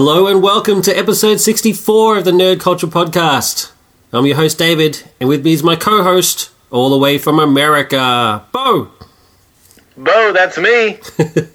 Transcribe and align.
Hello 0.00 0.28
and 0.28 0.40
welcome 0.40 0.80
to 0.82 0.96
episode 0.96 1.40
64 1.40 2.18
of 2.18 2.24
the 2.24 2.30
Nerd 2.30 2.60
Culture 2.60 2.86
Podcast. 2.86 3.72
I'm 4.12 4.26
your 4.26 4.36
host, 4.36 4.56
David, 4.56 5.02
and 5.18 5.28
with 5.28 5.44
me 5.44 5.54
is 5.54 5.64
my 5.64 5.74
co 5.74 6.04
host, 6.04 6.52
all 6.70 6.88
the 6.88 6.96
way 6.96 7.18
from 7.18 7.40
America, 7.40 8.44
Bo. 8.52 8.92
Bo, 9.96 10.32
that's 10.32 10.56
me. 10.56 11.00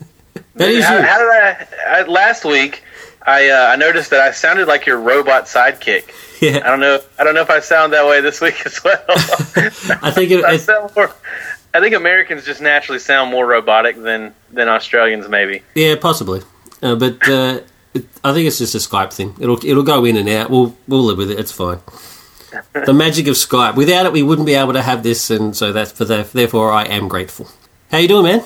That 0.56 0.70
is 0.70 0.84
how, 0.84 0.98
you. 0.98 1.04
how 1.04 1.20
did 1.20 1.30
I, 1.30 1.68
I? 1.88 2.04
Last 2.04 2.44
week, 2.44 2.84
I 3.26 3.48
uh, 3.48 3.68
I 3.68 3.78
noticed 3.78 4.10
that 4.10 4.20
I 4.20 4.32
sounded 4.32 4.68
like 4.68 4.86
your 4.88 5.00
robot 5.00 5.46
sidekick. 5.46 6.12
Yeah. 6.42 6.58
I 6.66 6.70
don't 6.70 6.82
know. 6.82 7.00
I 7.18 7.24
don't 7.24 7.36
know 7.36 7.42
if 7.44 7.50
I 7.50 7.62
sound 7.62 7.94
that 7.94 8.06
way 8.06 8.20
this 8.20 8.42
week 8.42 8.62
as 8.66 8.84
well. 8.84 9.02
I 9.08 10.12
think 10.12 10.32
it, 10.32 10.44
I 10.46 10.58
sound 10.58 10.94
more. 10.98 11.16
I 11.74 11.80
think 11.80 11.96
Americans 11.96 12.44
just 12.44 12.60
naturally 12.60 13.00
sound 13.00 13.32
more 13.32 13.48
robotic 13.48 13.96
than 13.96 14.36
than 14.52 14.68
Australians, 14.68 15.30
maybe. 15.30 15.64
yeah, 15.76 15.96
possibly. 15.96 16.42
Uh, 16.82 16.96
but 16.96 17.30
uh, 17.30 17.62
it, 17.94 18.06
I 18.24 18.34
think 18.34 18.48
it's 18.48 18.58
just 18.60 18.76
a 18.76 18.78
Skype 18.80 19.14
thing. 19.14 19.36
It'll 19.40 19.64
it'll 19.66 19.84
go 19.84 20.06
in 20.06 20.18
and 20.18 20.28
out. 20.30 20.50
We'll 20.50 20.76
we'll 20.88 21.04
live 21.04 21.18
with 21.18 21.32
it. 21.32 21.40
It's 21.40 21.52
fine. 21.52 21.80
The 22.86 22.94
magic 22.94 23.28
of 23.28 23.34
Skype. 23.36 23.76
Without 23.76 24.06
it, 24.06 24.12
we 24.14 24.22
wouldn't 24.24 24.46
be 24.46 24.54
able 24.54 24.74
to 24.74 24.82
have 24.82 25.02
this, 25.04 25.30
and 25.32 25.56
so 25.56 25.72
that's 25.72 25.92
for 25.92 26.06
that. 26.06 26.32
Therefore, 26.34 26.72
I 26.72 26.84
am 26.84 27.08
grateful. 27.08 27.48
How 27.92 27.98
you 27.98 28.08
doing, 28.08 28.24
man? 28.24 28.44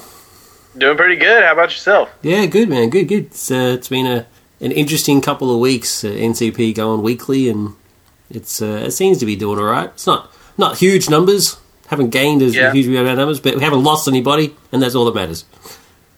Doing 0.77 0.95
pretty 0.97 1.15
good. 1.15 1.43
How 1.43 1.53
about 1.53 1.71
yourself? 1.71 2.09
Yeah, 2.21 2.45
good 2.45 2.69
man, 2.69 2.89
good, 2.89 3.07
good. 3.07 3.25
It's 3.27 3.51
uh, 3.51 3.75
it's 3.77 3.89
been 3.89 4.05
a 4.07 4.25
an 4.61 4.71
interesting 4.71 5.21
couple 5.21 5.53
of 5.53 5.59
weeks. 5.59 6.03
Uh, 6.03 6.07
NCP 6.09 6.73
going 6.75 7.01
weekly, 7.01 7.49
and 7.49 7.75
it's 8.29 8.61
uh, 8.61 8.83
it 8.85 8.91
seems 8.91 9.17
to 9.19 9.25
be 9.25 9.35
doing 9.35 9.57
all 9.59 9.65
right. 9.65 9.89
It's 9.89 10.07
not 10.07 10.31
not 10.57 10.77
huge 10.77 11.09
numbers. 11.09 11.57
Haven't 11.87 12.09
gained 12.09 12.41
as 12.41 12.53
Yeah. 12.55 12.73
huge 12.73 12.87
amount 12.87 13.07
of 13.07 13.17
numbers, 13.17 13.39
but 13.39 13.55
we 13.55 13.61
haven't 13.63 13.83
lost 13.83 14.07
anybody, 14.07 14.53
and 14.71 14.81
that's 14.81 14.93
all 14.95 15.05
that 15.05 15.15
matters. 15.15 15.45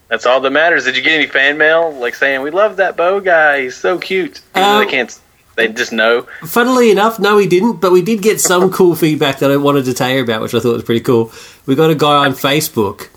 That's 0.10 0.26
all 0.26 0.42
that 0.42 0.50
matters. 0.52 0.86
Did 0.86 0.98
you 0.98 1.04
get 1.04 1.14
any 1.14 1.28
fan 1.28 1.58
mail 1.58 1.92
like 1.94 2.16
saying 2.16 2.42
we 2.42 2.50
love 2.52 2.78
that 2.78 2.98
Bo 2.98 3.20
guy? 3.20 3.62
He's 3.64 3.78
so 3.78 3.98
cute. 4.00 4.42
Um, 4.56 4.84
they 4.84 4.90
can't. 4.92 5.20
They 5.56 5.68
just 5.68 5.92
know. 5.94 6.22
Funnily 6.46 6.90
enough, 6.90 7.20
no, 7.20 7.36
we 7.36 7.46
didn't, 7.48 7.74
but 7.82 7.92
we 7.92 8.02
did 8.02 8.22
get 8.22 8.40
some 8.42 8.72
cool 8.80 8.96
feedback 8.96 9.40
that 9.40 9.52
I 9.52 9.58
wanted 9.58 9.86
to 9.86 9.94
tell 9.94 10.10
you 10.10 10.24
about, 10.24 10.42
which 10.42 10.54
I 10.54 10.60
thought 10.60 10.74
was 10.74 10.84
pretty 10.84 11.02
cool. 11.02 11.32
We 11.66 11.76
got 11.76 11.90
a 11.92 11.96
guy 11.96 12.26
on 12.26 12.32
Facebook 12.32 13.10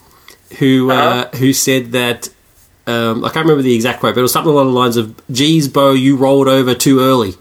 who 0.59 0.91
uh, 0.91 0.95
Uh-huh. 0.95 1.37
who 1.39 1.53
said 1.53 1.93
that 1.93 2.29
um, 2.87 3.25
I 3.25 3.29
can't 3.29 3.45
remember 3.47 3.63
the 3.63 3.75
exact 3.75 4.01
quote, 4.01 4.15
but 4.15 4.19
it 4.21 4.23
was 4.23 4.33
something 4.33 4.53
along 4.53 4.67
the 4.67 4.79
lines 4.79 4.97
of 4.97 5.15
"Geez, 5.31 5.69
Bo, 5.69 5.93
you 5.93 6.17
rolled 6.17 6.49
over 6.49 6.75
too 6.75 7.01
early." 7.01 7.35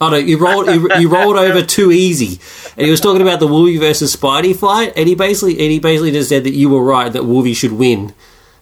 Oh 0.00 0.08
no, 0.10 0.16
you 0.16 0.38
rolled 0.38 0.68
you, 0.68 0.88
you 1.00 1.08
rolled 1.08 1.36
over 1.46 1.60
too 1.60 1.90
easy, 1.90 2.40
and 2.76 2.84
he 2.86 2.90
was 2.90 3.00
talking 3.00 3.20
about 3.20 3.40
the 3.40 3.48
Wolvie 3.48 3.76
versus 3.78 4.14
Spidey 4.14 4.54
fight, 4.56 4.92
and 4.96 5.08
he 5.08 5.16
basically 5.16 5.54
and 5.54 5.72
he 5.72 5.80
basically 5.80 6.12
just 6.12 6.28
said 6.28 6.44
that 6.44 6.52
you 6.54 6.68
were 6.70 6.82
right 6.82 7.12
that 7.12 7.24
Wolvie 7.24 7.54
should 7.54 7.72
win. 7.72 8.14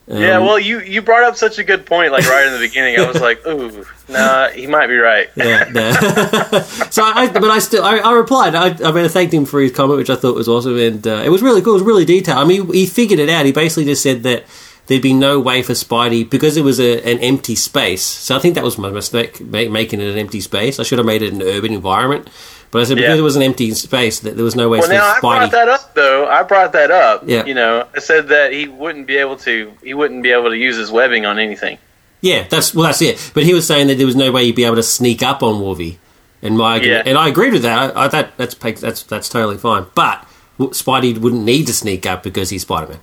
Um, 0.09 0.23
yeah, 0.23 0.39
well, 0.39 0.59
you 0.59 0.81
you 0.81 1.03
brought 1.03 1.25
up 1.25 1.37
such 1.37 1.59
a 1.59 1.65
good 1.65 1.85
point, 1.85 2.13
like 2.13 2.29
right 2.29 2.47
in 2.47 2.53
the 2.53 2.61
beginning. 2.61 2.99
I 3.01 3.09
was 3.09 3.21
like, 3.21 3.45
ooh, 3.49 3.85
nah, 4.09 4.49
he 4.51 4.69
might 4.69 4.87
be 4.87 4.97
right. 4.97 5.29
yeah, 5.35 5.69
no. 5.73 5.91
so 6.91 7.03
I, 7.03 7.29
but 7.33 7.51
I 7.51 7.59
still, 7.59 7.83
I, 7.83 7.99
I 7.99 8.13
replied. 8.13 8.55
I, 8.55 8.67
I 8.89 8.93
mean, 8.93 9.05
I 9.05 9.09
thanked 9.09 9.35
him 9.35 9.45
for 9.45 9.61
his 9.61 9.73
comment, 9.73 9.99
which 9.99 10.11
I 10.11 10.15
thought 10.15 10.37
was 10.37 10.49
awesome, 10.49 10.79
and 10.79 11.05
uh, 11.05 11.23
it 11.25 11.29
was 11.29 11.43
really 11.43 11.61
cool. 11.61 11.73
It 11.73 11.79
was 11.79 11.83
really 11.83 12.05
detailed. 12.05 12.39
I 12.39 12.45
mean, 12.45 12.73
he 12.73 12.87
figured 12.87 13.19
it 13.19 13.29
out. 13.29 13.47
He 13.47 13.53
basically 13.53 13.85
just 13.85 14.03
said 14.03 14.23
that 14.23 14.45
there'd 14.87 15.03
be 15.03 15.13
no 15.13 15.41
way 15.41 15.63
for 15.63 15.73
Spidey 15.73 16.29
because 16.29 16.57
it 16.57 16.63
was 16.63 16.79
a, 16.79 17.03
an 17.03 17.19
empty 17.19 17.57
space. 17.57 18.05
So 18.05 18.37
I 18.37 18.39
think 18.39 18.55
that 18.55 18.65
was 18.65 18.79
my 18.79 18.91
mistake, 18.91 19.41
ma- 19.41 19.69
making 19.69 20.01
it 20.01 20.09
an 20.09 20.19
empty 20.19 20.41
space. 20.41 20.79
I 20.79 20.85
should 20.85 20.99
have 20.99 21.07
made 21.07 21.23
it 21.23 21.33
an 21.33 21.43
urban 21.43 21.73
environment. 21.73 22.29
But 22.77 22.83
I 22.83 22.85
said 22.85 22.97
because 22.97 23.15
Yeah. 23.15 23.19
it 23.21 23.23
was 23.23 23.37
an 23.37 23.43
empty 23.43 23.73
space, 23.73 24.19
that 24.21 24.37
there 24.37 24.45
was 24.45 24.55
no 24.55 24.69
way 24.69 24.81
Well, 24.81 24.91
now 24.91 25.15
I 25.17 25.19
brought 25.21 25.51
that 25.51 25.67
up 25.71 25.95
though. 25.95 26.27
I 26.27 26.43
brought 26.43 26.73
that 26.75 26.91
up. 26.91 27.23
Yeah. 27.27 27.47
You 27.47 27.55
know, 27.55 27.87
I 27.97 28.01
said 28.01 28.29
that 28.29 28.53
he 28.53 28.69
wouldn't 28.69 29.07
be 29.07 29.17
able 29.17 29.37
to. 29.39 29.73
He 29.83 29.95
wouldn't 29.95 30.23
be 30.23 30.31
able 30.31 30.51
to 30.51 30.57
use 30.59 30.77
his 30.77 30.91
webbing 30.91 31.25
on 31.25 31.39
anything. 31.39 31.79
Yeah, 32.21 32.45
that's 32.51 32.75
well, 32.75 32.85
that's 32.85 33.01
it. 33.01 33.31
But 33.33 33.45
he 33.45 33.55
was 33.55 33.67
saying 33.67 33.87
that 33.87 33.97
there 33.97 34.05
was 34.05 34.15
no 34.15 34.31
way 34.31 34.45
you'd 34.45 34.57
be 34.57 34.65
able 34.67 34.77
to 34.77 34.83
sneak 34.83 35.23
up 35.23 35.43
on 35.43 35.59
Wolvie, 35.59 35.99
and 36.43 36.59
my 36.59 36.77
Yeah. 36.83 37.03
and 37.07 37.17
I 37.17 37.29
agreed 37.29 37.55
with 37.55 37.63
that. 37.63 37.97
I, 37.97 38.05
I 38.05 38.09
that 38.09 38.37
that's 38.37 38.55
that's 38.55 39.03
that's 39.05 39.29
totally 39.31 39.57
fine. 39.57 39.87
But 39.95 40.27
Spidey 40.61 41.17
wouldn't 41.17 41.45
need 41.45 41.67
to 41.69 41.73
sneak 41.73 42.05
up 42.05 42.23
because 42.23 42.51
he's 42.51 42.61
Spider 42.61 42.89
Man. 42.89 42.99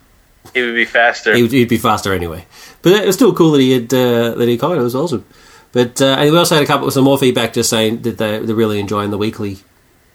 He 0.54 0.62
would 0.62 0.76
be 0.76 0.86
faster. 0.86 1.34
He 1.34 1.42
would, 1.42 1.52
he'd 1.52 1.68
be 1.70 1.78
faster 1.78 2.14
anyway. 2.14 2.46
But 2.84 2.92
it 2.94 3.08
was 3.08 3.16
still 3.16 3.34
cool 3.34 3.54
that 3.54 3.62
he 3.62 3.72
had 3.72 3.92
uh, 3.92 4.36
that 4.36 4.48
he 4.48 4.56
caught 4.56 4.74
it. 4.78 4.82
It 4.82 4.84
was 4.84 4.94
awesome. 4.96 5.26
But 5.74 6.02
uh, 6.02 6.16
and 6.20 6.32
we 6.32 6.38
also 6.38 6.56
had 6.56 6.64
a 6.64 6.68
couple 6.68 6.90
some 6.92 7.04
more 7.04 7.18
feedback 7.18 7.52
just 7.54 7.70
saying 7.70 8.04
that 8.04 8.18
they, 8.18 8.40
they're 8.40 8.56
really 8.56 8.80
enjoying 8.80 9.12
the 9.12 9.18
weekly 9.18 9.58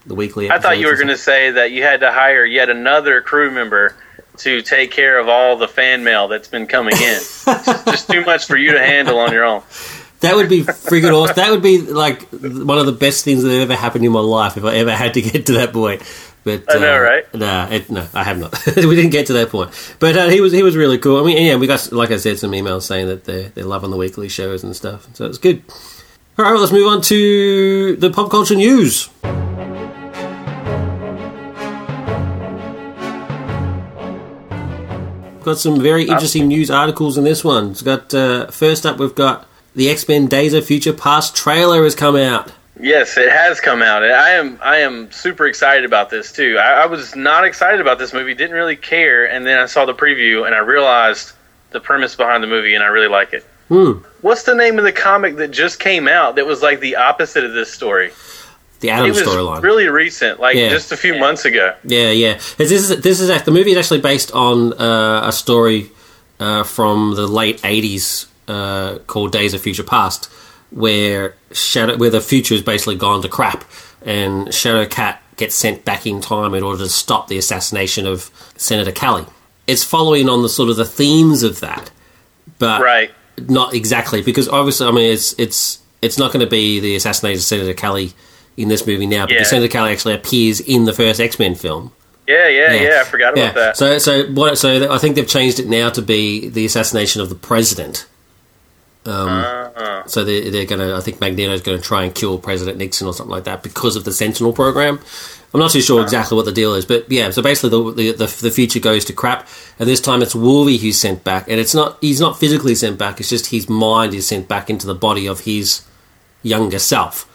the 0.07 0.15
weekly. 0.15 0.51
I 0.51 0.59
thought 0.59 0.79
you 0.79 0.87
were 0.87 0.97
going 0.97 1.09
to 1.09 1.19
say 1.19 1.51
that 1.51 1.71
you 1.71 1.83
had 1.83 2.01
to 2.01 2.11
hire 2.11 2.45
yet 2.45 2.71
another 2.71 3.21
crew 3.21 3.51
member 3.51 3.95
to 4.39 4.63
take 4.63 4.91
care 4.91 5.19
of 5.19 5.29
all 5.29 5.57
the 5.57 5.69
fan 5.69 6.05
mail 6.05 6.29
that's 6.29 6.49
been 6.49 6.67
coming 6.67 6.95
in. 6.95 7.01
it's 7.01 7.45
just 7.85 8.09
too 8.11 8.25
much 8.25 8.47
for 8.47 8.57
you 8.57 8.73
to 8.73 8.79
handle 8.79 9.19
on 9.19 9.33
your 9.33 9.45
own. 9.45 9.63
That 10.21 10.35
would 10.35 10.49
be 10.49 10.63
friggin' 10.63 11.13
awesome. 11.13 11.37
That 11.37 11.51
would 11.51 11.63
be 11.63 11.81
like 11.81 12.29
one 12.31 12.79
of 12.79 12.87
the 12.87 12.93
best 12.93 13.25
things 13.25 13.43
that 13.43 13.53
ever 13.53 13.77
happened 13.77 14.05
in 14.05 14.11
my 14.11 14.21
life 14.21 14.57
if 14.57 14.65
I 14.65 14.77
ever 14.77 14.95
had 14.95 15.15
to 15.15 15.23
get 15.23 15.47
to 15.47 15.53
that 15.55 15.73
point. 15.73 16.03
But 16.57 16.77
I 16.77 16.79
know, 16.79 16.97
uh, 16.97 17.01
right? 17.01 17.35
Nah, 17.35 17.69
it, 17.69 17.91
no, 17.91 18.07
I 18.15 18.25
have 18.25 18.39
not. 18.39 18.55
we 18.77 18.97
didn't 18.97 19.11
get 19.11 19.27
to 19.27 19.35
that 19.35 19.51
point. 19.51 19.71
But 19.99 20.17
uh, 20.17 20.29
he 20.29 20.41
was 20.41 20.53
he 20.53 20.63
was 20.63 20.77
really 20.77 20.99
cool. 20.99 21.21
I 21.21 21.27
mean, 21.27 21.45
yeah, 21.45 21.57
we 21.57 21.67
got 21.67 21.93
like 21.93 22.11
I 22.11 22.17
said 22.17 22.39
some 22.39 22.53
emails 22.53 22.83
saying 22.83 23.09
that 23.09 23.25
they 23.25 23.45
they're 23.49 23.65
loving 23.65 23.91
the 23.91 23.97
weekly 23.97 24.29
shows 24.29 24.65
and 24.65 24.75
stuff. 24.75 25.09
So 25.15 25.27
it's 25.27 25.39
good. 25.39 25.63
All 26.39 26.45
right, 26.45 26.53
well, 26.53 26.61
let's 26.61 26.73
move 26.73 26.87
on 26.87 27.03
to 27.03 27.97
the 27.97 28.11
pop 28.11 28.31
culture 28.31 28.55
news. 28.55 29.09
Got 35.43 35.59
some 35.59 35.81
very 35.81 36.03
interesting 36.03 36.47
news 36.47 36.71
articles 36.71 37.17
in 37.17 37.25
this 37.25 37.43
one. 37.43 37.71
It's 37.71 37.83
got 37.83 38.13
uh, 38.13 38.47
first 38.49 38.85
up, 38.85 38.99
we've 38.99 39.15
got 39.15 39.49
the 39.75 39.89
X 39.89 40.07
Men 40.07 40.27
Days 40.27 40.53
of 40.55 40.67
Future 40.67 40.93
Past 40.93 41.35
trailer 41.35 41.85
has 41.85 41.95
come 41.95 42.17
out. 42.17 42.53
Yes, 42.81 43.16
it 43.16 43.31
has 43.31 43.61
come 43.61 43.83
out. 43.83 44.05
I 44.05 44.31
am 44.31 44.59
I 44.62 44.78
am 44.78 45.11
super 45.11 45.47
excited 45.47 45.84
about 45.84 46.11
this 46.11 46.33
too. 46.33 46.56
I, 46.59 46.83
I 46.83 46.87
was 46.87 47.16
not 47.16 47.44
excited 47.44 47.81
about 47.81 47.99
this 47.99 48.12
movie, 48.12 48.34
didn't 48.34 48.55
really 48.56 48.77
care, 48.77 49.28
and 49.28 49.47
then 49.47 49.59
I 49.59 49.66
saw 49.66 49.84
the 49.84 49.94
preview 49.94 50.47
and 50.47 50.55
I 50.55 50.59
realized 50.59 51.33
the 51.71 51.81
premise 51.81 52.15
behind 52.15 52.43
the 52.43 52.47
movie, 52.47 52.75
and 52.75 52.83
I 52.84 52.87
really 52.87 53.09
like 53.09 53.33
it. 53.33 53.44
Hmm. 53.69 53.99
What's 54.22 54.44
the 54.44 54.55
name 54.55 54.78
of 54.78 54.84
the 54.84 54.93
comic 54.93 55.37
that 55.37 55.50
just 55.50 55.78
came 55.78 56.09
out 56.09 56.37
that 56.37 56.47
was 56.47 56.62
like 56.62 56.81
the 56.81 56.97
opposite 56.97 57.44
of 57.44 57.53
this 57.53 57.71
story? 57.72 58.11
The 58.81 58.91
Adam 58.91 59.11
storyline. 59.11 59.62
really 59.62 59.88
recent, 59.88 60.38
like 60.38 60.56
Yeah. 60.56 60.69
just 60.69 60.93
a 60.93 60.97
few 60.97 61.19
months 61.19 61.44
ago. 61.44 61.75
Yeah, 61.84 62.11
yeah. 62.11 62.34
This 62.56 62.71
is 62.71 63.00
this 63.00 63.21
is 63.21 63.43
the 63.43 63.50
movie 63.50 63.72
is 63.72 63.77
actually 63.77 64.00
based 64.00 64.31
on 64.33 64.72
uh, 64.75 65.22
a 65.25 65.33
story 65.33 65.91
uh, 66.38 66.62
from 66.62 67.15
the 67.17 67.27
late 67.27 67.61
'80s 67.62 68.27
uh, 68.47 68.99
called 69.09 69.33
Days 69.33 69.53
of 69.53 69.61
Future 69.61 69.83
Past, 69.83 70.31
where 70.71 71.34
Shadow, 71.53 71.97
where 71.97 72.11
the 72.11 72.21
future 72.21 72.55
has 72.55 72.62
basically 72.62 72.97
gone 72.97 73.23
to 73.23 73.29
crap, 73.29 73.65
and 74.03 74.53
Shadow 74.53 74.87
Cat 74.87 75.23
gets 75.37 75.55
sent 75.55 75.84
back 75.84 76.06
in 76.06 76.21
time 76.21 76.55
in 76.55 76.62
order 76.62 76.83
to 76.84 76.89
stop 76.91 77.29
the 77.29 77.39
assassination 77.39 78.06
of 78.06 78.31
Senator 78.56 78.93
Kelly. 78.93 79.25
It's 79.67 79.84
following 79.84 80.29
on 80.29 80.43
the 80.43 80.49
sort 80.49 80.69
of 80.71 80.77
the 80.77 80.84
themes 80.84 81.43
of 81.43 81.61
that, 81.61 81.91
but 82.59 82.81
Right. 82.81 83.11
not 83.49 83.75
exactly 83.75 84.23
because 84.23 84.49
obviously, 84.49 84.87
I 84.87 84.91
mean, 84.91 85.12
it's 85.12 85.34
it's 85.39 85.79
it's 86.03 86.19
not 86.19 86.33
going 86.33 86.45
to 86.45 86.51
be 86.51 86.81
the 86.81 86.95
assassination 86.97 87.39
of 87.39 87.43
Senator 87.45 87.75
Kelly 87.75 88.12
in 88.56 88.69
this 88.69 88.87
movie 88.87 89.06
now, 89.06 89.27
because 89.27 89.43
Yeah. 89.47 89.50
Senator 89.50 89.71
Kelly 89.73 89.93
actually 89.93 90.15
appears 90.15 90.61
in 90.61 90.85
the 90.85 90.93
first 90.93 91.21
X 91.21 91.39
Men 91.39 91.55
film. 91.55 91.93
Yeah, 92.26 92.47
yeah, 92.49 92.73
Yeah. 92.75 92.82
yeah. 92.82 93.00
I 93.00 93.05
forgot 93.05 93.32
about 93.32 93.55
that. 93.55 93.76
So, 93.76 93.99
so 93.99 94.25
what? 94.26 94.59
So 94.59 94.93
I 94.93 94.99
think 94.99 95.17
they've 95.17 95.26
changed 95.26 95.61
it 95.61 95.67
now 95.69 95.88
to 95.91 96.03
be 96.03 96.49
the 96.49 96.67
assassination 96.67 97.23
of 97.23 97.29
the 97.31 97.35
president. 97.35 98.06
Um, 99.06 99.57
Uh-huh. 99.79 100.03
So 100.07 100.25
they, 100.25 100.51
they're 100.51 100.67
going 100.67 100.81
to. 100.81 100.97
I 100.97 101.01
think 101.01 101.21
Magneto's 101.21 101.63
going 101.63 101.79
to 101.79 101.85
try 101.85 102.03
and 102.03 102.13
kill 102.13 102.39
President 102.39 102.79
Nixon 102.79 103.07
or 103.07 103.15
something 103.15 103.31
like 103.31 103.45
that 103.45 103.63
because 103.63 103.95
of 103.95 104.05
the 104.05 104.13
Sentinel 104.13 104.53
program. 104.53 104.99
I'm 105.55 105.61
not 105.61 105.71
too 105.71 105.81
sure 105.81 106.03
exactly 106.03 106.37
what 106.37 106.45
the 106.45 106.53
deal 106.53 106.75
is, 106.75 106.85
but 106.85 107.11
yeah. 107.11 107.31
So 107.31 107.43
basically, 107.43 107.71
the 107.71 107.93
the, 107.93 108.13
the, 108.27 108.39
the 108.43 108.51
future 108.51 108.81
goes 108.81 109.05
to 109.07 109.13
crap, 109.13 109.49
and 109.79 109.89
this 109.89 110.01
time 110.01 110.21
it's 110.21 110.35
Wolvie 110.35 110.79
who's 110.79 110.99
sent 110.99 111.23
back, 111.23 111.49
and 111.49 111.61
it's 111.61 111.75
not. 111.75 111.99
He's 112.01 112.21
not 112.21 112.39
physically 112.39 112.75
sent 112.75 112.99
back. 112.99 113.21
It's 113.21 113.31
just 113.31 113.47
his 113.47 113.69
mind 113.69 114.15
is 114.15 114.27
sent 114.27 114.49
back 114.49 114.69
into 114.69 114.87
the 114.87 114.95
body 114.95 115.27
of 115.27 115.41
his 115.41 115.87
younger 116.43 116.81
self, 116.81 117.28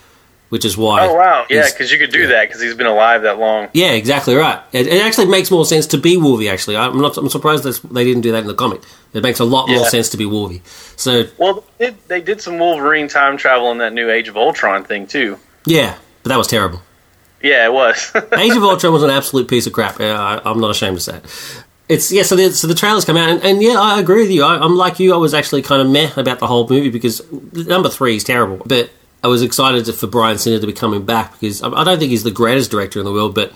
which 0.53 0.65
is 0.65 0.77
why. 0.77 1.07
oh 1.07 1.15
wow, 1.15 1.47
yeah, 1.49 1.67
because 1.67 1.91
you 1.91 1.97
could 1.97 2.11
do 2.11 2.27
that 2.27 2.47
because 2.47 2.61
he's 2.61 2.75
been 2.75 2.85
alive 2.85 3.23
that 3.23 3.39
long. 3.39 3.69
yeah, 3.73 3.93
exactly 3.93 4.35
right. 4.35 4.61
It, 4.71 4.85
it 4.85 5.01
actually 5.01 5.25
makes 5.25 5.49
more 5.49 5.65
sense 5.65 5.87
to 5.87 5.97
be 5.97 6.15
Wolvie. 6.15 6.47
Actually, 6.47 6.77
I'm 6.77 7.01
not. 7.01 7.17
I'm 7.17 7.27
surprised 7.27 7.63
that 7.63 7.81
they 7.91 8.03
didn't 8.03 8.21
do 8.21 8.31
that 8.33 8.41
in 8.41 8.47
the 8.47 8.53
comic. 8.53 8.81
It 9.13 9.23
makes 9.23 9.39
a 9.39 9.45
lot 9.45 9.67
more 9.67 9.83
sense 9.85 10.09
to 10.09 10.17
be 10.17 10.27
Wolvie. 10.27 10.61
So 10.95 11.23
Well, 11.39 11.63
they 11.79 11.87
did, 11.87 12.07
they 12.07 12.21
did 12.21 12.39
some 12.39 12.59
Wolverine 12.59 13.07
time 13.07 13.35
travel 13.35 13.71
in 13.71 13.79
that 13.79 13.93
new 13.93 14.11
Age 14.11 14.27
of 14.27 14.37
Ultron 14.37 14.83
thing 14.83 15.07
too. 15.07 15.39
yeah, 15.65 15.97
but 16.21 16.29
that 16.29 16.37
was 16.37 16.45
terrible. 16.45 16.83
Yeah, 17.41 17.65
it 17.65 17.73
was. 17.73 18.11
Age 18.37 18.55
of 18.55 18.61
Ultron 18.63 18.93
was 18.93 19.01
an 19.01 19.09
absolute 19.09 19.47
piece 19.47 19.65
of 19.65 19.73
crap. 19.73 19.99
I, 19.99 20.39
I'm 20.45 20.59
not 20.59 20.69
ashamed 20.69 20.97
to 20.97 21.01
say 21.01 21.17
it. 21.17 21.63
It's 21.89 22.11
yeah. 22.11 22.21
So 22.21 22.35
the 22.35 22.51
so 22.51 22.67
the 22.67 22.75
trailers 22.75 23.05
come 23.05 23.17
out, 23.17 23.27
and, 23.27 23.43
and 23.43 23.63
yeah, 23.63 23.79
I 23.79 23.99
agree 23.99 24.21
with 24.21 24.29
you. 24.31 24.43
I, 24.43 24.63
I'm 24.63 24.75
like 24.75 24.99
you. 24.99 25.15
I 25.15 25.17
was 25.17 25.33
actually 25.33 25.63
kind 25.63 25.81
of 25.81 25.89
meh 25.89 26.11
about 26.15 26.37
the 26.37 26.45
whole 26.45 26.67
movie 26.69 26.91
because 26.91 27.23
number 27.53 27.89
three 27.89 28.17
is 28.17 28.23
terrible, 28.23 28.61
but. 28.67 28.91
I 29.23 29.27
was 29.27 29.41
excited 29.41 29.85
for 29.95 30.07
Bryan 30.07 30.37
Singer 30.37 30.59
to 30.59 30.67
be 30.67 30.73
coming 30.73 31.05
back 31.05 31.33
because 31.33 31.63
I 31.63 31.83
don't 31.83 31.97
think 31.99 32.11
he's 32.11 32.23
the 32.23 32.31
greatest 32.31 32.69
director 32.71 32.99
in 32.99 33.05
the 33.05 33.11
world, 33.13 33.33
but 33.33 33.53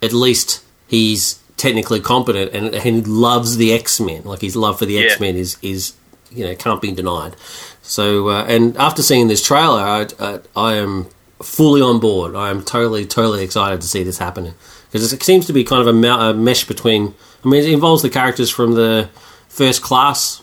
at 0.00 0.12
least 0.12 0.64
he's 0.86 1.40
technically 1.56 1.98
competent 2.00 2.52
and, 2.54 2.72
and 2.72 2.82
he 2.82 3.02
loves 3.02 3.56
the 3.56 3.72
X 3.72 4.00
Men. 4.00 4.22
Like 4.24 4.40
his 4.40 4.54
love 4.54 4.78
for 4.78 4.86
the 4.86 4.94
Yeah. 4.94 5.02
X 5.02 5.20
Men 5.20 5.34
is 5.36 5.56
is 5.60 5.94
you 6.30 6.44
know 6.44 6.54
can't 6.54 6.80
be 6.80 6.92
denied. 6.92 7.34
So, 7.82 8.28
uh, 8.28 8.44
and 8.44 8.76
after 8.76 9.02
seeing 9.02 9.28
this 9.28 9.42
trailer, 9.44 9.80
I, 9.80 10.06
I, 10.20 10.40
I 10.54 10.74
am 10.74 11.06
fully 11.42 11.80
on 11.80 12.00
board. 12.00 12.36
I 12.36 12.50
am 12.50 12.62
totally, 12.62 13.06
totally 13.06 13.42
excited 13.42 13.80
to 13.80 13.86
see 13.88 14.02
this 14.02 14.18
happening 14.18 14.54
because 14.90 15.10
it 15.12 15.22
seems 15.22 15.46
to 15.46 15.52
be 15.54 15.64
kind 15.64 15.86
of 15.86 15.94
a, 15.94 16.08
a 16.08 16.34
mesh 16.34 16.64
between. 16.64 17.14
I 17.44 17.48
mean, 17.48 17.62
it 17.64 17.70
involves 17.70 18.02
the 18.02 18.10
characters 18.10 18.50
from 18.50 18.72
the 18.74 19.08
first 19.48 19.80
class 19.82 20.42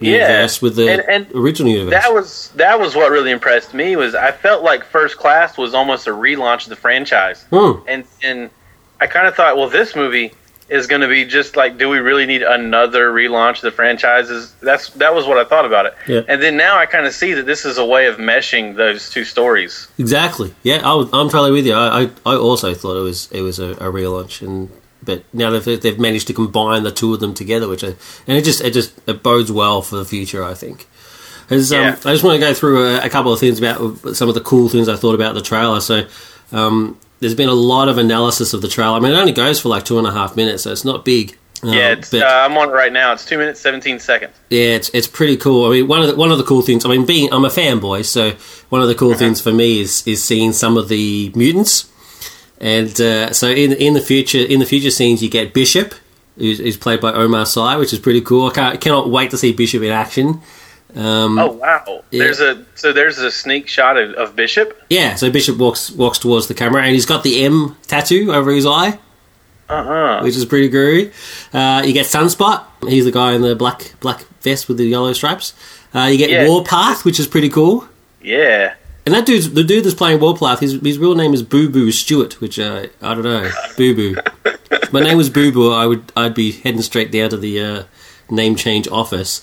universe 0.00 0.62
with 0.62 0.76
the 0.76 0.90
and, 0.90 1.02
and 1.08 1.34
original 1.34 1.72
universe. 1.72 1.90
That 1.92 2.12
was 2.14 2.48
that 2.56 2.78
was 2.78 2.94
what 2.94 3.10
really 3.10 3.30
impressed 3.30 3.74
me. 3.74 3.96
Was 3.96 4.14
I 4.14 4.32
felt 4.32 4.62
like 4.62 4.84
First 4.84 5.16
Class 5.16 5.58
was 5.58 5.74
almost 5.74 6.06
a 6.06 6.10
relaunch 6.10 6.64
of 6.64 6.68
the 6.70 6.76
franchise, 6.76 7.44
Hmm. 7.50 7.80
and 7.88 8.04
and 8.22 8.50
I 9.00 9.06
kind 9.06 9.26
of 9.26 9.34
thought, 9.34 9.56
well, 9.56 9.68
this 9.68 9.94
movie 9.94 10.32
is 10.68 10.86
going 10.86 11.00
to 11.00 11.08
be 11.08 11.24
just 11.24 11.56
like, 11.56 11.78
do 11.78 11.88
we 11.88 11.96
really 11.98 12.26
need 12.26 12.42
another 12.42 13.10
relaunch 13.10 13.56
of 13.56 13.60
the 13.62 13.70
franchises? 13.70 14.54
That's 14.60 14.90
that 14.90 15.14
was 15.14 15.26
what 15.26 15.38
I 15.38 15.44
thought 15.44 15.64
about 15.64 15.86
it. 15.86 15.94
Yeah. 16.06 16.20
And 16.28 16.42
then 16.42 16.56
now 16.58 16.76
I 16.78 16.84
kind 16.84 17.06
of 17.06 17.14
see 17.14 17.32
that 17.34 17.46
this 17.46 17.64
is 17.64 17.78
a 17.78 17.84
way 17.84 18.06
of 18.06 18.16
meshing 18.18 18.76
those 18.76 19.08
two 19.08 19.24
stories. 19.24 19.88
Exactly. 19.98 20.54
Yeah, 20.62 20.80
I, 20.84 20.94
I'm 21.12 21.30
totally 21.30 21.52
with 21.52 21.66
you. 21.66 21.72
I, 21.74 22.02
I, 22.02 22.10
I 22.26 22.36
also 22.36 22.74
thought 22.74 22.96
it 22.98 23.02
was 23.02 23.30
it 23.32 23.40
was 23.40 23.58
a, 23.58 23.70
a 23.72 23.90
relaunch, 23.90 24.42
and 24.46 24.68
but 25.08 25.24
now 25.32 25.50
they've 25.50 25.80
they've 25.80 25.98
managed 25.98 26.26
to 26.28 26.34
combine 26.34 26.84
the 26.84 26.92
two 26.92 27.12
of 27.14 27.20
them 27.20 27.34
together, 27.34 27.66
which 27.66 27.82
I, 27.82 27.88
and 28.28 28.36
it 28.38 28.44
just 28.44 28.60
it 28.60 28.72
just 28.72 28.92
it 29.08 29.22
bodes 29.22 29.50
well 29.50 29.82
for 29.82 29.96
the 29.96 30.04
future. 30.04 30.44
I 30.44 30.54
think. 30.54 30.86
As, 31.50 31.72
um, 31.72 31.86
I 32.04 32.12
just 32.12 32.22
want 32.22 32.38
to 32.38 32.46
go 32.46 32.52
through 32.52 32.86
a, 32.86 33.06
a 33.06 33.08
couple 33.08 33.32
of 33.32 33.40
things 33.40 33.58
about 33.58 33.78
some 34.14 34.28
of 34.28 34.34
the 34.34 34.42
cool 34.42 34.68
things 34.68 34.86
I 34.88 34.96
thought 34.96 35.14
about 35.14 35.34
the 35.34 35.42
trailer. 35.42 35.80
So. 35.80 36.06
Um, 36.52 36.98
there's 37.20 37.34
been 37.34 37.48
a 37.48 37.52
lot 37.54 37.88
of 37.88 37.98
analysis 37.98 38.54
of 38.54 38.62
the 38.62 38.68
trailer. 38.68 38.96
I 38.96 39.00
mean, 39.00 39.10
it 39.12 39.16
only 39.16 39.32
goes 39.32 39.60
for 39.60 39.68
like 39.68 39.84
two 39.84 39.98
and 39.98 40.06
a 40.06 40.12
half 40.12 40.36
minutes, 40.36 40.62
so 40.62 40.70
it's 40.70 40.84
not 40.84 41.04
big. 41.04 41.36
Um, 41.64 41.72
yeah, 41.72 41.90
it's, 41.92 42.10
but- 42.12 42.22
uh, 42.22 42.46
I'm 42.48 42.56
on 42.56 42.68
it 42.68 42.72
right 42.72 42.92
now. 42.92 43.12
It's 43.12 43.24
two 43.26 43.36
minutes 43.36 43.60
seventeen 43.60 43.98
seconds. 43.98 44.32
yeah, 44.50 44.76
it's 44.76 44.88
it's 44.90 45.08
pretty 45.08 45.36
cool. 45.36 45.66
I 45.66 45.70
mean, 45.72 45.88
one 45.88 46.00
of 46.00 46.06
the, 46.08 46.14
one 46.14 46.30
of 46.30 46.38
the 46.38 46.44
cool 46.44 46.62
things. 46.62 46.84
I 46.84 46.88
mean, 46.88 47.04
being 47.04 47.32
I'm 47.32 47.44
a 47.44 47.48
fanboy, 47.48 48.04
so 48.04 48.30
one 48.68 48.80
of 48.82 48.88
the 48.88 48.94
cool 48.94 49.14
things 49.14 49.40
for 49.40 49.52
me 49.52 49.80
is 49.80 50.06
is 50.06 50.22
seeing 50.22 50.52
some 50.52 50.76
of 50.76 50.88
the 50.88 51.32
mutants. 51.34 51.90
And 52.60 53.00
uh, 53.00 53.32
so 53.32 53.48
in 53.48 53.72
in 53.72 53.94
the 53.94 54.00
future 54.00 54.38
in 54.38 54.58
the 54.60 54.66
future 54.66 54.90
scenes, 54.90 55.22
you 55.22 55.30
get 55.30 55.54
Bishop, 55.54 55.94
who's, 56.36 56.58
who's 56.58 56.76
played 56.76 57.00
by 57.00 57.12
Omar 57.12 57.46
Sy, 57.46 57.76
which 57.76 57.92
is 57.92 57.98
pretty 58.00 58.20
cool. 58.20 58.48
I 58.48 58.52
can't, 58.52 58.80
cannot 58.80 59.10
wait 59.10 59.30
to 59.30 59.38
see 59.38 59.52
Bishop 59.52 59.82
in 59.82 59.90
action. 59.92 60.40
Um, 60.96 61.38
Oh 61.38 61.52
wow! 61.52 62.02
Yeah. 62.10 62.24
There's 62.24 62.40
a 62.40 62.64
so 62.74 62.92
there's 62.92 63.18
a 63.18 63.30
sneak 63.30 63.68
shot 63.68 63.96
of, 63.96 64.12
of 64.14 64.34
Bishop. 64.34 64.76
Yeah, 64.90 65.14
so 65.14 65.30
Bishop 65.30 65.58
walks 65.58 65.90
walks 65.90 66.18
towards 66.18 66.48
the 66.48 66.54
camera, 66.54 66.82
and 66.82 66.94
he's 66.94 67.06
got 67.06 67.22
the 67.22 67.44
M 67.44 67.76
tattoo 67.86 68.32
over 68.32 68.50
his 68.50 68.66
eye. 68.66 68.98
Uh 69.68 69.84
huh. 69.84 70.20
which 70.22 70.34
is 70.34 70.46
pretty 70.46 70.70
groovy. 70.70 71.12
Uh, 71.52 71.82
you 71.84 71.92
get 71.92 72.06
Sunspot. 72.06 72.64
He's 72.88 73.04
the 73.04 73.12
guy 73.12 73.34
in 73.34 73.42
the 73.42 73.54
black 73.54 73.92
black 74.00 74.24
vest 74.40 74.66
with 74.66 74.78
the 74.78 74.86
yellow 74.86 75.12
stripes. 75.12 75.52
Uh, 75.94 76.04
you 76.10 76.16
get 76.16 76.30
Yeah. 76.30 76.48
Warpath, 76.48 77.04
which 77.04 77.20
is 77.20 77.26
pretty 77.26 77.50
cool. 77.50 77.86
Yeah. 78.22 78.74
And 79.08 79.14
that 79.14 79.24
dude's 79.24 79.50
the 79.50 79.64
dude 79.64 79.84
that's 79.84 79.94
playing 79.94 80.20
Warpath. 80.20 80.60
His 80.60 80.72
his 80.82 80.98
real 80.98 81.14
name 81.14 81.32
is 81.32 81.42
Boo 81.42 81.70
Boo 81.70 81.90
Stewart, 81.90 82.38
which 82.42 82.58
uh, 82.58 82.88
I 83.00 83.14
don't 83.14 83.24
know. 83.24 83.50
Boo 83.78 83.94
Boo. 83.96 84.16
If 84.70 84.92
my 84.92 85.00
name 85.00 85.16
was 85.16 85.30
Boo 85.30 85.50
Boo. 85.50 85.72
I 85.72 85.86
would 85.86 86.12
I'd 86.14 86.34
be 86.34 86.52
heading 86.52 86.82
straight 86.82 87.10
down 87.10 87.30
to 87.30 87.38
the 87.38 87.58
uh, 87.58 87.82
name 88.28 88.54
change 88.54 88.86
office. 88.88 89.40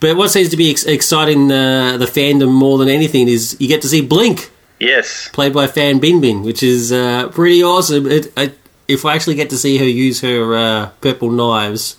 But 0.00 0.16
what 0.16 0.30
seems 0.30 0.48
to 0.48 0.56
be 0.56 0.70
ex- 0.70 0.84
exciting 0.86 1.52
uh, 1.52 1.98
the 1.98 2.06
fandom 2.06 2.52
more 2.52 2.78
than 2.78 2.88
anything 2.88 3.28
is 3.28 3.54
you 3.60 3.68
get 3.68 3.82
to 3.82 3.88
see 3.88 4.00
Blink 4.00 4.50
Yes. 4.80 5.28
played 5.28 5.52
by 5.52 5.66
Fan 5.66 6.00
Bingbing, 6.00 6.42
which 6.42 6.62
is 6.62 6.90
uh, 6.90 7.28
pretty 7.28 7.62
awesome. 7.62 8.10
It, 8.10 8.32
I, 8.34 8.52
if 8.88 9.04
I 9.04 9.14
actually 9.14 9.34
get 9.36 9.50
to 9.50 9.58
see 9.58 9.76
her 9.76 9.84
use 9.84 10.22
her 10.22 10.56
uh, 10.56 10.88
purple 11.02 11.30
knives, 11.30 11.96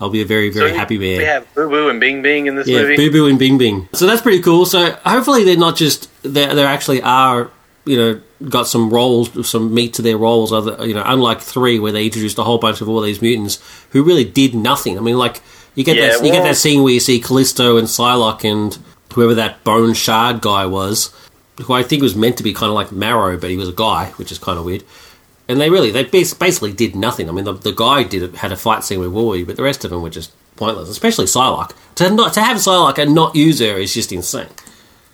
I'll 0.00 0.10
be 0.10 0.20
a 0.20 0.26
very, 0.26 0.50
very 0.50 0.70
So 0.70 0.76
happy 0.76 0.98
man. 0.98 1.18
We 1.18 1.24
have 1.24 1.54
Boo 1.54 1.68
Boo 1.68 1.88
and 1.88 1.98
Bing 2.00 2.22
Bing 2.22 2.46
in 2.46 2.56
this 2.56 2.68
yeah, 2.68 2.82
movie. 2.82 2.96
Boo 2.96 3.10
Boo 3.10 3.26
and 3.26 3.38
Bing 3.38 3.56
Bing. 3.56 3.88
So 3.94 4.06
that's 4.06 4.20
pretty 4.20 4.42
cool. 4.42 4.66
So 4.66 4.90
hopefully 5.04 5.44
they're 5.44 5.56
not 5.56 5.76
just 5.76 6.10
they 6.22 6.46
they 6.46 6.64
actually 6.64 7.00
are 7.02 7.50
you 7.84 7.96
know 7.96 8.20
got 8.48 8.68
some 8.68 8.90
roles, 8.90 9.48
some 9.48 9.72
meat 9.72 9.94
to 9.94 10.02
their 10.02 10.18
roles. 10.18 10.52
Other 10.52 10.86
you 10.86 10.94
know, 10.94 11.02
unlike 11.04 11.40
three 11.40 11.78
where 11.78 11.92
they 11.92 12.04
introduced 12.04 12.38
a 12.38 12.44
whole 12.44 12.58
bunch 12.58 12.80
of 12.80 12.88
all 12.88 13.00
these 13.00 13.22
mutants 13.22 13.58
who 13.90 14.02
really 14.02 14.24
did 14.24 14.54
nothing. 14.54 14.98
I 14.98 15.00
mean, 15.00 15.16
like 15.16 15.40
you 15.74 15.84
get 15.84 15.96
Yeah, 15.96 16.08
that 16.08 16.24
you 16.24 16.32
get 16.32 16.42
that 16.42 16.56
scene 16.56 16.82
where 16.82 16.92
you 16.92 17.00
see 17.00 17.20
Callisto 17.20 17.78
and 17.78 17.88
Psylocke 17.88 18.44
and 18.44 18.78
whoever 19.14 19.34
that 19.34 19.64
Bone 19.64 19.94
Shard 19.94 20.42
guy 20.42 20.66
was, 20.66 21.14
who 21.62 21.72
I 21.72 21.82
think 21.82 22.02
was 22.02 22.14
meant 22.14 22.36
to 22.36 22.42
be 22.42 22.52
kind 22.52 22.68
of 22.68 22.74
like 22.74 22.92
Marrow, 22.92 23.38
but 23.38 23.48
he 23.48 23.56
was 23.56 23.70
a 23.70 23.72
guy, 23.72 24.12
which 24.16 24.30
is 24.30 24.38
kind 24.38 24.58
of 24.58 24.66
weird. 24.66 24.84
And 25.48 25.60
they 25.60 25.70
really, 25.70 25.90
they 25.90 26.04
basically 26.04 26.72
did 26.72 26.96
nothing. 26.96 27.28
I 27.28 27.32
mean, 27.32 27.44
the, 27.44 27.52
the 27.52 27.72
guy 27.72 28.02
did 28.02 28.34
had 28.36 28.50
a 28.50 28.56
fight 28.56 28.82
scene 28.82 28.98
with 28.98 29.12
Wooly, 29.12 29.44
but 29.44 29.56
the 29.56 29.62
rest 29.62 29.84
of 29.84 29.90
them 29.90 30.02
were 30.02 30.10
just 30.10 30.32
pointless. 30.56 30.88
Especially 30.88 31.26
Psylocke. 31.26 31.72
To 31.96 32.10
not 32.10 32.32
to 32.34 32.40
have 32.40 32.56
Psylocke 32.56 32.98
and 32.98 33.14
not 33.14 33.36
use 33.36 33.60
her 33.60 33.78
is 33.78 33.94
just 33.94 34.10
insane. 34.10 34.48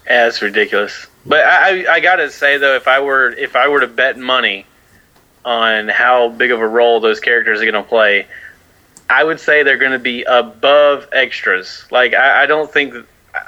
Yeah, 0.06 0.24
that's 0.24 0.40
ridiculous. 0.40 1.06
But 1.26 1.44
I, 1.44 1.84
I, 1.84 1.92
I 1.94 2.00
gotta 2.00 2.30
say 2.30 2.56
though, 2.56 2.76
if 2.76 2.88
I 2.88 3.00
were 3.00 3.30
if 3.30 3.56
I 3.56 3.68
were 3.68 3.80
to 3.80 3.86
bet 3.86 4.18
money 4.18 4.66
on 5.44 5.88
how 5.88 6.28
big 6.28 6.50
of 6.50 6.60
a 6.60 6.66
role 6.66 7.00
those 7.00 7.20
characters 7.20 7.60
are 7.60 7.64
going 7.64 7.74
to 7.74 7.82
play, 7.82 8.26
I 9.10 9.24
would 9.24 9.40
say 9.40 9.62
they're 9.62 9.76
going 9.76 9.92
to 9.92 9.98
be 9.98 10.22
above 10.22 11.08
extras. 11.12 11.84
Like 11.90 12.14
I, 12.14 12.44
I 12.44 12.46
don't 12.46 12.70
think 12.70 12.94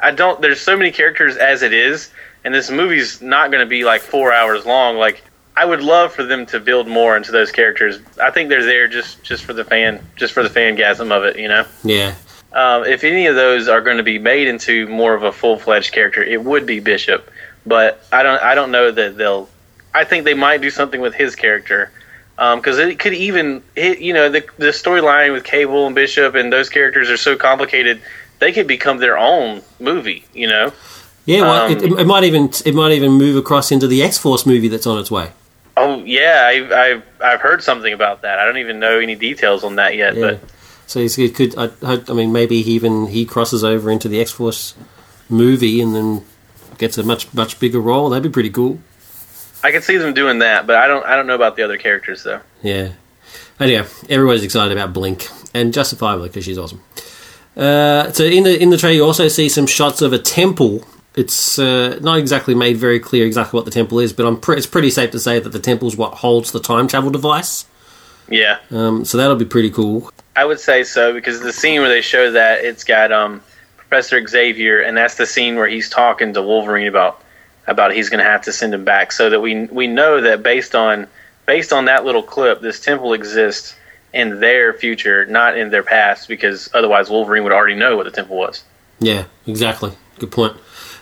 I 0.02 0.10
don't. 0.10 0.40
There's 0.40 0.60
so 0.60 0.76
many 0.76 0.90
characters 0.90 1.36
as 1.36 1.62
it 1.62 1.72
is, 1.72 2.10
and 2.44 2.54
this 2.54 2.70
movie's 2.70 3.22
not 3.22 3.50
going 3.50 3.64
to 3.64 3.68
be 3.68 3.84
like 3.84 4.02
four 4.02 4.32
hours 4.32 4.66
long. 4.66 4.96
Like 4.96 5.22
I 5.56 5.64
would 5.64 5.82
love 5.82 6.12
for 6.12 6.24
them 6.24 6.46
to 6.46 6.58
build 6.58 6.88
more 6.88 7.16
into 7.16 7.30
those 7.30 7.52
characters. 7.52 8.00
I 8.20 8.30
think 8.30 8.48
they're 8.48 8.64
there 8.64 8.88
just 8.88 9.22
just 9.22 9.44
for 9.44 9.52
the 9.52 9.64
fan, 9.64 10.04
just 10.16 10.32
for 10.32 10.42
the 10.42 10.48
fangasm 10.48 11.12
of 11.12 11.24
it. 11.24 11.38
You 11.38 11.48
know 11.48 11.64
Yeah, 11.84 12.14
um, 12.52 12.84
if 12.84 13.04
any 13.04 13.26
of 13.26 13.36
those 13.36 13.68
are 13.68 13.80
going 13.80 13.98
to 13.98 14.02
be 14.02 14.18
made 14.18 14.48
into 14.48 14.88
more 14.88 15.14
of 15.14 15.22
a 15.22 15.32
full 15.32 15.58
fledged 15.58 15.92
character, 15.92 16.22
it 16.22 16.42
would 16.42 16.66
be 16.66 16.80
Bishop. 16.80 17.30
But 17.66 18.04
I 18.12 18.22
don't 18.22 18.42
I 18.42 18.54
don't 18.54 18.70
know 18.70 18.90
that 18.90 19.16
they'll. 19.16 19.48
I 19.94 20.04
think 20.04 20.24
they 20.24 20.34
might 20.34 20.60
do 20.60 20.70
something 20.70 21.00
with 21.00 21.14
his 21.14 21.36
character 21.36 21.92
because 22.36 22.78
it 22.78 22.98
could 22.98 23.14
even 23.14 23.62
it, 23.76 24.00
you 24.00 24.12
know 24.12 24.28
the 24.28 24.44
the 24.58 24.66
storyline 24.66 25.32
with 25.32 25.44
Cable 25.44 25.86
and 25.86 25.94
Bishop 25.94 26.34
and 26.34 26.52
those 26.52 26.68
characters 26.68 27.10
are 27.10 27.16
so 27.16 27.36
complicated. 27.36 28.02
They 28.40 28.52
could 28.52 28.66
become 28.66 28.98
their 28.98 29.16
own 29.16 29.62
movie. 29.78 30.24
You 30.34 30.48
know. 30.48 30.72
yeah. 31.24 31.42
Well, 31.42 31.66
Um, 31.66 31.72
it, 31.72 31.82
it 32.00 32.06
might 32.06 32.24
even 32.24 32.50
it 32.64 32.74
might 32.74 32.92
even 32.92 33.12
move 33.12 33.36
across 33.36 33.70
into 33.70 33.86
the 33.86 34.02
X 34.02 34.18
Force 34.18 34.44
movie 34.44 34.68
that's 34.68 34.86
on 34.86 34.98
its 34.98 35.10
way. 35.10 35.30
Oh 35.76 36.02
yeah, 36.04 36.44
I've, 36.46 36.72
I've 36.72 37.02
I've 37.20 37.40
heard 37.40 37.62
something 37.62 37.92
about 37.92 38.22
that. 38.22 38.38
I 38.38 38.44
don't 38.44 38.58
even 38.58 38.78
know 38.78 38.98
any 39.00 39.14
details 39.16 39.64
on 39.64 39.76
that 39.76 39.96
yet, 39.96 40.14
Yeah. 40.14 40.20
but 40.38 40.40
So 40.86 41.00
he 41.00 41.28
could. 41.30 41.56
I, 41.58 41.70
I 41.82 42.00
I 42.08 42.12
mean, 42.12 42.32
maybe 42.32 42.62
he 42.62 42.72
even 42.72 43.06
he 43.08 43.24
crosses 43.24 43.64
over 43.64 43.90
into 43.90 44.08
the 44.08 44.20
X 44.20 44.30
Force 44.30 44.74
movie 45.28 45.80
and 45.80 45.94
then 45.94 46.24
gets 46.78 46.96
a 46.98 47.02
much 47.02 47.32
much 47.34 47.58
bigger 47.58 47.80
role. 47.80 48.08
That'd 48.10 48.22
be 48.22 48.28
pretty 48.30 48.50
cool. 48.50 48.78
I 49.64 49.72
can 49.72 49.82
see 49.82 49.96
them 49.96 50.12
doing 50.14 50.40
that. 50.40 50.66
But 50.66 50.76
I 50.76 50.86
don't 50.86 51.04
I 51.06 51.16
don't 51.16 51.26
know 51.26 51.34
about 51.34 51.56
the 51.56 51.62
other 51.62 51.78
characters 51.78 52.22
though. 52.22 52.40
Yeah. 52.62 52.92
Anyhow, 53.58 53.86
everybody's 54.08 54.42
excited 54.44 54.76
about 54.76 54.92
Blink, 54.92 55.28
and 55.54 55.72
justifiably 55.72 56.28
because 56.28 56.44
she's 56.44 56.58
awesome. 56.58 56.82
Uh, 57.56 58.10
so 58.12 58.24
in 58.24 58.42
the 58.44 58.60
in 58.60 58.70
the 58.70 58.76
trailer, 58.76 58.96
you 58.96 59.04
also 59.04 59.28
see 59.28 59.48
some 59.48 59.66
shots 59.66 60.02
of 60.02 60.12
a 60.12 60.18
temple. 60.18 60.84
It's 61.14 61.58
uh, 61.58 61.98
not 62.00 62.18
exactly 62.18 62.54
made 62.54 62.76
very 62.76 62.98
clear 62.98 63.24
exactly 63.24 63.56
what 63.56 63.64
the 63.64 63.70
temple 63.70 64.00
is, 64.00 64.12
but 64.12 64.26
I'm 64.26 64.40
pre- 64.40 64.56
it's 64.56 64.66
pretty 64.66 64.90
safe 64.90 65.12
to 65.12 65.20
say 65.20 65.38
that 65.38 65.50
the 65.50 65.60
temple 65.60 65.86
is 65.86 65.96
what 65.96 66.14
holds 66.14 66.50
the 66.50 66.60
time 66.60 66.88
travel 66.88 67.10
device. 67.10 67.66
Yeah. 68.28 68.58
Um, 68.70 69.04
so 69.04 69.18
that'll 69.18 69.36
be 69.36 69.44
pretty 69.44 69.70
cool. 69.70 70.10
I 70.34 70.44
would 70.44 70.58
say 70.58 70.82
so 70.82 71.12
because 71.12 71.40
the 71.40 71.52
scene 71.52 71.80
where 71.80 71.88
they 71.88 72.00
show 72.00 72.32
that 72.32 72.64
it's 72.64 72.82
got 72.82 73.12
um, 73.12 73.42
Professor 73.76 74.26
Xavier, 74.26 74.80
and 74.80 74.96
that's 74.96 75.14
the 75.14 75.26
scene 75.26 75.54
where 75.54 75.68
he's 75.68 75.88
talking 75.88 76.34
to 76.34 76.42
Wolverine 76.42 76.88
about 76.88 77.22
about 77.66 77.92
he's 77.92 78.10
going 78.10 78.18
to 78.18 78.28
have 78.28 78.42
to 78.42 78.52
send 78.52 78.74
him 78.74 78.84
back, 78.84 79.12
so 79.12 79.30
that 79.30 79.40
we 79.40 79.66
we 79.66 79.86
know 79.86 80.20
that 80.20 80.42
based 80.42 80.74
on 80.74 81.06
based 81.46 81.72
on 81.72 81.84
that 81.84 82.04
little 82.04 82.22
clip, 82.22 82.60
this 82.60 82.80
temple 82.80 83.12
exists 83.12 83.76
in 84.12 84.40
their 84.40 84.72
future, 84.72 85.26
not 85.26 85.56
in 85.56 85.70
their 85.70 85.82
past, 85.82 86.28
because 86.28 86.70
otherwise 86.74 87.10
Wolverine 87.10 87.44
would 87.44 87.52
already 87.52 87.74
know 87.74 87.96
what 87.96 88.04
the 88.04 88.10
temple 88.10 88.36
was. 88.36 88.64
Yeah, 89.00 89.24
exactly. 89.46 89.92
Good 90.18 90.30
point. 90.30 90.56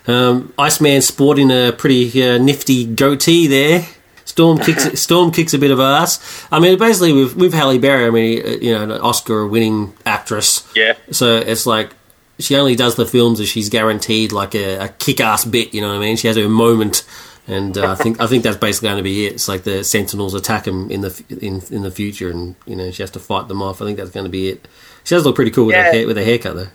Um, 0.06 0.52
Iceman 0.58 1.02
sporting 1.02 1.50
a 1.50 1.72
pretty 1.72 2.10
uh, 2.22 2.38
nifty 2.38 2.86
goatee 2.86 3.46
there. 3.46 3.86
Storm 4.24 4.58
kicks 4.64 5.00
Storm 5.00 5.30
kicks 5.30 5.54
a 5.54 5.58
bit 5.58 5.70
of 5.70 5.80
ass. 5.80 6.46
I 6.50 6.58
mean, 6.60 6.78
basically 6.78 7.12
with 7.12 7.36
with 7.36 7.54
Halle 7.54 7.78
Berry, 7.78 8.06
I 8.06 8.10
mean, 8.10 8.46
uh, 8.46 8.50
you 8.50 8.72
know, 8.72 8.82
an 8.82 8.92
Oscar-winning 8.92 9.92
actress. 10.06 10.66
Yeah, 10.74 10.94
So 11.10 11.36
it's 11.36 11.66
like 11.66 11.94
she 12.38 12.56
only 12.56 12.74
does 12.74 12.96
the 12.96 13.06
films 13.06 13.40
if 13.40 13.48
she's 13.48 13.68
guaranteed 13.68 14.32
like 14.32 14.54
a, 14.54 14.84
a 14.84 14.88
kick-ass 14.88 15.44
bit. 15.44 15.74
You 15.74 15.80
know 15.80 15.88
what 15.88 15.96
I 15.96 16.00
mean? 16.00 16.16
She 16.16 16.26
has 16.28 16.36
her 16.36 16.48
moment, 16.48 17.04
and 17.46 17.76
uh, 17.76 17.92
I 17.92 17.94
think 17.94 18.20
I 18.20 18.26
think 18.26 18.42
that's 18.42 18.56
basically 18.56 18.88
going 18.88 18.96
to 18.98 19.02
be 19.02 19.26
it. 19.26 19.34
It's 19.34 19.48
like 19.48 19.62
the 19.62 19.84
Sentinels 19.84 20.34
attack 20.34 20.66
him 20.66 20.90
in 20.90 21.02
the 21.02 21.24
in 21.40 21.62
in 21.70 21.82
the 21.82 21.90
future, 21.90 22.30
and 22.30 22.56
you 22.66 22.74
know 22.76 22.90
she 22.90 23.02
has 23.02 23.10
to 23.12 23.20
fight 23.20 23.48
them 23.48 23.62
off. 23.62 23.82
I 23.82 23.84
think 23.84 23.98
that's 23.98 24.10
going 24.10 24.24
to 24.24 24.30
be 24.30 24.48
it. 24.48 24.66
She 25.04 25.14
does 25.14 25.24
look 25.24 25.36
pretty 25.36 25.50
cool 25.50 25.66
with 25.66 25.76
her 25.76 25.82
hair, 25.92 26.06
with 26.06 26.16
her 26.16 26.24
haircut 26.24 26.56
though. 26.56 26.68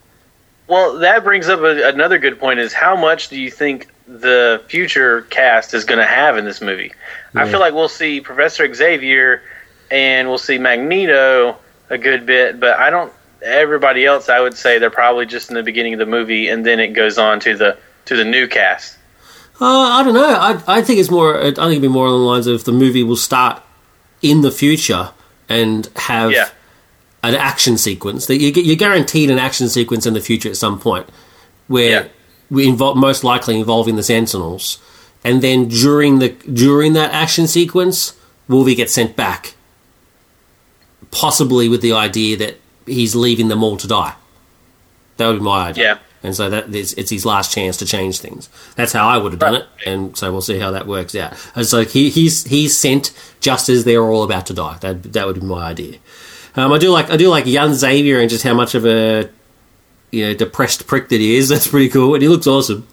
Well, 0.67 0.99
that 0.99 1.23
brings 1.23 1.47
up 1.49 1.61
a, 1.61 1.87
another 1.87 2.17
good 2.17 2.39
point: 2.39 2.59
is 2.59 2.73
how 2.73 2.95
much 2.95 3.29
do 3.29 3.39
you 3.39 3.49
think 3.51 3.89
the 4.07 4.61
future 4.67 5.21
cast 5.23 5.73
is 5.73 5.85
going 5.85 5.99
to 5.99 6.05
have 6.05 6.37
in 6.37 6.45
this 6.45 6.61
movie? 6.61 6.93
I 7.35 7.47
feel 7.49 7.59
like 7.59 7.73
we'll 7.73 7.89
see 7.89 8.19
Professor 8.19 8.73
Xavier 8.73 9.43
and 9.91 10.27
we'll 10.27 10.39
see 10.39 10.57
Magneto 10.57 11.57
a 11.89 11.97
good 11.97 12.25
bit, 12.25 12.59
but 12.59 12.79
I 12.79 12.89
don't. 12.89 13.13
Everybody 13.41 14.05
else, 14.05 14.29
I 14.29 14.39
would 14.39 14.57
say 14.57 14.79
they're 14.79 14.89
probably 14.89 15.27
just 15.27 15.49
in 15.49 15.55
the 15.55 15.61
beginning 15.61 15.93
of 15.93 15.99
the 15.99 16.07
movie, 16.07 16.47
and 16.47 16.65
then 16.65 16.79
it 16.79 16.93
goes 16.93 17.17
on 17.19 17.39
to 17.41 17.55
the 17.55 17.77
to 18.05 18.15
the 18.15 18.25
new 18.25 18.47
cast? 18.47 18.97
Uh, 19.59 19.65
I 19.65 20.03
don't 20.03 20.13
know. 20.13 20.25
I, 20.25 20.61
I 20.67 20.81
think 20.81 20.99
it's 20.99 21.11
more. 21.11 21.37
I 21.37 21.51
think 21.51 21.57
it'd 21.57 21.81
be 21.81 21.87
more 21.87 22.07
along 22.07 22.21
the 22.21 22.25
lines 22.25 22.47
of 22.47 22.63
the 22.63 22.71
movie 22.71 23.03
will 23.03 23.15
start 23.15 23.61
in 24.21 24.41
the 24.41 24.51
future 24.51 25.11
and 25.47 25.87
have 25.95 26.31
Yeah. 26.31 26.49
An 27.23 27.35
action 27.35 27.77
sequence 27.77 28.25
that 28.27 28.37
you 28.39 28.51
get. 28.51 28.65
You're 28.65 28.75
guaranteed 28.75 29.29
an 29.29 29.39
action 29.39 29.69
sequence 29.69 30.05
in 30.05 30.13
the 30.13 30.21
future 30.21 30.49
at 30.49 30.57
some 30.57 30.79
point 30.79 31.09
where 31.67 31.89
Yeah. 31.89 32.07
we 32.49 32.67
involve 32.67 32.97
most 32.97 33.23
likely 33.23 33.59
involving 33.59 33.95
the 33.95 34.03
Sentinels, 34.03 34.77
and 35.23 35.41
then 35.41 35.67
during 35.67 36.19
the 36.19 36.29
during 36.51 36.93
that 36.93 37.11
action 37.11 37.47
sequence, 37.47 38.13
Wolvie 38.47 38.75
gets 38.75 38.93
sent 38.93 39.15
back, 39.15 39.55
possibly 41.11 41.67
with 41.69 41.81
the 41.81 41.93
idea 41.93 42.37
that 42.37 42.59
he's 42.85 43.15
leaving 43.15 43.47
them 43.47 43.63
all 43.63 43.77
to 43.77 43.87
die. 43.87 44.13
That 45.17 45.27
would 45.27 45.39
be 45.39 45.43
my 45.43 45.69
idea. 45.69 45.83
Yeah. 45.83 45.97
And 46.23 46.35
so 46.35 46.49
that 46.49 46.73
it's, 46.73 46.93
it's 46.93 47.11
his 47.11 47.25
last 47.25 47.53
chance 47.53 47.77
to 47.77 47.85
change 47.85 48.19
things. 48.19 48.49
That's 48.75 48.91
how 48.91 49.07
I 49.07 49.17
would 49.17 49.31
have 49.33 49.39
done 49.39 49.53
Right. 49.53 49.61
it, 49.85 49.89
and 49.89 50.17
so 50.17 50.31
we'll 50.31 50.41
see 50.41 50.59
how 50.59 50.71
that 50.71 50.87
works 50.87 51.15
out. 51.15 51.33
And 51.55 51.65
so 51.65 51.85
he, 51.85 52.09
he's 52.09 52.43
he's 52.45 52.77
sent 52.77 53.11
just 53.39 53.69
as 53.69 53.83
they're 53.83 54.03
all 54.03 54.23
about 54.23 54.45
to 54.47 54.53
die. 54.53 54.77
That 54.81 55.13
that 55.13 55.27
would 55.27 55.39
be 55.39 55.45
my 55.45 55.67
idea. 55.69 55.97
Um, 56.57 56.73
I 56.73 56.77
do 56.79 56.89
like 56.89 57.09
I 57.11 57.17
do 57.17 57.29
like 57.29 57.45
young 57.45 57.73
Xavier 57.73 58.19
and 58.19 58.29
just 58.29 58.43
how 58.43 58.53
much 58.53 58.73
of 58.75 58.85
a 58.85 59.29
you 60.11 60.25
know 60.25 60.33
depressed 60.33 60.87
prick 60.87 61.09
that 61.09 61.19
he 61.19 61.35
is. 61.37 61.49
That's 61.49 61.67
pretty 61.67 61.89
cool, 61.89 62.13
and 62.15 62.21
he 62.21 62.27
looks 62.27 62.47
awesome 62.47 62.87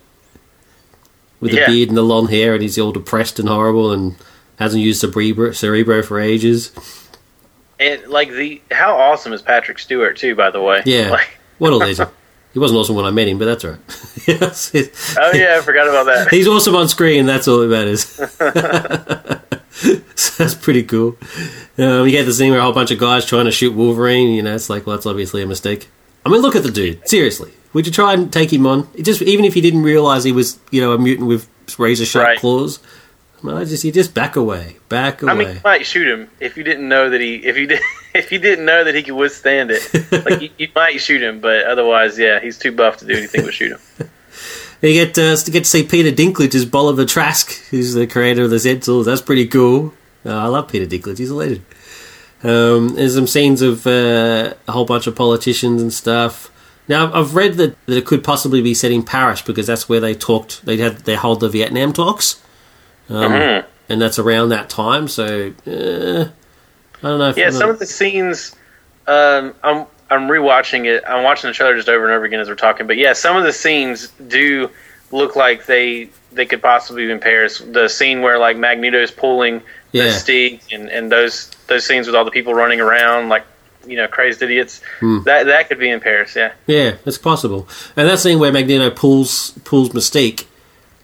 with 1.40 1.50
the 1.52 1.58
Yeah. 1.58 1.66
beard 1.66 1.88
and 1.88 1.96
the 1.96 2.02
long 2.02 2.28
hair, 2.28 2.52
and 2.54 2.62
he's 2.62 2.78
all 2.78 2.92
depressed 2.92 3.38
and 3.38 3.48
horrible, 3.48 3.92
and 3.92 4.16
hasn't 4.58 4.82
used 4.82 5.00
Cerebro, 5.00 5.52
Cerebro 5.52 6.02
for 6.02 6.20
ages. 6.20 6.70
And 7.80 8.06
like 8.08 8.30
the 8.30 8.62
how 8.70 8.96
awesome 8.96 9.32
is 9.32 9.42
Patrick 9.42 9.78
Stewart 9.78 10.16
too? 10.16 10.34
By 10.36 10.50
the 10.50 10.60
way, 10.62 10.82
Yeah, 10.86 11.10
Like, 11.12 11.38
what 11.58 11.72
a 11.72 11.76
legend. 11.76 12.10
He 12.54 12.60
wasn't 12.60 12.78
awesome 12.78 12.94
when 12.94 13.04
I 13.04 13.10
met 13.10 13.26
him, 13.26 13.36
but 13.38 13.46
that's 13.46 13.64
all 13.64 13.72
right. 13.72 13.80
Yes, 14.28 14.70
oh 15.18 15.32
yeah, 15.34 15.56
I 15.58 15.60
forgot 15.60 15.88
about 15.88 16.04
that. 16.06 16.28
He's 16.30 16.46
awesome 16.46 16.76
on 16.76 16.88
screen. 16.88 17.26
That's 17.26 17.48
all 17.48 17.58
that 17.58 17.66
matters. 17.66 18.20
so 20.14 20.42
that's 20.44 20.54
pretty 20.54 20.82
cool. 20.84 21.16
Um, 21.78 22.04
you 22.06 22.10
get 22.10 22.24
the 22.24 22.32
scene 22.32 22.50
where 22.50 22.60
a 22.60 22.62
whole 22.62 22.72
bunch 22.72 22.90
of 22.90 22.98
guys 22.98 23.26
trying 23.26 23.46
to 23.46 23.50
shoot 23.52 23.74
Wolverine. 23.74 24.28
You 24.34 24.42
know, 24.42 24.54
it's 24.54 24.70
like, 24.70 24.86
well, 24.86 24.96
that's 24.96 25.06
obviously 25.06 25.42
a 25.42 25.46
mistake. 25.46 25.88
I 26.24 26.30
mean, 26.30 26.40
look 26.42 26.56
at 26.56 26.62
the 26.62 26.70
dude. 26.70 27.06
Seriously, 27.08 27.52
would 27.72 27.86
you 27.86 27.92
try 27.92 28.14
and 28.14 28.32
take 28.32 28.52
him 28.52 28.66
on? 28.66 28.88
It 28.94 29.02
just 29.04 29.20
even 29.22 29.44
if 29.44 29.56
you 29.56 29.62
didn't 29.62 29.82
realize 29.82 30.24
he 30.24 30.32
was, 30.32 30.58
you 30.70 30.80
know, 30.80 30.92
a 30.92 30.98
mutant 30.98 31.28
with 31.28 31.48
razor 31.78 32.04
sharp 32.04 32.26
Right. 32.26 32.38
claws. 32.38 32.78
Well, 33.42 33.58
I 33.58 33.64
just 33.66 33.84
you 33.84 33.92
just 33.92 34.14
back 34.14 34.36
away, 34.36 34.76
back 34.88 35.20
away. 35.20 35.32
I 35.32 35.34
mean, 35.34 35.48
you 35.48 35.60
might 35.62 35.84
shoot 35.84 36.08
him 36.08 36.30
if 36.40 36.56
you 36.56 36.64
didn't 36.64 36.88
know 36.88 37.10
that 37.10 37.20
he 37.20 37.34
if 37.34 37.58
you 37.58 37.66
did 37.66 37.80
if 38.14 38.32
you 38.32 38.38
didn't 38.38 38.64
know 38.64 38.84
that 38.84 38.94
he 38.94 39.02
could 39.02 39.14
withstand 39.16 39.70
it. 39.70 39.86
like 40.24 40.40
you, 40.40 40.50
you 40.56 40.68
might 40.74 40.98
shoot 41.00 41.20
him, 41.22 41.40
but 41.40 41.64
otherwise, 41.66 42.18
yeah, 42.18 42.40
he's 42.40 42.56
too 42.58 42.72
buff 42.72 42.98
to 42.98 43.06
do 43.06 43.14
anything 43.14 43.44
but 43.44 43.52
shoot 43.52 43.72
him. 43.72 44.08
You 44.82 44.92
get 44.92 45.18
uh, 45.18 45.36
to 45.36 45.50
get 45.50 45.64
to 45.64 45.70
see 45.70 45.82
Peter 45.82 46.10
Dinklage 46.10 46.54
as 46.54 46.64
Bolivar 46.66 47.04
Trask, 47.04 47.52
who's 47.70 47.94
the 47.94 48.06
creator 48.06 48.42
of 48.44 48.50
the 48.50 48.58
Z 48.58 48.80
Tools. 48.80 49.06
That's 49.06 49.22
pretty 49.22 49.46
cool. 49.46 49.94
Uh, 50.26 50.34
I 50.36 50.46
love 50.46 50.68
Peter 50.68 50.84
Dinklage. 50.86 51.18
He's 51.18 51.30
a 51.30 51.34
legend. 51.34 51.64
Um, 52.42 52.94
there's 52.94 53.14
some 53.14 53.26
scenes 53.26 53.62
of 53.62 53.86
uh, 53.86 54.52
a 54.68 54.72
whole 54.72 54.84
bunch 54.84 55.06
of 55.06 55.16
politicians 55.16 55.80
and 55.80 55.92
stuff. 55.92 56.50
Now 56.88 57.10
I've- 57.14 57.34
read 57.34 57.54
that, 57.54 57.76
that 57.86 57.96
it 57.96 58.04
could 58.04 58.22
possibly 58.22 58.60
be 58.60 58.74
set 58.74 58.92
in 58.92 59.02
Paris 59.02 59.40
because 59.40 59.66
that's 59.66 59.88
where 59.88 60.00
they 60.00 60.14
talked. 60.14 60.64
They 60.66 60.76
had 60.76 60.98
they 61.06 61.14
hold 61.14 61.40
the 61.40 61.48
Vietnam 61.48 61.94
talks, 61.94 62.42
um, 63.08 63.32
Mhm. 63.32 63.64
and 63.88 64.02
that's 64.02 64.18
around 64.18 64.50
that 64.50 64.68
time. 64.68 65.08
So 65.08 65.52
uh, 65.66 66.24
I 67.02 67.08
don't 67.08 67.18
know. 67.18 67.30
If 67.30 67.38
Yeah, 67.38 67.48
some 67.50 67.70
of 67.70 67.78
the 67.78 67.86
scenes. 67.86 68.54
Um, 69.06 69.54
I'm 69.62 69.86
I'm 70.14 70.28
rewatching 70.28 70.86
it. 70.86 71.02
I'm 71.06 71.24
watching 71.24 71.48
the 71.48 71.54
trailer 71.54 71.76
just 71.76 71.88
over 71.88 72.04
and 72.04 72.12
over 72.14 72.24
again 72.24 72.40
as 72.40 72.48
we're 72.48 72.54
talking. 72.54 72.86
But 72.86 72.96
yeah, 72.96 73.12
some 73.12 73.36
of 73.36 73.44
the 73.44 73.52
scenes 73.52 74.08
do 74.28 74.70
look 75.10 75.36
like 75.36 75.66
they 75.66 76.08
they 76.32 76.46
could 76.46 76.62
possibly 76.62 77.06
be 77.06 77.12
in 77.12 77.20
Paris. 77.20 77.58
The 77.58 77.88
scene 77.88 78.20
where 78.22 78.38
like 78.38 78.56
Magneto's 78.56 79.10
pulling 79.10 79.62
Yeah. 79.92 80.04
Mystique 80.04 80.72
and 80.72 80.88
and 80.88 81.10
those 81.12 81.50
those 81.66 81.86
scenes 81.86 82.06
with 82.06 82.16
all 82.16 82.24
the 82.24 82.30
people 82.30 82.54
running 82.54 82.80
around 82.80 83.28
like 83.28 83.44
you 83.86 83.96
know 83.96 84.08
crazed 84.08 84.42
idiots. 84.42 84.80
Hmm. 85.00 85.22
That 85.24 85.44
that 85.46 85.68
could 85.68 85.78
be 85.78 85.90
in 85.90 86.00
Paris. 86.00 86.34
Yeah. 86.34 86.52
Yeah, 86.66 86.96
it's 87.04 87.18
possible. 87.18 87.68
And 87.96 88.08
that 88.08 88.18
scene 88.18 88.38
where 88.38 88.50
Magneto 88.52 88.90
pulls 88.90 89.50
pulls 89.64 89.90
Mystique, 89.90 90.46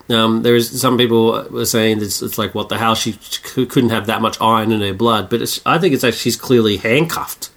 um, 0.09 0.43
there 0.43 0.57
is 0.57 0.81
some 0.81 0.97
people 0.99 1.47
were 1.51 1.65
saying 1.67 2.03
it's, 2.03 2.23
it's 2.23 2.39
like 2.39 2.55
what 2.55 2.69
the 2.69 2.79
hell 2.79 2.95
she, 2.95 3.13
she 3.21 3.67
couldn't 3.67 3.91
have 3.91 4.07
that 4.07 4.21
much 4.23 4.41
iron 4.41 4.73
in 4.73 4.81
her 4.81 4.93
blood, 4.95 5.31
but 5.31 5.41
it's, 5.43 5.61
I 5.65 5.79
think 5.79 5.95
it's 5.95 6.03
actually 6.03 6.19
she's 6.19 6.37
clearly 6.37 6.79
handcuffed. 6.79 7.50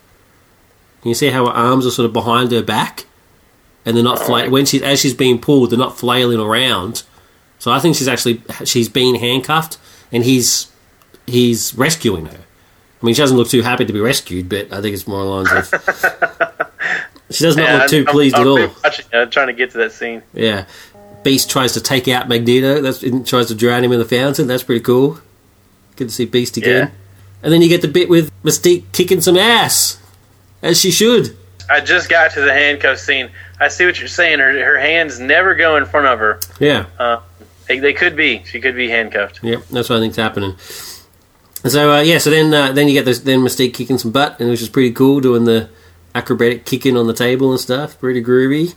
Can 1.04 1.10
you 1.10 1.16
see 1.16 1.30
how 1.30 1.46
her 1.46 1.52
arms 1.52 1.86
are 1.86 1.92
sort 1.92 2.06
of 2.08 2.14
behind 2.14 2.52
her 2.52 2.64
back, 2.64 3.06
and 3.86 3.96
they're 3.96 4.04
not 4.04 4.18
fla- 4.20 4.50
when 4.50 4.66
she 4.66 4.84
as 4.84 5.00
she's 5.00 5.14
being 5.14 5.38
pulled, 5.40 5.70
they're 5.70 5.78
not 5.78 5.98
flailing 6.00 6.40
around. 6.40 7.04
So 7.60 7.72
I 7.72 7.80
think 7.80 7.96
she's 7.96 8.08
actually 8.08 8.42
she's 8.66 8.90
being 8.90 9.16
handcuffed, 9.16 9.78
and 10.12 10.24
he's 10.24 10.72
he's 11.28 11.76
rescuing 11.76 12.26
her. 12.26 12.40
I 13.02 13.06
mean, 13.06 13.14
she 13.16 13.22
doesn't 13.22 13.36
look 13.38 13.50
too 13.50 13.62
happy 13.62 13.86
to 13.86 13.94
be 13.94 14.00
rescued, 14.00 14.48
but 14.50 14.72
I 14.74 14.82
think 14.82 14.94
it's 14.96 15.06
more 15.08 15.20
along 15.20 15.44
lines 15.46 15.72
of 15.74 15.82
she 17.30 17.44
does 17.44 17.58
not 17.58 17.64
Yeah, 17.68 17.78
look 17.80 17.90
too 17.90 17.98
I'm- 17.98 18.06
pleased 18.08 18.36
I'm, 18.36 18.42
at 18.42 18.48
all. 18.48 18.58
rewatching 18.58 19.00
it. 19.00 19.16
I'm 19.16 19.30
trying 19.30 19.48
to 19.48 19.54
get 19.54 19.72
to 19.72 19.78
that 19.80 19.92
scene. 19.92 20.24
Yeah. 20.34 20.66
Beast 21.24 21.50
tries 21.50 21.74
to 21.74 21.82
take 21.82 22.08
out 22.08 22.28
Magneto. 22.28 22.82
That's 22.82 23.00
tries 23.30 23.48
to 23.48 23.56
drown 23.56 23.84
him 23.84 23.92
in 23.94 24.00
the 24.00 24.06
fountain. 24.06 24.48
That's 24.48 24.64
pretty 24.64 24.82
cool. 24.82 25.20
Good 25.96 26.10
to 26.10 26.14
see 26.14 26.26
Beast 26.26 26.58
again. 26.58 26.88
Yeah. 26.88 26.92
And 27.44 27.52
then 27.54 27.62
you 27.62 27.70
get 27.70 27.82
the 27.82 27.88
bit 27.88 28.08
with 28.10 28.32
Mystique 28.44 28.84
kicking 28.94 29.20
some 29.22 29.38
ass, 29.38 29.98
as 30.64 30.80
she 30.80 30.90
should. 30.90 31.38
I 31.70 31.80
just 31.80 32.10
got 32.10 32.32
to 32.34 32.42
the 32.42 32.52
handcuff 32.52 32.98
scene. 32.98 33.30
I 33.60 33.68
see 33.68 33.86
what 33.86 34.00
you're 34.00 34.08
saying. 34.08 34.40
Her 34.40 34.52
her 34.66 34.80
hands 34.80 35.20
never 35.20 35.54
go 35.56 35.76
in 35.78 35.86
front 35.86 36.08
of 36.08 36.18
her. 36.20 36.40
Yeah. 36.60 36.88
Uh, 36.98 37.22
they, 37.68 37.80
they 37.80 37.94
could 37.94 38.16
be. 38.16 38.44
She 38.46 38.60
could 38.60 38.76
be 38.76 38.90
handcuffed. 38.90 39.40
Yep. 39.44 39.68
That's 39.68 39.90
what 39.90 39.98
I 39.98 40.00
think's 40.00 40.18
happening. 40.18 40.58
So 41.66 41.94
uh, 41.94 42.02
yeah. 42.02 42.18
So 42.18 42.30
then 42.30 42.54
uh, 42.54 42.72
then 42.74 42.88
you 42.88 42.94
get 42.94 43.06
this 43.06 43.20
then 43.20 43.40
Mystique 43.40 43.74
kicking 43.74 43.98
some 43.98 44.12
butt, 44.12 44.40
and 44.40 44.50
which 44.50 44.62
is 44.62 44.68
pretty 44.70 44.92
cool, 44.92 45.22
doing 45.22 45.46
the 45.46 45.70
acrobatic 46.14 46.66
kicking 46.66 46.98
on 46.98 47.08
the 47.08 47.14
table 47.14 47.52
and 47.52 47.60
stuff. 47.60 47.98
Pretty 48.00 48.22
groovy. 48.22 48.76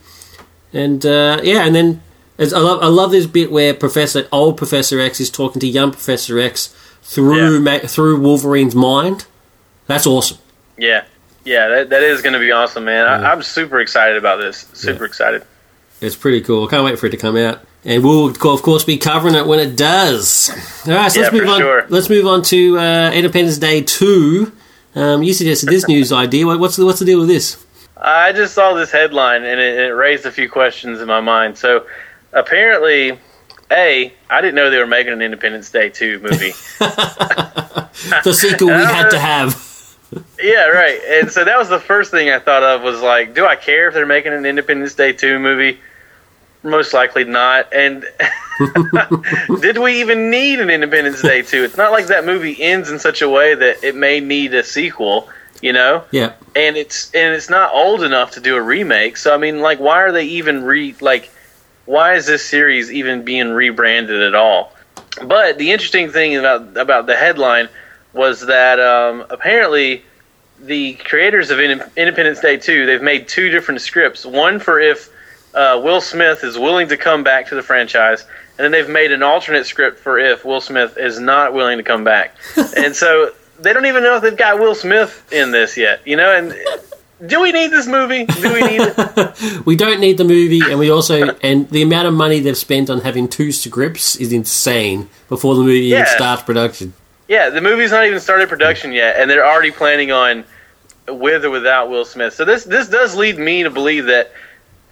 And 0.73 1.05
uh, 1.05 1.40
yeah, 1.43 1.66
and 1.66 1.75
then 1.75 2.02
as 2.38 2.52
I 2.52 2.61
love 2.61 2.81
I 2.83 2.87
love 2.87 3.11
this 3.11 3.26
bit 3.26 3.50
where 3.50 3.75
Professor 3.75 4.28
old 4.31 4.57
Professor 4.57 5.00
X 5.00 5.21
is 5.21 5.31
talking 5.31 5.59
to 5.61 5.66
young 5.66 5.90
Professor 5.90 6.38
X 6.38 6.69
through 7.02 7.55
Yeah. 7.55 7.59
Ma- 7.81 7.87
through 7.88 8.21
Wolverine's 8.21 8.76
mind. 8.76 9.26
That's 9.88 10.07
awesome. 10.07 10.38
Yeah, 10.78 11.05
yeah. 11.46 11.68
That, 11.68 11.88
that 11.90 12.02
is 12.02 12.20
going 12.20 12.34
to 12.34 12.38
be 12.38 12.50
awesome, 12.52 12.84
man. 12.84 13.06
I, 13.06 13.32
I'm 13.32 13.42
super 13.42 13.80
excited 13.80 14.18
about 14.18 14.36
this. 14.36 14.68
Super 14.74 15.04
Yeah. 15.04 15.08
excited. 15.08 15.42
It's 16.02 16.14
pretty 16.16 16.42
cool. 16.42 16.66
I 16.66 16.70
can't 16.70 16.84
wait 16.84 16.98
for 16.98 17.06
it 17.06 17.10
to 17.10 17.16
come 17.16 17.38
out, 17.38 17.60
and 17.82 18.04
we'll 18.04 18.26
of 18.26 18.38
course 18.38 18.84
be 18.84 18.98
covering 18.98 19.34
it 19.34 19.46
when 19.46 19.58
it 19.58 19.76
does. 19.78 20.50
All 20.86 20.92
right, 20.92 21.10
so 21.10 21.20
Yeah, 21.20 21.24
let's 21.28 21.32
move 21.32 21.48
on. 21.48 21.58
sure. 21.58 21.86
Let's 21.88 22.10
move 22.10 22.26
on 22.26 22.42
to 22.42 22.78
uh, 22.78 23.10
Independence 23.12 23.56
Day 23.56 23.80
two. 23.82 24.52
Um, 24.94 25.22
you 25.22 25.32
suggested 25.32 25.70
this 25.70 25.88
news 25.88 26.12
idea. 26.12 26.46
What's 26.46 26.76
the 26.76 26.84
what's 26.84 26.98
the 26.98 27.06
deal 27.06 27.20
with 27.20 27.28
this? 27.28 27.64
I 27.98 28.32
just 28.32 28.52
saw 28.54 28.74
this 28.74 28.90
headline 28.90 29.44
and 29.44 29.58
it, 29.58 29.78
it 29.78 29.94
raised 29.94 30.26
a 30.26 30.30
few 30.30 30.50
questions 30.50 31.00
in 31.00 31.08
my 31.08 31.20
mind. 31.22 31.56
So 31.56 31.86
apparently, 32.34 33.18
a 33.70 34.12
I 34.28 34.40
didn't 34.42 34.54
know 34.54 34.68
they 34.70 34.78
were 34.78 34.86
making 34.86 35.14
an 35.14 35.22
Independence 35.22 35.70
Day 35.70 35.88
two 35.88 36.18
movie. 36.20 36.52
The 38.24 38.32
sequel 38.34 38.68
we 38.68 38.74
had 38.74 39.08
to 39.10 39.18
have. 39.32 39.65
Yeah, 40.40 40.66
right. 40.68 41.00
And 41.08 41.30
so 41.30 41.44
that 41.44 41.58
was 41.58 41.68
the 41.68 41.80
first 41.80 42.10
thing 42.10 42.30
I 42.30 42.38
thought 42.38 42.62
of 42.62 42.82
was 42.82 43.00
like, 43.00 43.34
do 43.34 43.46
I 43.46 43.56
care 43.56 43.88
if 43.88 43.94
they're 43.94 44.06
making 44.06 44.32
an 44.32 44.46
Independence 44.46 44.94
Day 44.94 45.12
2 45.12 45.38
movie? 45.38 45.80
Most 46.62 46.92
likely 46.92 47.25
not. 47.25 47.72
And 47.72 48.04
did 49.60 49.78
we 49.78 50.00
even 50.00 50.30
need 50.30 50.60
an 50.60 50.70
Independence 50.70 51.22
Day 51.22 51.42
2? 51.42 51.64
It's 51.64 51.76
not 51.76 51.92
like 51.92 52.06
that 52.06 52.25
movie 52.25 52.60
ends 52.60 52.90
in 52.90 52.98
such 52.98 53.22
a 53.22 53.28
way 53.28 53.54
that 53.54 53.84
it 53.84 53.94
may 53.94 54.20
need 54.20 54.54
a 54.54 54.64
sequel, 54.64 55.28
you 55.60 55.72
know? 55.72 56.04
Yeah, 56.10 56.32
And 56.54 56.76
it's 56.76 57.12
and 57.14 57.34
it's 57.34 57.50
not 57.50 57.72
old 57.75 58.02
enough 58.02 58.32
to 58.32 58.40
do 58.40 58.56
a 58.56 58.62
remake. 58.62 59.16
So 59.16 59.34
I 59.34 59.38
mean, 59.38 59.60
like 59.60 59.78
why 59.78 60.02
are 60.02 60.12
they 60.12 60.25
even 60.25 60.64
re 60.64 60.94
like 61.00 61.30
why 61.84 62.14
is 62.14 62.26
this 62.26 62.44
series 62.44 62.90
even 62.92 63.25
being 63.25 63.50
rebranded 63.50 64.22
at 64.22 64.34
all? 64.34 64.72
But 65.25 65.58
the 65.58 65.72
interesting 65.72 66.10
thing 66.10 66.36
about 66.36 66.76
about 66.76 67.06
the 67.06 67.16
headline 67.16 67.68
was 68.16 68.46
that 68.46 68.80
um, 68.80 69.26
apparently 69.30 70.02
the 70.58 70.94
creators 70.94 71.50
of 71.50 71.61
Inde- 71.61 71.88
Independence 71.96 72.40
Day 72.40 72.56
2, 72.56 72.87
they've 72.87 73.02
made 73.02 73.28
two 73.28 73.50
different 73.50 73.80
scripts. 73.82 74.25
One 74.25 74.58
for 74.58 74.80
if 74.80 75.11
uh, 75.54 75.80
Will 75.82 76.00
Smith 76.00 76.42
is 76.42 76.58
willing 76.58 76.88
to 76.88 76.96
come 76.96 77.23
back 77.23 77.49
to 77.49 77.54
the 77.54 77.62
franchise, 77.62 78.23
and 78.58 78.64
then 78.64 78.73
they've 78.73 78.88
made 78.88 79.12
an 79.12 79.23
alternate 79.23 79.66
script 79.66 80.00
for 80.00 80.18
if 80.18 80.44
Will 80.44 80.61
Smith 80.61 80.96
is 80.96 81.20
not 81.20 81.52
willing 81.52 81.78
to 81.78 81.85
come 81.85 82.04
back. 82.04 82.35
and 82.76 82.96
so 82.96 83.32
they 83.61 83.73
don't 83.73 83.87
even 83.87 84.02
know 84.02 84.16
if 84.16 84.23
they've 84.23 84.37
got 84.37 84.58
Will 84.58 84.75
Smith 84.75 85.30
in 85.32 85.50
this 85.50 85.76
yet, 85.76 86.00
you 86.06 86.16
know? 86.16 86.35
And 86.35 86.54
do 87.26 87.40
we 87.40 87.52
need 87.52 87.70
this 87.70 87.87
movie? 87.87 88.25
Do 88.25 88.52
we 88.52 88.61
need 88.62 88.80
it? 88.80 89.62
we 89.66 89.76
don't 89.76 90.00
need 90.00 90.18
the 90.18 90.25
movie, 90.25 90.61
and 90.62 90.78
we 90.78 90.90
also 90.90 91.35
and 91.42 91.68
the 91.70 91.82
amount 91.82 92.08
of 92.08 92.14
money 92.14 92.40
they've 92.40 92.56
spent 92.56 92.90
on 92.90 93.00
having 93.00 93.28
two 93.28 93.52
scripts 93.52 94.16
is 94.16 94.32
insane 94.32 95.08
before 95.28 95.54
the 95.54 95.62
movie 95.62 95.87
even 95.87 96.06
starts 96.06 96.42
production. 96.42 96.92
Yeah, 97.28 97.50
the 97.50 97.61
movie's 97.61 97.90
not 97.90 98.04
even 98.06 98.21
started 98.21 98.49
production 98.49 98.92
yet, 98.92 99.16
and 99.18 99.30
they're 99.30 99.47
already 99.47 99.73
planning 99.73 100.12
on 100.12 100.45
with 101.09 101.45
or 101.45 101.50
without 101.50 101.90
Will 101.90 102.04
Smith. 102.04 102.35
So 102.35 102.45
this 102.45 102.64
this 102.64 102.88
does 102.88 103.14
lead 103.16 103.38
me 103.38 103.64
to 103.64 103.71
believe 103.71 104.06
that 104.06 104.33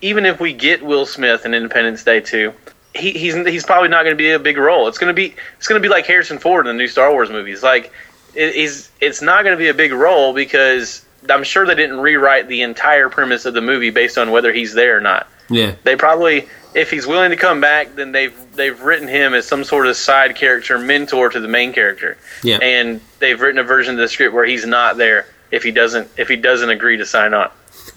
even 0.01 0.27
if 0.27 0.41
we 0.41 0.53
get 0.53 0.85
Will 0.85 1.07
Smith 1.07 1.47
in 1.47 1.55
Independence 1.55 2.03
Day 2.05 2.21
2, 2.21 2.53
he, 2.95 3.13
he's 3.13 3.35
he's 3.35 3.65
probably 3.65 3.89
not 3.89 4.05
going 4.05 4.15
to 4.15 4.19
be 4.19 4.31
a 4.31 4.39
big 4.39 4.57
role. 4.57 4.89
It's 4.89 4.99
going 4.99 5.09
to 5.09 5.15
be 5.15 5.35
it's 5.59 5.67
going 5.67 5.81
to 5.81 5.87
be 5.87 5.93
like 5.93 6.07
Harrison 6.07 6.39
Ford 6.39 6.67
in 6.67 6.77
the 6.77 6.79
new 6.79 6.89
Star 6.89 7.11
Wars 7.11 7.31
movies. 7.31 7.63
Like 7.63 7.93
it, 8.35 8.55
he's 8.55 8.91
it's 9.01 9.23
not 9.23 9.45
going 9.45 9.57
to 9.57 9.59
be 9.59 9.69
a 9.69 9.75
big 9.75 9.93
role 9.93 10.33
because 10.33 11.04
I'm 11.31 11.45
sure 11.45 11.67
they 11.67 11.75
didn't 11.75 12.01
rewrite 12.01 12.49
the 12.49 12.63
entire 12.63 13.09
premise 13.09 13.45
of 13.45 13.55
the 13.55 13.61
movie 13.61 13.91
based 13.91 14.19
on 14.19 14.31
whether 14.31 14.53
he's 14.53 14.75
there 14.75 14.97
or 14.97 15.01
not. 15.01 15.29
Yeah. 15.49 15.75
They 15.85 15.97
probably 15.97 16.49
if 16.75 16.91
he's 16.91 17.07
willing 17.07 17.31
to 17.31 17.37
come 17.37 17.61
back, 17.61 17.95
then 17.95 18.13
they've 18.13 18.35
they've 18.55 18.81
written 18.81 19.09
him 19.09 19.35
as 19.35 19.47
some 19.47 19.65
sort 19.65 19.87
of 19.87 19.97
side 19.97 20.35
character, 20.37 20.79
mentor 20.79 21.31
to 21.31 21.41
the 21.41 21.49
main 21.49 21.73
character. 21.73 22.17
Yeah. 22.43 22.59
And 22.59 23.01
they've 23.21 23.41
written 23.41 23.59
a 23.59 23.65
version 23.65 23.95
of 23.95 24.01
the 24.01 24.09
script 24.09 24.35
where 24.35 24.45
he's 24.45 24.67
not 24.67 24.97
there 24.97 25.27
if 25.51 25.63
he 25.63 25.71
doesn't 25.71 26.11
if 26.17 26.29
he 26.29 26.37
doesn't 26.37 26.71
agree 26.71 26.97
to 26.97 27.07
sign 27.07 27.35
on. 27.35 27.51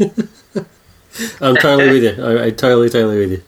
I'm 1.42 1.56
totally 1.56 2.00
with 2.00 2.04
you. 2.04 2.24
I, 2.24 2.46
I 2.46 2.50
totally, 2.52 2.90
totally 2.90 3.18
with 3.18 3.32
you. 3.32 3.44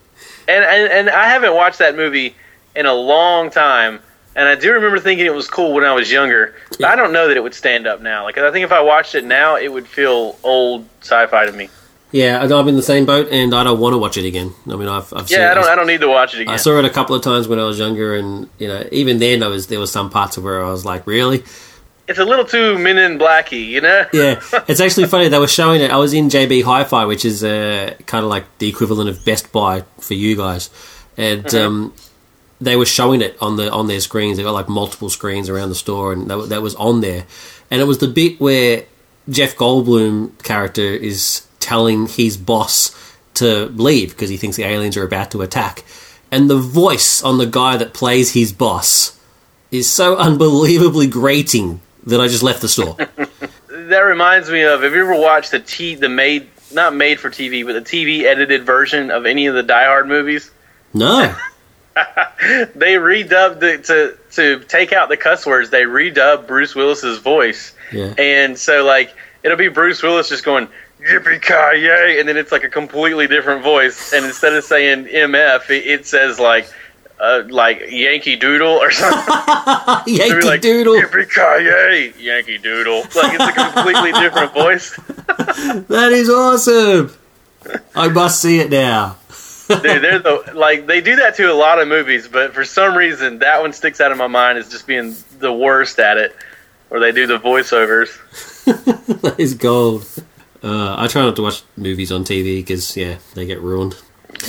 And, 0.48 0.65
and 0.65 0.91
and 0.91 1.09
I 1.09 1.27
haven't 1.27 1.53
watched 1.53 1.79
that 1.79 1.95
movie 1.95 2.36
in 2.75 2.86
a 2.86 2.93
long 2.93 3.51
time. 3.51 4.00
And 4.36 4.48
I 4.48 4.55
do 4.55 4.71
remember 4.74 5.00
thinking 5.00 5.25
it 5.25 5.33
was 5.33 5.48
cool 5.48 5.74
when 5.74 5.83
I 5.83 5.93
was 5.93 6.12
younger. 6.12 6.55
But 6.71 6.86
I 6.86 6.95
don't 6.95 7.12
know 7.12 7.27
that 7.27 7.36
it 7.36 7.41
would 7.43 7.53
stand 7.53 7.88
up 7.88 8.01
now. 8.01 8.24
Like 8.24 8.38
I 8.38 8.51
think 8.51 8.63
if 8.63 8.71
I 8.71 8.81
watched 8.81 9.15
it 9.15 9.25
now, 9.25 9.55
it 9.57 9.71
would 9.71 9.88
feel 9.88 10.38
old 10.43 10.88
sci-fi 11.01 11.45
to 11.45 11.51
me. 11.51 11.69
Yeah, 12.12 12.39
I- 12.41 12.57
I'm 12.59 12.67
in 12.67 12.75
the 12.75 12.81
same 12.81 13.05
boat, 13.05 13.27
and 13.31 13.53
I 13.53 13.63
don't 13.63 13.79
want 13.79 13.93
to 13.93 13.98
watch 14.00 14.17
it 14.17 14.25
again. 14.25 14.51
I 14.67 14.75
mean, 14.75 14.88
I've, 14.88 15.13
I've 15.13 15.27
seen 15.29 15.39
Yeah, 15.39 15.51
I 15.51 15.53
don't 15.53 15.65
it. 15.65 15.69
I 15.69 15.75
don't 15.75 15.86
need 15.88 16.01
to 16.01 16.07
watch 16.07 16.33
it 16.33 16.41
again. 16.41 16.53
I 16.53 16.57
saw 16.57 16.79
it 16.79 16.86
a 16.86 16.89
couple 16.89 17.15
of 17.15 17.21
times 17.21 17.48
when 17.48 17.59
I 17.59 17.65
was 17.65 17.77
younger, 17.77 18.15
and 18.15 18.50
you 18.57 18.67
know, 18.67 18.88
even 18.91 19.19
then, 19.19 19.41
there 19.41 19.50
was 19.50 19.67
there 19.67 19.79
was 19.79 19.91
some 19.91 20.09
parts 20.09 20.38
of 20.38 20.43
where 20.43 20.63
I 20.63 20.69
was 20.71 20.86
like, 20.86 21.05
really. 21.05 21.43
It's 22.07 22.17
a 22.17 22.25
little 22.25 22.45
too 22.45 22.79
Men 22.79 22.98
in 22.98 23.19
Blacky, 23.19 23.63
you 23.67 23.81
know? 23.81 24.07
Yeah, 24.12 24.41
it's 24.67 24.79
actually 24.81 25.05
funny. 25.05 25.27
They 25.27 25.38
were 25.38 25.48
showing 25.48 25.81
it. 25.81 25.91
I 25.91 25.98
was 25.98 26.12
in 26.15 26.29
JB 26.29 26.63
Hi-Fi, 26.63 27.05
which 27.05 27.24
is 27.24 27.43
uh, 27.43 27.93
kind 28.07 28.24
of 28.24 28.31
like 28.31 28.45
the 28.57 28.67
equivalent 28.67 29.12
of 29.12 29.24
Best 29.24 29.51
Buy 29.51 29.83
for 30.00 30.15
you 30.15 30.36
guys, 30.36 30.71
and 31.17 31.53
um, 31.53 31.93
they 32.61 32.75
were 32.75 32.85
showing 32.85 33.21
it 33.21 33.37
on 33.41 33.55
the 33.55 33.71
on 33.71 33.87
their 33.87 33.99
screens. 33.99 34.37
They 34.37 34.43
got 34.43 34.51
like 34.51 34.69
multiple 34.69 35.09
screens 35.09 35.49
around 35.49 35.69
the 35.69 35.75
store, 35.75 36.13
and 36.13 36.29
that, 36.29 36.49
that 36.49 36.61
was 36.61 36.75
on 36.75 37.01
there. 37.01 37.25
And 37.71 37.81
it 37.81 37.85
was 37.85 37.99
the 37.99 38.07
bit 38.07 38.39
where 38.39 38.85
Jeff 39.29 39.55
Goldblum 39.55 40.41
character 40.43 40.81
is 40.81 41.45
telling 41.59 42.07
his 42.07 42.37
boss 42.37 42.95
to 43.35 43.67
leave 43.67 44.11
because 44.11 44.29
he 44.29 44.37
thinks 44.37 44.57
the 44.57 44.63
aliens 44.63 44.97
are 44.97 45.03
about 45.03 45.31
to 45.31 45.41
attack, 45.41 45.83
and 46.31 46.49
the 46.49 46.57
voice 46.57 47.23
on 47.23 47.37
the 47.37 47.45
guy 47.45 47.77
that 47.77 47.93
plays 47.93 48.33
his 48.33 48.51
boss 48.51 49.19
is 49.71 49.89
so 49.89 50.17
unbelievably 50.17 51.07
grating 51.07 51.81
that 52.05 52.19
I 52.19 52.27
just 52.27 52.43
left 52.43 52.61
the 52.61 52.69
store. 52.69 52.97
That 53.89 54.01
reminds 54.01 54.51
me 54.51 54.61
of 54.61 54.83
have 54.83 54.93
you 54.93 55.01
ever 55.01 55.19
watched 55.19 55.49
the 55.49 55.59
T 55.59 55.95
the 55.95 56.09
made 56.09 56.47
not 56.71 56.93
made 56.93 57.19
for 57.19 57.31
TV, 57.31 57.65
but 57.65 57.73
the 57.73 57.81
TV 57.81 58.23
edited 58.23 58.63
version 58.63 59.09
of 59.09 59.25
any 59.25 59.47
of 59.47 59.55
the 59.55 59.63
Die 59.63 59.85
Hard 59.85 60.07
movies? 60.07 60.51
No. 60.93 61.35
They 62.75 62.93
redubbed 62.96 63.62
it 63.63 63.84
to 63.86 64.17
to 64.31 64.60
take 64.65 64.93
out 64.93 65.10
the 65.10 65.17
cuss 65.17 65.46
words. 65.46 65.69
They 65.69 65.84
redubbed 65.84 66.48
Bruce 66.48 66.74
Willis's 66.75 67.19
voice, 67.19 67.74
Yeah. 67.91 68.13
and 68.17 68.58
so 68.58 68.86
like 68.86 69.13
it'll 69.43 69.58
be 69.58 69.67
Bruce 69.67 70.01
Willis 70.01 70.29
just 70.29 70.46
going 70.46 70.67
yippee 71.01 71.41
ki 71.41 71.81
yay, 71.81 72.20
and 72.20 72.27
then 72.29 72.37
it's 72.37 72.51
like 72.51 72.63
a 72.63 72.70
completely 72.70 73.27
different 73.27 73.63
voice, 73.63 74.13
and 74.13 74.25
instead 74.25 74.53
of 74.53 74.63
saying 74.63 75.05
MF, 75.05 75.70
it, 75.70 75.85
it 75.85 76.05
says 76.05 76.40
like 76.40 76.70
uh, 77.20 77.44
like 77.50 77.81
Yankee 77.90 78.37
Doodle 78.37 78.68
or 78.81 78.92
something. 78.92 79.33
Yankee 80.16 80.48
like 80.48 80.61
Doodle. 80.61 80.94
yippee 80.96 81.29
ki 81.29 81.66
yay, 81.66 82.13
Yankee 82.18 82.57
Doodle. 82.57 83.01
Like 83.13 83.33
it's 83.37 83.57
a 83.57 83.72
completely 83.74 84.13
different 84.13 84.53
voice. 84.53 84.98
That 85.90 86.11
is 86.13 86.29
awesome. 86.29 87.13
I 87.96 88.07
must 88.07 88.42
see 88.42 88.59
it 88.59 88.70
now. 88.70 89.18
Dude, 89.70 89.82
they're 90.03 90.20
the 90.20 90.51
like 90.55 90.88
they 90.88 91.00
do 91.00 91.16
that 91.18 91.36
to 91.36 91.51
a 91.51 91.53
lot 91.53 91.79
of 91.79 91.88
movies, 91.88 92.27
but 92.27 92.53
for 92.53 92.66
some 92.66 92.98
reason 92.98 93.40
that 93.40 93.62
one 93.62 93.72
sticks 93.72 94.01
out 94.01 94.12
in 94.12 94.18
my 94.18 94.27
mind 94.27 94.58
as 94.58 94.70
just 94.70 94.88
being 94.88 95.16
the 95.40 95.53
worst 95.53 96.00
at 96.00 96.18
it. 96.18 96.36
Where 96.90 97.00
they 97.00 97.12
do 97.12 97.27
the 97.27 97.38
voiceovers. 97.38 98.10
that 99.22 99.36
is 99.38 99.53
gold. 99.53 100.08
Uh, 100.64 100.96
I 100.98 101.08
try 101.08 101.22
not 101.22 101.36
to 101.36 101.44
watch 101.44 101.62
movies 101.77 102.12
on 102.12 102.24
TV 102.24 102.58
because, 102.58 102.98
yeah, 102.98 103.18
they 103.36 103.46
get 103.46 103.62
ruined. 103.62 103.96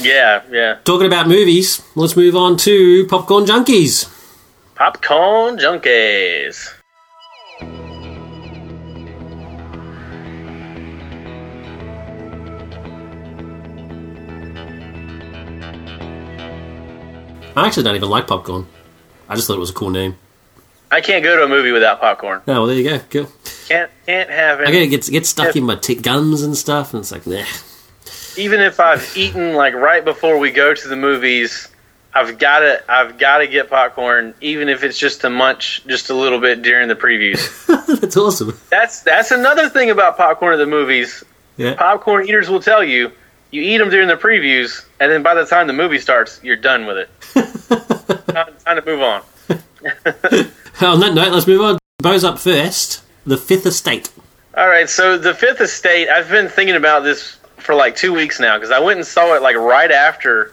Yeah, 0.00 0.42
yeah. 0.50 0.78
Talking 0.84 1.06
about 1.06 1.28
movies, 1.28 1.82
let's 1.94 2.16
move 2.16 2.34
on 2.36 2.56
to 2.58 3.06
Popcorn 3.08 3.44
Junkies. 3.44 4.08
Popcorn 4.74 5.58
junkies. 5.58 6.72
I 17.56 17.66
actually 17.66 17.82
don't 17.84 17.96
even 17.96 18.08
like 18.10 18.26
popcorn. 18.26 18.66
I 19.28 19.34
just 19.34 19.46
thought 19.46 19.56
it 19.56 19.60
was 19.60 19.70
a 19.70 19.74
cool 19.74 19.90
name. 19.90 20.16
I 20.90 21.00
can't 21.00 21.22
go 21.22 21.36
to 21.36 21.44
a 21.44 21.48
movie 21.48 21.70
without 21.70 22.00
popcorn. 22.00 22.40
Oh, 22.48 22.52
well, 22.52 22.66
there 22.66 22.76
you 22.76 22.84
go. 22.84 22.98
Cool. 23.10 23.32
Can't 23.68 23.90
can't 24.06 24.28
have 24.30 24.58
I 24.60 24.64
it. 24.64 24.72
get 24.72 24.82
it 24.82 24.86
gets 24.88 25.08
gets 25.08 25.28
stuck 25.28 25.54
in 25.54 25.64
my 25.64 25.76
t- 25.76 25.94
gums 25.94 26.42
and 26.42 26.56
stuff, 26.56 26.92
and 26.92 27.00
it's 27.00 27.12
like, 27.12 27.26
nah. 27.26 27.44
Even 28.36 28.60
if 28.60 28.80
I've 28.80 29.12
eaten 29.16 29.54
like 29.54 29.74
right 29.74 30.04
before 30.04 30.38
we 30.38 30.50
go 30.50 30.74
to 30.74 30.88
the 30.88 30.96
movies, 30.96 31.68
I've 32.12 32.38
got 32.38 32.60
to 32.60 32.82
I've 32.90 33.18
got 33.18 33.38
to 33.38 33.46
get 33.46 33.70
popcorn, 33.70 34.34
even 34.40 34.68
if 34.68 34.82
it's 34.82 34.98
just 34.98 35.20
to 35.20 35.30
munch 35.30 35.86
just 35.86 36.10
a 36.10 36.14
little 36.14 36.40
bit 36.40 36.62
during 36.62 36.88
the 36.88 36.96
previews. 36.96 37.66
That's 38.00 38.16
awesome. 38.16 38.58
that's 38.70 39.02
that's 39.02 39.30
another 39.30 39.68
thing 39.68 39.90
about 39.90 40.16
popcorn 40.16 40.54
at 40.54 40.56
the 40.56 40.66
movies. 40.66 41.22
Yeah. 41.56 41.74
popcorn 41.74 42.26
eaters 42.26 42.48
will 42.48 42.60
tell 42.62 42.82
you 42.82 43.12
you 43.52 43.62
eat 43.62 43.78
them 43.78 43.90
during 43.90 44.08
the 44.08 44.16
previews, 44.16 44.84
and 45.00 45.10
then 45.10 45.22
by 45.22 45.34
the 45.34 45.46
time 45.46 45.66
the 45.66 45.72
movie 45.72 45.98
starts, 45.98 46.40
you're 46.42 46.56
done 46.56 46.86
with 46.86 46.98
it. 46.98 47.10
time, 48.32 48.54
time 48.64 48.76
to 48.76 48.82
move 48.84 49.00
on. 49.00 49.22
On 50.82 51.00
that 51.00 51.14
note, 51.14 51.32
let's 51.32 51.46
move 51.46 51.60
on. 51.60 51.78
Bo's 51.98 52.24
up 52.24 52.38
first. 52.38 53.02
The 53.26 53.36
Fifth 53.36 53.66
Estate. 53.66 54.10
All 54.56 54.68
right, 54.68 54.88
so 54.88 55.18
the 55.18 55.34
Fifth 55.34 55.60
Estate. 55.60 56.08
I've 56.08 56.28
been 56.28 56.48
thinking 56.48 56.76
about 56.76 57.02
this 57.02 57.38
for 57.56 57.74
like 57.74 57.96
two 57.96 58.12
weeks 58.12 58.40
now 58.40 58.56
because 58.56 58.70
I 58.70 58.78
went 58.78 58.98
and 58.98 59.06
saw 59.06 59.34
it 59.34 59.42
like 59.42 59.56
right 59.56 59.90
after 59.90 60.52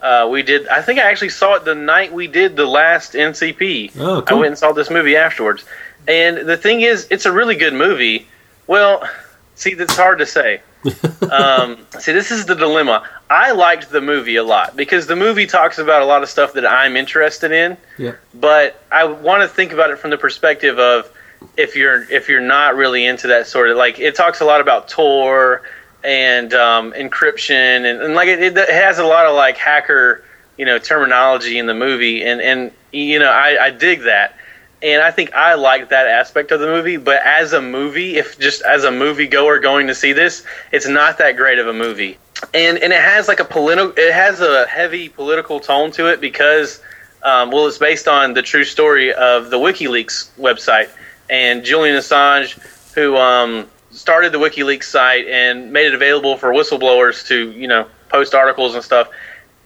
uh, 0.00 0.28
we 0.30 0.42
did. 0.42 0.68
I 0.68 0.82
think 0.82 0.98
I 0.98 1.10
actually 1.10 1.30
saw 1.30 1.54
it 1.54 1.64
the 1.64 1.74
night 1.74 2.12
we 2.12 2.26
did 2.26 2.56
the 2.56 2.66
last 2.66 3.14
NCP. 3.14 3.96
Oh, 3.98 4.22
cool. 4.22 4.38
I 4.38 4.40
went 4.40 4.48
and 4.48 4.58
saw 4.58 4.72
this 4.72 4.90
movie 4.90 5.16
afterwards, 5.16 5.64
and 6.06 6.38
the 6.38 6.56
thing 6.56 6.82
is, 6.82 7.06
it's 7.10 7.26
a 7.26 7.32
really 7.32 7.56
good 7.56 7.74
movie. 7.74 8.26
Well, 8.66 9.08
see, 9.54 9.74
that's 9.74 9.96
hard 9.96 10.18
to 10.18 10.26
say. 10.26 10.60
um, 11.30 11.86
see, 11.98 12.12
this 12.12 12.30
is 12.30 12.46
the 12.46 12.54
dilemma. 12.54 13.08
I 13.30 13.52
liked 13.52 13.90
the 13.90 14.00
movie 14.00 14.36
a 14.36 14.42
lot 14.42 14.76
because 14.76 15.06
the 15.06 15.16
movie 15.16 15.46
talks 15.46 15.78
about 15.78 16.02
a 16.02 16.06
lot 16.06 16.22
of 16.22 16.28
stuff 16.28 16.54
that 16.54 16.66
I'm 16.66 16.96
interested 16.96 17.52
in. 17.52 17.76
Yeah. 17.98 18.14
but 18.34 18.82
I 18.90 19.04
want 19.04 19.42
to 19.42 19.48
think 19.48 19.72
about 19.72 19.90
it 19.90 19.98
from 19.98 20.10
the 20.10 20.18
perspective 20.18 20.78
of 20.78 21.12
if 21.56 21.76
you're 21.76 22.10
if 22.10 22.28
you're 22.28 22.40
not 22.40 22.74
really 22.74 23.04
into 23.04 23.28
that 23.28 23.46
sort 23.46 23.70
of 23.70 23.76
like 23.76 23.98
it 23.98 24.14
talks 24.14 24.40
a 24.40 24.44
lot 24.44 24.60
about 24.60 24.88
Tor 24.88 25.62
and 26.02 26.54
um, 26.54 26.92
encryption 26.92 27.90
and, 27.90 28.00
and 28.00 28.14
like 28.14 28.28
it, 28.28 28.56
it 28.56 28.70
has 28.70 28.98
a 28.98 29.04
lot 29.04 29.26
of 29.26 29.34
like 29.34 29.56
hacker 29.56 30.24
you 30.56 30.64
know 30.64 30.78
terminology 30.78 31.58
in 31.58 31.66
the 31.66 31.74
movie. 31.74 32.24
And 32.24 32.40
and 32.40 32.72
you 32.92 33.18
know 33.18 33.30
I, 33.30 33.66
I 33.66 33.70
dig 33.70 34.02
that. 34.02 34.36
And 34.80 35.02
I 35.02 35.10
think 35.10 35.34
I 35.34 35.54
like 35.54 35.88
that 35.88 36.06
aspect 36.06 36.52
of 36.52 36.60
the 36.60 36.66
movie. 36.66 36.98
But 36.98 37.20
as 37.24 37.52
a 37.52 37.60
movie 37.60 38.16
if 38.16 38.38
just 38.38 38.62
as 38.62 38.84
a 38.84 38.90
movie 38.90 39.26
goer 39.26 39.58
going 39.58 39.88
to 39.88 39.94
see 39.94 40.12
this 40.12 40.44
it's 40.72 40.88
not 40.88 41.18
that 41.18 41.36
great 41.36 41.58
of 41.58 41.66
a 41.66 41.74
movie 41.74 42.16
and 42.54 42.78
and 42.78 42.92
it 42.92 43.00
has 43.00 43.28
like 43.28 43.40
a 43.40 43.44
political 43.44 43.92
it 43.96 44.12
has 44.12 44.40
a 44.40 44.66
heavy 44.66 45.08
political 45.08 45.60
tone 45.60 45.90
to 45.92 46.06
it 46.06 46.20
because 46.20 46.80
um, 47.22 47.50
well, 47.50 47.66
it's 47.66 47.78
based 47.78 48.06
on 48.06 48.34
the 48.34 48.42
true 48.42 48.64
story 48.64 49.12
of 49.12 49.50
the 49.50 49.58
WikiLeaks 49.58 50.30
website 50.38 50.88
and 51.28 51.64
Julian 51.64 51.96
Assange, 51.96 52.58
who 52.94 53.16
um, 53.16 53.68
started 53.90 54.32
the 54.32 54.38
WikiLeaks 54.38 54.84
site 54.84 55.26
and 55.26 55.72
made 55.72 55.86
it 55.86 55.94
available 55.94 56.36
for 56.36 56.50
whistleblowers 56.50 57.26
to, 57.26 57.50
you 57.52 57.66
know, 57.66 57.88
post 58.08 58.34
articles 58.34 58.74
and 58.74 58.84
stuff. 58.84 59.08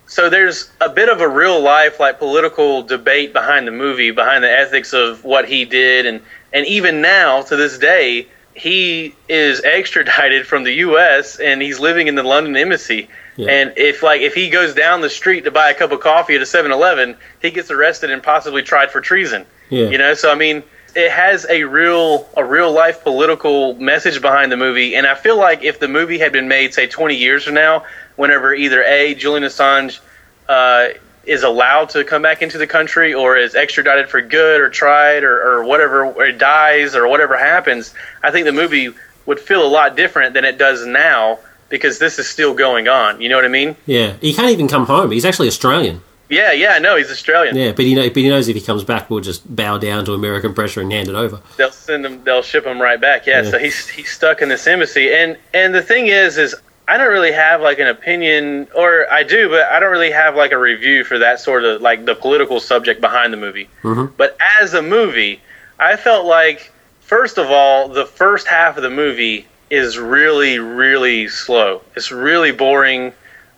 So 0.07 0.29
there's 0.29 0.71
a 0.81 0.89
bit 0.89 1.09
of 1.09 1.21
a 1.21 1.29
real 1.29 1.61
life, 1.61 2.01
like 2.01 2.19
political 2.19 2.83
debate 2.83 3.33
behind 3.33 3.67
the 3.67 3.73
movie, 3.73 4.11
behind 4.11 4.45
the 4.45 4.51
ethics 4.51 4.93
of 4.93 5.25
what 5.25 5.49
he 5.49 5.65
did, 5.65 6.05
and 6.07 6.21
and 6.53 6.67
even 6.67 7.01
now 7.01 7.41
to 7.43 7.57
this 7.57 7.79
day, 7.79 8.29
he 8.55 9.15
is 9.29 9.63
extradited 9.63 10.47
from 10.47 10.65
the 10.65 10.73
U.S. 10.75 11.39
and 11.39 11.63
he's 11.63 11.81
living 11.81 12.09
in 12.09 12.15
the 12.15 12.23
London 12.23 12.57
embassy. 12.57 13.09
Yeah. 13.37 13.51
And 13.51 13.73
if 13.77 14.03
like 14.03 14.21
if 14.21 14.35
he 14.35 14.51
goes 14.51 14.75
down 14.75 15.01
the 15.01 15.11
street 15.11 15.45
to 15.45 15.51
buy 15.51 15.71
a 15.71 15.75
cup 15.75 15.93
of 15.93 16.01
coffee 16.01 16.35
at 16.35 16.43
a 16.43 16.45
7-Eleven, 16.45 17.17
he 17.41 17.51
gets 17.51 17.71
arrested 17.71 18.11
and 18.11 18.23
possibly 18.23 18.63
tried 18.63 18.91
for 18.91 19.01
treason. 19.01 19.47
Yeah. 19.71 19.89
You 19.89 19.99
know, 19.99 20.15
so 20.15 20.31
I 20.31 20.35
mean, 20.35 20.63
it 20.95 21.11
has 21.11 21.47
a 21.49 21.65
real 21.65 22.29
a 22.37 22.45
real 22.45 22.71
life 22.71 23.03
political 23.03 23.75
message 23.75 24.21
behind 24.21 24.53
the 24.53 24.57
movie, 24.57 24.95
and 24.95 25.07
I 25.07 25.15
feel 25.15 25.39
like 25.39 25.63
if 25.63 25.81
the 25.81 25.89
movie 25.89 26.19
had 26.19 26.33
been 26.33 26.49
made, 26.49 26.75
say, 26.75 26.87
20 26.87 27.17
years 27.17 27.45
from 27.45 27.55
now, 27.55 27.85
whenever 28.17 28.55
either 28.55 28.83
a 28.85 29.15
Julian 29.15 29.45
Assange 29.45 30.01
uh, 30.49 30.89
is 31.25 31.43
allowed 31.43 31.89
to 31.91 32.05
come 32.05 32.23
back 32.23 32.43
into 32.43 32.59
the 32.59 32.67
country, 32.67 33.15
or 33.15 33.37
is 33.37 33.55
extradited 33.55 34.09
for 34.09 34.21
good, 34.21 34.61
or 34.61 34.69
tried, 34.69 35.23
or, 35.25 35.41
or 35.41 35.65
whatever, 35.65 36.05
or 36.05 36.33
dies, 36.33 36.95
or 36.97 37.07
whatever 37.09 37.37
happens, 37.37 37.95
I 38.23 38.31
think 38.31 38.47
the 38.47 38.53
movie 38.53 38.91
would 39.27 39.39
feel 39.39 39.65
a 39.65 39.69
lot 39.69 39.97
different 39.97 40.35
than 40.35 40.45
it 40.45 40.59
does 40.59 40.85
now 40.87 41.39
because 41.69 41.99
this 41.99 42.19
is 42.19 42.29
still 42.29 42.55
going 42.55 42.89
on. 42.89 43.21
You 43.21 43.29
know 43.29 43.37
what 43.37 43.45
I 43.45 43.49
mean? 43.49 43.77
Yeah. 43.87 44.15
He 44.21 44.35
can't 44.35 44.51
even 44.51 44.67
come 44.69 44.87
home. 44.87 45.11
He's 45.13 45.25
actually 45.25 45.49
Australian. 45.49 46.03
Yeah, 46.29 46.51
yeah, 46.53 46.79
no, 46.79 46.97
he's 46.97 47.11
Australian. 47.11 47.55
Yeah, 47.57 47.73
but 47.73 47.85
he 47.85 47.95
know, 47.95 48.09
but 48.09 48.17
he 48.17 48.29
knows 48.31 48.49
if 48.49 48.57
he 48.57 48.63
comes 48.63 48.85
back, 48.85 49.11
we'll 49.11 49.21
just 49.21 49.55
bow 49.55 49.77
down 49.77 50.07
to 50.07 50.15
American 50.15 50.55
pressure 50.55 50.81
and 50.81 50.91
hand 50.91 51.09
it 51.09 51.15
over. 51.15 51.43
They'll 51.59 51.71
send 51.71 52.07
him. 52.07 52.25
They'll 52.25 52.41
ship 52.43 52.65
him 52.65 52.81
right 52.81 52.99
back. 52.99 53.27
Yeah, 53.27 53.43
Yeah. 53.43 53.51
so 53.51 53.59
he's 53.59 53.87
he's 53.89 54.11
stuck 54.11 54.41
in 54.41 54.49
this 54.49 54.67
embassy, 54.67 55.13
and 55.13 55.37
and 55.53 55.75
the 55.75 55.83
thing 55.83 56.07
is, 56.07 56.39
is 56.39 56.55
I 56.89 56.99
don't 56.99 57.13
really 57.13 57.33
have 57.33 57.61
like 57.61 57.79
an 57.79 57.87
opinion, 57.87 58.69
or 58.75 59.11
I 59.11 59.23
do, 59.23 59.49
but 59.49 59.63
I 59.67 59.81
don't 59.81 59.93
really 59.93 60.11
have 60.11 60.35
like 60.37 60.53
a 60.53 60.59
review 60.59 61.05
for 61.05 61.19
that 61.19 61.41
sort 61.41 61.65
of 61.65 61.81
like 61.81 62.05
the 62.05 62.15
political 62.15 62.61
subject 62.61 63.01
behind 63.01 63.33
the 63.33 63.37
movie. 63.37 63.69
Mhm. 63.83 64.13
But 64.17 64.37
as 64.61 64.75
a 64.75 64.83
movie, 64.83 65.41
I 65.79 65.97
felt 65.97 66.27
like 66.27 66.73
first 67.01 67.39
of 67.39 67.51
all, 67.51 67.89
the 67.89 68.07
first 68.07 68.47
half 68.47 68.77
of 68.77 68.83
the 68.83 68.91
movie 68.91 69.47
is 69.71 69.99
really, 69.99 70.59
really 70.59 71.29
slow. 71.29 71.83
It's 71.97 72.11
really 72.11 72.51
boring. 72.51 73.13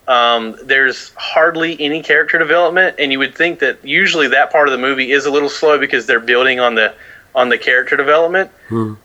Um, 0.07 0.57
there's 0.63 1.13
hardly 1.17 1.81
any 1.81 2.03
character 2.03 2.39
development, 2.39 2.97
and 2.99 3.11
you 3.11 3.19
would 3.19 3.35
think 3.35 3.61
that 3.61 3.79
usually 3.83 4.29
that 4.29 4.53
part 4.53 4.69
of 4.69 4.73
the 4.73 4.79
movie 4.79 5.13
is 5.13 5.25
a 5.25 5.31
little 5.31 5.49
slow 5.49 5.79
because 5.79 6.05
they're 6.07 6.21
building 6.21 6.61
on 6.61 6.75
the 6.75 6.93
on 7.35 7.49
the 7.49 7.59
character 7.59 7.97
development. 7.97 8.51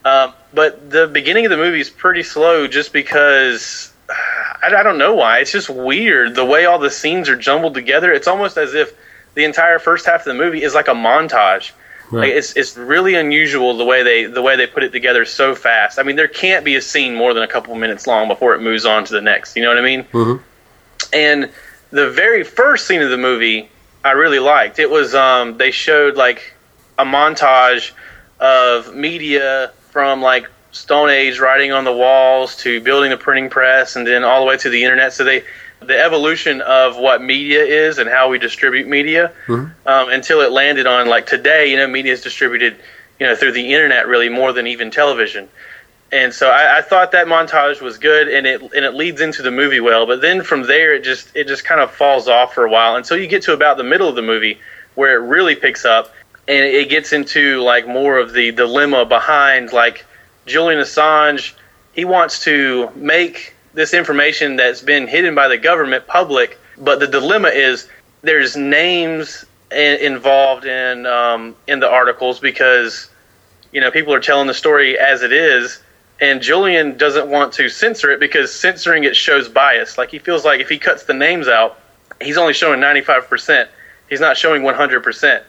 Um, 0.06 0.34
but 0.54 0.92
the 0.92 1.08
beginning 1.08 1.46
of 1.46 1.52
the 1.52 1.58
movie 1.58 1.80
is 1.80 1.90
pretty 1.90 2.22
slow, 2.22 2.68
just 2.68 2.94
because 2.94 3.92
I, 4.62 4.74
I 4.76 4.84
don't 4.84 4.98
know 4.98 5.16
why. 5.16 5.40
It's 5.40 5.52
just 5.52 5.70
weird 5.70 6.36
the 6.36 6.46
way 6.46 6.66
all 6.66 6.80
the 6.80 6.92
scenes 6.92 7.30
are 7.30 7.36
jumbled 7.36 7.74
together. 7.74 8.12
It's 8.12 8.28
almost 8.28 8.58
as 8.58 8.74
if 8.74 8.94
the 9.36 9.46
entire 9.46 9.80
first 9.80 10.06
half 10.06 10.22
of 10.22 10.26
the 10.26 10.34
movie 10.34 10.64
is 10.64 10.74
like 10.74 10.88
a 10.88 10.94
montage. 10.94 11.72
Right. 12.12 12.22
Like 12.22 12.32
it's 12.32 12.58
it's 12.58 12.76
really 12.76 13.14
unusual 13.16 13.78
the 13.78 13.86
way 13.86 14.02
they 14.02 14.26
the 14.26 14.42
way 14.42 14.56
they 14.56 14.66
put 14.66 14.84
it 14.84 14.92
together 14.92 15.26
so 15.26 15.54
fast. 15.54 16.00
I 16.00 16.04
mean, 16.04 16.16
there 16.16 16.28
can't 16.28 16.66
be 16.66 16.76
a 16.76 16.82
scene 16.82 17.14
more 17.16 17.34
than 17.36 17.44
a 17.44 17.48
couple 17.48 17.76
minutes 17.76 18.08
long 18.08 18.28
before 18.28 18.56
it 18.56 18.62
moves 18.62 18.86
on 18.86 19.06
to 19.06 19.14
the 19.14 19.22
next. 19.22 19.56
You 19.56 19.62
know 19.62 19.70
what 19.70 19.78
I 19.78 19.82
mean? 19.82 20.04
Mhm. 20.06 20.40
And 21.14 21.50
the 21.92 22.10
very 22.10 22.44
first 22.44 22.88
scene 22.88 23.02
of 23.02 23.12
the 23.12 23.18
movie, 23.18 23.70
I 24.04 24.12
really 24.12 24.40
liked. 24.40 24.80
It 24.80 24.90
was 24.90 25.14
um, 25.14 25.58
they 25.58 25.70
showed 25.70 26.16
like 26.16 26.54
a 26.98 27.06
montage 27.06 27.92
of 28.40 28.96
media 28.96 29.72
from 29.92 30.22
like 30.22 30.50
Stone 30.72 31.10
Age 31.10 31.40
writing 31.40 31.72
on 31.72 31.84
the 31.84 31.94
walls 31.94 32.56
to 32.58 32.80
building 32.82 33.10
the 33.10 33.18
printing 33.18 33.50
press, 33.50 33.96
and 33.96 34.06
then 34.06 34.24
all 34.24 34.42
the 34.42 34.46
way 34.46 34.58
to 34.58 34.70
the 34.70 34.84
internet. 34.84 35.14
So 35.14 35.24
they 35.24 35.44
the 35.82 36.00
evolution 36.00 36.62
of 36.62 36.98
what 36.98 37.22
media 37.22 37.64
is 37.64 38.00
and 38.00 38.10
how 38.10 38.30
we 38.30 38.38
distribute 38.38 38.88
media 38.88 39.32
um, 39.86 40.10
until 40.10 40.42
it 40.42 40.52
landed 40.52 40.86
on 40.86 41.08
like 41.08 41.26
today. 41.26 41.72
You 41.72 41.78
know, 41.78 41.88
media 41.88 42.14
is 42.14 42.22
distributed 42.22 42.78
you 43.20 43.26
know 43.26 43.36
through 43.36 43.54
the 43.54 43.74
internet 43.74 44.08
really 44.08 44.30
more 44.30 44.54
than 44.54 44.68
even 44.68 44.92
television. 44.92 45.50
And 46.12 46.34
so 46.34 46.50
I, 46.50 46.80
I 46.80 46.82
thought 46.82 47.12
that 47.12 47.28
montage 47.28 47.82
was 47.82 47.98
good, 47.98 48.28
and 48.30 48.48
it 48.48 48.62
and 48.62 48.86
it 48.86 48.94
leads 48.94 49.22
into 49.22 49.42
the 49.42 49.52
movie 49.52 49.80
well. 49.80 50.06
But 50.06 50.22
then 50.22 50.44
from 50.44 50.64
there, 50.64 50.94
it 50.96 51.04
just 51.04 51.36
it 51.36 51.48
just 51.48 51.66
kind 51.66 51.82
of 51.82 51.92
falls 51.92 52.28
off 52.28 52.54
for 52.54 52.66
a 52.66 52.70
while 52.70 52.96
until 52.96 53.18
you 53.18 53.28
get 53.28 53.44
to 53.44 53.54
about 53.54 53.78
the 53.78 53.84
middle 53.84 54.08
of 54.08 54.16
the 54.16 54.22
movie 54.22 54.60
where 54.96 55.16
it 55.16 55.28
really 55.28 55.56
picks 55.56 55.86
up, 55.86 56.14
and 56.48 56.66
it 56.66 56.90
gets 56.90 57.14
into 57.14 57.62
like 57.62 57.88
more 57.88 58.18
of 58.18 58.34
the 58.34 58.52
dilemma 58.52 59.06
behind 59.06 59.72
like 59.72 60.06
Julian 60.50 60.82
Assange. 60.82 61.54
He 61.94 62.06
wants 62.06 62.44
to 62.44 62.90
make 62.96 63.56
this 63.74 63.94
information 63.94 64.56
that's 64.56 64.82
been 64.82 65.08
hidden 65.08 65.36
by 65.36 65.48
the 65.48 65.58
government 65.58 66.08
public, 66.08 66.60
but 66.78 67.00
the 67.00 67.08
dilemma 67.08 67.50
is 67.50 67.88
there's 68.22 68.56
names 68.56 69.46
involved 69.72 70.66
in 70.66 71.06
um, 71.06 71.56
in 71.68 71.80
the 71.80 71.90
articles 71.90 72.40
because 72.40 73.10
you 73.72 73.80
know 73.80 73.92
people 73.92 74.14
are 74.14 74.20
telling 74.20 74.48
the 74.48 74.54
story 74.54 74.98
as 74.98 75.22
it 75.22 75.32
is 75.32 75.80
and 76.22 76.42
Julian 76.42 76.98
doesn't 76.98 77.30
want 77.30 77.54
to 77.54 77.70
censor 77.70 78.12
it 78.12 78.20
because 78.20 78.54
censoring 78.54 79.04
it 79.06 79.16
shows 79.16 79.48
bias. 79.48 79.98
Like 79.98 80.12
he 80.12 80.20
feels 80.20 80.44
like 80.44 80.60
if 80.60 80.68
he 80.68 80.78
cuts 80.78 81.04
the 81.04 81.14
names 81.14 81.48
out, 81.48 81.80
he's 82.22 82.38
only 82.38 82.54
showing 82.54 82.80
95%. 82.80 83.68
He's 84.10 84.20
not 84.20 84.38
showing 84.38 84.64
100%. 84.64 85.44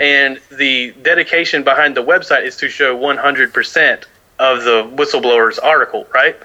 And 0.00 0.40
the 0.50 0.90
dedication 1.02 1.62
behind 1.62 1.96
the 1.96 2.02
website 2.02 2.44
is 2.44 2.56
to 2.56 2.68
show 2.68 2.98
100% 2.98 4.04
of 4.38 4.64
the 4.64 4.84
whistleblower's 4.94 5.58
article, 5.58 6.06
right? 6.14 6.36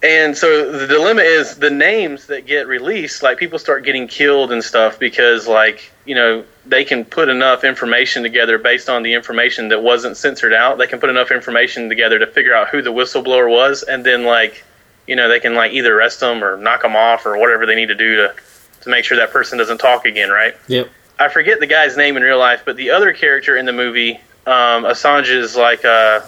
And 0.00 0.36
so 0.36 0.70
the 0.70 0.86
dilemma 0.86 1.22
is 1.22 1.56
the 1.56 1.70
names 1.70 2.26
that 2.26 2.46
get 2.46 2.68
released, 2.68 3.22
like 3.24 3.36
people 3.36 3.58
start 3.58 3.84
getting 3.84 4.06
killed 4.06 4.52
and 4.52 4.62
stuff 4.62 4.96
because, 4.98 5.48
like, 5.48 5.90
you 6.04 6.14
know, 6.14 6.44
they 6.64 6.84
can 6.84 7.04
put 7.04 7.28
enough 7.28 7.64
information 7.64 8.22
together 8.22 8.58
based 8.58 8.88
on 8.88 9.02
the 9.02 9.12
information 9.14 9.68
that 9.70 9.82
wasn't 9.82 10.16
censored 10.16 10.52
out. 10.52 10.78
They 10.78 10.86
can 10.86 11.00
put 11.00 11.10
enough 11.10 11.32
information 11.32 11.88
together 11.88 12.18
to 12.20 12.28
figure 12.28 12.54
out 12.54 12.68
who 12.68 12.80
the 12.80 12.92
whistleblower 12.92 13.50
was, 13.50 13.82
and 13.82 14.04
then, 14.04 14.24
like, 14.24 14.62
you 15.08 15.16
know, 15.16 15.28
they 15.28 15.40
can, 15.40 15.54
like, 15.54 15.72
either 15.72 15.98
arrest 15.98 16.20
them 16.20 16.44
or 16.44 16.56
knock 16.56 16.82
them 16.82 16.94
off 16.94 17.26
or 17.26 17.36
whatever 17.36 17.66
they 17.66 17.74
need 17.74 17.88
to 17.88 17.96
do 17.96 18.16
to, 18.16 18.34
to 18.82 18.90
make 18.90 19.04
sure 19.04 19.16
that 19.16 19.32
person 19.32 19.58
doesn't 19.58 19.78
talk 19.78 20.04
again, 20.04 20.30
right? 20.30 20.54
Yep. 20.68 20.90
I 21.18 21.28
forget 21.28 21.58
the 21.58 21.66
guy's 21.66 21.96
name 21.96 22.16
in 22.16 22.22
real 22.22 22.38
life, 22.38 22.62
but 22.64 22.76
the 22.76 22.90
other 22.90 23.12
character 23.12 23.56
in 23.56 23.66
the 23.66 23.72
movie, 23.72 24.20
um, 24.46 24.84
Assange 24.84 25.28
is 25.28 25.56
like 25.56 25.84
uh 25.84 26.20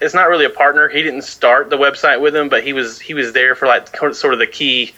it's 0.00 0.14
not 0.14 0.28
really 0.28 0.44
a 0.44 0.50
partner. 0.50 0.88
He 0.88 1.02
didn't 1.02 1.22
start 1.22 1.70
the 1.70 1.78
website 1.78 2.20
with 2.20 2.34
him, 2.34 2.48
but 2.48 2.64
he 2.64 2.72
was 2.72 3.00
he 3.00 3.14
was 3.14 3.32
there 3.32 3.54
for 3.54 3.66
like 3.66 3.96
sort 3.96 4.32
of 4.32 4.38
the 4.38 4.46
key 4.46 4.94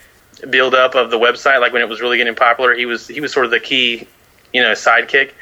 build 0.51 0.75
up 0.75 0.95
of 0.95 1.11
the 1.11 1.19
website. 1.19 1.61
Like 1.61 1.73
when 1.73 1.83
it 1.83 1.89
was 1.89 2.01
really 2.01 2.19
getting 2.19 2.35
popular, 2.35 2.75
he 2.75 2.87
was 2.87 3.07
he 3.07 3.21
was 3.21 3.33
sort 3.33 3.45
of 3.45 3.51
the 3.51 3.61
key, 3.61 4.07
you 4.53 4.63
know, 4.63 4.73
sidekick. 4.73 5.33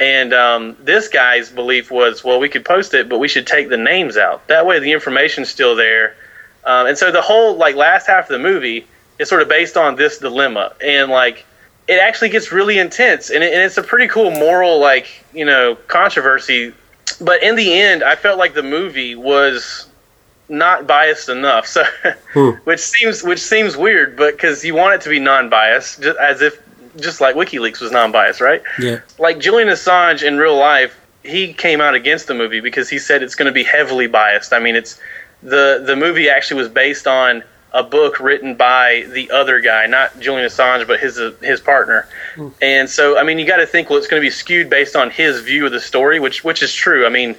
And 0.00 0.34
um, 0.34 0.76
this 0.80 1.08
guy's 1.08 1.50
belief 1.50 1.90
was, 1.90 2.24
well, 2.24 2.40
we 2.40 2.48
could 2.48 2.64
post 2.64 2.92
it, 2.92 3.08
but 3.08 3.18
we 3.18 3.28
should 3.28 3.46
take 3.46 3.68
the 3.68 3.76
names 3.76 4.16
out. 4.16 4.48
That 4.48 4.66
way, 4.66 4.80
the 4.80 4.90
information's 4.90 5.48
still 5.48 5.76
there. 5.76 6.16
Um, 6.64 6.88
and 6.88 6.98
so 6.98 7.12
the 7.12 7.22
whole 7.22 7.56
like 7.56 7.76
last 7.76 8.06
half 8.06 8.24
of 8.24 8.30
the 8.30 8.38
movie 8.38 8.86
is 9.18 9.28
sort 9.28 9.42
of 9.42 9.48
based 9.48 9.76
on 9.76 9.96
this 9.96 10.18
dilemma, 10.18 10.74
and 10.82 11.10
like 11.10 11.44
it 11.88 12.00
actually 12.00 12.28
gets 12.28 12.52
really 12.52 12.78
intense, 12.78 13.30
and, 13.30 13.42
it, 13.42 13.52
and 13.52 13.62
it's 13.62 13.76
a 13.76 13.82
pretty 13.82 14.08
cool 14.08 14.30
moral 14.30 14.80
like 14.80 15.24
you 15.32 15.44
know 15.44 15.76
controversy. 15.88 16.72
But 17.20 17.42
in 17.42 17.56
the 17.56 17.72
end, 17.74 18.02
I 18.02 18.16
felt 18.16 18.38
like 18.38 18.54
the 18.54 18.62
movie 18.62 19.14
was 19.14 19.86
not 20.48 20.86
biased 20.86 21.28
enough. 21.28 21.66
So, 21.66 21.84
hmm. 22.32 22.50
which 22.64 22.80
seems 22.80 23.22
which 23.22 23.40
seems 23.40 23.76
weird, 23.76 24.16
but 24.16 24.34
because 24.34 24.64
you 24.64 24.74
want 24.74 24.94
it 24.94 25.00
to 25.02 25.08
be 25.08 25.18
non-biased, 25.18 26.02
just 26.02 26.18
as 26.18 26.42
if 26.42 26.60
just 26.96 27.20
like 27.20 27.34
WikiLeaks 27.34 27.80
was 27.80 27.90
non-biased, 27.90 28.40
right? 28.40 28.62
Yeah. 28.78 29.00
like 29.18 29.38
Julian 29.38 29.68
Assange 29.68 30.22
in 30.22 30.36
real 30.36 30.56
life, 30.56 30.98
he 31.24 31.54
came 31.54 31.80
out 31.80 31.94
against 31.94 32.26
the 32.26 32.34
movie 32.34 32.60
because 32.60 32.88
he 32.90 32.98
said 32.98 33.22
it's 33.22 33.34
going 33.34 33.46
to 33.46 33.52
be 33.52 33.64
heavily 33.64 34.06
biased. 34.06 34.52
I 34.52 34.58
mean, 34.58 34.76
it's 34.76 35.00
the 35.42 35.82
the 35.84 35.96
movie 35.96 36.28
actually 36.28 36.58
was 36.58 36.68
based 36.68 37.06
on 37.06 37.42
a 37.74 37.82
book 37.82 38.20
written 38.20 38.54
by 38.54 39.06
the 39.12 39.30
other 39.30 39.60
guy, 39.60 39.86
not 39.86 40.18
Julian 40.20 40.46
Assange, 40.46 40.86
but 40.86 41.00
his 41.00 41.18
uh, 41.18 41.34
his 41.40 41.60
partner. 41.60 42.06
And 42.60 42.88
so, 42.88 43.18
I 43.18 43.22
mean, 43.22 43.38
you 43.38 43.46
got 43.46 43.56
to 43.56 43.66
think, 43.66 43.88
well, 43.88 43.98
it's 43.98 44.06
going 44.06 44.20
to 44.20 44.26
be 44.26 44.30
skewed 44.30 44.68
based 44.68 44.94
on 44.94 45.10
his 45.10 45.40
view 45.40 45.66
of 45.66 45.72
the 45.72 45.80
story, 45.80 46.20
which 46.20 46.44
which 46.44 46.62
is 46.62 46.72
true. 46.74 47.06
I 47.06 47.08
mean, 47.08 47.34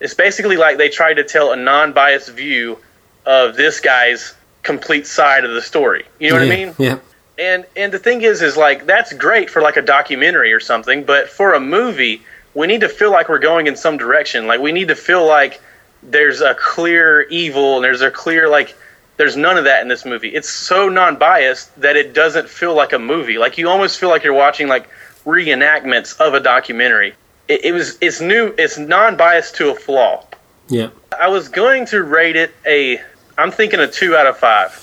it's 0.00 0.14
basically 0.14 0.56
like 0.56 0.78
they 0.78 0.88
tried 0.88 1.14
to 1.14 1.24
tell 1.24 1.52
a 1.52 1.56
non-biased 1.56 2.30
view 2.30 2.78
of 3.26 3.56
this 3.56 3.80
guy's 3.80 4.34
complete 4.62 5.06
side 5.06 5.44
of 5.44 5.52
the 5.52 5.62
story. 5.62 6.04
You 6.20 6.30
know 6.30 6.38
what 6.38 6.46
yeah. 6.46 6.52
I 6.52 6.56
mean? 6.56 6.74
Yeah. 6.78 6.98
And 7.38 7.66
and 7.76 7.92
the 7.92 7.98
thing 7.98 8.22
is, 8.22 8.40
is 8.40 8.56
like 8.56 8.86
that's 8.86 9.12
great 9.12 9.50
for 9.50 9.62
like 9.62 9.76
a 9.76 9.82
documentary 9.82 10.52
or 10.52 10.60
something, 10.60 11.02
but 11.02 11.28
for 11.28 11.54
a 11.54 11.60
movie, 11.60 12.22
we 12.54 12.68
need 12.68 12.82
to 12.82 12.88
feel 12.88 13.10
like 13.10 13.28
we're 13.28 13.40
going 13.40 13.66
in 13.66 13.74
some 13.74 13.96
direction. 13.96 14.46
Like 14.46 14.60
we 14.60 14.70
need 14.70 14.88
to 14.88 14.96
feel 14.96 15.26
like 15.26 15.60
there's 16.04 16.40
a 16.40 16.54
clear 16.54 17.22
evil 17.22 17.76
and 17.76 17.84
there's 17.84 18.02
a 18.02 18.10
clear 18.10 18.48
like 18.48 18.76
there's 19.16 19.36
none 19.36 19.58
of 19.58 19.64
that 19.64 19.82
in 19.82 19.88
this 19.88 20.04
movie. 20.04 20.28
It's 20.28 20.48
so 20.48 20.88
non-biased 20.88 21.80
that 21.80 21.96
it 21.96 22.14
doesn't 22.14 22.48
feel 22.48 22.74
like 22.74 22.92
a 22.92 22.98
movie. 22.98 23.38
Like 23.38 23.58
you 23.58 23.68
almost 23.68 23.98
feel 23.98 24.08
like 24.08 24.24
you're 24.24 24.32
watching 24.32 24.68
like 24.68 24.88
reenactments 25.24 26.18
of 26.18 26.34
a 26.34 26.40
documentary. 26.40 27.14
It, 27.48 27.66
it 27.66 27.72
was 27.72 27.98
it's 28.00 28.20
new. 28.20 28.54
It's 28.58 28.78
non-biased 28.78 29.56
to 29.56 29.70
a 29.70 29.74
flaw. 29.74 30.26
Yeah. 30.68 30.90
I 31.18 31.28
was 31.28 31.48
going 31.48 31.86
to 31.86 32.02
rate 32.02 32.36
it 32.36 32.54
a. 32.66 33.00
I'm 33.36 33.50
thinking 33.50 33.80
a 33.80 33.88
two 33.88 34.16
out 34.16 34.26
of 34.26 34.38
five, 34.38 34.78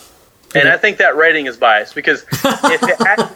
and. 0.56 0.68
I 0.68 0.78
think 0.78 0.98
that 0.98 1.15
rating 1.15 1.46
is 1.46 1.58
biased 1.58 1.96
because 1.96 2.26
if 2.32 2.84
it 2.84 2.98
had, 2.98 3.30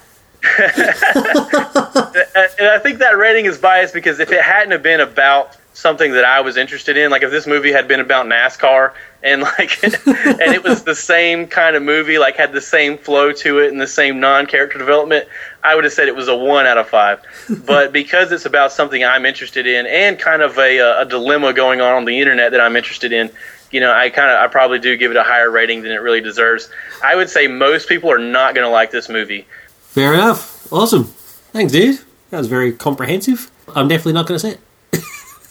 and 2.59 2.67
I 2.67 2.79
think 2.79 2.99
that 2.99 3.17
rating 3.17 3.45
is 3.45 3.57
biased 3.57 3.93
because 3.93 4.19
if 4.19 4.31
it 4.31 4.41
hadn't 4.41 4.71
have 4.71 4.83
been 4.83 4.99
about 4.99 5.55
something 5.73 6.13
that 6.13 6.23
I 6.23 6.41
was 6.41 6.55
interested 6.55 6.97
in, 6.97 7.11
like 7.11 7.23
if 7.23 7.31
this 7.31 7.47
movie 7.47 7.71
had 7.71 7.87
been 7.87 7.99
about 7.99 8.27
NASCAR 8.27 8.93
and 9.23 9.41
like 9.41 9.83
and 9.83 10.53
it 10.53 10.63
was 10.63 10.83
the 10.83 10.95
same 10.95 11.47
kind 11.47 11.75
of 11.75 11.83
movie, 11.83 12.17
like 12.17 12.35
had 12.35 12.53
the 12.53 12.61
same 12.61 12.97
flow 12.97 13.31
to 13.33 13.59
it 13.59 13.71
and 13.71 13.81
the 13.81 13.87
same 13.87 14.19
non-character 14.19 14.77
development, 14.77 15.27
I 15.63 15.75
would 15.75 15.83
have 15.83 15.93
said 15.93 16.07
it 16.07 16.15
was 16.15 16.27
a 16.27 16.35
one 16.35 16.65
out 16.65 16.77
of 16.77 16.87
five. 16.87 17.21
But 17.65 17.91
because 17.91 18.31
it's 18.31 18.45
about 18.45 18.71
something 18.71 19.03
I'm 19.03 19.25
interested 19.25 19.65
in 19.65 19.85
and 19.85 20.19
kind 20.19 20.41
of 20.41 20.57
a, 20.57 20.79
uh, 20.79 21.01
a 21.01 21.05
dilemma 21.05 21.53
going 21.53 21.81
on 21.81 21.93
on 21.93 22.05
the 22.05 22.19
internet 22.19 22.51
that 22.51 22.61
I'm 22.61 22.75
interested 22.75 23.11
in, 23.13 23.31
you 23.71 23.79
know, 23.79 23.91
I 23.91 24.09
kind 24.09 24.29
of 24.29 24.39
I 24.39 24.47
probably 24.47 24.79
do 24.79 24.95
give 24.97 25.11
it 25.11 25.17
a 25.17 25.23
higher 25.23 25.49
rating 25.49 25.81
than 25.81 25.91
it 25.91 26.01
really 26.01 26.21
deserves. 26.21 26.69
I 27.03 27.15
would 27.15 27.29
say 27.29 27.47
most 27.47 27.89
people 27.89 28.11
are 28.11 28.19
not 28.19 28.53
going 28.53 28.65
to 28.65 28.71
like 28.71 28.91
this 28.91 29.09
movie. 29.09 29.47
Fair 29.79 30.13
enough. 30.13 30.71
Awesome. 30.71 31.05
Thanks, 31.53 31.71
dude. 31.71 31.99
That 32.29 32.39
was 32.39 32.47
very 32.47 32.73
comprehensive. 32.73 33.51
I'm 33.75 33.87
definitely 33.87 34.13
not 34.13 34.27
going 34.27 34.39
to 34.39 34.39
say 34.39 34.51
it. 34.53 34.59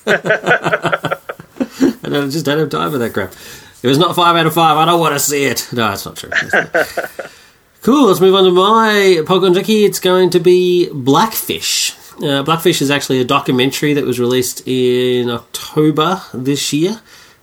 I 2.05 2.09
don't, 2.09 2.31
just 2.31 2.45
don't 2.45 2.59
have 2.59 2.71
time 2.71 2.91
for 2.91 2.99
that 2.99 3.13
crap. 3.13 3.33
If 3.33 3.85
it's 3.85 3.99
not 3.99 4.15
five 4.15 4.37
out 4.37 4.47
of 4.47 4.55
five, 4.55 4.77
I 4.77 4.85
don't 4.85 5.01
want 5.01 5.15
to 5.15 5.21
see 5.21 5.45
it. 5.45 5.69
No, 5.73 5.89
that's 5.89 6.05
not 6.05 6.17
true. 6.17 6.31
Cool. 7.83 8.07
Let's 8.07 8.21
move 8.21 8.37
on 8.37 8.45
to 8.45 8.53
my 8.53 9.23
Popcorn 9.27 9.55
Junkie. 9.55 9.85
It's 9.85 9.99
going 9.99 10.31
to 10.31 10.39
be 10.39 10.89
Blackfish. 10.93 11.97
Uh, 12.23 12.45
Blackfish 12.45 12.81
is 12.81 12.93
actually 12.93 13.21
a 13.21 13.25
documentary 13.25 13.93
that 13.95 14.05
was 14.05 14.21
released 14.21 14.63
in 14.69 15.29
October 15.29 16.23
this 16.33 16.73
year. 16.73 17.01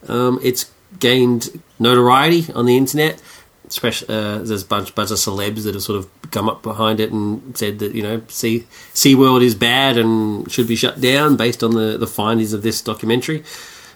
Um, 0.08 0.40
it's 0.42 0.72
gained 0.98 1.62
notoriety 1.78 2.54
on 2.54 2.66
the 2.68 2.78
internet. 2.78 3.22
Especially, 3.68 4.08
uh, 4.08 4.38
there's 4.38 4.64
a 4.64 4.66
bunch, 4.66 4.96
bunch 4.96 5.12
of 5.12 5.18
celebs 5.18 5.66
that 5.66 5.74
have 5.74 5.84
sort 5.84 6.00
of 6.00 6.19
come 6.32 6.50
up 6.50 6.62
behind 6.62 7.00
it 7.00 7.12
and 7.12 7.58
said 7.58 7.80
that 7.80 7.94
you 7.94 8.04
know 8.04 8.22
sea 8.28 8.66
SeaWorld 8.94 9.44
is 9.44 9.56
bad 9.56 9.98
and 9.98 10.50
should 10.52 10.68
be 10.68 10.76
shut 10.76 11.02
down 11.02 11.36
based 11.36 11.64
on 11.64 11.72
the, 11.72 11.98
the 11.98 12.08
findings 12.08 12.54
of 12.54 12.62
this 12.62 12.82
documentary. 12.82 13.44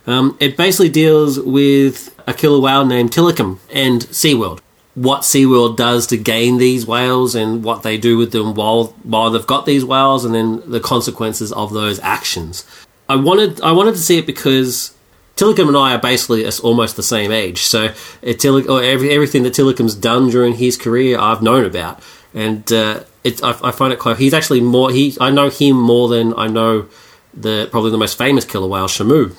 Um, 0.05 0.37
it 0.39 0.57
basically 0.57 0.89
deals 0.89 1.39
with 1.39 2.13
a 2.27 2.33
killer 2.33 2.59
whale 2.59 2.85
named 2.85 3.11
Tilikum 3.11 3.59
and 3.71 4.01
SeaWorld. 4.01 4.59
What 4.95 5.21
SeaWorld 5.21 5.77
does 5.77 6.05
to 6.07 6.17
gain 6.17 6.57
these 6.57 6.85
whales 6.85 7.35
and 7.35 7.63
what 7.63 7.83
they 7.83 7.97
do 7.97 8.17
with 8.17 8.31
them 8.31 8.53
while 8.53 8.95
while 9.03 9.29
they've 9.29 9.47
got 9.47 9.65
these 9.65 9.85
whales 9.85 10.25
and 10.25 10.35
then 10.35 10.61
the 10.69 10.79
consequences 10.79 11.51
of 11.51 11.73
those 11.73 11.99
actions. 11.99 12.65
I 13.09 13.15
wanted 13.15 13.61
I 13.61 13.71
wanted 13.71 13.93
to 13.93 14.01
see 14.01 14.17
it 14.17 14.25
because 14.25 14.93
Tilikum 15.35 15.67
and 15.67 15.77
I 15.77 15.95
are 15.95 15.99
basically 15.99 16.45
almost 16.63 16.95
the 16.95 17.03
same 17.03 17.31
age. 17.31 17.61
So 17.61 17.93
every, 18.21 19.09
everything 19.09 19.43
that 19.43 19.53
Tilikum's 19.53 19.95
done 19.95 20.29
during 20.29 20.53
his 20.53 20.77
career, 20.77 21.17
I've 21.19 21.41
known 21.41 21.65
about, 21.65 22.01
and 22.33 22.71
uh, 22.71 23.03
I, 23.25 23.59
I, 23.63 23.71
find 23.71 23.93
it 23.93 23.99
quite. 23.99 24.17
He's 24.17 24.33
actually 24.33 24.61
more. 24.61 24.91
He 24.91 25.15
I 25.19 25.29
know 25.29 25.49
him 25.49 25.79
more 25.79 26.07
than 26.09 26.33
I 26.35 26.47
know 26.47 26.87
the 27.33 27.67
probably 27.71 27.91
the 27.91 27.97
most 27.97 28.17
famous 28.17 28.45
killer 28.45 28.67
whale, 28.67 28.87
Shamu. 28.87 29.35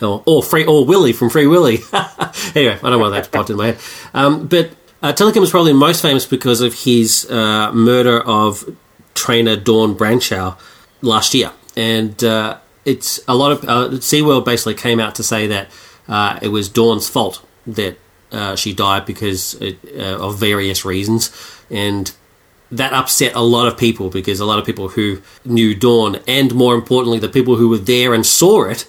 Or, 0.00 0.22
or 0.26 0.42
free 0.42 0.64
or 0.64 0.84
Willy 0.84 1.12
from 1.12 1.30
Free 1.30 1.46
Willy. 1.46 1.78
anyway, 2.54 2.74
I 2.74 2.80
don't 2.80 2.92
know 2.92 2.98
why 2.98 3.10
that 3.10 3.30
popped 3.30 3.50
in 3.50 3.56
my 3.56 3.66
head. 3.66 3.78
Um, 4.14 4.48
but 4.48 4.70
uh, 5.02 5.12
is 5.18 5.50
probably 5.50 5.72
most 5.72 6.00
famous 6.00 6.26
because 6.26 6.60
of 6.60 6.74
his 6.74 7.30
uh, 7.30 7.70
murder 7.72 8.20
of 8.20 8.76
trainer 9.14 9.56
Dawn 9.56 9.94
Brancheau 9.94 10.56
last 11.02 11.34
year, 11.34 11.52
and 11.76 12.22
uh, 12.24 12.58
it's 12.84 13.20
a 13.28 13.34
lot 13.34 13.52
of 13.52 13.64
uh, 13.64 13.88
SeaWorld 13.98 14.44
basically 14.44 14.74
came 14.74 15.00
out 15.00 15.14
to 15.16 15.22
say 15.22 15.46
that 15.48 15.68
uh, 16.08 16.38
it 16.42 16.48
was 16.48 16.68
Dawn's 16.68 17.08
fault 17.08 17.44
that 17.66 17.96
uh, 18.32 18.56
she 18.56 18.72
died 18.72 19.04
because 19.06 19.54
it, 19.54 19.78
uh, 19.96 20.18
of 20.18 20.38
various 20.38 20.84
reasons, 20.84 21.28
and 21.72 22.12
that 22.70 22.92
upset 22.92 23.34
a 23.34 23.40
lot 23.40 23.66
of 23.66 23.76
people 23.76 24.08
because 24.08 24.40
a 24.40 24.46
lot 24.46 24.58
of 24.58 24.64
people 24.64 24.88
who 24.88 25.20
knew 25.44 25.74
Dawn, 25.74 26.20
and 26.26 26.54
more 26.54 26.74
importantly, 26.74 27.18
the 27.18 27.28
people 27.28 27.56
who 27.56 27.68
were 27.68 27.78
there 27.78 28.14
and 28.14 28.24
saw 28.24 28.64
it, 28.64 28.86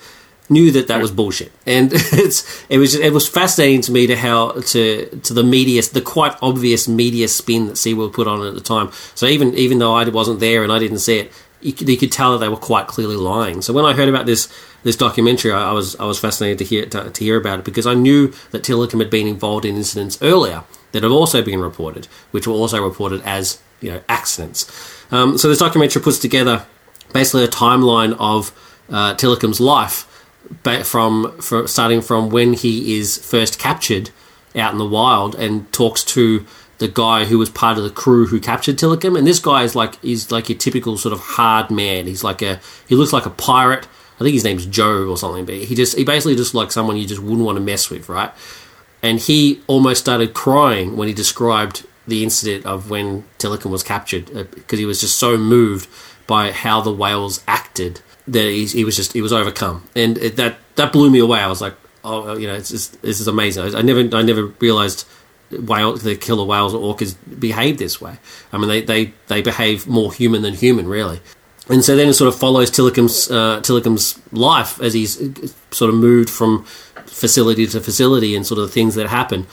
knew 0.49 0.71
that 0.71 0.87
that 0.87 1.01
was 1.01 1.11
bullshit. 1.11 1.51
And 1.65 1.91
it's 1.93 2.65
it 2.69 2.77
was 2.77 2.95
it 2.95 3.11
was 3.11 3.27
fascinating 3.27 3.81
to 3.81 3.91
me 3.91 4.07
to 4.07 4.15
how 4.15 4.51
to 4.51 5.05
to 5.23 5.33
the 5.33 5.43
media, 5.43 5.81
the 5.81 6.01
quite 6.01 6.35
obvious 6.41 6.87
media 6.87 7.27
spin 7.27 7.67
that 7.67 7.73
SeaWorld 7.73 8.13
put 8.13 8.27
on 8.27 8.45
at 8.45 8.53
the 8.53 8.61
time. 8.61 8.91
So 9.15 9.25
even 9.25 9.53
even 9.55 9.79
though 9.79 9.93
I 9.93 10.07
wasn't 10.07 10.39
there 10.39 10.63
and 10.63 10.71
I 10.71 10.79
didn't 10.79 10.99
see 10.99 11.19
it, 11.19 11.31
you 11.61 11.73
could, 11.73 11.89
you 11.89 11.97
could 11.97 12.11
tell 12.11 12.33
that 12.33 12.39
they 12.39 12.49
were 12.49 12.57
quite 12.57 12.87
clearly 12.87 13.15
lying. 13.17 13.61
So 13.61 13.73
when 13.73 13.85
I 13.85 13.93
heard 13.93 14.09
about 14.09 14.25
this 14.25 14.53
this 14.83 14.95
documentary, 14.95 15.51
I, 15.51 15.71
I 15.71 15.73
was 15.73 15.97
I 15.97 16.05
was 16.05 16.19
fascinated 16.19 16.59
to 16.59 16.65
hear 16.65 16.85
to, 16.85 17.09
to, 17.09 17.23
hear 17.23 17.37
about 17.37 17.59
it 17.59 17.65
because 17.65 17.87
I 17.87 17.93
knew 17.93 18.33
that 18.51 18.63
Tilikum 18.63 18.99
had 18.99 19.09
been 19.09 19.27
involved 19.27 19.65
in 19.65 19.75
incidents 19.75 20.17
earlier 20.21 20.63
that 20.93 21.03
have 21.03 21.11
also 21.11 21.41
been 21.43 21.59
reported, 21.59 22.07
which 22.31 22.47
were 22.47 22.53
also 22.53 22.81
reported 22.81 23.21
as 23.23 23.61
you 23.81 23.91
know 23.91 24.01
accidents. 24.07 24.65
Um, 25.11 25.37
so 25.37 25.49
this 25.49 25.59
documentary 25.59 26.01
puts 26.01 26.17
together 26.17 26.65
basically 27.13 27.43
a 27.43 27.49
timeline 27.49 28.15
of 28.17 28.51
uh, 28.89 29.13
Tilikum's 29.15 29.59
life, 29.59 30.07
from, 30.83 31.37
from 31.39 31.67
starting 31.67 32.01
from 32.01 32.29
when 32.29 32.53
he 32.53 32.97
is 32.97 33.17
first 33.17 33.59
captured 33.59 34.09
out 34.55 34.71
in 34.71 34.77
the 34.77 34.85
wild 34.85 35.35
and 35.35 35.71
talks 35.71 36.03
to 36.03 36.45
the 36.79 36.87
guy 36.87 37.25
who 37.25 37.37
was 37.37 37.49
part 37.49 37.77
of 37.77 37.83
the 37.83 37.89
crew 37.89 38.27
who 38.27 38.39
captured 38.39 38.77
Tilikum. 38.77 39.17
And 39.17 39.25
this 39.25 39.39
guy 39.39 39.63
is 39.63 39.75
like 39.75 40.01
he's 40.01 40.31
like 40.31 40.49
a 40.49 40.53
typical 40.53 40.97
sort 40.97 41.13
of 41.13 41.19
hard 41.19 41.71
man. 41.71 42.07
He's 42.07 42.23
like 42.23 42.41
a 42.41 42.59
he 42.87 42.95
looks 42.95 43.13
like 43.13 43.25
a 43.25 43.29
pirate. 43.29 43.87
I 44.15 44.19
think 44.19 44.33
his 44.33 44.43
name's 44.43 44.65
Joe 44.65 45.07
or 45.07 45.17
something, 45.17 45.45
but 45.45 45.55
he 45.55 45.75
just 45.75 45.97
he 45.97 46.03
basically 46.03 46.35
just 46.35 46.53
like 46.53 46.71
someone 46.71 46.97
you 46.97 47.07
just 47.07 47.21
wouldn't 47.21 47.45
want 47.45 47.57
to 47.57 47.63
mess 47.63 47.89
with, 47.89 48.09
right? 48.09 48.31
And 49.03 49.19
he 49.19 49.61
almost 49.67 50.01
started 50.01 50.33
crying 50.33 50.97
when 50.97 51.07
he 51.07 51.13
described 51.13 51.85
the 52.07 52.23
incident 52.23 52.65
of 52.65 52.89
when 52.89 53.25
Tilikum 53.37 53.69
was 53.69 53.83
captured 53.83 54.25
because 54.51 54.77
uh, 54.77 54.81
he 54.81 54.85
was 54.85 55.01
just 55.01 55.19
so 55.19 55.37
moved 55.37 55.87
by 56.25 56.51
how 56.51 56.81
the 56.81 56.91
whales 56.91 57.43
acted 57.47 58.01
that 58.27 58.49
he, 58.49 58.65
he 58.65 58.85
was 58.85 58.95
just 58.95 59.13
he 59.13 59.21
was 59.21 59.33
overcome, 59.33 59.87
and 59.95 60.17
it, 60.17 60.37
that 60.37 60.57
that 60.75 60.93
blew 60.93 61.11
me 61.11 61.19
away. 61.19 61.39
I 61.39 61.47
was 61.47 61.59
like, 61.59 61.75
oh, 62.05 62.37
you 62.37 62.47
know, 62.47 62.55
it's 62.55 62.69
this 62.69 63.19
is 63.19 63.27
amazing. 63.27 63.75
I, 63.75 63.79
I 63.79 63.81
never 63.81 63.99
I 64.15 64.21
never 64.21 64.45
realized 64.45 65.05
whale, 65.59 65.95
the 65.95 66.15
killer 66.15 66.45
whales 66.45 66.73
or 66.73 66.93
orcas 66.93 67.15
behave 67.39 67.77
this 67.77 68.01
way. 68.01 68.17
I 68.51 68.57
mean, 68.57 68.67
they, 68.67 68.81
they, 68.81 69.13
they 69.27 69.41
behave 69.41 69.87
more 69.87 70.13
human 70.13 70.41
than 70.41 70.53
human, 70.53 70.87
really. 70.87 71.21
And 71.69 71.83
so 71.83 71.95
then 71.95 72.09
it 72.09 72.13
sort 72.13 72.33
of 72.33 72.39
follows 72.39 72.69
Tilikum's, 72.69 73.31
uh, 73.31 73.61
Tilikum's 73.61 74.19
life 74.31 74.81
as 74.81 74.93
he's 74.93 75.15
sort 75.71 75.89
of 75.89 75.95
moved 75.95 76.29
from 76.29 76.65
facility 77.13 77.67
to 77.67 77.79
facility 77.79 78.35
and 78.35 78.45
sort 78.45 78.59
of 78.59 78.67
the 78.67 78.73
things 78.73 78.95
that 78.95 79.07
happen. 79.07 79.47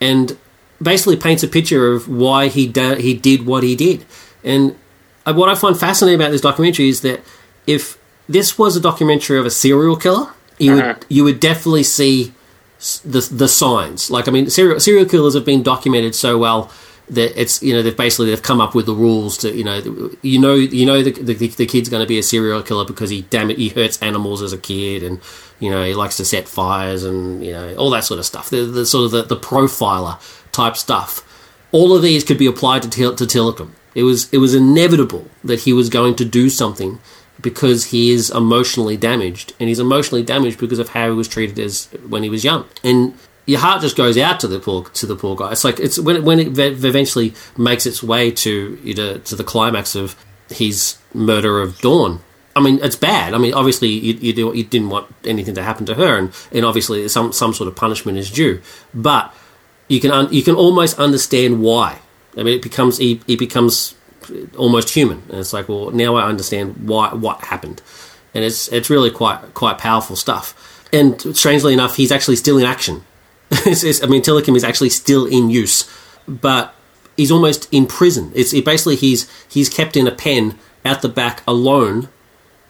And 0.00 0.36
basically 0.82 1.16
paints 1.16 1.42
a 1.42 1.48
picture 1.48 1.92
of 1.92 2.08
why 2.08 2.48
he, 2.48 2.66
da- 2.66 2.96
he 2.96 3.14
did 3.14 3.46
what 3.46 3.62
he 3.62 3.76
did. 3.76 4.04
And 4.42 4.76
what 5.24 5.48
I 5.48 5.54
find 5.54 5.78
fascinating 5.78 6.20
about 6.20 6.32
this 6.32 6.40
documentary 6.40 6.88
is 6.88 7.02
that 7.02 7.20
if 7.66 7.98
this 8.28 8.58
was 8.58 8.76
a 8.76 8.80
documentary 8.80 9.38
of 9.38 9.46
a 9.46 9.50
serial 9.50 9.96
killer, 9.96 10.32
you 10.58 10.74
uh-huh. 10.74 10.94
would 10.98 11.06
you 11.08 11.24
would 11.24 11.40
definitely 11.40 11.82
see 11.82 12.32
the 13.04 13.20
the 13.32 13.48
signs. 13.48 14.10
Like 14.10 14.28
I 14.28 14.30
mean, 14.30 14.50
serial 14.50 14.80
serial 14.80 15.06
killers 15.06 15.34
have 15.34 15.44
been 15.44 15.62
documented 15.62 16.14
so 16.14 16.38
well 16.38 16.70
that 17.12 17.38
it's 17.40 17.62
you 17.62 17.74
know 17.74 17.82
they've 17.82 17.96
basically 17.96 18.30
they've 18.30 18.42
come 18.42 18.60
up 18.60 18.74
with 18.74 18.86
the 18.86 18.94
rules 18.94 19.36
to 19.38 19.54
you 19.54 19.62
know 19.62 20.10
you 20.22 20.38
know 20.38 20.54
you 20.54 20.86
know 20.86 21.02
the 21.02 21.12
the, 21.12 21.34
the 21.34 21.66
kid's 21.66 21.88
going 21.88 22.02
to 22.02 22.06
be 22.06 22.18
a 22.18 22.22
serial 22.22 22.62
killer 22.62 22.84
because 22.84 23.10
he 23.10 23.22
damn 23.22 23.50
it 23.50 23.58
he 23.58 23.68
hurts 23.68 24.00
animals 24.02 24.42
as 24.42 24.52
a 24.52 24.58
kid 24.58 25.02
and 25.02 25.20
you 25.60 25.70
know 25.70 25.84
he 25.84 25.94
likes 25.94 26.16
to 26.16 26.24
set 26.24 26.48
fires 26.48 27.04
and 27.04 27.44
you 27.44 27.52
know 27.52 27.74
all 27.76 27.90
that 27.90 28.04
sort 28.04 28.18
of 28.18 28.26
stuff. 28.26 28.50
The, 28.50 28.64
the 28.64 28.86
sort 28.86 29.04
of 29.04 29.10
the, 29.10 29.34
the 29.34 29.40
profiler 29.40 30.18
type 30.52 30.76
stuff. 30.76 31.28
All 31.70 31.94
of 31.94 32.02
these 32.02 32.24
could 32.24 32.38
be 32.38 32.46
applied 32.46 32.82
to 32.82 32.90
to 32.90 33.24
Tilikum. 33.24 33.70
It 33.94 34.04
was 34.04 34.32
it 34.32 34.38
was 34.38 34.54
inevitable 34.54 35.26
that 35.44 35.60
he 35.60 35.72
was 35.72 35.90
going 35.90 36.16
to 36.16 36.24
do 36.24 36.48
something 36.48 36.98
because 37.40 37.86
he 37.86 38.10
is 38.10 38.30
emotionally 38.30 38.96
damaged, 38.96 39.52
and 39.58 39.68
he's 39.68 39.80
emotionally 39.80 40.22
damaged 40.22 40.58
because 40.58 40.78
of 40.78 40.90
how 40.90 41.08
he 41.08 41.14
was 41.14 41.28
treated 41.28 41.58
as 41.58 41.88
when 42.08 42.22
he 42.22 42.30
was 42.30 42.44
young. 42.44 42.66
And 42.82 43.14
your 43.46 43.60
heart 43.60 43.80
just 43.80 43.96
goes 43.96 44.16
out 44.16 44.40
to 44.40 44.48
the 44.48 44.60
poor 44.60 44.84
to 44.84 45.06
the 45.06 45.16
poor 45.16 45.36
guy. 45.36 45.52
It's 45.52 45.64
like 45.64 45.80
it's 45.80 45.98
when 45.98 46.16
it, 46.16 46.22
when 46.24 46.38
it 46.38 46.58
eventually 46.58 47.34
makes 47.56 47.86
its 47.86 48.02
way 48.02 48.30
to 48.30 48.78
you 48.82 48.94
know, 48.94 49.18
to 49.18 49.36
the 49.36 49.44
climax 49.44 49.94
of 49.94 50.16
his 50.48 50.96
murder 51.14 51.60
of 51.60 51.78
Dawn. 51.80 52.20
I 52.54 52.60
mean, 52.60 52.80
it's 52.82 52.96
bad. 52.96 53.32
I 53.32 53.38
mean, 53.38 53.54
obviously, 53.54 53.88
you, 53.88 54.12
you, 54.14 54.32
do, 54.34 54.52
you 54.54 54.62
didn't 54.62 54.90
want 54.90 55.12
anything 55.24 55.54
to 55.54 55.62
happen 55.62 55.86
to 55.86 55.94
her, 55.94 56.18
and, 56.18 56.32
and 56.52 56.66
obviously, 56.66 57.08
some 57.08 57.32
some 57.32 57.54
sort 57.54 57.66
of 57.66 57.74
punishment 57.74 58.18
is 58.18 58.30
due. 58.30 58.60
But 58.92 59.34
you 59.88 60.00
can 60.00 60.10
un, 60.10 60.32
you 60.32 60.42
can 60.42 60.54
almost 60.54 60.98
understand 60.98 61.62
why. 61.62 61.98
I 62.36 62.42
mean, 62.42 62.54
it 62.54 62.62
becomes 62.62 62.98
he 62.98 63.16
becomes 63.26 63.94
almost 64.56 64.90
human. 64.90 65.22
And 65.28 65.38
it's 65.38 65.52
like, 65.52 65.68
well, 65.68 65.90
now 65.90 66.14
I 66.16 66.28
understand 66.28 66.88
why 66.88 67.14
what 67.14 67.44
happened, 67.44 67.82
and 68.34 68.44
it's 68.44 68.68
it's 68.68 68.90
really 68.90 69.10
quite 69.10 69.54
quite 69.54 69.78
powerful 69.78 70.16
stuff. 70.16 70.54
And 70.92 71.20
strangely 71.36 71.72
enough, 71.72 71.96
he's 71.96 72.12
actually 72.12 72.36
still 72.36 72.58
in 72.58 72.66
action. 72.66 73.02
I 74.02 74.06
mean, 74.06 74.22
Tilikum 74.22 74.56
is 74.56 74.64
actually 74.64 74.88
still 74.90 75.26
in 75.26 75.50
use, 75.50 75.90
but 76.26 76.74
he's 77.16 77.30
almost 77.30 77.68
in 77.72 77.86
prison. 77.86 78.32
It's 78.34 78.52
it 78.52 78.64
basically 78.64 78.96
he's 78.96 79.30
he's 79.48 79.68
kept 79.68 79.96
in 79.96 80.06
a 80.06 80.12
pen 80.12 80.58
out 80.84 81.02
the 81.02 81.08
back 81.08 81.42
alone 81.46 82.08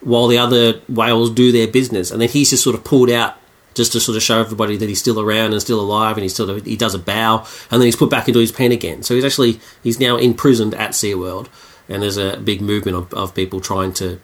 while 0.01 0.27
the 0.27 0.37
other 0.37 0.81
whales 0.89 1.29
do 1.31 1.51
their 1.51 1.67
business, 1.67 2.11
and 2.11 2.21
then 2.21 2.29
he's 2.29 2.49
just 2.49 2.63
sort 2.63 2.75
of 2.75 2.83
pulled 2.83 3.09
out 3.09 3.37
just 3.73 3.93
to 3.93 3.99
sort 3.99 4.15
of 4.15 4.21
show 4.21 4.39
everybody 4.39 4.77
that 4.77 4.87
he's 4.87 4.99
still 4.99 5.19
around 5.19 5.53
and 5.53 5.61
still 5.61 5.79
alive, 5.79 6.17
and 6.17 6.23
he's 6.23 6.33
still 6.33 6.59
he 6.59 6.75
does 6.75 6.93
a 6.93 6.99
bow, 6.99 7.45
and 7.71 7.81
then 7.81 7.85
he's 7.85 7.95
put 7.95 8.09
back 8.09 8.27
into 8.27 8.39
his 8.39 8.51
pen 8.51 8.71
again. 8.71 9.03
So 9.03 9.15
he's 9.15 9.25
actually 9.25 9.59
he's 9.81 9.99
now 9.99 10.17
imprisoned 10.17 10.75
at 10.75 10.91
SeaWorld, 10.91 11.47
and 11.87 12.03
there's 12.03 12.17
a 12.17 12.37
big 12.37 12.61
movement 12.61 12.97
of, 12.97 13.13
of 13.13 13.33
people 13.33 13.61
trying 13.61 13.93
to 13.93 14.19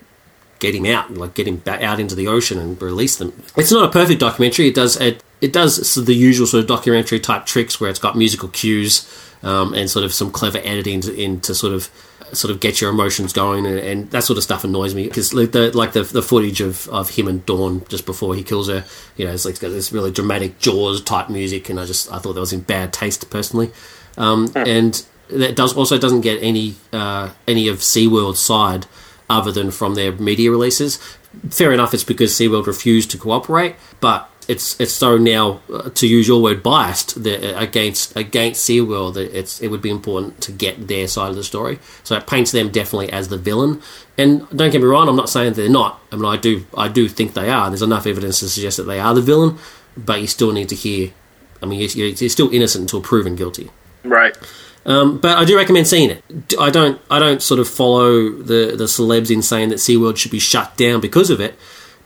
get 0.60 0.76
him 0.76 0.86
out, 0.86 1.14
like 1.14 1.34
get 1.34 1.48
him 1.48 1.58
back 1.58 1.82
out 1.82 2.00
into 2.00 2.16
the 2.16 2.28
ocean 2.28 2.60
and 2.60 2.82
release 2.82 3.16
them. 3.16 3.44
It's 3.56 3.72
not 3.72 3.86
a 3.86 3.92
perfect 3.92 4.20
documentary. 4.20 4.68
It 4.68 4.76
does 4.76 4.98
it, 4.98 5.24
it 5.42 5.54
does 5.54 5.96
the 5.96 6.14
usual 6.14 6.48
sort 6.48 6.62
of 6.62 6.68
documentary 6.68 7.20
type 7.20 7.46
tricks 7.46 7.80
where 7.80 7.90
it's 7.90 8.00
got 8.00 8.18
musical 8.18 8.50
cues 8.50 9.10
um, 9.44 9.74
and 9.74 9.90
sort 9.90 10.04
of 10.06 10.14
some 10.14 10.32
clever 10.32 10.60
editing 10.60 11.02
to, 11.02 11.16
in 11.16 11.40
to 11.42 11.56
sort 11.56 11.74
of 11.74 11.90
sort 12.34 12.52
of 12.52 12.60
get 12.60 12.80
your 12.80 12.90
emotions 12.92 13.34
going, 13.34 13.66
and, 13.66 13.80
and 13.80 14.12
that 14.12 14.24
sort 14.24 14.38
of 14.38 14.44
stuff 14.44 14.64
annoys 14.64 14.94
me 14.94 15.08
because 15.08 15.34
like 15.34 15.52
the 15.52 15.76
like 15.76 15.94
the, 15.94 16.04
the 16.04 16.22
footage 16.22 16.62
of, 16.62 16.88
of 16.90 17.10
him 17.10 17.28
and 17.28 17.46
Dawn 17.46 17.84
just 17.88 18.06
before 18.06 18.36
he 18.36 18.44
kills 18.44 18.68
her, 18.68 18.86
you 19.18 19.26
know, 19.26 19.32
it's 19.32 19.46
like 19.46 19.54
it's 19.54 19.60
got 19.60 19.70
this 19.70 19.92
really 19.92 20.12
dramatic 20.12 20.60
Jaws 20.60 21.02
type 21.02 21.30
music, 21.30 21.70
and 21.70 21.80
I 21.80 21.86
just 21.86 22.12
I 22.12 22.20
thought 22.20 22.34
that 22.34 22.40
was 22.40 22.54
in 22.54 22.62
bad 22.62 22.94
taste 22.94 23.30
personally, 23.30 23.72
um, 24.18 24.52
and 24.56 25.04
that 25.30 25.56
does 25.56 25.76
also 25.76 25.98
doesn't 25.98 26.22
get 26.22 26.42
any 26.42 26.76
uh, 26.94 27.32
any 27.48 27.68
of 27.68 27.78
SeaWorld's 27.78 28.40
side 28.40 28.86
other 29.30 29.52
than 29.52 29.72
from 29.72 29.96
their 29.96 30.12
media 30.12 30.52
releases. 30.52 30.98
Fair 31.50 31.72
enough, 31.72 31.94
it's 31.94 32.04
because 32.04 32.32
SeaWorld 32.32 32.66
refused 32.66 33.12
to 33.12 33.18
cooperate, 33.18 33.76
but 34.00 34.30
it's 34.50 34.78
it's 34.80 34.92
so 34.92 35.16
now 35.16 35.62
uh, 35.72 35.92
to 35.92 36.08
use 36.08 36.28
your 36.28 36.42
word 36.42 36.64
biased 36.64 37.24
that, 37.24 37.56
uh, 37.56 37.60
against 37.60 38.16
against 38.18 38.68
SeaWorld 38.68 39.14
that 39.14 39.38
it's 39.38 39.62
it 39.62 39.68
would 39.68 39.82
be 39.82 39.92
important 39.92 40.42
to 40.42 40.52
get 40.52 40.88
their 40.88 41.08
side 41.08 41.30
of 41.30 41.36
the 41.36 41.44
story. 41.44 41.78
So 42.04 42.18
it 42.18 42.26
paints 42.26 42.52
them 42.52 42.70
definitely 42.70 43.12
as 43.12 43.28
the 43.28 43.38
villain. 43.38 43.80
And 44.18 44.50
don't 44.50 44.72
get 44.72 44.82
me 44.82 44.88
wrong, 44.88 45.08
I'm 45.08 45.16
not 45.16 45.30
saying 45.30 45.54
they're 45.54 45.70
not. 45.70 46.02
I 46.12 46.16
mean, 46.16 46.26
I 46.26 46.36
do 46.36 46.66
I 46.76 46.88
do 46.88 47.08
think 47.08 47.36
they 47.36 47.52
are. 47.52 47.70
There's 47.70 47.84
enough 47.84 48.08
evidence 48.08 48.40
to 48.40 48.50
suggest 48.50 48.78
that 48.78 48.84
they 48.84 49.00
are 49.00 49.14
the 49.14 49.22
villain, 49.22 49.60
but 49.96 50.20
you 50.20 50.28
still 50.28 50.52
need 50.52 50.70
to 50.70 50.76
hear. 50.76 51.12
I 51.62 51.68
mean, 51.68 51.80
you're, 51.80 52.08
you're 52.08 52.30
still 52.30 52.52
innocent 52.52 52.84
until 52.84 53.02
proven 53.02 53.36
guilty. 53.36 53.70
Right. 54.04 54.36
Um, 54.86 55.20
but 55.20 55.38
I 55.38 55.46
do 55.46 55.58
recommend 55.58 55.88
seeing 55.88 56.10
it. 56.10 56.24
I 56.60 56.72
don't. 56.72 57.00
I 57.12 57.20
don't 57.20 57.44
sort 57.44 57.60
of 57.60 57.68
follow 57.68 58.32
the 58.32 58.74
the 58.76 58.86
celebs 58.86 59.30
in 59.30 59.44
saying 59.44 59.70
that 59.70 59.76
SeaWorld 59.76 60.18
should 60.18 60.32
be 60.32 60.40
shut 60.40 60.76
down 60.76 61.02
because 61.02 61.30
of 61.30 61.40
it 61.40 61.54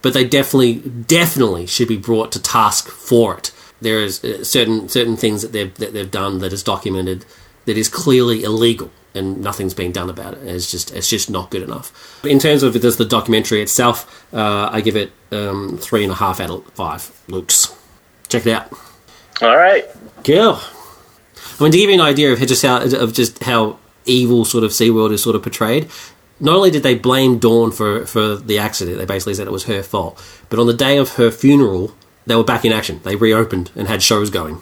but 0.03 0.13
they 0.13 0.23
definitely, 0.23 0.75
definitely 1.07 1.65
should 1.65 1.87
be 1.87 1.97
brought 1.97 2.31
to 2.33 2.41
task 2.41 2.89
for 2.89 3.37
it. 3.37 3.51
There 3.81 3.99
is 3.99 4.23
uh, 4.23 4.43
certain 4.43 4.87
certain 4.87 5.17
things 5.17 5.41
that 5.41 5.51
they've 5.51 5.73
that 5.75 5.93
they've 5.93 6.11
done 6.11 6.37
that 6.39 6.53
is 6.53 6.61
documented 6.61 7.25
that 7.65 7.77
is 7.77 7.89
clearly 7.89 8.43
illegal, 8.43 8.91
and 9.15 9.41
nothing's 9.41 9.73
being 9.73 9.91
done 9.91 10.09
about 10.09 10.35
it. 10.35 10.43
It's 10.43 10.69
just 10.69 10.93
it's 10.93 11.09
just 11.09 11.29
not 11.29 11.49
good 11.49 11.63
enough. 11.63 12.23
In 12.23 12.37
terms 12.39 12.61
of 12.63 12.79
just 12.79 12.97
the 12.97 13.05
documentary 13.05 13.61
itself, 13.61 14.25
uh, 14.33 14.69
I 14.71 14.81
give 14.81 14.95
it 14.95 15.11
um, 15.31 15.77
three 15.79 16.03
and 16.03 16.11
a 16.11 16.15
half 16.15 16.39
out 16.39 16.49
of 16.49 16.65
five. 16.73 17.11
Looks, 17.27 17.75
check 18.29 18.45
it 18.45 18.53
out. 18.53 18.71
All 19.41 19.57
right, 19.57 19.85
Cool. 20.23 20.59
I 21.59 21.63
mean, 21.63 21.71
to 21.71 21.77
give 21.77 21.89
you 21.89 21.95
an 21.95 22.01
idea 22.01 22.31
of 22.31 22.39
just 22.39 22.63
how 22.63 22.81
of 22.81 23.13
just 23.13 23.43
how 23.43 23.79
evil 24.05 24.45
sort 24.45 24.63
of 24.63 24.71
SeaWorld 24.71 25.11
is 25.11 25.23
sort 25.23 25.35
of 25.35 25.43
portrayed, 25.43 25.89
not 26.39 26.55
only 26.55 26.71
did 26.71 26.83
they 26.83 26.95
blame 26.95 27.39
Dawn 27.39 27.71
for, 27.71 28.05
for 28.05 28.35
the 28.35 28.57
accident, 28.59 28.97
they 28.97 29.05
basically 29.05 29.33
said 29.33 29.47
it 29.47 29.51
was 29.51 29.65
her 29.65 29.83
fault, 29.83 30.21
but 30.49 30.59
on 30.59 30.67
the 30.67 30.73
day 30.73 30.97
of 30.97 31.13
her 31.15 31.31
funeral, 31.31 31.93
they 32.25 32.35
were 32.35 32.43
back 32.43 32.65
in 32.65 32.71
action. 32.71 32.99
They 33.03 33.15
reopened 33.15 33.71
and 33.75 33.87
had 33.87 34.01
shows 34.01 34.29
going. 34.29 34.61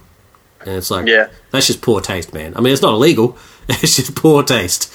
And 0.61 0.75
it's 0.75 0.91
like, 0.91 1.07
Yeah. 1.07 1.29
that's 1.51 1.67
just 1.67 1.81
poor 1.81 2.01
taste, 2.01 2.33
man. 2.33 2.53
I 2.55 2.61
mean, 2.61 2.71
it's 2.73 2.81
not 2.81 2.93
illegal, 2.93 3.37
it's 3.69 3.95
just 3.95 4.15
poor 4.15 4.43
taste. 4.43 4.91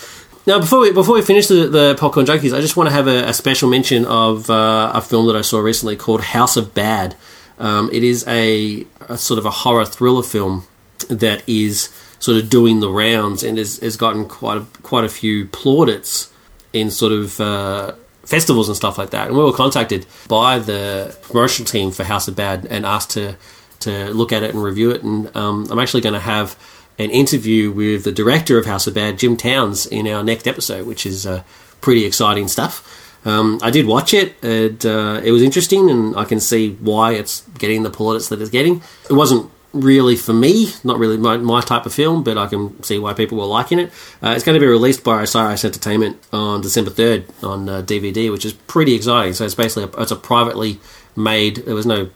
Now, 0.47 0.61
before 0.61 0.79
we 0.81 0.93
before 0.93 1.17
we 1.17 1.23
finish 1.23 1.49
the, 1.49 1.67
the 1.67 1.97
popcorn 1.99 2.25
junkies, 2.25 2.57
I 2.57 2.61
just 2.61 2.77
want 2.77 2.89
to 2.89 2.95
have 2.95 3.09
a, 3.09 3.25
a 3.29 3.33
special 3.35 3.69
mention 3.69 4.05
of 4.05 4.49
uh, 4.49 4.93
a 4.95 5.01
film 5.01 5.27
that 5.27 5.35
I 5.35 5.41
saw 5.41 5.59
recently 5.59 5.97
called 5.97 6.21
House 6.21 6.57
of 6.57 6.73
Bad. 6.73 7.17
Um, 7.59 7.91
it 7.93 8.05
is 8.05 8.25
a, 8.29 8.87
a 9.09 9.19
sort 9.19 9.39
of 9.39 9.47
a 9.47 9.51
horror 9.51 9.85
thriller 9.85 10.23
film 10.23 10.65
that 11.09 11.43
is 11.49 11.89
sort 12.21 12.37
of 12.37 12.49
doing 12.49 12.79
the 12.79 12.89
rounds 12.91 13.43
and 13.43 13.59
has, 13.59 13.79
has 13.79 13.97
gotten 13.97 14.27
quite 14.29 14.59
a, 14.59 14.67
quite 14.83 15.05
a 15.05 15.09
few 15.09 15.47
plaudits 15.47 16.33
in 16.81 16.91
sort 16.91 17.13
of 17.13 17.41
uh, 17.41 17.93
festivals 18.25 18.69
and 18.69 18.77
stuff 18.77 18.99
like 18.99 19.11
that. 19.11 19.29
And 19.29 19.37
we 19.37 19.43
were 19.43 19.53
contacted 19.53 20.07
by 20.29 20.59
the 20.59 21.17
promotional 21.23 21.67
team 21.67 21.91
for 21.91 22.05
House 22.05 22.29
of 22.29 22.37
Bad 22.37 22.67
and 22.67 22.85
asked 22.85 23.11
to 23.11 23.37
to 23.81 24.11
look 24.15 24.33
at 24.33 24.43
it 24.43 24.55
and 24.55 24.63
review 24.63 24.91
it. 24.91 25.03
And 25.03 25.35
um, 25.37 25.67
I'm 25.71 25.79
actually 25.79 26.01
going 26.01 26.15
to 26.15 26.21
have 26.21 26.59
an 26.99 27.11
interview 27.11 27.71
with 27.71 28.05
the 28.05 28.13
director 28.13 28.59
of 28.59 28.65
House 28.67 28.87
of 28.87 28.95
Bad, 28.95 29.19
Jim 29.19 29.37
Towns, 29.37 29.87
in 29.87 30.09
our 30.09 30.25
next 30.25 30.49
episode, 30.49 30.87
which 30.87 31.05
is 31.05 31.27
uh, 31.27 31.43
pretty 31.81 32.05
exciting 32.05 32.49
stuff. 32.49 32.93
Um, 33.27 33.59
I 33.63 33.71
did 33.71 33.87
watch 33.87 34.15
it. 34.15 34.35
and 34.43 34.85
uh, 34.87 35.21
it 35.23 35.31
was 35.31 35.43
interesting, 35.43 35.91
and 35.91 36.17
I 36.17 36.25
can 36.25 36.41
see 36.41 36.73
why 36.81 37.13
it's 37.13 37.43
getting 37.59 37.83
the 37.83 37.91
plaudits 37.91 38.29
that 38.29 38.41
it's 38.41 38.51
getting. 38.51 38.83
It 39.11 39.15
wasn't 39.15 39.51
really 39.81 40.17
for 40.17 40.33
me, 40.33 40.69
not 40.85 40.99
really 40.99 41.17
my, 41.17 41.37
my 41.37 41.61
type 41.61 41.87
of 41.87 41.95
film, 41.95 42.23
but 42.23 42.37
I 42.37 42.47
can 42.47 42.83
see 42.83 42.99
why 42.99 43.15
people 43.15 43.39
were 43.39 43.45
liking 43.45 43.79
it. 43.79 43.91
Uh, 44.23 44.31
it's 44.31 44.45
going 44.45 44.55
to 44.55 44.61
be 44.61 44.67
released 44.67 45.05
by 45.05 45.23
Osiris 45.23 45.65
Entertainment 45.65 46.19
on 46.33 46.61
December 46.61 46.91
3rd 46.91 47.45
on 47.45 47.69
uh, 47.69 47.83
DVD, 47.83 48.31
which 48.31 48.45
is 48.45 48.53
pretty 48.53 48.95
exciting. 48.95 49.33
So 49.35 49.45
it's 49.45 49.55
basically 49.55 49.85
a, 49.85 50.03
it's 50.03 50.11
a 50.11 50.17
privately 50.17 50.81
made. 51.17 51.57
There 51.57 51.75
was 51.75 51.87
no 51.87 52.11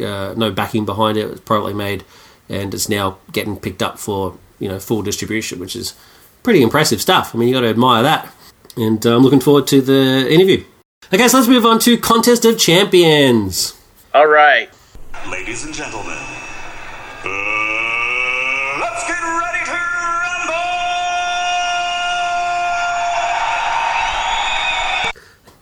uh, 0.00 0.34
no 0.36 0.50
backing 0.50 0.84
behind 0.84 1.18
it. 1.18 1.22
It 1.22 1.30
was 1.30 1.40
privately 1.40 1.74
made, 1.74 2.04
and 2.48 2.72
it's 2.74 2.88
now 2.88 3.18
getting 3.32 3.56
picked 3.58 3.82
up 3.82 3.98
for 3.98 4.38
you 4.58 4.68
know 4.68 4.78
full 4.78 5.02
distribution, 5.02 5.58
which 5.58 5.76
is 5.76 5.94
pretty 6.42 6.62
impressive 6.62 7.00
stuff. 7.00 7.34
I 7.34 7.38
mean, 7.38 7.48
you 7.48 7.54
got 7.54 7.62
to 7.62 7.68
admire 7.68 8.02
that. 8.02 8.32
And 8.76 9.04
uh, 9.06 9.16
I'm 9.16 9.22
looking 9.22 9.40
forward 9.40 9.66
to 9.68 9.80
the 9.80 10.26
interview. 10.30 10.64
Okay, 11.12 11.28
so 11.28 11.38
let's 11.38 11.48
move 11.48 11.64
on 11.64 11.78
to 11.80 11.96
Contest 11.96 12.44
of 12.44 12.58
Champions. 12.58 13.74
all 14.12 14.26
right. 14.26 14.68
Ladies 15.30 15.64
and 15.64 15.74
gentlemen, 15.74 16.18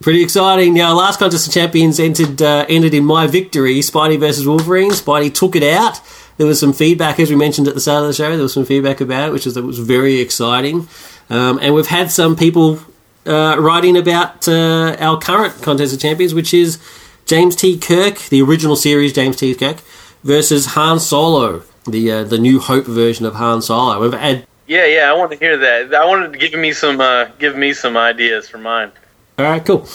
Pretty 0.05 0.23
exciting. 0.23 0.75
Now, 0.75 0.93
last 0.93 1.19
contest 1.19 1.47
of 1.49 1.55
champions 1.55 1.99
entered 1.99 2.43
uh, 2.43 2.67
ended 2.69 2.93
in 2.93 3.07
my 3.07 3.27
victory. 3.27 3.77
Spidey 3.77 4.21
versus 4.21 4.47
Wolverine. 4.47 4.91
Spidey 4.91 5.33
took 5.33 5.57
it 5.57 5.63
out. 5.63 5.99
There 6.37 6.47
was 6.47 6.61
some 6.61 6.75
feedback, 6.75 7.19
as 7.19 7.31
we 7.31 7.37
mentioned 7.37 7.69
at 7.69 7.75
the 7.75 7.81
start 7.81 8.03
of 8.03 8.09
the 8.09 8.13
show. 8.13 8.31
There 8.33 8.43
was 8.43 8.53
some 8.53 8.67
feedback 8.67 9.01
about 9.01 9.31
it, 9.31 9.33
which 9.33 9.47
is 9.47 9.59
was 9.59 9.79
very 9.79 10.21
exciting. 10.21 10.89
Um, 11.31 11.59
and 11.63 11.75
we've 11.75 11.87
had 11.87 12.11
some 12.11 12.37
people 12.37 12.81
uh, 13.25 13.57
writing 13.59 13.97
about 13.97 14.47
uh, 14.47 14.95
our 15.01 15.19
current 15.19 15.63
contest 15.63 15.95
of 15.95 16.01
champions, 16.01 16.35
which 16.35 16.53
is 16.53 16.79
James 17.25 17.57
T. 17.57 17.79
Kirk, 17.79 18.19
the 18.29 18.43
original 18.43 18.77
series 18.77 19.15
James 19.15 19.37
T. 19.37 19.55
Kirk, 19.55 19.79
versus 20.23 20.67
Han 20.75 21.01
Solo, 21.01 21.63
the 21.87 22.13
uh, 22.13 22.25
the 22.25 22.37
New 22.37 22.61
Hope 22.61 22.85
version 22.85 23.25
of 23.25 23.37
Han 23.37 23.63
Solo. 23.63 23.99
We've 24.03 24.13
had 24.13 24.47
Yeah, 24.67 24.85
yeah. 24.85 25.11
I 25.11 25.15
want 25.15 25.33
to 25.33 25.39
hear 25.39 25.57
that. 25.57 25.95
I 25.95 26.05
wanted 26.05 26.35
to 26.35 26.39
give 26.39 26.61
me 26.61 26.75
some 26.75 27.01
uh, 27.01 27.31
give 27.39 27.57
me 27.57 27.73
some 27.73 27.97
ideas 27.97 28.51
for 28.51 28.59
mine. 28.59 28.93
All 29.39 29.45
right, 29.45 29.65
cool. 29.65 29.89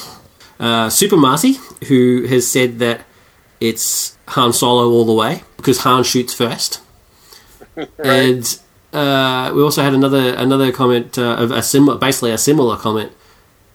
Uh, 0.59 0.89
Super 0.89 1.15
Marcy, 1.17 1.57
who 1.87 2.25
has 2.27 2.47
said 2.47 2.79
that 2.79 3.05
it's 3.61 4.17
Han 4.29 4.51
Solo 4.53 4.89
all 4.89 5.05
the 5.05 5.13
way 5.13 5.43
because 5.57 5.79
Han 5.79 6.03
shoots 6.03 6.33
first, 6.33 6.81
and 7.97 8.59
uh, 8.91 9.51
we 9.55 9.61
also 9.61 9.81
had 9.81 9.93
another 9.93 10.33
another 10.35 10.71
comment 10.71 11.17
uh, 11.17 11.35
of 11.39 11.51
a 11.51 11.61
similar, 11.61 11.97
basically 11.97 12.31
a 12.31 12.37
similar 12.37 12.75
comment 12.75 13.13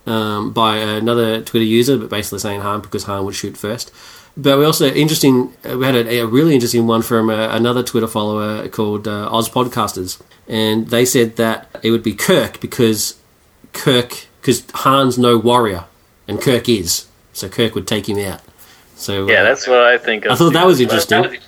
um, 0.06 0.52
by 0.52 0.76
another 0.76 1.40
Twitter 1.40 1.64
user, 1.64 1.96
but 1.96 2.10
basically 2.10 2.38
saying 2.40 2.60
Han 2.60 2.80
because 2.82 3.04
Han 3.04 3.24
would 3.24 3.34
shoot 3.34 3.56
first. 3.56 3.90
But 4.36 4.58
we 4.58 4.64
also 4.64 4.86
interesting. 4.92 5.54
uh, 5.64 5.78
We 5.78 5.86
had 5.86 5.94
a, 5.94 6.18
a 6.20 6.26
really 6.26 6.54
interesting 6.54 6.86
one 6.86 7.00
from 7.02 7.30
uh, 7.30 7.48
another 7.56 7.82
Twitter 7.82 8.08
follower 8.08 8.68
called 8.68 9.08
uh, 9.08 9.28
Oz 9.30 9.48
Podcasters, 9.48 10.20
and 10.46 10.88
they 10.88 11.06
said 11.06 11.36
that 11.36 11.68
it 11.82 11.90
would 11.90 12.02
be 12.02 12.12
Kirk 12.14 12.60
because 12.60 13.14
Kirk 13.72 14.26
because 14.44 14.62
Han's 14.74 15.16
no 15.16 15.38
warrior 15.38 15.86
and 16.28 16.38
Kirk 16.38 16.68
is, 16.68 17.06
so 17.32 17.48
Kirk 17.48 17.74
would 17.74 17.86
take 17.86 18.06
him 18.06 18.18
out. 18.18 18.42
So 18.94 19.26
Yeah, 19.26 19.40
uh, 19.40 19.44
that's 19.44 19.66
what 19.66 19.78
I 19.78 19.96
think. 19.96 20.26
Of 20.26 20.32
I 20.32 20.34
thought 20.34 20.52
that 20.52 20.66
was 20.66 20.80
interesting. 20.80 21.38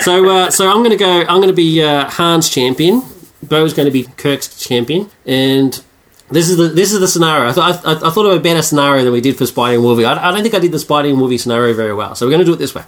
so 0.00 0.28
uh, 0.28 0.50
so 0.50 0.68
I'm 0.68 0.78
going 0.78 0.90
to 0.90 0.96
go. 0.96 1.20
I'm 1.20 1.36
going 1.36 1.46
to 1.46 1.52
be 1.52 1.80
uh, 1.80 2.10
Han's 2.10 2.50
champion. 2.50 3.02
Bo's 3.40 3.72
going 3.72 3.86
to 3.86 3.92
be 3.92 4.02
Kirk's 4.16 4.66
champion, 4.66 5.10
and 5.24 5.80
this 6.28 6.48
is 6.50 6.56
the 6.56 6.68
this 6.68 6.92
is 6.92 6.98
the 6.98 7.06
scenario. 7.06 7.48
I 7.48 7.52
thought 7.52 7.86
I, 7.86 8.08
I 8.08 8.10
thought 8.10 8.26
of 8.26 8.36
a 8.36 8.40
better 8.40 8.62
scenario 8.62 9.04
than 9.04 9.12
we 9.12 9.20
did 9.20 9.38
for 9.38 9.44
Spidey 9.44 9.74
and 9.74 9.84
Wolverine. 9.84 10.08
I, 10.08 10.28
I 10.28 10.32
don't 10.32 10.42
think 10.42 10.54
I 10.54 10.58
did 10.58 10.72
the 10.72 10.78
Spidey 10.78 11.10
and 11.10 11.20
Wolverine 11.20 11.38
scenario 11.38 11.72
very 11.72 11.94
well. 11.94 12.16
So 12.16 12.26
we're 12.26 12.30
going 12.30 12.40
to 12.40 12.46
do 12.46 12.54
it 12.54 12.58
this 12.58 12.74
way. 12.74 12.82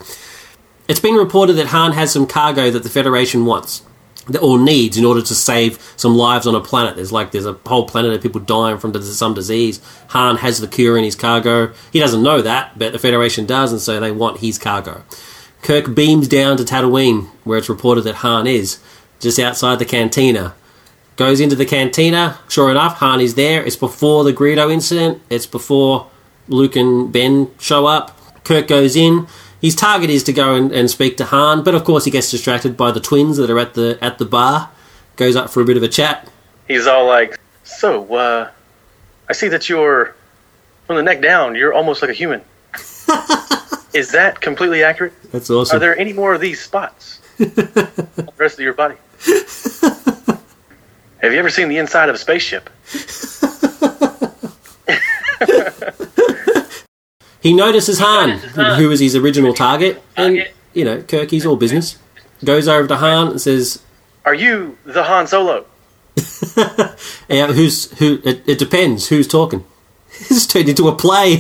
It's 0.89 1.01
been 1.01 1.15
reported 1.15 1.55
that 1.55 1.69
Han 1.69 1.93
has 1.93 2.13
some 2.13 2.27
cargo 2.27 2.71
that 2.71 2.83
the 2.83 2.89
Federation 2.89 3.45
wants 3.45 3.83
or 4.41 4.59
needs 4.59 4.97
in 4.97 5.05
order 5.05 5.23
to 5.23 5.35
save 5.35 5.79
some 5.97 6.17
lives 6.17 6.47
on 6.47 6.55
a 6.55 6.61
planet. 6.61 6.97
There's 6.97 7.13
like 7.13 7.31
there's 7.31 7.47
a 7.47 7.59
whole 7.67 7.87
planet 7.87 8.13
of 8.13 8.23
people 8.23 8.41
dying 8.41 8.79
from 8.79 8.93
some 9.03 9.35
disease. 9.35 9.81
Han 10.09 10.37
has 10.39 10.61
the 10.61 10.69
cure 10.69 10.99
in 10.99 11.05
his 11.05 11.15
cargo. 11.15 11.73
He 11.93 12.01
doesn't 12.01 12.23
know 12.23 12.43
that, 12.43 12.79
but 12.79 12.93
the 12.93 12.99
Federation 12.99 13.47
does, 13.47 13.73
and 13.73 13.81
so 13.81 14.01
they 14.01 14.11
want 14.11 14.41
his 14.41 14.59
cargo. 14.59 15.03
Kirk 15.63 15.95
beams 15.95 16.29
down 16.29 16.57
to 16.57 16.65
Tatooine, 16.65 17.29
where 17.45 17.59
it's 17.59 17.69
reported 17.69 18.03
that 18.03 18.17
Han 18.17 18.47
is, 18.47 18.79
just 19.21 19.39
outside 19.39 19.79
the 19.79 19.85
cantina. 19.85 20.55
Goes 21.17 21.41
into 21.41 21.57
the 21.57 21.65
cantina. 21.65 22.39
Sure 22.49 22.71
enough, 22.71 22.99
Han 22.99 23.21
is 23.21 23.37
there. 23.37 23.65
It's 23.65 23.77
before 23.77 24.23
the 24.23 24.33
Greedo 24.33 24.71
incident. 24.71 25.23
It's 25.31 25.47
before 25.47 26.11
Luke 26.47 26.77
and 26.77 27.11
Ben 27.11 27.51
show 27.59 27.87
up. 27.87 28.17
Kirk 28.45 28.69
goes 28.69 28.97
in. 28.97 29.27
His 29.61 29.75
target 29.75 30.11
is 30.11 30.23
to 30.25 30.33
go 30.33 30.55
and, 30.55 30.73
and 30.73 30.91
speak 30.91 31.17
to 31.17 31.25
Han, 31.25 31.65
but 31.65 31.75
of 31.75 31.85
course 31.85 32.05
he 32.05 32.11
gets 32.11 32.31
distracted 32.31 32.77
by 32.77 32.91
the 32.91 33.01
twins 33.01 33.37
that 33.39 33.51
are 33.51 33.59
at 33.59 33.75
the 33.75 33.99
at 34.01 34.19
the 34.19 34.25
bar. 34.25 34.71
Goes 35.17 35.35
up 35.35 35.51
for 35.51 35.63
a 35.63 35.65
bit 35.65 35.77
of 35.77 35.83
a 35.83 35.89
chat. 35.89 36.31
He's 36.69 36.87
all 36.87 37.07
like, 37.07 37.41
"So, 37.65 38.15
uh, 38.15 38.51
I 39.29 39.33
see 39.33 39.49
that 39.49 39.69
you're 39.69 40.15
from 40.87 40.97
the 40.97 41.03
neck 41.03 41.21
down. 41.21 41.55
You're 41.55 41.73
almost 41.73 42.03
like 42.03 42.11
a 42.11 42.15
human. 42.15 42.43
Is 43.95 44.13
that 44.13 44.41
completely 44.41 44.85
accurate? 44.85 45.15
That's 45.33 45.51
awesome. 45.51 45.77
Are 45.77 45.81
there 45.81 45.99
any 45.99 46.13
more 46.13 46.35
of 46.35 46.41
these 46.41 46.61
spots 46.61 47.21
on 47.41 47.47
the 47.47 48.33
rest 48.37 48.55
of 48.55 48.61
your 48.61 48.75
body? 48.75 48.97
Have 51.23 51.33
you 51.33 51.39
ever 51.39 51.51
seen 51.51 51.69
the 51.69 51.79
inside 51.79 52.09
of 52.09 52.15
a 52.15 52.19
spaceship? 52.19 52.71
He 57.47 57.53
notices 57.55 58.01
Han. 58.01 58.39
who 58.77 58.91
is 58.91 58.99
his 58.99 59.15
original 59.15 59.55
target, 59.55 60.03
and 60.17 60.45
you 60.75 60.85
know 60.85 61.01
Kirk, 61.03 61.31
he's 61.31 61.47
all 61.47 61.55
business. 61.55 61.97
Goes 62.45 62.67
over 62.67 62.89
to 62.89 62.97
Han 62.97 63.29
and 63.29 63.41
says, 63.41 63.83
Are 64.25 64.35
you 64.35 64.77
the 64.85 65.05
Han 65.05 65.29
Solo? 65.29 65.65
yeah, 67.29 67.47
"Who's 67.53 67.97
who? 67.99 68.19
It, 68.25 68.43
it 68.49 68.59
depends. 68.59 69.09
Who's 69.11 69.29
talking." 69.29 69.65
It's 70.19 70.47
turned 70.47 70.69
into 70.69 70.89
a 70.89 70.97
play. 70.97 71.37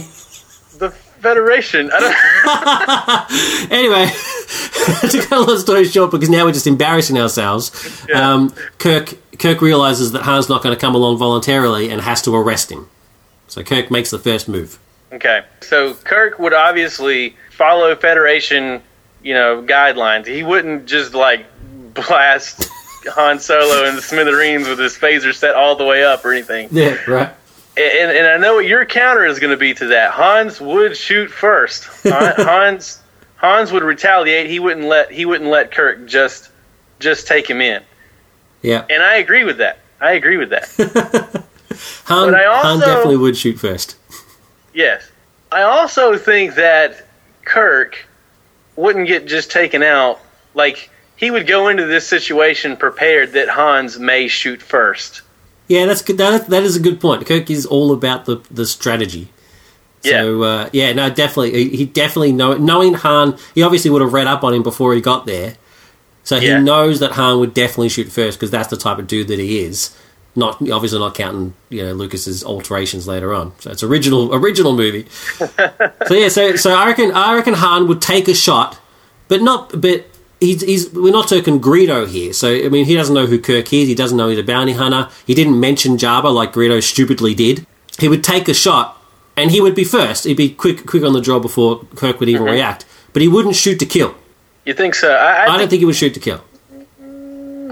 The 0.79 0.91
Federation. 1.21 1.91
I 1.93 1.99
don't. 1.99 3.71
Anyway, 3.73 4.07
to 5.11 5.27
cut 5.27 5.39
a 5.39 5.41
long 5.41 5.59
story 5.59 5.87
short, 5.87 6.13
because 6.13 6.31
now 6.31 6.45
we're 6.45 6.53
just 6.53 6.69
embarrassing 6.69 7.19
ourselves. 7.19 7.73
Yeah. 8.09 8.33
Um, 8.33 8.55
Kirk 8.79 9.15
Kirk 9.41 9.61
realizes 9.61 10.13
that 10.13 10.23
Han's 10.23 10.49
not 10.49 10.63
going 10.63 10.75
to 10.75 10.81
come 10.81 10.95
along 10.95 11.19
voluntarily 11.19 11.91
and 11.91 12.01
has 12.03 12.23
to 12.23 12.37
arrest 12.37 12.71
him. 12.71 12.89
So 13.49 13.65
Kirk 13.65 13.91
makes 13.91 14.11
the 14.11 14.21
first 14.21 14.49
move. 14.49 14.79
Okay. 15.13 15.45
So 15.61 15.95
Kirk 15.95 16.39
would 16.39 16.53
obviously 16.53 17.37
follow 17.53 17.95
Federation, 17.95 18.83
you 19.23 19.35
know, 19.35 19.63
guidelines. 19.63 20.27
He 20.27 20.43
wouldn't 20.43 20.87
just 20.87 21.15
like 21.15 21.47
blast 21.95 22.69
Han 23.09 23.39
Solo 23.39 23.89
and 23.89 23.97
the 23.97 24.03
smithereens 24.03 24.69
with 24.69 24.79
his 24.79 24.97
phaser 24.97 25.35
set 25.35 25.55
all 25.55 25.77
the 25.77 25.85
way 25.85 26.05
up 26.05 26.25
or 26.25 26.33
anything. 26.33 26.69
Yeah, 26.71 26.99
right. 27.09 27.33
And, 27.79 28.11
and 28.11 28.27
I 28.27 28.39
know 28.39 28.55
what 28.55 28.67
your 28.67 28.87
counter 28.87 29.27
is 29.27 29.39
going 29.39 29.51
to 29.51 29.57
be 29.57 29.75
to 29.75 29.87
that. 29.89 30.13
Hans 30.13 30.61
would 30.61 30.97
shoot 30.97 31.31
first. 31.31 31.85
Hans 32.05 33.03
Hans 33.37 33.71
would 33.71 33.83
retaliate. 33.83 34.49
He 34.49 34.59
wouldn't 34.59 34.87
let 34.87 35.13
he 35.13 35.25
wouldn't 35.25 35.51
let 35.51 35.73
Kirk 35.73 36.07
just 36.07 36.51
just 36.99 37.27
take 37.27 37.49
him 37.49 37.61
in. 37.61 37.83
Yeah, 38.63 38.85
And 38.91 39.03
I 39.03 39.17
agree 39.17 39.45
with 39.45 39.59
that. 39.59 39.79
I 40.01 40.13
agree 40.13 40.39
with 40.39 40.51
that. 40.51 40.67
Han, 42.07 42.35
I 42.35 42.45
Han 42.63 42.81
definitely 42.81 43.19
would 43.19 43.37
shoot 43.37 43.61
first. 43.61 43.97
Yes. 44.77 45.11
I 45.51 45.63
also 45.63 46.19
think 46.19 46.55
that 46.57 47.07
Kirk 47.47 48.07
wouldn't 48.77 49.09
get 49.09 49.27
just 49.27 49.51
taken 49.51 49.83
out. 49.83 50.21
Like, 50.55 50.91
he 51.17 51.31
would 51.31 51.47
go 51.47 51.69
into 51.69 51.87
this 51.87 52.07
situation 52.07 52.77
prepared 52.77 53.33
that 53.33 53.49
Hans 53.49 53.99
may 53.99 54.29
shoot 54.29 54.61
first. 54.61 55.23
Yeah, 55.67 55.87
that's 55.87 56.03
good. 56.03 56.19
That, 56.19 56.49
that 56.49 56.63
is 56.63 56.77
a 56.77 56.81
good 56.81 57.01
point. 57.01 57.27
Kirk 57.27 57.49
is 57.51 57.65
all 57.65 57.91
about 57.93 58.27
the 58.27 58.43
the 58.51 58.67
strategy. 58.67 59.29
So 60.03 60.43
uh, 60.43 60.69
yeah, 60.73 60.93
no, 60.93 61.09
definitely, 61.11 61.65
he- 61.71 61.77
he 61.79 61.85
definitely 61.87 62.31
know 62.33 62.55
knowing 62.59 62.95
Han. 62.95 63.37
He 63.55 63.63
obviously 63.63 63.91
would 63.91 64.03
have 64.03 64.13
read 64.13 64.29
up 64.29 64.45
on 64.45 64.55
him 64.55 64.63
before 64.63 64.95
he 64.95 65.01
got 65.01 65.27
there, 65.27 65.57
so 66.23 66.39
he 66.39 66.47
Yeah. 66.49 66.61
knows 66.61 67.01
that 67.01 67.13
Han 67.13 67.41
would 67.41 67.55
definitely 67.55 67.89
shoot 67.89 68.13
first 68.13 68.39
because 68.39 68.51
that's 68.53 68.69
the 68.69 68.77
type 68.77 68.99
of 68.99 69.09
dude 69.09 69.27
that 69.29 69.41
he 69.41 69.59
is. 69.65 69.97
Not 70.37 70.57
obviously 70.71 70.99
not 70.99 71.15
counting 71.15 71.55
you 71.71 71.83
know 71.83 71.93
Lucas's 71.93 72.45
alterations 72.45 73.09
later 73.09 73.35
on. 73.35 73.53
So 73.59 73.71
it's 73.71 73.83
original 73.83 74.35
original 74.35 74.75
movie. 74.75 75.09
so 75.39 76.15
yeah, 76.15 76.29
so 76.29 76.57
so 76.57 76.75
I 76.75 76.87
reckon 76.87 77.13
I 77.13 77.35
reckon 77.35 77.55
Han 77.55 77.89
would 77.89 78.03
take 78.03 78.29
a 78.29 78.35
shot, 78.35 78.79
but 79.29 79.43
not 79.43 79.81
but. 79.81 80.07
He's, 80.39 80.61
he's, 80.61 80.93
we're 80.93 81.15
not 81.15 81.31
talking 81.31 81.63
Greedo 81.63 82.07
here, 82.07 82.35
so 82.35 82.55
I 82.55 82.69
mean 82.69 82.85
he 82.85 82.95
doesn't 82.95 83.15
know 83.15 83.25
who 83.25 83.41
Kirk 83.41 83.73
is. 83.73 83.89
He 83.89 83.95
doesn't 83.95 84.19
know 84.19 84.29
he's 84.29 84.39
a 84.39 84.43
bounty 84.43 84.75
hunter. 84.75 85.09
He 85.27 85.35
didn't 85.35 85.59
mention 85.59 85.97
Jabba 85.97 86.31
like 86.31 86.53
Greedo 86.53 86.83
stupidly 86.83 87.35
did. 87.35 87.67
He 87.99 88.07
would 88.07 88.23
take 88.23 88.47
a 88.47 88.53
shot, 88.53 89.03
and 89.35 89.51
he 89.51 89.63
would 89.63 89.75
be 89.75 89.83
first. 89.83 90.25
He'd 90.25 90.37
be 90.37 90.51
quick, 90.51 90.85
quick 90.85 91.03
on 91.05 91.15
the 91.15 91.23
draw 91.23 91.39
before 91.39 91.87
Kirk 91.95 92.21
would 92.21 92.29
even 92.29 92.43
mm-hmm. 92.43 92.53
react. 92.53 92.85
But 93.15 93.23
he 93.23 93.29
wouldn't 93.29 93.57
shoot 93.57 93.79
to 93.79 93.87
kill. 93.87 94.15
You 94.67 94.75
think 94.75 94.95
so? 94.95 95.11
I, 95.11 95.15
I, 95.15 95.43
I 95.43 95.47
don't 95.47 95.59
think, 95.59 95.71
think 95.71 95.79
he 95.81 95.85
would 95.87 95.97
shoot 95.97 96.13
to 96.13 96.21
kill. 96.21 96.45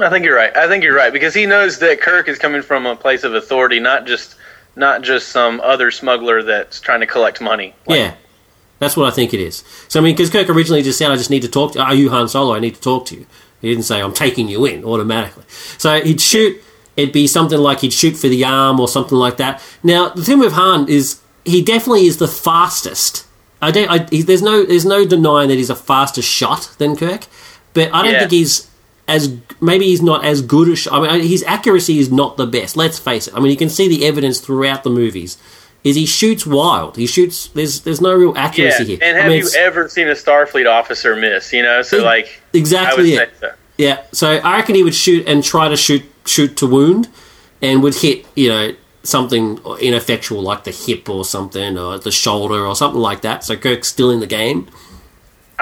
I 0.03 0.11
think 0.11 0.25
you're 0.25 0.37
right. 0.37 0.57
I 0.57 0.69
think 0.69 0.83
you're 0.85 0.97
right 0.97 1.13
because 1.13 1.35
he 1.35 1.47
knows 1.47 1.79
that 1.81 2.01
Kirk 2.01 2.29
is 2.29 2.39
coming 2.39 2.63
from 2.63 2.87
a 2.87 2.97
place 2.97 3.25
of 3.25 3.35
authority, 3.35 3.81
not 3.81 4.07
just 4.07 4.37
not 4.77 5.03
just 5.03 5.29
some 5.29 5.61
other 5.61 5.91
smuggler 5.91 6.43
that's 6.43 6.81
trying 6.81 7.01
to 7.01 7.07
collect 7.07 7.41
money. 7.41 7.75
Like, 7.87 7.99
yeah, 7.99 8.15
that's 8.79 8.97
what 8.97 9.07
I 9.07 9.15
think 9.15 9.33
it 9.35 9.41
is. 9.41 9.63
So 9.89 10.01
I 10.01 10.03
mean, 10.03 10.15
because 10.15 10.31
Kirk 10.31 10.49
originally 10.49 10.83
just 10.83 10.99
said, 10.99 11.11
"I 11.11 11.17
just 11.17 11.31
need 11.31 11.43
to 11.43 11.49
talk 11.49 11.73
to 11.73 11.81
Are 11.81 11.95
you 11.95 12.11
Han 12.11 12.29
Solo? 12.29 12.55
I 12.55 12.61
need 12.61 12.75
to 12.75 12.81
talk 12.81 13.07
to 13.07 13.15
you." 13.17 13.27
He 13.61 13.69
didn't 13.71 13.85
say, 13.85 14.01
"I'm 14.01 14.13
taking 14.13 14.49
you 14.49 14.65
in" 14.67 14.85
automatically. 14.85 15.45
So 15.79 16.01
he'd 16.01 16.21
shoot. 16.21 16.61
It'd 16.97 17.13
be 17.13 17.27
something 17.27 17.59
like 17.59 17.81
he'd 17.81 17.93
shoot 17.93 18.17
for 18.17 18.29
the 18.29 18.45
arm 18.45 18.79
or 18.79 18.87
something 18.89 19.19
like 19.19 19.37
that. 19.39 19.61
Now 19.83 20.11
the 20.11 20.23
thing 20.25 20.39
with 20.39 20.53
Han 20.53 20.89
is 20.89 21.21
he 21.45 21.63
definitely 21.63 22.07
is 22.07 22.19
the 22.19 22.29
fastest. 22.29 23.27
I 23.63 23.71
don't. 23.71 23.91
I, 23.91 24.07
he, 24.11 24.23
there's 24.23 24.43
no. 24.43 24.65
There's 24.65 24.85
no 24.85 25.07
denying 25.07 25.49
that 25.49 25.55
he's 25.57 25.71
a 25.71 25.75
faster 25.77 26.23
shot 26.23 26.75
than 26.79 26.97
Kirk, 26.97 27.27
but 27.73 27.93
I 27.95 28.03
don't 28.03 28.13
Yeah. 28.13 28.19
think 28.21 28.33
he's 28.33 28.69
as 29.07 29.37
maybe 29.61 29.87
he's 29.87 30.03
not 30.03 30.25
as 30.25 30.41
good 30.43 30.69
a 30.69 30.77
shot. 30.77 30.93
I 31.09 31.19
mean, 31.19 31.27
his 31.29 31.43
accuracy 31.45 31.99
is 31.99 32.11
not 32.11 32.37
the 32.37 32.47
best. 32.47 32.77
Let's 32.77 32.99
face 32.99 33.29
it. 33.29 33.35
I 33.35 33.41
mean, 33.41 33.51
you 33.51 33.57
can 33.57 33.69
see 33.69 33.89
the 33.89 34.07
evidence 34.07 34.41
throughout 34.41 34.83
the 34.85 34.91
movies. 34.91 35.37
Is 35.83 35.97
he 35.97 36.07
shoots 36.07 36.47
wild? 36.47 36.97
He 36.97 37.07
shoots. 37.07 37.49
There's 37.49 37.81
there's 37.81 38.01
no 38.01 38.15
real 38.15 38.33
Yeah, 38.35 38.45
accuracy 38.45 38.85
here. 38.85 38.99
and 39.03 39.19
I 39.19 39.21
have 39.23 39.31
mean, 39.31 39.43
you 39.43 39.51
ever 39.59 39.89
seen 39.89 40.09
a 40.09 40.13
Starfleet 40.13 40.67
officer 40.71 41.15
miss? 41.15 41.53
You 41.53 41.63
know, 41.63 41.83
so 41.83 42.03
like 42.03 42.27
I 42.55 42.57
exactly 42.59 43.15
say 43.17 43.29
so. 43.39 43.53
Yeah, 43.77 44.03
so 44.13 44.31
I 44.31 44.57
reckon 44.57 44.77
he 44.77 44.83
would 44.83 44.95
shoot 44.95 45.29
and 45.29 45.45
try 45.45 45.69
to 45.69 45.77
shoot 45.77 46.03
shoot 46.25 46.57
to 46.57 46.67
wound, 46.67 47.09
and 47.61 47.83
would 47.83 47.97
hit 47.97 48.25
you 48.35 48.49
know 48.49 48.75
something 49.03 49.59
ineffectual 49.83 50.41
like 50.41 50.65
the 50.65 50.71
hip 50.71 51.11
or 51.11 51.27
something 51.27 51.77
or 51.77 51.99
the 51.99 52.11
shoulder 52.11 52.65
or 52.65 52.75
something 52.75 53.01
like 53.01 53.21
that. 53.21 53.45
So 53.45 53.55
Kirk's 53.55 53.89
still 53.89 54.11
in 54.11 54.21
the 54.21 54.27
game. 54.27 54.67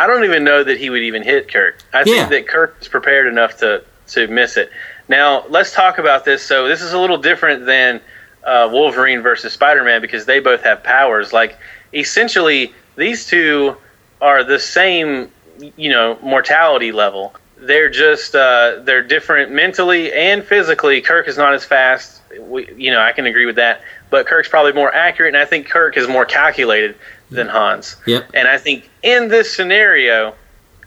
I 0.02 0.08
don't 0.08 0.24
even 0.24 0.42
know 0.42 0.64
that 0.64 0.78
he 0.78 0.90
would 0.90 1.02
even 1.02 1.22
hit 1.22 1.46
Kirk. 1.52 1.78
I 1.92 2.02
think 2.02 2.16
Yeah. 2.16 2.26
that 2.26 2.48
Kirk 2.48 2.76
is 2.80 2.88
prepared 2.88 3.28
enough 3.28 3.58
to 3.58 3.84
to 4.08 4.26
miss 4.26 4.56
it. 4.56 4.68
Now 5.08 5.44
let's 5.48 5.72
talk 5.72 5.98
about 5.98 6.24
this. 6.24 6.42
So 6.42 6.66
this 6.66 6.82
is 6.82 6.92
a 6.92 6.98
little 6.98 7.18
different 7.18 7.66
than 7.66 8.00
uh, 8.42 8.68
Wolverine 8.72 9.22
versus 9.22 9.52
Spider 9.52 9.84
Man 9.84 10.00
because 10.00 10.26
they 10.26 10.40
both 10.40 10.62
have 10.64 10.82
powers. 10.82 11.32
Like 11.32 11.56
essentially, 11.94 12.74
these 12.96 13.26
two 13.26 13.76
are 14.20 14.42
the 14.42 14.58
same, 14.58 15.30
you 15.76 15.90
know, 15.90 16.18
mortality 16.20 16.90
level. 16.90 17.34
They're 17.58 17.88
just 17.88 18.34
uh, 18.34 18.80
they're 18.82 19.04
different 19.04 19.52
mentally 19.52 20.12
and 20.12 20.42
physically. 20.42 21.00
Kirk 21.00 21.28
is 21.28 21.36
not 21.36 21.54
as 21.54 21.64
fast. 21.64 22.22
We, 22.40 22.68
you 22.74 22.90
know, 22.90 23.00
I 23.00 23.12
can 23.12 23.26
agree 23.26 23.46
with 23.46 23.56
that. 23.56 23.82
But 24.12 24.26
Kirk's 24.26 24.48
probably 24.50 24.74
more 24.74 24.94
accurate, 24.94 25.34
and 25.34 25.42
I 25.42 25.46
think 25.46 25.70
Kirk 25.70 25.96
is 25.96 26.06
more 26.06 26.26
calculated 26.26 26.96
than 27.30 27.48
Hans. 27.48 27.96
Yep. 28.06 28.28
And 28.34 28.46
I 28.46 28.58
think 28.58 28.90
in 29.02 29.28
this 29.28 29.50
scenario, 29.56 30.34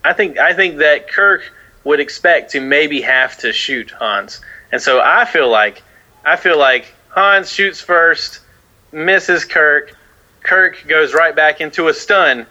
I 0.04 0.12
think 0.12 0.38
I 0.38 0.54
think 0.54 0.76
that 0.76 1.10
Kirk 1.10 1.42
would 1.82 1.98
expect 1.98 2.52
to 2.52 2.60
maybe 2.60 3.00
have 3.00 3.36
to 3.38 3.52
shoot 3.52 3.90
Hans. 3.90 4.40
And 4.70 4.80
so 4.80 5.00
I 5.00 5.24
feel 5.24 5.48
like 5.50 5.82
I 6.24 6.36
feel 6.36 6.56
like 6.56 6.94
Hans 7.08 7.50
shoots 7.50 7.80
first, 7.80 8.38
misses 8.92 9.44
Kirk. 9.44 9.96
Kirk 10.44 10.84
goes 10.86 11.12
right 11.12 11.34
back 11.34 11.60
into 11.60 11.88
a 11.88 11.94
stun 11.94 12.46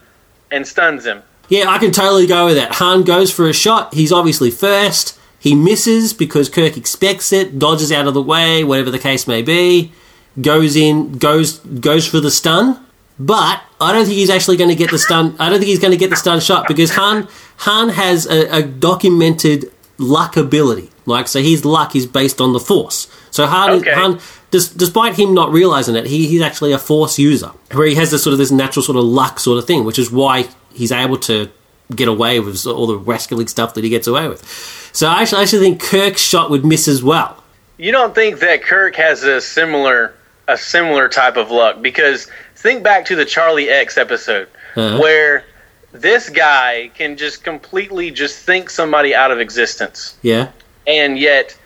and 0.51 0.67
stuns 0.67 1.05
him. 1.05 1.23
Yeah, 1.47 1.69
I 1.69 1.77
can 1.77 1.93
totally 1.93 2.27
go 2.27 2.47
with 2.47 2.55
that. 2.57 2.73
Han 2.73 3.03
goes 3.03 3.31
for 3.31 3.47
a 3.47 3.53
shot. 3.53 3.93
He's 3.93 4.11
obviously 4.11 4.51
first. 4.51 5.17
He 5.39 5.55
misses 5.55 6.11
because 6.11 6.49
Kirk 6.49 6.75
expects 6.75 7.31
it, 7.31 7.59
dodges 7.59 7.93
out 7.93 8.07
of 8.07 8.13
the 8.13 8.21
way, 8.21 8.65
whatever 8.65 8.91
the 8.91 8.99
case 8.99 9.25
may 9.25 9.41
be. 9.41 9.93
Goes 10.41 10.75
in, 10.75 11.17
goes 11.17 11.59
goes 11.59 12.07
for 12.07 12.19
the 12.19 12.31
stun. 12.31 12.81
But 13.17 13.61
I 13.79 13.93
don't 13.93 14.03
think 14.05 14.17
he's 14.17 14.29
actually 14.29 14.57
going 14.57 14.69
to 14.69 14.75
get 14.75 14.91
the 14.91 14.99
stun. 14.99 15.35
I 15.39 15.49
don't 15.49 15.59
think 15.59 15.69
he's 15.69 15.79
going 15.79 15.91
to 15.93 15.97
get 15.97 16.09
the 16.09 16.17
stun 16.17 16.41
shot 16.41 16.67
because 16.67 16.91
Han 16.95 17.27
Han 17.59 17.89
has 17.89 18.25
a, 18.27 18.57
a 18.57 18.61
documented 18.63 19.71
luck 19.97 20.35
ability. 20.35 20.89
Like 21.05 21.27
so, 21.29 21.39
his 21.41 21.63
luck 21.63 21.95
is 21.95 22.05
based 22.05 22.41
on 22.41 22.51
the 22.51 22.59
Force. 22.59 23.07
So 23.31 23.45
Han, 23.45 23.69
Okay. 23.79 23.93
Han 23.93 24.19
des- 24.51 24.75
despite 24.75 25.17
him 25.17 25.33
not 25.33 25.51
realizing 25.51 25.95
it, 25.95 26.07
he, 26.07 26.27
he's 26.27 26.41
actually 26.41 26.73
a 26.73 26.77
Force 26.79 27.17
user, 27.17 27.51
where 27.71 27.87
he 27.87 27.95
has 27.95 28.11
this 28.11 28.23
sort 28.23 28.33
of 28.33 28.39
this 28.39 28.51
natural 28.51 28.83
sort 28.83 28.97
of 28.97 29.05
luck 29.05 29.39
sort 29.39 29.57
of 29.59 29.65
thing, 29.65 29.85
which 29.85 29.99
is 29.99 30.11
why 30.11 30.49
he's 30.73 30.91
able 30.91 31.17
to 31.19 31.49
get 31.95 32.07
away 32.09 32.39
with 32.41 32.65
all 32.65 32.87
the 32.87 32.97
rascally 32.97 33.45
stuff 33.47 33.75
that 33.75 33.83
he 33.83 33.89
gets 33.89 34.07
away 34.07 34.27
with. 34.27 34.43
So 34.91 35.07
I 35.07 35.21
actually, 35.21 35.39
I 35.39 35.43
actually 35.43 35.59
think 35.59 35.81
Kirk's 35.81 36.21
shot 36.21 36.49
would 36.49 36.65
miss 36.65 36.87
as 36.89 37.01
well. 37.03 37.43
You 37.77 37.91
don't 37.91 38.15
think 38.15 38.39
that 38.39 38.63
Kirk 38.63 38.95
has 38.95 39.23
a 39.23 39.39
similar 39.39 40.13
a 40.47 40.57
similar 40.57 41.09
type 41.09 41.37
of 41.37 41.49
luck 41.51 41.81
because 41.81 42.27
think 42.55 42.83
back 42.83 43.05
to 43.05 43.15
the 43.15 43.25
Charlie 43.25 43.69
X 43.69 43.97
episode 43.97 44.47
Uh-huh. 44.75 44.99
where 45.01 45.43
this 45.91 46.29
guy 46.29 46.91
can 46.93 47.15
just 47.17 47.43
completely 47.43 48.11
just 48.11 48.39
think 48.45 48.69
somebody 48.69 49.15
out 49.15 49.31
of 49.31 49.39
existence. 49.39 50.15
Yeah, 50.21 50.49
and 50.85 51.17
yet 51.17 51.57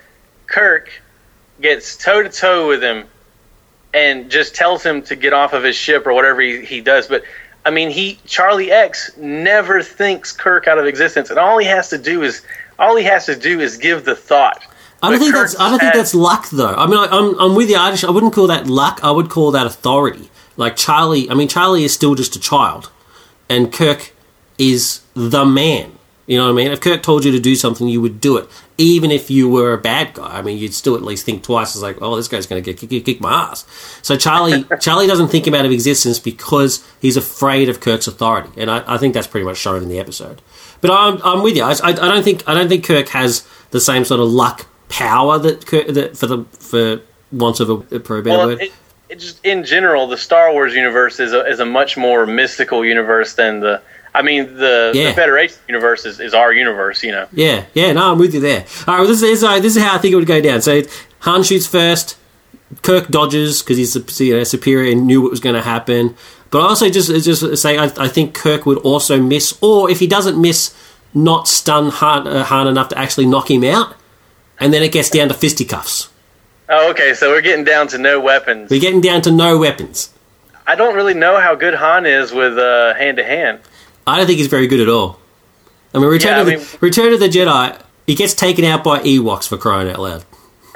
Kirk 0.48 0.90
gets 1.62 1.98
toe 1.98 2.24
to 2.24 2.30
toe 2.30 2.68
with 2.68 2.82
him 2.82 3.06
and 3.94 4.30
just 4.30 4.56
tells 4.56 4.84
him 4.84 5.02
to 5.04 5.16
get 5.16 5.34
off 5.34 5.54
of 5.54 5.64
his 5.64 5.76
ship 5.76 6.06
or 6.06 6.14
whatever 6.14 6.42
he, 6.42 6.64
he 6.64 6.80
does. 6.80 7.08
But 7.08 7.24
I 7.66 7.72
mean, 7.72 7.90
he 7.90 8.20
Charlie 8.26 8.72
X 8.72 9.12
never 9.18 9.82
thinks 9.84 10.32
Kirk 10.32 10.68
out 10.68 10.78
of 10.78 10.86
existence, 10.86 11.30
and 11.30 11.38
all 11.40 11.58
he 11.58 11.66
has 11.68 11.90
to 11.90 11.98
do 11.98 12.24
is 12.24 12.44
all 12.78 12.96
he 12.96 13.04
has 13.04 13.26
to 13.26 13.36
do 13.36 13.60
is 13.60 13.78
give 13.78 14.06
the 14.06 14.16
thought. 14.16 14.64
I 15.02 15.10
don't 15.10 15.20
think 15.20 15.34
that's 15.34 15.60
I 15.60 15.70
don't 15.70 15.80
think 15.80 15.93
that's 15.93 16.14
luck 16.14 16.50
though. 16.50 16.74
I 16.74 16.86
mean, 16.88 16.97
I, 16.97 17.06
I'm 17.06 17.39
I'm 17.39 17.56
with 17.56 17.70
you. 17.70 17.78
I, 17.78 17.91
just, 17.91 18.04
I 18.04 18.12
wouldn't 18.12 18.34
call 18.34 18.47
that 18.47 18.68
luck. 18.68 19.00
I 19.04 19.12
would 19.12 19.30
call 19.30 19.52
that 19.52 19.66
authority. 19.66 20.30
Like 20.58 20.76
Charlie, 20.76 21.30
I 21.30 21.36
mean, 21.36 21.47
Charlie 21.47 21.84
is 21.84 21.93
still 21.93 22.16
just 22.16 22.36
a 22.36 22.39
child, 22.39 22.91
and 23.50 23.72
Kirk 23.72 24.14
is 24.58 25.02
the 25.14 25.45
man. 25.45 25.93
You 26.28 26.38
know 26.38 26.45
what 26.45 26.52
I 26.52 26.64
mean? 26.64 26.72
If 26.72 26.82
Kirk 26.82 27.02
told 27.02 27.26
you 27.26 27.32
to 27.32 27.39
do 27.39 27.56
something, 27.56 27.88
you 27.88 28.02
would 28.02 28.22
do 28.22 28.38
it, 28.38 28.47
even 28.78 29.10
if 29.10 29.32
you 29.32 29.50
were 29.50 29.74
a 29.74 29.80
bad 29.80 30.14
guy. 30.14 30.38
I 30.38 30.43
mean, 30.43 30.60
you'd 30.60 30.76
still 30.76 30.95
at 30.95 31.02
least 31.02 31.26
think 31.26 31.41
twice. 31.41 31.74
It's 31.74 31.82
like, 31.82 31.97
oh, 32.02 32.16
this 32.18 32.28
guy's 32.28 32.45
going 32.45 32.62
to 32.62 32.74
get 32.74 32.78
kick, 32.88 33.04
kick 33.04 33.20
my 33.20 33.32
ass. 33.32 33.66
So 34.04 34.16
Charlie, 34.16 34.64
Charlie 34.80 35.08
doesn't 35.08 35.30
think 35.30 35.47
him 35.47 35.56
out 35.56 35.66
of 35.66 35.72
existence 35.72 36.20
because 36.20 36.86
he's 37.02 37.18
afraid 37.18 37.68
of 37.68 37.80
Kirk's 37.80 38.06
authority, 38.06 38.50
and 38.58 38.70
I, 38.70 38.84
I 38.86 38.97
think 39.00 39.16
that's 39.16 39.26
pretty 39.26 39.45
much 39.45 39.58
shown 39.58 39.82
in 39.82 39.89
the 39.89 39.97
episode. 39.97 40.41
But 40.82 40.91
I'm, 40.91 41.20
I'm 41.24 41.41
with 41.41 41.56
you. 41.56 41.64
I, 41.64 41.72
I, 41.72 41.89
I 41.89 41.93
don't 41.93 42.24
think 42.24 42.47
I 42.47 42.54
don't 42.54 42.70
think 42.70 42.86
Kirk 42.86 43.08
has 43.10 43.47
the 43.72 43.82
same 43.82 44.06
sort 44.06 44.20
of 44.20 44.28
luck 44.28 44.68
power 44.90 45.40
that, 45.40 45.62
that 45.68 46.18
for 46.18 46.28
the 46.28 46.44
for 46.60 47.02
want 47.32 47.60
of 47.60 47.70
a, 47.70 47.74
a 47.74 48.00
better 48.00 48.22
Well, 48.24 48.48
word. 48.48 48.62
it, 48.62 48.72
it 49.08 49.20
just 49.20 49.44
in 49.46 49.64
general, 49.64 50.08
the 50.08 50.18
Star 50.18 50.52
Wars 50.52 50.74
universe 50.74 51.20
is 51.20 51.32
a, 51.34 51.46
is 51.46 51.60
a 51.60 51.66
much 51.66 51.96
more 51.98 52.26
mystical 52.26 52.84
universe 52.84 53.34
than 53.36 53.60
the 53.62 53.82
I 54.14 54.24
mean, 54.24 54.56
the, 54.56 54.92
Yeah. 54.96 55.10
the 55.10 55.14
Federation 55.14 55.58
universe 55.68 56.06
is, 56.06 56.20
is 56.20 56.34
our 56.34 56.52
universe, 56.52 57.04
you 57.04 57.12
know. 57.12 57.28
Yeah, 57.32 57.66
yeah, 57.76 57.92
no, 57.94 58.12
I'm 58.12 58.18
with 58.18 58.34
you 58.34 58.40
there. 58.40 58.66
All 58.88 58.96
right, 58.96 59.00
well, 59.02 59.08
this 59.08 59.22
is 59.22 59.44
uh, 59.44 59.60
this 59.60 59.76
is 59.76 59.84
how 59.84 59.96
I 59.96 59.98
think 60.00 60.14
it 60.14 60.16
would 60.16 60.28
go 60.28 60.42
down. 60.42 60.62
So 60.62 60.82
Han 61.20 61.44
shoots 61.44 61.68
first, 61.68 62.18
Kirk 62.82 63.08
dodges 63.10 63.62
because 63.62 63.78
he's 63.78 63.96
a 63.96 64.24
you 64.24 64.38
know, 64.38 64.44
superior 64.44 64.92
and 64.92 65.06
knew 65.06 65.22
what 65.22 65.32
was 65.32 65.40
going 65.40 65.56
to 65.56 65.62
happen. 65.62 66.16
But 66.50 66.62
I 66.62 66.70
also 66.70 66.90
just 66.90 67.10
just 67.24 67.58
say 67.62 67.78
I, 67.78 67.86
I 67.98 68.08
think 68.08 68.34
Kirk 68.34 68.66
would 68.66 68.80
also 68.80 69.22
miss, 69.22 69.56
or 69.62 69.92
if 69.92 70.00
he 70.00 70.08
doesn't 70.08 70.42
miss, 70.42 70.74
not 71.14 71.48
stun 71.48 71.90
Han, 71.92 72.28
uh, 72.28 72.44
Han 72.46 72.68
enough 72.68 72.90
to 72.90 72.98
actually 72.98 73.28
knock 73.28 73.52
him 73.52 73.64
out, 73.64 73.94
and 74.60 74.74
then 74.74 74.84
it 74.84 74.91
gets 74.91 75.10
down 75.10 75.28
to 75.30 75.34
fisticuffs. 75.34 76.10
Oh, 76.68 76.91
okay, 76.91 77.14
so 77.14 77.30
we're 77.32 77.41
getting 77.41 77.66
down 77.66 77.88
to 77.89 77.97
no 77.97 78.20
weapons. 78.20 78.70
We're 78.70 78.80
getting 78.82 79.01
down 79.01 79.22
to 79.24 79.32
no 79.32 79.57
weapons. 79.57 80.14
I 80.68 80.76
don't 80.76 80.93
really 80.95 81.16
know 81.16 81.39
how 81.39 81.55
good 81.55 81.74
Han 81.74 82.05
is 82.05 82.32
with 82.32 82.57
uh, 82.57 82.93
hand 82.93 83.18
to 83.18 83.24
hand. 83.24 83.60
I 84.05 84.18
don't 84.18 84.28
think 84.28 84.38
he's 84.38 84.47
very 84.47 84.68
good 84.68 84.80
at 84.80 84.88
all. 84.89 85.20
I 85.93 85.97
mean, 85.97 86.07
Return, 86.07 86.47
Yeah, 86.47 86.53
of, 86.53 86.72
the, 86.72 86.78
Return 86.80 87.12
of 87.14 87.20
the 87.20 87.28
Jedi, 87.28 87.82
he 88.05 88.14
gets 88.14 88.36
taken 88.36 88.64
out 88.66 88.84
by 88.84 88.99
Ewoks 88.99 89.47
for 89.47 89.57
crying 89.57 89.89
out 89.89 89.99
loud. 89.99 90.26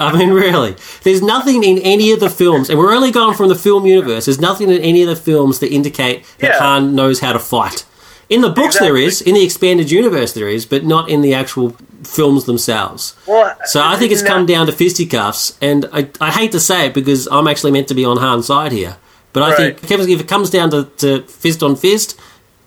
I 0.00 0.16
mean, 0.16 0.30
really. 0.30 0.76
There's 1.02 1.22
nothing 1.22 1.64
in 1.64 1.78
any 1.78 2.12
of 2.12 2.20
the 2.20 2.30
films, 2.30 2.70
and 2.70 2.78
we're 2.78 2.92
only 2.92 3.10
going 3.10 3.36
from 3.36 3.48
the 3.48 3.54
film 3.54 3.86
universe, 3.86 4.26
there's 4.26 4.40
nothing 4.40 4.70
in 4.70 4.80
any 4.80 5.02
of 5.02 5.08
the 5.08 5.16
films 5.16 5.58
that 5.60 5.72
indicate 5.72 6.24
that 6.38 6.54
Yeah. 6.54 6.58
Han 6.58 6.94
knows 6.94 7.20
how 7.20 7.32
to 7.32 7.38
fight. 7.38 7.84
In 8.28 8.42
the 8.42 8.50
books, 8.50 8.78
there 8.78 8.96
is. 8.96 9.22
In 9.22 9.34
the 9.34 9.42
expanded 9.44 9.90
universe, 9.90 10.32
there 10.34 10.48
is, 10.48 10.66
but 10.66 10.84
not 10.84 11.08
in 11.08 11.22
the 11.22 11.32
actual 11.34 11.70
films 12.04 12.44
themselves. 12.44 13.16
Well, 13.26 13.56
So 13.64 13.80
I 13.82 13.96
think 13.96 14.12
it's 14.12 14.22
come 14.22 14.44
down 14.46 14.66
to 14.66 14.72
fisticuffs, 14.72 15.56
and 15.62 15.86
I, 15.92 16.08
I 16.20 16.30
hate 16.30 16.52
to 16.52 16.60
say 16.60 16.86
it 16.86 16.94
because 16.94 17.26
I'm 17.30 17.48
actually 17.48 17.72
meant 17.72 17.88
to 17.88 17.94
be 17.94 18.04
on 18.04 18.18
Han's 18.18 18.46
side 18.46 18.72
here. 18.72 18.96
But 19.32 19.42
I 19.42 19.50
Right. 19.54 19.80
think 19.80 20.08
if 20.08 20.20
it 20.20 20.28
comes 20.28 20.50
down 20.50 20.70
to, 20.70 20.84
to 20.98 21.22
fist 21.22 21.62
on 21.62 21.76
fist, 21.76 22.18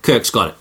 Kirk's 0.02 0.30
got 0.32 0.50
it. 0.50 0.56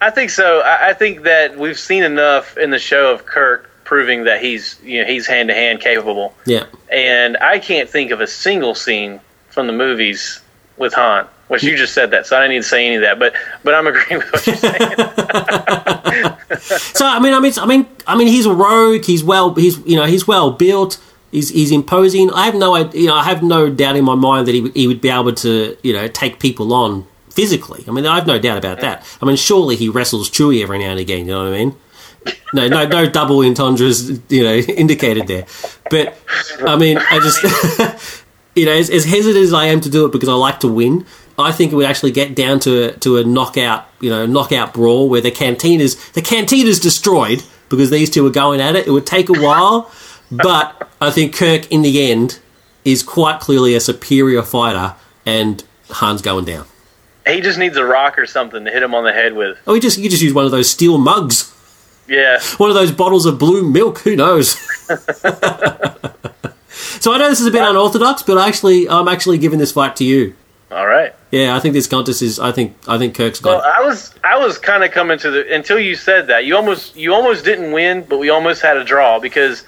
I 0.00 0.10
think 0.10 0.30
so. 0.30 0.60
I, 0.60 0.88
I 0.90 0.92
think 0.94 1.22
that 1.22 1.56
we've 1.58 1.78
seen 1.78 2.02
enough 2.02 2.56
in 2.56 2.70
the 2.70 2.78
show 2.78 3.12
of 3.12 3.26
Kirk 3.26 3.70
proving 3.84 4.24
that 4.24 4.40
he's 4.40 4.78
you 4.84 5.00
know 5.00 5.06
he's 5.06 5.26
hand 5.26 5.48
to 5.48 5.54
hand 5.54 5.80
capable, 5.80 6.32
Yeah. 6.46 6.64
and 6.90 7.36
I 7.38 7.58
can't 7.58 7.88
think 7.90 8.10
of 8.12 8.20
a 8.20 8.26
single 8.26 8.74
scene 8.74 9.20
from 9.50 9.66
the 9.66 9.72
movies 9.72 10.40
with 10.76 10.94
Han. 10.94 11.26
Which 11.50 11.64
you 11.64 11.76
just 11.76 11.94
said 11.94 12.12
that, 12.12 12.26
so 12.26 12.36
I 12.36 12.42
didn't 12.42 12.52
need 12.52 12.62
to 12.62 12.68
say 12.68 12.86
any 12.86 12.94
of 12.94 13.02
that. 13.02 13.18
But 13.18 13.34
but 13.64 13.74
I'm 13.74 13.88
agreeing 13.88 14.20
with 14.20 14.32
what 14.32 14.46
you're 14.46 14.54
saying. 14.56 14.76
So 17.00 17.06
I 17.06 17.18
mean, 17.18 17.32
I 17.32 17.40
mean, 17.40 17.52
I 17.56 17.66
mean, 17.66 17.86
I 18.06 18.16
mean, 18.16 18.28
he's 18.28 18.46
a 18.46 18.52
rogue. 18.52 19.04
He's 19.04 19.24
well, 19.24 19.54
he's 19.54 19.78
you 19.86 19.96
know, 19.96 20.04
he's 20.04 20.28
well 20.28 20.52
built. 20.52 21.00
He's, 21.32 21.48
he's 21.48 21.70
imposing. 21.70 22.30
I 22.32 22.46
have 22.46 22.54
no, 22.54 22.76
you 22.90 23.06
know, 23.06 23.14
I 23.14 23.24
have 23.24 23.42
no 23.42 23.70
doubt 23.70 23.96
in 23.96 24.04
my 24.04 24.14
mind 24.14 24.46
that 24.46 24.54
he 24.54 24.68
he 24.70 24.86
would 24.86 25.00
be 25.00 25.08
able 25.08 25.32
to, 25.32 25.76
you 25.82 25.92
know, 25.92 26.06
take 26.08 26.38
people 26.38 26.72
on 26.74 27.06
physically. 27.30 27.84
I 27.88 27.90
mean, 27.90 28.06
I 28.06 28.16
have 28.16 28.26
no 28.26 28.38
doubt 28.38 28.58
about 28.58 28.80
that. 28.80 29.06
I 29.22 29.26
mean, 29.26 29.36
surely 29.36 29.76
he 29.76 29.88
wrestles 29.88 30.30
Chewie 30.30 30.62
every 30.62 30.78
now 30.78 30.90
and 30.90 31.00
again. 31.00 31.20
You 31.20 31.32
know 31.32 31.44
what 31.44 31.54
I 31.54 31.58
mean? 31.58 31.76
No, 32.52 32.68
no, 32.68 32.86
no 32.86 33.08
double 33.08 33.42
entendres, 33.42 34.20
you 34.28 34.44
know, 34.44 34.54
indicated 34.76 35.26
there. 35.26 35.46
But 35.90 36.16
I 36.60 36.76
mean, 36.76 36.98
I 36.98 37.18
just, 37.20 38.24
you 38.54 38.66
know, 38.66 38.72
as, 38.72 38.90
as 38.90 39.04
hesitant 39.04 39.42
as 39.42 39.52
I 39.52 39.66
am 39.66 39.80
to 39.80 39.90
do 39.90 40.04
it 40.04 40.12
because 40.12 40.28
I 40.28 40.34
like 40.34 40.60
to 40.60 40.68
win, 40.68 41.06
I 41.40 41.52
think 41.52 41.72
it 41.72 41.76
would 41.76 41.86
actually 41.86 42.12
get 42.12 42.34
down 42.34 42.60
to 42.60 42.92
to 42.92 43.16
a 43.18 43.24
knockout, 43.24 43.86
you 44.00 44.10
know, 44.10 44.26
knockout 44.26 44.72
brawl 44.74 45.08
where 45.08 45.20
the 45.20 45.30
cantina's 45.30 45.96
the 46.10 46.22
cantina's 46.22 46.78
destroyed 46.80 47.42
because 47.68 47.90
these 47.90 48.10
two 48.10 48.26
are 48.26 48.30
going 48.30 48.60
at 48.60 48.76
it. 48.76 48.86
It 48.86 48.90
would 48.90 49.06
take 49.06 49.28
a 49.28 49.32
while, 49.40 49.90
but 50.30 50.88
I 51.00 51.10
think 51.10 51.34
Kirk 51.34 51.70
in 51.70 51.82
the 51.82 52.10
end 52.10 52.38
is 52.84 53.02
quite 53.02 53.40
clearly 53.40 53.74
a 53.74 53.80
superior 53.80 54.42
fighter, 54.42 54.94
and 55.26 55.62
Han's 55.96 56.22
going 56.22 56.44
down. 56.46 56.64
he 57.26 57.40
just 57.40 57.58
needs 57.58 57.76
a 57.76 57.84
rock 57.84 58.18
or 58.18 58.26
something 58.26 58.64
to 58.64 58.70
hit 58.70 58.82
him 58.82 58.94
on 58.94 59.04
the 59.04 59.12
head 59.12 59.34
with. 59.34 59.58
Oh, 59.66 59.74
you 59.74 59.80
just 59.80 59.98
you 59.98 60.08
just 60.08 60.22
use 60.22 60.32
one 60.34 60.44
of 60.46 60.50
those 60.50 60.68
steel 60.70 60.98
mugs, 60.98 61.54
Yeah, 62.08 62.40
one 62.56 62.70
of 62.70 62.74
those 62.74 62.90
bottles 62.92 63.26
of 63.26 63.38
blue 63.38 63.62
milk. 63.68 63.98
Who 64.00 64.16
knows? 64.16 64.52
so 67.00 67.12
I 67.12 67.18
know 67.18 67.28
this 67.28 67.40
is 67.40 67.46
a 67.46 67.50
bit 67.50 67.62
unorthodox, 67.62 68.22
but 68.22 68.38
actually, 68.38 68.88
I'm 68.88 69.08
actually 69.08 69.38
giving 69.38 69.58
this 69.58 69.72
fight 69.72 69.96
to 69.96 70.04
you. 70.04 70.34
all 70.70 70.86
right. 70.86 71.14
Yeah, 71.30 71.54
I 71.56 71.60
think 71.60 71.74
this 71.74 71.86
contest 71.86 72.22
is. 72.22 72.40
I 72.40 72.50
think 72.52 72.76
I 72.88 72.98
think 72.98 73.14
Kirk's 73.14 73.40
got. 73.40 73.62
Well, 73.62 73.74
I 73.76 73.86
was 73.86 74.14
I 74.24 74.36
was 74.38 74.58
kind 74.58 74.82
of 74.82 74.90
coming 74.90 75.18
to 75.18 75.30
the 75.30 75.54
until 75.54 75.78
you 75.78 75.94
said 75.94 76.26
that 76.26 76.44
you 76.44 76.56
almost 76.56 76.96
you 76.96 77.14
almost 77.14 77.44
didn't 77.44 77.70
win, 77.72 78.02
but 78.08 78.18
we 78.18 78.30
almost 78.30 78.62
had 78.62 78.76
a 78.76 78.84
draw 78.84 79.20
because 79.20 79.62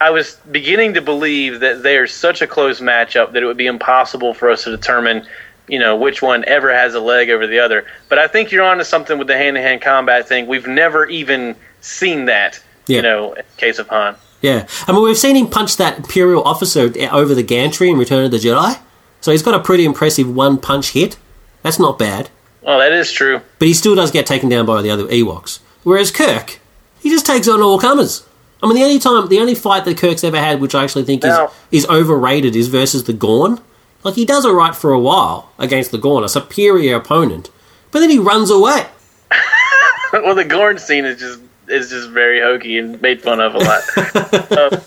I 0.00 0.10
was 0.10 0.36
beginning 0.50 0.94
to 0.94 1.00
believe 1.00 1.60
that 1.60 1.82
they 1.82 1.96
are 1.96 2.06
such 2.06 2.40
a 2.42 2.46
close 2.46 2.80
matchup 2.80 3.32
that 3.32 3.42
it 3.42 3.46
would 3.46 3.56
be 3.56 3.66
impossible 3.66 4.32
for 4.34 4.48
us 4.50 4.64
to 4.64 4.70
determine, 4.70 5.26
you 5.68 5.78
know, 5.78 5.96
which 5.96 6.22
one 6.22 6.44
ever 6.46 6.72
has 6.72 6.94
a 6.94 7.00
leg 7.00 7.30
over 7.30 7.46
the 7.46 7.58
other. 7.58 7.84
But 8.08 8.18
I 8.18 8.26
think 8.28 8.52
you're 8.52 8.64
onto 8.64 8.84
something 8.84 9.18
with 9.18 9.26
the 9.28 9.36
hand-to-hand 9.36 9.80
combat 9.82 10.28
thing. 10.28 10.46
We've 10.46 10.66
never 10.66 11.06
even 11.06 11.54
seen 11.80 12.24
that, 12.26 12.60
Yeah. 12.86 12.96
you 12.96 13.02
know, 13.02 13.32
in 13.34 13.42
case 13.56 13.78
of 13.78 13.88
Han. 13.88 14.14
Yeah, 14.40 14.66
I 14.88 14.92
mean 14.92 15.02
we've 15.04 15.16
seen 15.18 15.36
him 15.36 15.46
punch 15.48 15.76
that 15.76 15.98
Imperial 15.98 16.42
officer 16.42 16.92
over 17.12 17.32
the 17.34 17.44
gantry 17.44 17.88
in 17.90 17.96
Return 17.96 18.24
of 18.24 18.32
the 18.32 18.38
Jedi, 18.38 18.78
so 19.22 19.30
he's 19.30 19.42
got 19.42 19.54
a 19.54 19.60
pretty 19.60 19.86
impressive 19.86 20.28
one 20.34 20.58
punch 20.58 20.90
hit. 20.90 21.16
That's 21.62 21.78
not 21.78 21.98
bad, 21.98 22.28
Well, 22.60 22.78
that 22.80 22.92
is 22.92 23.10
true. 23.10 23.40
but 23.58 23.68
he 23.68 23.72
still 23.72 23.94
does 23.94 24.10
get 24.10 24.26
taken 24.26 24.50
down 24.50 24.66
by 24.66 24.82
the 24.82 24.90
other 24.90 25.06
Ewoks. 25.06 25.60
Whereas 25.84 26.10
Kirk, 26.10 26.58
he 27.00 27.08
just 27.08 27.24
takes 27.24 27.48
on 27.48 27.62
all 27.62 27.78
comers. 27.78 28.26
I 28.62 28.66
mean, 28.66 28.76
the 28.76 28.82
only 28.84 28.98
time, 28.98 29.28
the 29.28 29.40
only 29.40 29.54
fight 29.56 29.84
that 29.86 29.96
Kirk's 29.96 30.22
ever 30.22 30.38
had, 30.38 30.60
which 30.60 30.74
I 30.74 30.84
actually 30.84 31.04
think 31.04 31.24
is 31.24 31.36
is 31.72 31.86
overrated, 31.88 32.54
is 32.54 32.68
versus 32.68 33.04
the 33.04 33.12
Gorn. 33.12 33.60
Like 34.04 34.14
he 34.14 34.24
does 34.24 34.44
alright 34.44 34.74
for 34.76 34.92
a 34.92 34.98
while 34.98 35.50
against 35.58 35.90
the 35.92 35.98
Gorn, 35.98 36.22
a 36.24 36.28
superior 36.28 36.96
opponent, 36.96 37.50
but 37.90 38.00
then 38.00 38.10
he 38.10 38.18
runs 38.18 38.50
away. 38.50 38.86
well, 40.12 40.34
the 40.34 40.44
Gorn 40.44 40.78
scene 40.78 41.04
is 41.04 41.18
just 41.20 41.40
is 41.68 41.90
just 41.90 42.10
very 42.10 42.40
hokey 42.40 42.78
and 42.78 43.00
made 43.00 43.22
fun 43.22 43.40
of 43.40 43.54
a 43.54 43.58
lot. 43.58 43.82
uh, 43.96 44.80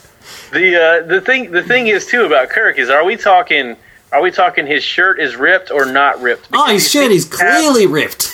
the 0.51 1.01
uh, 1.03 1.07
the 1.07 1.21
thing 1.21 1.51
the 1.51 1.63
thing 1.63 1.87
is 1.87 2.05
too 2.05 2.25
about 2.25 2.49
Kirk 2.49 2.77
is 2.77 2.89
are 2.89 3.03
we 3.03 3.15
talking 3.15 3.75
are 4.15 4.21
we 4.21 4.31
talking 4.31 4.65
his 4.65 4.83
shirt 4.83 5.19
is 5.19 5.35
ripped 5.35 5.71
or 5.71 5.85
not 5.85 6.21
ripped? 6.21 6.47
Oh, 6.53 6.65
Because 6.65 6.83
his 6.83 6.91
shirt 6.91 7.11
is 7.11 7.25
clearly 7.25 7.85
ripped. 7.87 8.31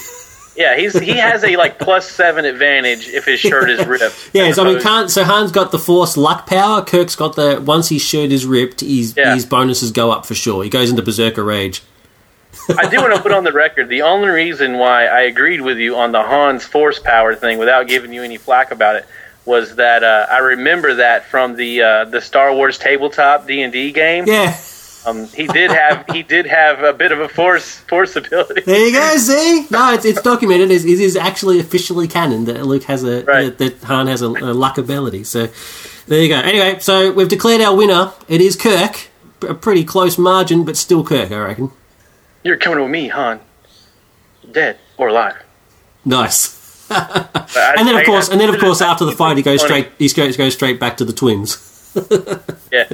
yeah, 0.56 0.76
he's 0.78 0.98
he 1.00 1.12
has 1.18 1.44
a 1.44 1.56
like 1.58 1.80
plus 1.80 2.10
seven 2.10 2.46
advantage 2.46 3.08
if 3.08 3.26
his 3.26 3.40
shirt 3.40 3.70
is 3.70 3.86
ripped. 3.96 4.30
Yeah, 4.34 4.52
so 4.52 4.64
I 4.64 4.74
mean, 4.74 4.82
can't, 4.82 5.10
so 5.10 5.24
Han's 5.24 5.52
got 5.52 5.72
the 5.72 5.80
force 5.80 6.18
luck 6.18 6.46
power. 6.48 6.84
Kirk's 6.84 7.16
got 7.16 7.36
the 7.36 7.62
once 7.66 7.90
his 7.90 8.02
shirt 8.02 8.32
is 8.32 8.46
ripped, 8.46 8.82
his 8.82 9.16
Yeah. 9.18 9.34
his 9.34 9.46
bonuses 9.46 9.92
go 9.92 10.12
up 10.12 10.26
for 10.26 10.36
sure. 10.36 10.64
He 10.64 10.70
goes 10.70 10.90
into 10.90 11.02
berserker 11.02 11.44
rage. 11.44 11.82
I 12.78 12.88
do 12.90 12.98
want 12.98 13.16
to 13.16 13.22
put 13.22 13.32
on 13.32 13.44
the 13.46 13.52
record 13.54 13.88
the 13.88 14.02
only 14.02 14.28
reason 14.28 14.78
why 14.78 15.06
I 15.06 15.22
agreed 15.22 15.62
with 15.62 15.78
you 15.78 15.96
on 15.96 16.12
the 16.12 16.22
Han's 16.22 16.66
force 16.66 17.00
power 17.00 17.34
thing 17.34 17.58
without 17.58 17.88
giving 17.88 18.12
you 18.14 18.24
any 18.24 18.36
flack 18.38 18.72
about 18.72 18.98
it 18.98 19.06
was 19.46 19.76
that 19.78 20.04
uh, 20.04 20.28
I 20.30 20.38
remember 20.40 20.94
that 20.96 21.26
from 21.26 21.56
the 21.56 21.82
uh, 21.82 22.06
the 22.06 22.20
Star 22.22 22.54
Wars 22.54 22.78
tabletop 22.78 23.48
D 23.48 23.62
and 23.64 23.72
D 23.74 23.92
game. 23.94 24.26
Yeah, 24.28 24.52
Um, 25.06 25.28
he 25.28 25.48
did 25.48 25.72
have 25.72 26.06
he 26.12 26.22
did 26.24 26.46
have 26.46 26.84
a 26.84 26.94
bit 26.94 27.12
of 27.12 27.20
a 27.20 27.28
force 27.28 27.78
force 27.80 28.16
ability. 28.16 28.62
there 28.62 28.86
you 28.88 28.92
go. 28.94 29.18
See, 29.18 29.66
no, 29.72 29.94
it's, 29.94 30.06
it's 30.06 30.22
documented. 30.22 30.70
It 30.72 30.86
is, 30.86 31.16
actually 31.16 31.60
officially 31.60 32.08
canon 32.08 32.46
that 32.46 32.66
Luke 32.66 32.84
has 32.84 33.04
a 33.04 33.24
Right. 33.24 33.58
that, 33.58 33.82
Han 33.84 34.08
has 34.08 34.22
a, 34.22 34.28
a 34.28 34.54
luck 34.54 34.78
ability. 34.78 35.24
So 35.24 35.48
there 36.08 36.22
you 36.22 36.30
go. 36.30 36.36
Anyway, 36.36 36.80
so 36.80 37.12
we've 37.12 37.30
declared 37.30 37.62
our 37.62 37.76
winner. 37.76 38.12
It 38.28 38.42
is 38.42 38.56
Kirk. 38.56 39.10
A 39.48 39.56
pretty 39.56 39.84
close 39.84 40.20
margin, 40.20 40.66
but 40.66 40.78
still 40.78 41.04
Kirk, 41.04 41.32
I 41.32 41.38
reckon. 41.40 41.72
You're 42.44 42.58
coming 42.58 42.80
with 42.82 42.92
me, 42.92 43.08
Han. 43.08 43.40
Dead 44.52 44.78
or 44.98 45.08
alive. 45.08 45.36
Nice. 46.06 46.60
And 47.54 47.88
then 47.88 47.96
of 47.98 48.06
course, 48.06 48.28
and 48.30 48.40
then 48.40 48.54
of 48.54 48.60
course, 48.60 48.82
after 48.82 49.06
the 49.06 49.14
fight, 49.14 49.38
he 49.38 49.44
goes 49.44 49.62
straight. 49.62 49.90
He 49.98 50.10
goes 50.10 50.54
straight 50.54 50.80
back 50.80 50.98
to 50.98 51.06
the 51.06 51.14
twins. 51.14 51.68
Yeah. 52.72 52.90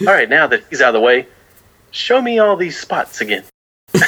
All 0.00 0.06
right, 0.06 0.28
now 0.28 0.46
that 0.46 0.64
he's 0.70 0.80
out 0.80 0.94
of 0.94 1.00
the 1.00 1.00
way, 1.00 1.26
show 1.90 2.20
me 2.22 2.38
all 2.38 2.56
these 2.56 2.78
spots 2.78 3.20
again. 3.20 3.44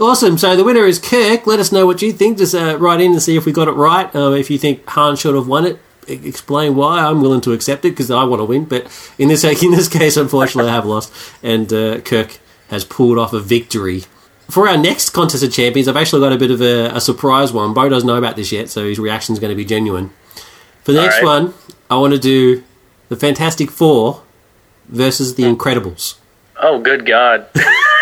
Awesome. 0.00 0.36
So 0.38 0.56
the 0.56 0.64
winner 0.64 0.84
is 0.84 0.98
Kirk. 0.98 1.46
Let 1.46 1.60
us 1.60 1.70
know 1.70 1.86
what 1.86 2.02
you 2.02 2.12
think. 2.12 2.38
Just 2.38 2.54
uh, 2.54 2.76
write 2.78 3.00
in 3.00 3.12
and 3.12 3.22
see 3.22 3.36
if 3.36 3.46
we 3.46 3.52
got 3.52 3.68
it 3.68 3.72
right. 3.72 4.14
Um, 4.14 4.34
if 4.34 4.50
you 4.50 4.58
think 4.58 4.86
Han 4.88 5.16
should 5.16 5.34
have 5.34 5.46
won 5.46 5.64
it, 5.64 5.78
explain 6.08 6.74
why. 6.74 7.00
I'm 7.00 7.22
willing 7.22 7.40
to 7.42 7.52
accept 7.52 7.84
it 7.84 7.90
because 7.90 8.10
I 8.10 8.24
want 8.24 8.40
to 8.40 8.44
win. 8.44 8.64
But 8.64 8.86
in 9.18 9.28
this 9.28 9.44
in 9.62 9.70
this 9.70 9.88
case, 9.88 10.16
unfortunately, 10.16 10.70
I 10.70 10.74
have 10.74 10.84
lost, 10.84 11.12
and 11.42 11.72
uh, 11.72 12.00
Kirk 12.00 12.38
has 12.68 12.84
pulled 12.84 13.18
off 13.18 13.32
a 13.32 13.40
victory. 13.40 14.02
For 14.50 14.68
our 14.68 14.76
next 14.76 15.10
contest 15.10 15.42
of 15.42 15.52
champions, 15.52 15.88
I've 15.88 15.96
actually 15.96 16.20
got 16.20 16.32
a 16.32 16.38
bit 16.38 16.50
of 16.50 16.60
a, 16.60 16.94
a 16.94 17.00
surprise 17.00 17.52
one. 17.52 17.72
Bo 17.72 17.88
doesn't 17.88 18.06
know 18.06 18.16
about 18.16 18.36
this 18.36 18.52
yet, 18.52 18.68
so 18.68 18.84
his 18.86 18.98
reaction 18.98 19.32
is 19.32 19.38
going 19.38 19.52
to 19.52 19.56
be 19.56 19.64
genuine. 19.64 20.10
For 20.82 20.92
the 20.92 20.98
All 20.98 21.04
next 21.04 21.22
right. 21.22 21.24
one, 21.24 21.54
I 21.88 21.96
want 21.96 22.12
to 22.12 22.18
do 22.18 22.62
the 23.14 23.20
Fantastic 23.20 23.70
Four 23.70 24.22
versus 24.88 25.36
the 25.36 25.44
Incredibles. 25.44 26.16
Oh, 26.60 26.80
good 26.80 27.06
God. 27.06 27.46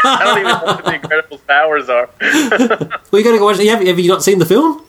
I 0.04 0.20
don't 0.24 0.38
even 0.38 0.52
know 0.52 0.64
what 0.64 0.84
the 0.84 0.92
Incredibles' 0.92 1.46
powers 1.46 1.88
are. 1.88 2.08
Well, 3.10 3.20
you 3.20 3.24
got 3.24 3.32
to 3.32 3.38
go 3.38 3.44
watch. 3.44 3.58
Have, 3.58 3.86
have 3.86 3.98
you 3.98 4.08
not 4.08 4.22
seen 4.22 4.38
the 4.38 4.46
film? 4.46 4.82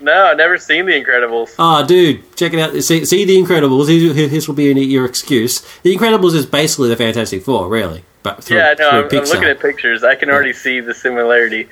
No, 0.00 0.26
I've 0.26 0.36
never 0.36 0.58
seen 0.58 0.86
The 0.86 0.92
Incredibles. 0.92 1.56
Oh, 1.58 1.84
dude, 1.84 2.36
check 2.36 2.52
it 2.52 2.60
out. 2.60 2.72
See, 2.84 3.04
see 3.04 3.24
The 3.24 3.36
Incredibles. 3.36 3.86
This 4.30 4.46
will 4.46 4.54
be 4.54 4.64
your 4.72 5.04
excuse. 5.04 5.60
The 5.82 5.94
Incredibles 5.96 6.34
is 6.34 6.46
basically 6.46 6.88
the 6.88 6.96
Fantastic 6.96 7.42
Four, 7.42 7.68
really. 7.68 8.04
but 8.22 8.44
through, 8.44 8.58
Yeah, 8.58 8.74
no, 8.78 8.90
I'm, 8.90 9.04
I'm 9.04 9.24
looking 9.24 9.44
at 9.44 9.58
pictures. 9.58 10.04
I 10.04 10.14
can 10.14 10.30
already 10.30 10.52
see 10.52 10.78
the 10.78 10.94
similarity. 10.94 11.68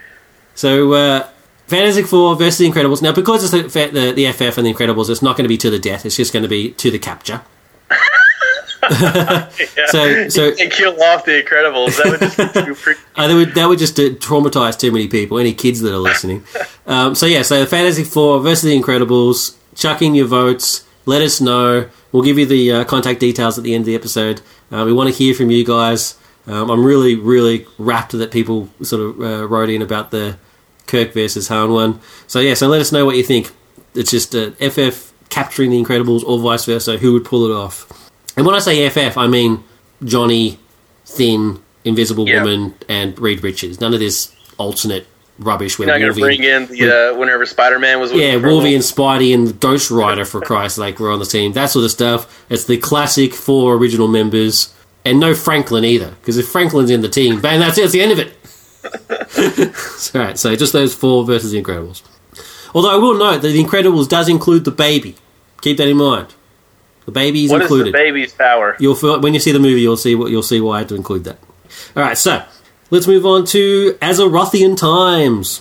So, 0.57 0.93
uh, 0.95 1.28
Fantastic 1.68 2.07
Four 2.07 2.34
versus 2.34 2.59
the 2.59 2.68
Incredibles. 2.68 3.01
Now, 3.01 3.12
because 3.12 3.45
it's 3.45 3.72
the, 3.72 3.87
the, 3.87 4.12
the 4.12 4.32
FF 4.32 4.59
and 4.59 4.66
the 4.66 4.74
Incredibles, 4.74 5.09
it's 5.09 5.22
not 5.22 5.37
going 5.37 5.45
to 5.45 5.49
be 5.49 5.59
to 5.59 5.70
the 5.70 5.78
death. 5.78 6.05
It's 6.05 6.16
just 6.16 6.32
going 6.32 6.43
to 6.43 6.49
be 6.49 6.72
to 6.72 6.91
the 6.91 6.99
capture. 6.99 7.43
Yeah. 8.91 9.49
So- 9.87 10.28
so- 10.28 10.55
kill 10.55 11.03
off 11.03 11.24
the 11.24 11.43
Incredibles. 11.43 11.97
That 11.97 12.07
would 12.11 12.20
just 12.20 12.37
be 12.37 12.45
too 12.64 12.74
freaking 12.74 12.99
Uh, 13.16 13.28
that 13.28 13.34
would 13.34 13.55
that 13.55 13.68
would 13.68 13.78
just 13.78 13.99
uh, 13.99 14.11
traumatize 14.11 14.78
too 14.78 14.93
many 14.93 15.09
people. 15.09 15.39
Any 15.39 15.53
kids 15.55 15.80
that 15.80 15.93
are 15.93 15.99
listening. 15.99 16.45
um, 16.87 17.14
so 17.14 17.26
yeah, 17.26 17.43
so 17.43 17.61
the 17.61 17.66
Fantastic 17.66 18.07
Four 18.07 18.41
versus 18.41 18.64
the 18.64 18.80
Incredibles. 18.80 19.57
Chuck 19.74 20.03
in 20.03 20.14
your 20.14 20.26
votes. 20.26 20.84
Let 21.05 21.22
us 21.22 21.41
know. 21.41 21.89
We'll 22.12 22.22
give 22.22 22.39
you 22.39 22.47
the 22.47 22.72
uh, 22.72 22.84
contact 22.84 23.20
details 23.20 23.59
at 23.59 23.64
the 23.64 23.74
end 23.74 23.82
of 23.82 23.87
the 23.87 23.95
episode. 23.95 24.41
Uh, 24.72 24.84
we 24.84 24.93
want 24.93 25.09
to 25.11 25.14
hear 25.16 25.34
from 25.34 25.51
you 25.51 25.64
guys. 25.64 26.16
Um, 26.47 26.70
I'm 26.70 26.84
really, 26.84 27.14
really 27.14 27.66
rapt 27.78 28.12
that 28.12 28.30
people 28.30 28.68
sort 28.82 29.03
of 29.03 29.20
uh, 29.20 29.47
wrote 29.47 29.68
in 29.68 29.82
about 29.82 30.11
the 30.12 30.39
Kirk 30.87 31.12
versus 31.12 31.49
Han 31.49 31.72
one. 31.72 32.01
So 32.26 32.41
yeah, 32.41 32.55
so 32.55 32.68
let 32.68 32.80
us 32.80 32.91
know 32.93 33.05
what 33.05 33.16
you 33.16 33.22
think. 33.22 33.51
It's 33.95 34.11
just 34.11 34.34
uh, 34.34 34.51
FF 34.53 35.12
capturing 35.28 35.70
the 35.70 35.82
Incredibles 35.82 36.22
or 36.24 36.39
vice 36.39 36.64
versa. 36.64 36.99
Who 36.99 37.12
would 37.14 37.24
pull 37.24 37.45
it 37.51 37.55
off? 37.55 38.06
And 38.37 38.45
when 38.47 38.55
I 38.55 38.59
say 38.59 38.89
FF, 38.89 39.16
I 39.16 39.26
mean 39.26 39.64
Johnny, 40.05 40.59
Thing, 41.05 41.62
Invisible 41.84 42.28
Yeah. 42.28 42.43
Woman, 42.43 42.74
and 42.89 43.18
Reed 43.18 43.43
Richards. 43.43 43.80
None 43.80 43.95
of 43.95 44.01
this 44.01 44.32
alternate 44.59 45.07
rubbish 45.39 45.78
where 45.78 45.87
You're 45.89 45.99
not 45.99 46.05
going 46.05 46.14
to 46.14 46.20
bring 46.20 46.43
in 46.43 46.66
the 46.66 47.12
uh, 47.12 47.18
whenever 47.18 47.45
Spider 47.47 47.78
Man 47.78 48.01
was 48.01 48.12
yeah, 48.12 48.39
the 48.39 48.49
Wolverine 48.49 48.76
and 48.76 48.82
Spidey 48.82 49.34
and 49.34 49.59
Ghost 49.61 49.91
Rider 49.91 50.24
for 50.24 50.41
Christ's 50.41 50.78
sake 50.78 50.99
were 50.99 51.11
on 51.11 51.18
the 51.18 51.26
team. 51.26 51.53
That 51.53 51.66
sort 51.70 51.84
of 51.84 51.91
stuff. 51.91 52.45
It's 52.49 52.64
the 52.64 52.78
classic 52.78 53.34
four 53.34 53.74
original 53.74 54.09
members, 54.09 54.74
and 55.05 55.20
no 55.20 55.34
Franklin 55.34 55.84
either. 55.84 56.11
Because 56.20 56.39
if 56.39 56.49
Franklin's 56.49 56.91
in 56.91 57.03
the 57.03 57.09
team, 57.09 57.41
bang, 57.41 57.61
that's 57.61 57.78
it. 57.78 57.82
That's 57.82 57.93
the 57.93 58.01
end 58.03 58.12
of 58.12 58.18
it. 58.18 58.32
All 60.14 60.20
right, 60.22 60.39
so 60.39 60.55
just 60.57 60.72
those 60.72 60.95
four 60.95 61.24
versus 61.24 61.53
the 61.53 61.62
Incredibles. 61.62 62.03
Although 62.74 62.93
I 62.93 62.97
will 62.97 63.14
note 63.14 63.43
that 63.43 63.49
the 63.49 63.62
Incredibles 63.62 64.09
does 64.09 64.28
include 64.28 64.64
the 64.64 64.70
baby. 64.70 65.16
Keep 65.61 65.78
that 65.78 65.89
in 65.89 65.97
mind. 65.97 66.34
The 67.07 67.13
baby 67.13 67.45
is 67.45 67.51
What 67.51 67.63
is 67.63 67.67
included. 67.67 67.89
the 67.95 67.97
baby's 67.99 68.33
power? 68.35 68.77
You'll 68.81 68.95
feel, 68.97 69.21
when 69.21 69.33
you 69.33 69.41
see 69.41 69.53
the 69.53 69.59
movie, 69.61 69.81
you'll 69.81 69.97
see 69.97 70.15
what 70.15 70.31
you'll 70.31 70.43
see 70.43 70.61
why 70.61 70.77
I 70.77 70.79
had 70.81 70.89
to 70.91 70.95
include 70.97 71.25
that. 71.25 71.39
All 71.97 72.03
right, 72.03 72.19
so 72.19 72.43
let's 72.91 73.07
move 73.07 73.25
on 73.25 73.45
to 73.47 73.95
Azerothian 74.03 74.77
times. 74.77 75.61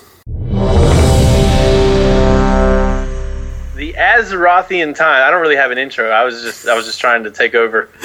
The 3.76 3.94
Azerothian 3.94 4.96
time. 4.96 5.28
I 5.28 5.30
don't 5.30 5.42
really 5.42 5.56
have 5.58 5.70
an 5.72 5.78
intro. 5.78 6.10
I 6.10 6.24
was 6.24 6.42
just 6.42 6.68
I 6.68 6.76
was 6.76 6.86
just 6.86 7.00
trying 7.00 7.24
to 7.26 7.32
take 7.32 7.54
over. 7.56 7.90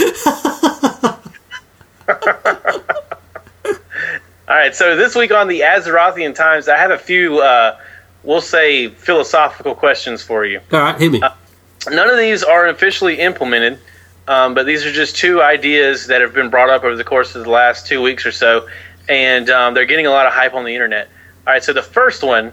All 4.48 4.56
right, 4.56 4.74
so 4.74 4.96
this 4.96 5.14
week 5.14 5.30
on 5.30 5.46
the 5.46 5.60
Azerothian 5.60 6.34
times, 6.34 6.68
I 6.68 6.76
have 6.76 6.90
a 6.90 6.98
few, 6.98 7.38
uh, 7.38 7.78
we'll 8.24 8.40
say, 8.40 8.88
philosophical 8.88 9.76
questions 9.76 10.22
for 10.24 10.44
you. 10.44 10.60
All 10.72 10.80
right, 10.80 10.98
hit 11.00 11.12
me. 11.12 11.22
None 11.88 12.10
of 12.10 12.18
these 12.18 12.42
are 12.42 12.68
officially 12.68 13.18
implemented, 13.18 13.78
um, 14.28 14.54
but 14.54 14.66
these 14.66 14.84
are 14.84 14.92
just 14.92 15.16
two 15.16 15.42
ideas 15.42 16.06
that 16.08 16.20
have 16.20 16.34
been 16.34 16.50
brought 16.50 16.68
up 16.68 16.84
over 16.84 16.96
the 16.96 17.04
course 17.04 17.34
of 17.34 17.44
the 17.44 17.50
last 17.50 17.86
two 17.86 18.02
weeks 18.02 18.26
or 18.26 18.32
so, 18.32 18.68
and 19.08 19.48
um, 19.48 19.74
they're 19.74 19.86
getting 19.86 20.06
a 20.06 20.10
lot 20.10 20.26
of 20.26 20.32
hype 20.32 20.54
on 20.54 20.64
the 20.64 20.74
internet. 20.74 21.08
All 21.46 21.54
right, 21.54 21.64
so 21.64 21.72
the 21.72 21.82
first 21.82 22.22
one 22.22 22.52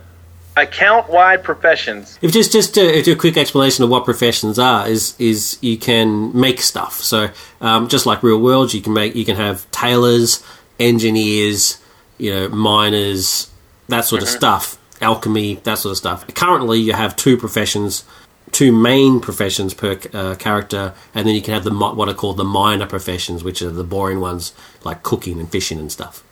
account-wide 0.57 1.43
professions. 1.43 2.17
If 2.21 2.31
just 2.31 2.51
just 2.51 2.73
to 2.75 3.01
do 3.03 3.13
a 3.13 3.15
quick 3.15 3.37
explanation 3.37 3.83
of 3.83 3.89
what 3.89 4.05
professions 4.05 4.57
are 4.57 4.87
is 4.87 5.13
is 5.19 5.57
you 5.61 5.77
can 5.77 6.35
make 6.39 6.61
stuff. 6.61 6.95
So 6.95 7.29
um, 7.61 7.87
just 7.87 8.05
like 8.05 8.23
real 8.23 8.39
world, 8.39 8.73
you 8.73 8.81
can 8.81 8.93
make 8.93 9.15
you 9.15 9.25
can 9.25 9.35
have 9.35 9.69
tailors, 9.71 10.43
engineers, 10.79 11.79
you 12.17 12.33
know, 12.33 12.49
miners, 12.49 13.51
that 13.87 14.05
sort 14.05 14.23
of 14.23 14.27
stuff, 14.27 14.77
alchemy, 15.01 15.55
that 15.63 15.77
sort 15.77 15.91
of 15.91 15.97
stuff. 15.97 16.25
Currently, 16.33 16.79
you 16.79 16.93
have 16.93 17.15
two 17.15 17.37
professions, 17.37 18.03
two 18.51 18.71
main 18.71 19.19
professions 19.19 19.73
per 19.73 19.99
uh, 20.13 20.35
character, 20.35 20.93
and 21.13 21.27
then 21.27 21.35
you 21.35 21.41
can 21.41 21.53
have 21.53 21.63
the 21.63 21.73
what 21.73 22.07
are 22.09 22.13
called 22.13 22.37
the 22.37 22.43
minor 22.43 22.85
professions, 22.85 23.43
which 23.43 23.61
are 23.61 23.69
the 23.69 23.83
boring 23.83 24.19
ones 24.19 24.53
like 24.83 25.03
cooking 25.03 25.39
and 25.39 25.49
fishing 25.49 25.79
and 25.79 25.91
stuff. 25.91 26.23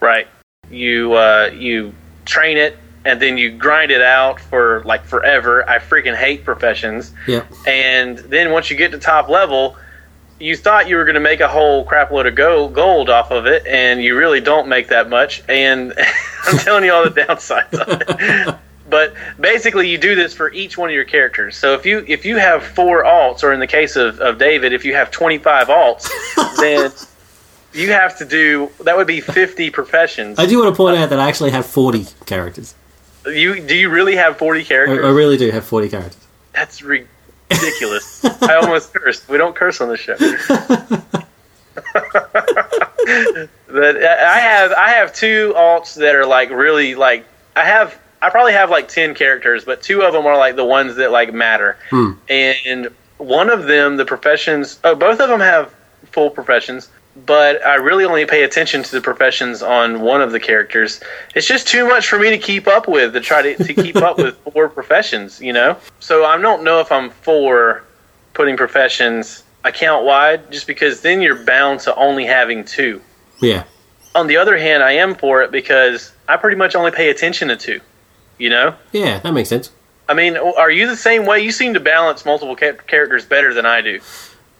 Right. 0.00 0.28
You 0.70 1.14
uh, 1.14 1.50
you 1.52 1.92
train 2.24 2.56
it 2.56 2.76
and 3.04 3.20
then 3.20 3.38
you 3.38 3.50
grind 3.50 3.90
it 3.90 4.02
out 4.02 4.40
for 4.40 4.82
like 4.84 5.04
forever. 5.04 5.68
I 5.68 5.78
freaking 5.78 6.16
hate 6.16 6.44
professions. 6.44 7.12
Yep. 7.26 7.46
And 7.66 8.18
then 8.18 8.52
once 8.52 8.70
you 8.70 8.76
get 8.76 8.92
to 8.92 8.98
top 8.98 9.28
level, 9.28 9.76
you 10.38 10.56
thought 10.56 10.88
you 10.88 10.96
were 10.96 11.04
going 11.04 11.14
to 11.14 11.20
make 11.20 11.40
a 11.40 11.48
whole 11.48 11.84
crap 11.84 12.10
load 12.10 12.26
of 12.26 12.34
go- 12.34 12.68
gold 12.68 13.10
off 13.10 13.30
of 13.30 13.46
it, 13.46 13.66
and 13.66 14.02
you 14.02 14.16
really 14.16 14.40
don't 14.40 14.68
make 14.68 14.88
that 14.88 15.08
much. 15.08 15.42
And 15.48 15.94
I'm 16.44 16.58
telling 16.58 16.84
you 16.84 16.92
all 16.92 17.04
the 17.04 17.10
downsides 17.10 17.78
of 17.78 18.02
it. 18.02 18.58
But 18.90 19.14
basically, 19.38 19.88
you 19.88 19.98
do 19.98 20.14
this 20.14 20.34
for 20.34 20.52
each 20.52 20.76
one 20.76 20.90
of 20.90 20.94
your 20.94 21.04
characters. 21.04 21.56
So 21.56 21.74
if 21.74 21.86
you 21.86 22.04
if 22.06 22.24
you 22.24 22.36
have 22.36 22.64
four 22.64 23.04
alts, 23.04 23.42
or 23.42 23.52
in 23.52 23.60
the 23.60 23.66
case 23.66 23.96
of, 23.96 24.20
of 24.20 24.38
David, 24.38 24.72
if 24.72 24.84
you 24.84 24.94
have 24.94 25.10
25 25.10 25.68
alts, 25.68 26.10
then 26.60 26.90
you 27.72 27.92
have 27.92 28.18
to 28.18 28.24
do 28.24 28.70
that 28.84 28.96
would 28.96 29.06
be 29.06 29.20
50 29.20 29.70
professions. 29.70 30.38
I 30.38 30.46
do 30.46 30.58
want 30.58 30.74
to 30.74 30.76
point 30.76 30.96
out 30.96 31.10
that 31.10 31.20
I 31.20 31.28
actually 31.28 31.50
have 31.50 31.66
forty 31.66 32.06
characters. 32.26 32.74
You 33.24 33.60
do 33.60 33.76
you 33.76 33.90
really 33.90 34.16
have 34.16 34.36
40 34.38 34.64
characters? 34.64 35.04
I 35.04 35.10
really 35.10 35.36
do 35.36 35.50
have 35.50 35.64
forty 35.64 35.88
characters. 35.88 36.26
That's 36.52 36.82
ridiculous. 36.82 38.24
I 38.24 38.56
almost 38.56 38.92
cursed. 38.94 39.28
We 39.28 39.38
don't 39.38 39.54
curse 39.54 39.80
on 39.80 39.88
the 39.88 39.96
show. 39.96 40.16
but 43.66 43.96
uh, 43.96 44.16
I 44.26 44.40
have 44.40 44.72
I 44.72 44.90
have 44.90 45.14
two 45.14 45.54
alts 45.56 45.94
that 45.94 46.14
are 46.14 46.26
like 46.26 46.50
really 46.50 46.94
like 46.94 47.24
I 47.54 47.64
have 47.64 47.98
I 48.22 48.30
probably 48.30 48.52
have 48.52 48.70
like 48.70 48.88
ten 48.88 49.14
characters, 49.14 49.64
but 49.64 49.82
two 49.82 50.02
of 50.02 50.12
them 50.12 50.26
are 50.26 50.36
like 50.36 50.56
the 50.56 50.64
ones 50.64 50.96
that 50.96 51.10
like 51.10 51.32
matter. 51.32 51.76
Hmm. 51.90 52.12
And 52.28 52.88
one 53.18 53.50
of 53.50 53.64
them, 53.64 53.96
the 53.96 54.04
professions, 54.04 54.78
oh, 54.84 54.94
both 54.94 55.20
of 55.20 55.28
them 55.28 55.40
have 55.40 55.74
full 56.04 56.30
professions, 56.30 56.88
but 57.26 57.64
I 57.64 57.74
really 57.74 58.04
only 58.04 58.24
pay 58.26 58.44
attention 58.44 58.82
to 58.82 58.92
the 58.92 59.00
professions 59.00 59.62
on 59.62 60.00
one 60.00 60.22
of 60.22 60.32
the 60.32 60.40
characters. 60.40 61.00
It's 61.34 61.46
just 61.46 61.68
too 61.68 61.86
much 61.86 62.08
for 62.08 62.18
me 62.18 62.30
to 62.30 62.38
keep 62.38 62.66
up 62.66 62.88
with 62.88 63.12
to 63.12 63.20
try 63.20 63.42
to, 63.42 63.64
to 63.64 63.74
keep 63.74 63.96
up 63.96 64.18
with 64.18 64.36
four 64.52 64.68
professions, 64.68 65.40
you 65.40 65.52
know? 65.52 65.76
So 65.98 66.24
I 66.24 66.38
don't 66.38 66.64
know 66.64 66.80
if 66.80 66.90
I'm 66.90 67.10
for 67.10 67.84
putting 68.32 68.56
professions 68.56 69.44
account 69.64 70.04
wide, 70.04 70.50
just 70.50 70.66
because 70.66 71.00
then 71.00 71.20
you're 71.20 71.44
bound 71.44 71.80
to 71.80 71.94
only 71.96 72.24
having 72.24 72.64
two. 72.64 73.00
Yeah. 73.40 73.64
On 74.14 74.26
the 74.26 74.36
other 74.36 74.56
hand, 74.56 74.82
I 74.82 74.92
am 74.92 75.14
for 75.14 75.42
it 75.42 75.50
because 75.50 76.12
I 76.28 76.36
pretty 76.36 76.56
much 76.56 76.74
only 76.74 76.90
pay 76.90 77.10
attention 77.10 77.48
to 77.48 77.56
two, 77.56 77.80
you 78.40 78.50
know? 78.50 78.74
Yeah, 78.92 79.20
that 79.20 79.32
makes 79.32 79.48
sense. 79.48 79.70
I 80.08 80.14
mean, 80.14 80.36
are 80.36 80.70
you 80.70 80.88
the 80.88 80.96
same 80.96 81.24
way? 81.24 81.40
You 81.40 81.52
seem 81.52 81.74
to 81.74 81.80
balance 81.80 82.24
multiple 82.24 82.56
ca- 82.56 82.72
characters 82.86 83.24
better 83.24 83.54
than 83.54 83.64
I 83.64 83.80
do. 83.80 84.00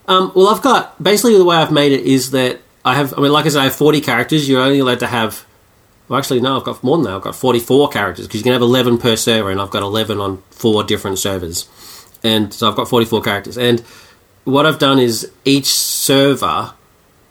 Um, 0.07 0.31
well, 0.33 0.47
I've 0.47 0.61
got 0.61 1.01
basically 1.01 1.37
the 1.37 1.43
way 1.43 1.57
I've 1.57 1.71
made 1.71 1.91
it 1.91 2.05
is 2.05 2.31
that 2.31 2.59
I 2.85 2.95
have. 2.95 3.13
I 3.17 3.21
mean, 3.21 3.31
like 3.31 3.45
I 3.45 3.49
said, 3.49 3.59
I 3.59 3.65
have 3.65 3.75
forty 3.75 4.01
characters. 4.01 4.47
You're 4.47 4.61
only 4.61 4.79
allowed 4.79 4.99
to 4.99 5.07
have. 5.07 5.45
Well, 6.07 6.17
actually, 6.17 6.41
no, 6.41 6.57
I've 6.57 6.63
got 6.63 6.83
more 6.83 6.97
than 6.97 7.05
that. 7.05 7.15
I've 7.15 7.21
got 7.21 7.35
forty-four 7.35 7.89
characters 7.89 8.27
because 8.27 8.39
you 8.39 8.43
can 8.43 8.53
have 8.53 8.61
eleven 8.61 8.97
per 8.97 9.15
server, 9.15 9.51
and 9.51 9.59
I've 9.61 9.69
got 9.71 9.83
eleven 9.83 10.19
on 10.19 10.41
four 10.51 10.83
different 10.83 11.19
servers, 11.19 11.67
and 12.23 12.53
so 12.53 12.69
I've 12.69 12.75
got 12.75 12.87
forty-four 12.87 13.21
characters. 13.21 13.57
And 13.57 13.81
what 14.43 14.65
I've 14.65 14.79
done 14.79 14.99
is 14.99 15.31
each 15.45 15.67
server 15.67 16.73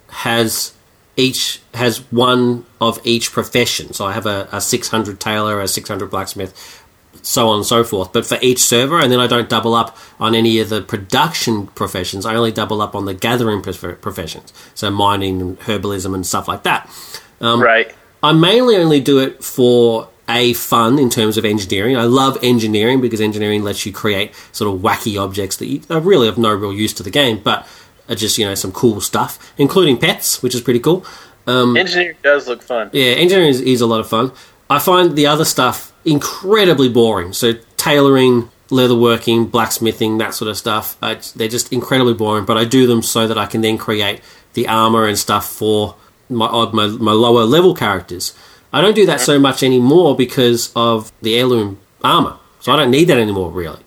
has 0.09 0.73
each 1.15 1.61
has 1.73 1.99
one 2.11 2.65
of 2.79 2.99
each 3.03 3.31
profession. 3.31 3.93
So 3.93 4.05
I 4.05 4.13
have 4.13 4.25
a, 4.25 4.47
a 4.51 4.61
six 4.61 4.87
hundred 4.87 5.19
tailor, 5.19 5.59
a 5.59 5.67
six 5.67 5.89
hundred 5.89 6.09
blacksmith, 6.09 6.83
so 7.21 7.49
on 7.49 7.57
and 7.57 7.65
so 7.65 7.83
forth. 7.83 8.13
But 8.13 8.25
for 8.25 8.37
each 8.41 8.59
server, 8.59 8.99
and 8.99 9.11
then 9.11 9.19
I 9.19 9.27
don't 9.27 9.49
double 9.49 9.73
up 9.73 9.97
on 10.19 10.35
any 10.35 10.59
of 10.59 10.69
the 10.69 10.81
production 10.81 11.67
professions. 11.67 12.25
I 12.25 12.35
only 12.35 12.51
double 12.51 12.81
up 12.81 12.95
on 12.95 13.05
the 13.05 13.13
gathering 13.13 13.61
professions, 13.61 14.53
so 14.73 14.89
mining 14.89 15.41
and 15.41 15.59
herbalism 15.61 16.15
and 16.15 16.25
stuff 16.25 16.47
like 16.47 16.63
that. 16.63 16.89
Um, 17.39 17.61
right. 17.61 17.93
I 18.23 18.33
mainly 18.33 18.77
only 18.77 18.99
do 18.99 19.19
it 19.19 19.43
for 19.43 20.07
a 20.29 20.53
fun 20.53 20.97
in 20.97 21.09
terms 21.09 21.37
of 21.37 21.43
engineering. 21.43 21.97
I 21.97 22.03
love 22.03 22.37
engineering 22.41 23.01
because 23.01 23.19
engineering 23.19 23.63
lets 23.63 23.85
you 23.85 23.91
create 23.91 24.33
sort 24.51 24.73
of 24.73 24.81
wacky 24.81 25.21
objects 25.21 25.57
that 25.57 25.65
you, 25.65 25.81
are 25.89 25.99
really 25.99 26.27
of 26.27 26.37
no 26.37 26.53
real 26.53 26.71
use 26.71 26.93
to 26.93 27.03
the 27.03 27.09
game, 27.09 27.41
but 27.43 27.67
are 28.11 28.15
just 28.15 28.37
you 28.37 28.45
know 28.45 28.53
some 28.53 28.71
cool 28.71 29.01
stuff, 29.01 29.39
including 29.57 29.97
pets, 29.97 30.43
which 30.43 30.53
is 30.53 30.61
pretty 30.61 30.79
cool. 30.79 31.05
Engineering 31.75 32.17
does 32.21 32.47
look 32.47 32.61
fun. 32.61 32.89
Yeah, 32.93 33.13
engineering 33.13 33.49
is, 33.49 33.61
is 33.61 33.81
a 33.81 33.87
lot 33.87 33.99
of 33.99 34.07
fun. 34.07 34.31
I 34.69 34.79
find 34.79 35.15
the 35.15 35.27
other 35.27 35.45
stuff 35.45 35.91
incredibly 36.05 36.87
boring. 36.89 37.33
So 37.33 37.53
tailoring, 37.77 38.49
leatherworking, 38.69 39.49
blacksmithing, 39.49 40.17
that 40.19 40.33
sort 40.33 40.49
of 40.49 40.57
stuff, 40.57 40.97
uh, 41.01 41.15
they're 41.35 41.47
just 41.47 41.73
incredibly 41.73 42.13
boring. 42.13 42.45
But 42.45 42.57
I 42.57 42.65
do 42.65 42.87
them 42.87 43.01
so 43.01 43.27
that 43.27 43.37
I 43.37 43.47
can 43.47 43.61
then 43.61 43.77
create 43.77 44.21
the 44.53 44.67
armor 44.67 45.07
and 45.07 45.17
stuff 45.17 45.49
for 45.49 45.95
my 46.29 46.47
my, 46.71 46.87
my 46.87 47.11
lower 47.11 47.43
level 47.43 47.73
characters. 47.73 48.33
I 48.73 48.79
don't 48.79 48.95
do 48.95 49.05
that 49.07 49.19
so 49.19 49.37
much 49.37 49.63
anymore 49.63 50.15
because 50.15 50.71
of 50.75 51.11
the 51.21 51.37
heirloom 51.37 51.79
armor. 52.03 52.37
So 52.61 52.71
I 52.71 52.77
don't 52.77 52.91
need 52.91 53.05
that 53.05 53.17
anymore, 53.17 53.51
really. 53.51 53.79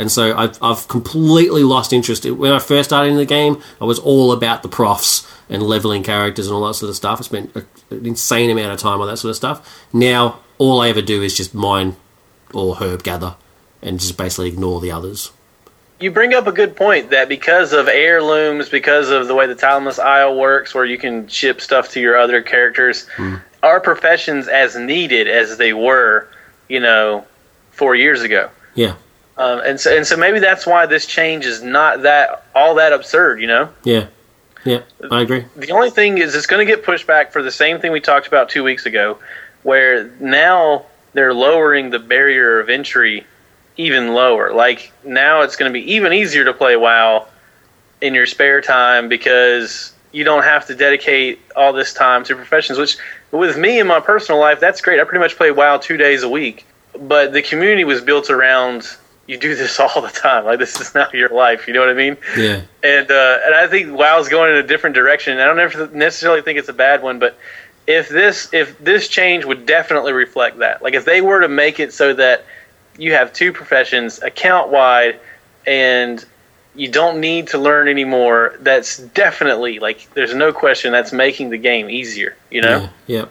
And 0.00 0.10
so 0.10 0.34
I've, 0.34 0.58
I've 0.62 0.88
completely 0.88 1.62
lost 1.62 1.92
interest. 1.92 2.24
When 2.24 2.52
I 2.52 2.58
first 2.58 2.88
started 2.88 3.10
in 3.10 3.18
the 3.18 3.26
game, 3.26 3.60
I 3.82 3.84
was 3.84 3.98
all 3.98 4.32
about 4.32 4.62
the 4.62 4.68
profs 4.68 5.30
and 5.50 5.62
leveling 5.62 6.02
characters 6.02 6.46
and 6.46 6.54
all 6.54 6.66
that 6.66 6.74
sort 6.74 6.88
of 6.88 6.96
stuff. 6.96 7.20
I 7.20 7.22
spent 7.22 7.54
an 7.54 8.06
insane 8.06 8.48
amount 8.48 8.72
of 8.72 8.78
time 8.78 9.02
on 9.02 9.08
that 9.08 9.18
sort 9.18 9.28
of 9.28 9.36
stuff. 9.36 9.84
Now, 9.92 10.40
all 10.56 10.80
I 10.80 10.88
ever 10.88 11.02
do 11.02 11.22
is 11.22 11.36
just 11.36 11.54
mine 11.54 11.96
or 12.54 12.76
herb 12.76 13.02
gather 13.02 13.36
and 13.82 14.00
just 14.00 14.16
basically 14.16 14.48
ignore 14.48 14.80
the 14.80 14.90
others. 14.90 15.32
You 16.00 16.10
bring 16.10 16.32
up 16.32 16.46
a 16.46 16.52
good 16.52 16.76
point 16.76 17.10
that 17.10 17.28
because 17.28 17.74
of 17.74 17.86
heirlooms, 17.86 18.70
because 18.70 19.10
of 19.10 19.28
the 19.28 19.34
way 19.34 19.46
the 19.46 19.54
Timeless 19.54 19.98
Isle 19.98 20.38
works, 20.38 20.74
where 20.74 20.86
you 20.86 20.96
can 20.96 21.28
ship 21.28 21.60
stuff 21.60 21.90
to 21.90 22.00
your 22.00 22.16
other 22.16 22.40
characters, 22.40 23.06
hmm. 23.16 23.34
our 23.62 23.80
professions 23.80 24.48
as 24.48 24.76
needed 24.76 25.28
as 25.28 25.58
they 25.58 25.74
were, 25.74 26.26
you 26.70 26.80
know, 26.80 27.26
four 27.72 27.94
years 27.94 28.22
ago. 28.22 28.48
Yeah, 28.74 28.94
Um, 29.36 29.60
and 29.64 29.80
so 29.80 29.96
and 29.96 30.06
so 30.06 30.16
maybe 30.16 30.38
that's 30.38 30.66
why 30.66 30.86
this 30.86 31.06
change 31.06 31.46
is 31.46 31.62
not 31.62 32.02
that 32.02 32.44
all 32.54 32.74
that 32.74 32.92
absurd, 32.92 33.40
you 33.40 33.46
know. 33.46 33.70
yeah, 33.84 34.08
yeah, 34.64 34.82
I 35.10 35.22
agree. 35.22 35.44
The 35.56 35.70
only 35.70 35.90
thing 35.90 36.18
is 36.18 36.34
it's 36.34 36.46
going 36.46 36.66
to 36.66 36.70
get 36.70 36.84
pushed 36.84 37.06
back 37.06 37.32
for 37.32 37.42
the 37.42 37.50
same 37.50 37.80
thing 37.80 37.92
we 37.92 38.00
talked 38.00 38.26
about 38.26 38.50
two 38.50 38.62
weeks 38.62 38.84
ago, 38.86 39.18
where 39.62 40.08
now 40.20 40.84
they're 41.12 41.34
lowering 41.34 41.90
the 41.90 41.98
barrier 41.98 42.60
of 42.60 42.68
entry 42.68 43.26
even 43.76 44.12
lower. 44.12 44.52
Like 44.52 44.92
now 45.04 45.42
it's 45.42 45.56
going 45.56 45.72
to 45.72 45.72
be 45.72 45.92
even 45.92 46.12
easier 46.12 46.44
to 46.44 46.52
play 46.52 46.76
WoW 46.76 47.26
in 48.00 48.14
your 48.14 48.26
spare 48.26 48.60
time 48.60 49.08
because 49.08 49.92
you 50.12 50.24
don't 50.24 50.42
have 50.42 50.66
to 50.66 50.74
dedicate 50.74 51.40
all 51.56 51.72
this 51.72 51.92
time 51.94 52.24
to 52.24 52.34
professions. 52.34 52.78
Which 52.78 52.98
with 53.30 53.56
me 53.56 53.78
in 53.78 53.86
my 53.86 54.00
personal 54.00 54.40
life, 54.40 54.60
that's 54.60 54.80
great. 54.80 55.00
I 55.00 55.04
pretty 55.04 55.20
much 55.20 55.36
play 55.36 55.50
WoW 55.50 55.78
two 55.78 55.96
days 55.96 56.22
a 56.22 56.28
week, 56.28 56.66
but 56.98 57.32
the 57.32 57.42
community 57.42 57.84
was 57.84 58.00
built 58.00 58.30
around 58.30 58.96
you 59.30 59.38
do 59.38 59.54
this 59.54 59.78
all 59.80 60.02
the 60.02 60.08
time. 60.08 60.44
Like 60.44 60.58
this 60.58 60.80
is 60.80 60.94
not 60.94 61.14
your 61.14 61.30
life. 61.30 61.68
You 61.68 61.74
know 61.74 61.80
what 61.80 61.88
I 61.88 61.94
mean? 61.94 62.16
Yeah, 62.36 62.62
and 62.82 63.10
uh, 63.10 63.38
and 63.44 63.54
I 63.54 63.68
think 63.68 63.96
WoW's 63.96 64.28
going 64.28 64.52
in 64.52 64.58
a 64.58 64.66
different 64.66 64.94
direction. 64.94 65.38
I 65.38 65.44
don't 65.44 65.94
necessarily 65.94 66.42
think 66.42 66.58
it's 66.58 66.68
a 66.68 66.74
bad 66.74 67.02
one, 67.02 67.18
but 67.18 67.38
if 67.86 68.08
this 68.08 68.52
if 68.52 68.78
this 68.78 69.08
change 69.08 69.44
would 69.44 69.64
definitely 69.64 70.12
reflect 70.12 70.58
that, 70.58 70.82
like 70.82 70.94
if 70.94 71.04
they 71.04 71.20
were 71.20 71.40
to 71.40 71.48
make 71.48 71.80
it 71.80 71.92
so 71.92 72.12
that 72.14 72.44
you 72.98 73.12
have 73.12 73.32
two 73.32 73.52
professions 73.52 74.20
account 74.20 74.70
wide, 74.70 75.20
and 75.66 76.24
you 76.74 76.88
don't 76.88 77.20
need 77.20 77.48
to 77.48 77.58
learn 77.58 77.88
anymore, 77.88 78.56
that's 78.60 78.98
definitely 78.98 79.78
like 79.78 80.12
there's 80.14 80.34
no 80.34 80.52
question 80.52 80.92
that's 80.92 81.12
making 81.12 81.50
the 81.50 81.58
game 81.58 81.88
easier. 81.88 82.36
You 82.50 82.62
know. 82.62 82.78
yeah, 82.80 82.88
yeah. 83.06 83.24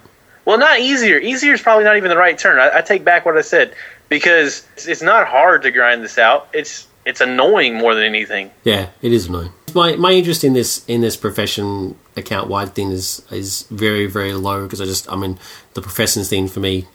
Well, 0.45 0.58
not 0.58 0.80
easier. 0.80 1.20
Easier 1.20 1.54
is 1.54 1.62
probably 1.62 1.84
not 1.84 1.97
even 1.97 2.10
the 2.10 2.18
right 2.18 2.36
term. 2.36 2.58
I, 2.58 2.78
I 2.78 2.82
take 2.82 3.04
back 3.04 3.24
what 3.24 3.38
I 3.38 3.41
said 3.41 3.76
because 4.10 4.68
it's, 4.76 5.01
not 5.01 5.28
hard 5.28 5.62
to 5.62 5.72
grind 5.72 6.03
this 6.03 6.18
out. 6.18 6.49
It's 6.53 6.88
it's 7.05 7.22
annoying 7.22 7.76
more 7.76 7.95
than 7.95 8.03
anything. 8.03 8.51
Yeah, 8.64 8.89
it 9.01 9.14
is 9.14 9.28
annoying. 9.28 9.51
My 9.74 9.95
my 9.95 10.12
interest 10.12 10.43
in 10.43 10.53
this 10.53 10.84
in 10.88 11.01
this 11.01 11.16
profession 11.16 11.97
account 12.18 12.49
wide 12.49 12.76
thing 12.76 12.91
is 12.91 13.24
is 13.32 13.64
very 13.70 14.07
very 14.07 14.34
low 14.34 14.64
because 14.64 14.82
I 14.82 14.86
just 14.86 15.10
I 15.12 15.16
mean 15.16 15.39
the 15.76 15.82
professions 15.82 16.30
thing 16.30 16.47
for 16.47 16.60
me 16.60 16.88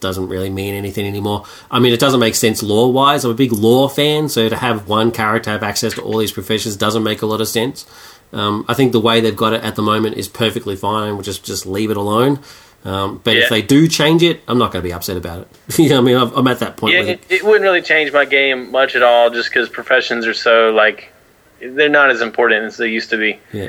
doesn't 0.00 0.28
really 0.28 0.50
mean 0.50 0.74
anything 0.74 1.06
anymore. 1.06 1.44
I 1.70 1.78
mean 1.78 1.92
it 1.92 2.00
doesn't 2.00 2.20
make 2.20 2.34
sense 2.34 2.62
lore 2.62 2.92
wise. 2.92 3.24
I'm 3.24 3.30
a 3.30 3.34
big 3.34 3.52
lore 3.52 3.88
fan, 3.88 4.28
so 4.28 4.48
to 4.48 4.56
have 4.56 4.88
one 4.88 5.12
character 5.12 5.50
have 5.50 5.62
access 5.62 5.94
to 5.94 6.02
all 6.02 6.18
these 6.18 6.32
professions 6.32 6.76
doesn't 6.76 7.02
make 7.02 7.22
a 7.22 7.26
lot 7.26 7.40
of 7.40 7.48
sense. 7.48 7.86
Um, 8.32 8.64
I 8.66 8.74
think 8.74 8.92
the 8.92 9.00
way 9.00 9.20
they've 9.20 9.36
got 9.36 9.52
it 9.52 9.62
at 9.62 9.76
the 9.76 9.82
moment 9.82 10.16
is 10.16 10.26
perfectly 10.28 10.74
fine. 10.74 11.14
We'll 11.14 11.22
just 11.22 11.44
just 11.44 11.66
leave 11.66 11.90
it 11.90 11.96
alone. 11.96 12.40
Um, 12.84 13.20
but 13.22 13.34
Yeah. 13.36 13.42
if 13.44 13.48
they 13.50 13.62
do 13.62 13.86
change 13.86 14.22
it, 14.24 14.40
I'm 14.48 14.58
not 14.58 14.72
going 14.72 14.82
to 14.82 14.86
be 14.88 14.92
upset 14.92 15.16
about 15.16 15.42
it. 15.68 15.78
you 15.78 15.88
know, 15.88 15.98
I 15.98 16.00
mean, 16.00 16.16
I'm 16.16 16.32
I'm 16.34 16.46
at 16.48 16.58
that 16.60 16.76
point 16.76 16.94
Yeah, 16.94 17.02
it, 17.02 17.20
it. 17.28 17.42
wouldn't 17.44 17.62
really 17.62 17.82
change 17.82 18.12
my 18.12 18.24
game 18.24 18.70
much 18.72 18.96
at 18.96 19.02
all, 19.02 19.30
just 19.30 19.48
because 19.50 19.68
professions 19.68 20.26
are 20.26 20.34
so 20.34 20.70
like 20.70 21.12
they're 21.60 21.88
not 21.88 22.10
as 22.10 22.20
important 22.20 22.64
as 22.64 22.76
they 22.76 22.88
used 22.88 23.10
to 23.10 23.16
be. 23.16 23.38
Yeah. 23.52 23.68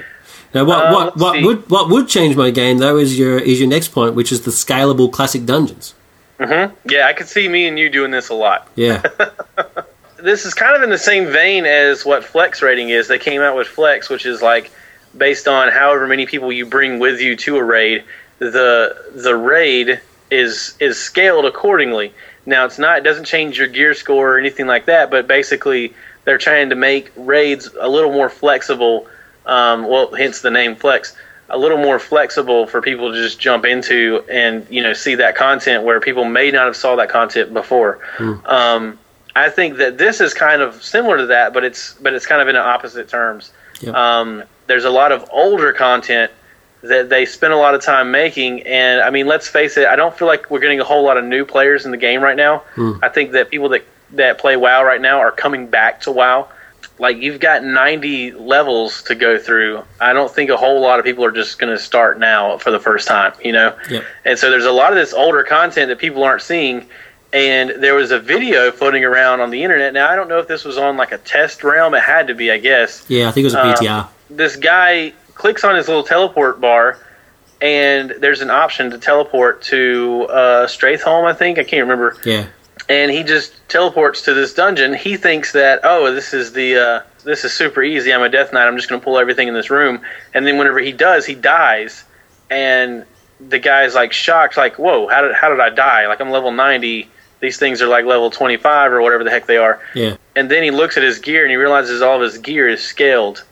Now, 0.53 0.65
what 0.65 0.85
Uh, 0.87 0.91
what 0.93 1.17
what 1.17 1.33
see. 1.35 1.43
would 1.45 1.69
what 1.69 1.89
would 1.89 2.07
change 2.07 2.35
my 2.35 2.49
game 2.49 2.79
though 2.79 2.97
is 2.97 3.17
your 3.19 3.37
is 3.37 3.59
your 3.59 3.69
next 3.69 3.89
point, 3.89 4.15
which 4.15 4.31
is 4.31 4.41
the 4.41 4.51
scalable 4.51 5.11
classic 5.11 5.45
dungeons. 5.45 5.93
Hmm. 6.39 6.73
Yeah, 6.89 7.05
I 7.07 7.13
could 7.13 7.27
see 7.27 7.47
me 7.47 7.67
and 7.67 7.77
you 7.77 7.89
doing 7.91 8.09
this 8.11 8.29
a 8.29 8.33
lot. 8.33 8.67
Yeah, 8.75 9.03
This 10.17 10.45
is 10.45 10.53
kind 10.53 10.75
of 10.75 10.81
in 10.83 10.89
the 10.89 10.97
same 10.97 11.27
vein 11.27 11.65
as 11.65 12.05
what 12.05 12.23
Flex 12.23 12.61
raiding 12.61 12.89
is. 12.89 13.07
They 13.09 13.19
came 13.19 13.41
out 13.41 13.55
with 13.57 13.67
Flex, 13.67 14.09
which 14.09 14.25
is 14.25 14.41
like 14.41 14.71
based 15.17 15.47
on 15.47 15.69
however 15.71 16.07
many 16.07 16.25
people 16.25 16.51
you 16.51 16.65
bring 16.65 16.97
with 16.97 17.19
you 17.19 17.35
to 17.35 17.57
a 17.57 17.63
raid. 17.63 18.03
The 18.39 19.11
the 19.13 19.35
raid 19.35 20.01
is 20.31 20.75
is 20.79 20.99
scaled 20.99 21.45
accordingly. 21.45 22.13
Now 22.45 22.65
it's 22.65 22.79
not 22.79 22.97
it 22.97 23.03
doesn't 23.03 23.25
change 23.25 23.57
your 23.57 23.67
gear 23.67 23.93
score 23.93 24.35
or 24.35 24.39
anything 24.39 24.67
like 24.67 24.85
that, 24.85 25.09
but 25.11 25.27
basically 25.27 25.93
they're 26.25 26.37
trying 26.37 26.69
to 26.69 26.75
make 26.75 27.11
raids 27.15 27.69
a 27.79 27.87
little 27.87 28.11
more 28.11 28.29
flexible. 28.29 29.07
Um, 29.45 29.87
well, 29.87 30.13
hence 30.13 30.41
the 30.41 30.51
name 30.51 30.75
Flex. 30.75 31.15
A 31.49 31.57
little 31.57 31.77
more 31.77 31.99
flexible 31.99 32.65
for 32.65 32.81
people 32.81 33.11
to 33.11 33.21
just 33.21 33.39
jump 33.39 33.65
into 33.65 34.23
and 34.29 34.65
you 34.69 34.81
know 34.81 34.93
see 34.93 35.15
that 35.15 35.35
content 35.35 35.83
where 35.83 35.99
people 35.99 36.25
may 36.25 36.49
not 36.51 36.65
have 36.65 36.75
saw 36.75 36.95
that 36.95 37.09
content 37.09 37.53
before. 37.53 37.99
Um, 38.45 38.97
I 39.35 39.49
think 39.49 39.77
that 39.77 39.97
this 39.97 40.21
is 40.21 40.33
kind 40.33 40.61
of 40.61 40.83
similar 40.83 41.17
to 41.17 41.25
that, 41.27 41.53
but 41.53 41.63
it's 41.63 41.93
but 41.95 42.13
it's 42.13 42.25
kind 42.25 42.41
of 42.41 42.47
in 42.47 42.55
opposite 42.55 43.07
terms. 43.07 43.51
Yep. 43.81 43.93
Um, 43.93 44.43
there's 44.67 44.85
a 44.85 44.89
lot 44.89 45.11
of 45.11 45.27
older 45.31 45.73
content 45.73 46.31
that 46.83 47.09
they 47.09 47.25
spend 47.25 47.53
a 47.53 47.57
lot 47.57 47.75
of 47.75 47.81
time 47.81 48.11
making, 48.11 48.63
and 48.63 49.01
I 49.01 49.09
mean, 49.09 49.25
let's 49.25 49.47
face 49.47 49.77
it, 49.77 49.87
I 49.87 49.95
don't 49.95 50.15
feel 50.15 50.27
like 50.27 50.51
we're 50.51 50.59
getting 50.59 50.79
a 50.79 50.83
whole 50.83 51.03
lot 51.03 51.17
of 51.17 51.23
new 51.23 51.45
players 51.45 51.85
in 51.85 51.91
the 51.91 51.97
game 51.97 52.21
right 52.21 52.35
now. 52.35 52.59
Hmm. 52.75 52.93
I 53.01 53.09
think 53.09 53.31
that 53.31 53.49
people 53.49 53.69
that 53.69 53.85
that 54.11 54.37
play 54.37 54.55
WoW 54.57 54.83
right 54.83 55.01
now 55.01 55.19
are 55.19 55.31
coming 55.31 55.67
back 55.67 56.01
to 56.01 56.11
WoW. 56.11 56.49
Like 56.99 57.17
you've 57.17 57.39
got 57.39 57.63
90 57.63 58.33
levels 58.33 59.01
to 59.03 59.15
go 59.15 59.39
through. 59.39 59.83
I 59.99 60.13
don't 60.13 60.31
think 60.31 60.51
a 60.51 60.57
whole 60.57 60.79
lot 60.79 60.99
of 60.99 61.05
people 61.05 61.25
are 61.25 61.31
just 61.31 61.57
going 61.57 61.75
to 61.75 61.81
start 61.81 62.19
now 62.19 62.57
for 62.59 62.69
the 62.69 62.79
first 62.79 63.07
time, 63.07 63.33
you 63.43 63.51
know. 63.51 63.75
Yep. 63.89 64.03
And 64.25 64.37
so 64.37 64.51
there's 64.51 64.65
a 64.65 64.71
lot 64.71 64.91
of 64.91 64.97
this 64.97 65.11
older 65.13 65.43
content 65.43 65.87
that 65.87 65.97
people 65.97 66.23
aren't 66.23 66.43
seeing. 66.43 66.87
And 67.31 67.71
there 67.81 67.95
was 67.95 68.11
a 68.11 68.19
video 68.19 68.71
floating 68.71 69.03
around 69.03 69.39
on 69.41 69.49
the 69.49 69.63
internet. 69.63 69.93
Now 69.93 70.09
I 70.09 70.15
don't 70.15 70.29
know 70.29 70.37
if 70.37 70.47
this 70.47 70.63
was 70.63 70.77
on 70.77 70.97
like 70.97 71.11
a 71.11 71.17
test 71.17 71.63
realm. 71.63 71.95
It 71.95 72.03
had 72.03 72.27
to 72.27 72.35
be, 72.35 72.51
I 72.51 72.59
guess. 72.59 73.03
yeah. 73.07 73.27
I 73.27 73.31
think 73.31 73.45
it 73.45 73.47
was 73.47 73.55
a 73.55 73.65
um, 73.65 73.73
PTR. 73.73 74.07
This 74.29 74.55
guy 74.55 75.13
clicks 75.35 75.63
on 75.63 75.75
his 75.75 75.87
little 75.87 76.03
teleport 76.03 76.59
bar, 76.61 76.99
and 77.61 78.13
there's 78.19 78.41
an 78.41 78.49
option 78.49 78.89
to 78.91 78.97
teleport 78.97 79.61
to 79.63 80.27
uh, 80.29 80.67
Stratholme. 80.67 81.25
I 81.25 81.33
think 81.33 81.59
I 81.59 81.63
can't 81.63 81.81
remember 81.87 82.17
yeah, 82.25 82.47
and 82.89 83.11
he 83.11 83.23
just 83.23 83.53
teleports 83.69 84.21
to 84.23 84.33
this 84.33 84.53
dungeon. 84.53 84.93
He 84.93 85.17
thinks 85.17 85.53
that 85.53 85.81
oh, 85.83 86.13
this 86.13 86.33
is 86.33 86.53
the 86.53 86.75
uh, 86.77 87.01
this 87.23 87.43
is 87.45 87.53
super 87.53 87.81
easy. 87.83 88.13
I'm 88.13 88.21
a 88.21 88.29
Death 88.29 88.51
Knight. 88.53 88.67
I'm 88.67 88.75
just 88.75 88.89
going 88.89 88.99
to 88.99 89.03
pull 89.05 89.17
everything 89.17 89.47
in 89.47 89.53
this 89.53 89.69
room. 89.69 90.01
And 90.33 90.45
then 90.45 90.57
whenever 90.57 90.79
he 90.79 90.91
does, 90.91 91.25
he 91.25 91.35
dies, 91.35 92.03
and 92.49 93.05
the 93.39 93.59
guy's 93.59 93.95
like 93.95 94.13
shocked, 94.13 94.57
like 94.57 94.77
whoa, 94.77 95.07
how 95.07 95.21
did 95.21 95.33
how 95.35 95.49
did 95.49 95.59
I 95.59 95.69
die? 95.69 96.07
Like 96.07 96.19
I'm 96.21 96.31
level 96.31 96.51
90. 96.51 97.09
These 97.39 97.57
things 97.57 97.81
are 97.81 97.87
like 97.87 98.05
level 98.05 98.29
25 98.31 98.93
or 98.93 99.01
whatever 99.01 99.25
the 99.25 99.29
heck 99.29 99.47
they 99.47 99.57
are. 99.57 99.81
yeah, 99.93 100.15
And 100.33 100.49
then 100.49 100.63
he 100.63 100.71
looks 100.71 100.95
at 100.95 101.03
his 101.03 101.19
gear 101.19 101.41
and 101.43 101.51
he 101.51 101.57
realizes 101.57 102.01
all 102.01 102.15
of 102.15 102.21
his 102.21 102.37
gear 102.37 102.69
is 102.69 102.81
scaled 102.81 103.43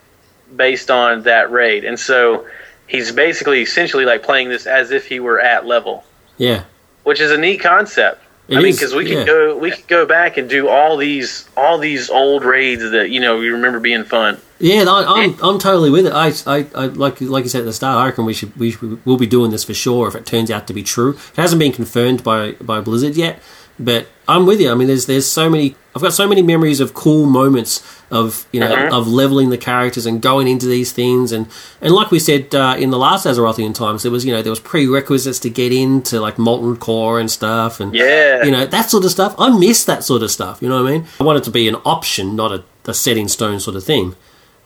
based 0.55 0.91
on 0.91 1.23
that 1.23 1.51
raid. 1.51 1.85
And 1.85 1.99
so 1.99 2.47
he's 2.87 3.11
basically 3.11 3.61
essentially 3.61 4.05
like 4.05 4.23
playing 4.23 4.49
this 4.49 4.65
as 4.65 4.91
if 4.91 5.07
he 5.07 5.19
were 5.19 5.39
at 5.39 5.65
level 5.65 6.03
yeah. 6.41 6.63
which 7.03 7.19
is 7.21 7.31
a 7.31 7.37
neat 7.37 7.59
concept. 7.59 8.23
It 8.47 8.57
I 8.57 8.61
mean, 8.61 8.73
because 8.73 8.93
we 8.93 9.07
yeah. 9.07 9.19
could 9.19 9.27
go 9.27 9.57
we 9.57 9.71
could 9.71 9.87
go 9.87 10.05
back 10.05 10.35
and 10.35 10.49
do 10.49 10.67
all 10.67 10.97
these 10.97 11.47
all 11.55 11.77
these 11.77 12.09
old 12.09 12.43
raids 12.43 12.81
that 12.91 13.09
you 13.09 13.19
know 13.19 13.39
you 13.39 13.53
remember 13.53 13.79
being 13.79 14.03
fun. 14.03 14.41
Yeah, 14.59 14.83
I, 14.87 15.23
I'm 15.23 15.37
I'm 15.41 15.59
totally 15.59 15.89
with 15.89 16.07
it. 16.07 16.13
I, 16.13 16.33
I, 16.45 16.67
I 16.75 16.85
like 16.87 17.21
like 17.21 17.43
you 17.45 17.49
said 17.49 17.59
at 17.59 17.65
the 17.65 17.73
start. 17.73 17.97
I 17.97 18.07
reckon 18.07 18.25
we 18.25 18.33
should 18.33 18.53
we 18.57 18.71
should, 18.71 19.05
we'll 19.05 19.17
be 19.17 19.27
doing 19.27 19.51
this 19.51 19.63
for 19.63 19.73
sure 19.73 20.07
if 20.07 20.15
it 20.15 20.25
turns 20.25 20.51
out 20.51 20.67
to 20.67 20.73
be 20.73 20.83
true. 20.83 21.11
It 21.11 21.35
hasn't 21.37 21.59
been 21.59 21.71
confirmed 21.71 22.23
by 22.23 22.53
by 22.53 22.81
Blizzard 22.81 23.15
yet, 23.15 23.41
but 23.83 24.07
I'm 24.27 24.45
with 24.45 24.61
you. 24.61 24.71
I 24.71 24.75
mean, 24.75 24.87
there's 24.87 25.05
there's 25.07 25.25
so 25.29 25.49
many. 25.49 25.75
I've 25.93 26.01
got 26.01 26.13
so 26.13 26.25
many 26.25 26.41
memories 26.41 26.79
of 26.79 26.93
cool 26.93 27.25
moments 27.25 27.83
of 28.09 28.45
you 28.53 28.59
know 28.61 28.87
of 28.89 29.07
leveling 29.07 29.49
the 29.49 29.57
characters 29.57 30.05
and 30.05 30.21
going 30.21 30.47
into 30.47 30.65
these 30.65 30.91
things 30.93 31.31
and 31.33 31.47
and 31.81 31.93
like 31.93 32.11
we 32.11 32.19
said 32.19 32.53
uh, 32.55 32.75
in 32.79 32.89
the 32.91 32.97
last 32.97 33.25
Azerothian 33.25 33.73
times, 33.75 34.03
there 34.03 34.11
was 34.11 34.23
you 34.25 34.31
know 34.31 34.41
there 34.41 34.51
was 34.51 34.59
prerequisites 34.61 35.39
to 35.39 35.49
get 35.49 35.73
into 35.73 36.21
like 36.21 36.37
molten 36.37 36.77
core 36.77 37.19
and 37.19 37.29
stuff 37.29 37.79
and 37.81 37.93
Yeah. 37.93 38.43
you 38.45 38.51
know 38.51 38.65
that 38.65 38.89
sort 38.89 39.03
of 39.03 39.11
stuff. 39.11 39.35
I 39.37 39.49
miss 39.57 39.83
that 39.85 40.03
sort 40.05 40.23
of 40.23 40.31
stuff. 40.31 40.61
You 40.61 40.69
know 40.69 40.81
what 40.81 40.89
I 40.93 40.97
mean? 40.97 41.07
I 41.19 41.23
want 41.25 41.39
it 41.39 41.43
to 41.45 41.51
be 41.51 41.67
an 41.67 41.75
option, 41.83 42.35
not 42.37 42.53
a, 42.53 42.63
a 42.85 42.93
set 42.93 43.17
in 43.17 43.27
stone 43.27 43.59
sort 43.59 43.75
of 43.75 43.83
thing. 43.83 44.15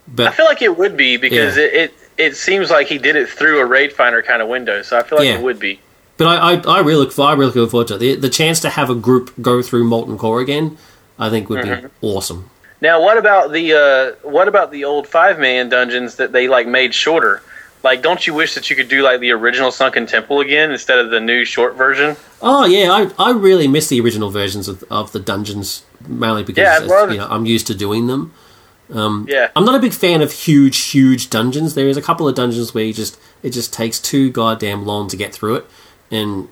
But 0.08 0.28
I 0.28 0.32
feel 0.32 0.46
like 0.46 0.62
it 0.62 0.78
would 0.78 0.96
be 0.96 1.18
because 1.18 1.58
Yeah. 1.58 1.64
it, 1.64 1.74
it 1.74 1.94
it 2.18 2.36
seems 2.36 2.70
like 2.70 2.86
he 2.88 3.00
did 3.00 3.16
it 3.16 3.28
through 3.30 3.60
a 3.62 3.66
raid 3.66 3.92
finder 3.94 4.22
kind 4.22 4.44
of 4.44 4.48
window. 4.48 4.84
So 4.84 4.98
I 5.00 5.02
feel 5.04 5.18
like 5.18 5.28
Yeah. 5.28 5.36
it 5.40 5.42
would 5.44 5.58
be. 5.60 5.80
But 6.18 6.28
I, 6.28 6.54
I, 6.54 6.78
I 6.78 6.80
really 6.80 7.06
look, 7.06 7.20
I 7.20 7.34
really 7.34 7.52
look 7.54 7.72
forward 7.72 7.88
to 7.90 7.96
it. 7.96 8.00
The, 8.00 8.16
the 8.16 8.30
chance 8.30 8.60
to 8.62 8.70
have 8.70 8.90
a 8.90 8.96
group 8.96 9.34
go 9.42 9.62
through 9.62 9.84
Molten 9.84 10.18
Core 10.18 10.40
again, 10.40 10.78
I 11.20 11.30
think 11.30 11.50
would 11.50 11.64
Mm-hmm. 11.66 11.88
be 11.88 11.92
awesome. 12.02 12.50
Now, 12.82 13.02
what 13.02 13.18
about 13.18 13.52
the 13.52 13.74
uh, 13.74 14.28
what 14.30 14.48
about 14.48 14.72
the 14.72 14.84
old 14.86 15.08
five 15.08 15.40
man 15.40 15.70
dungeons 15.70 16.16
that 16.16 16.32
they 16.32 16.48
like 16.48 16.68
made 16.68 16.94
shorter? 16.94 17.42
Like, 17.84 18.02
don't 18.02 18.26
you 18.26 18.34
wish 18.34 18.56
that 18.56 18.70
you 18.70 18.76
could 18.76 18.88
do 18.90 19.02
like 19.04 19.20
the 19.20 19.32
original 19.32 19.72
Sunken 19.72 20.08
Temple 20.08 20.40
again 20.40 20.72
instead 20.72 21.00
of 21.00 21.10
the 21.12 21.20
new 21.20 21.46
short 21.46 21.76
version? 21.76 22.16
Oh 22.42 22.66
yeah, 22.66 22.92
I, 22.92 23.12
I 23.18 23.32
really 23.32 23.68
miss 23.68 23.88
the 23.90 24.00
original 24.02 24.30
versions 24.30 24.68
of, 24.68 24.84
of 24.90 25.12
the 25.12 25.20
dungeons 25.20 25.84
mainly 26.08 26.44
because 26.44 26.64
Yeah, 26.64 26.76
I'd 26.78 26.84
it's, 26.84 26.92
love 26.92 27.12
you 27.12 27.18
know, 27.18 27.28
I'm 27.28 27.46
used 27.46 27.68
to 27.68 27.76
doing 27.76 28.08
them. 28.08 28.34
yeah. 28.90 29.50
I'm 29.56 29.66
not 29.66 29.76
a 29.76 29.80
big 29.80 29.94
fan 29.94 30.22
of 30.22 30.32
huge, 30.32 30.78
huge 30.92 31.30
dungeons. 31.30 31.74
There 31.76 31.88
is 31.88 31.98
a 31.98 32.02
couple 32.02 32.28
of 32.28 32.36
dungeons 32.36 32.74
where 32.74 32.84
you 32.84 32.94
just 32.94 33.18
it 33.44 33.52
just 33.52 33.74
takes 33.74 34.00
too 34.00 34.32
goddamn 34.32 34.86
long 34.86 35.08
to 35.10 35.18
get 35.18 35.34
through 35.34 35.56
it, 35.56 35.66
and 36.12 36.48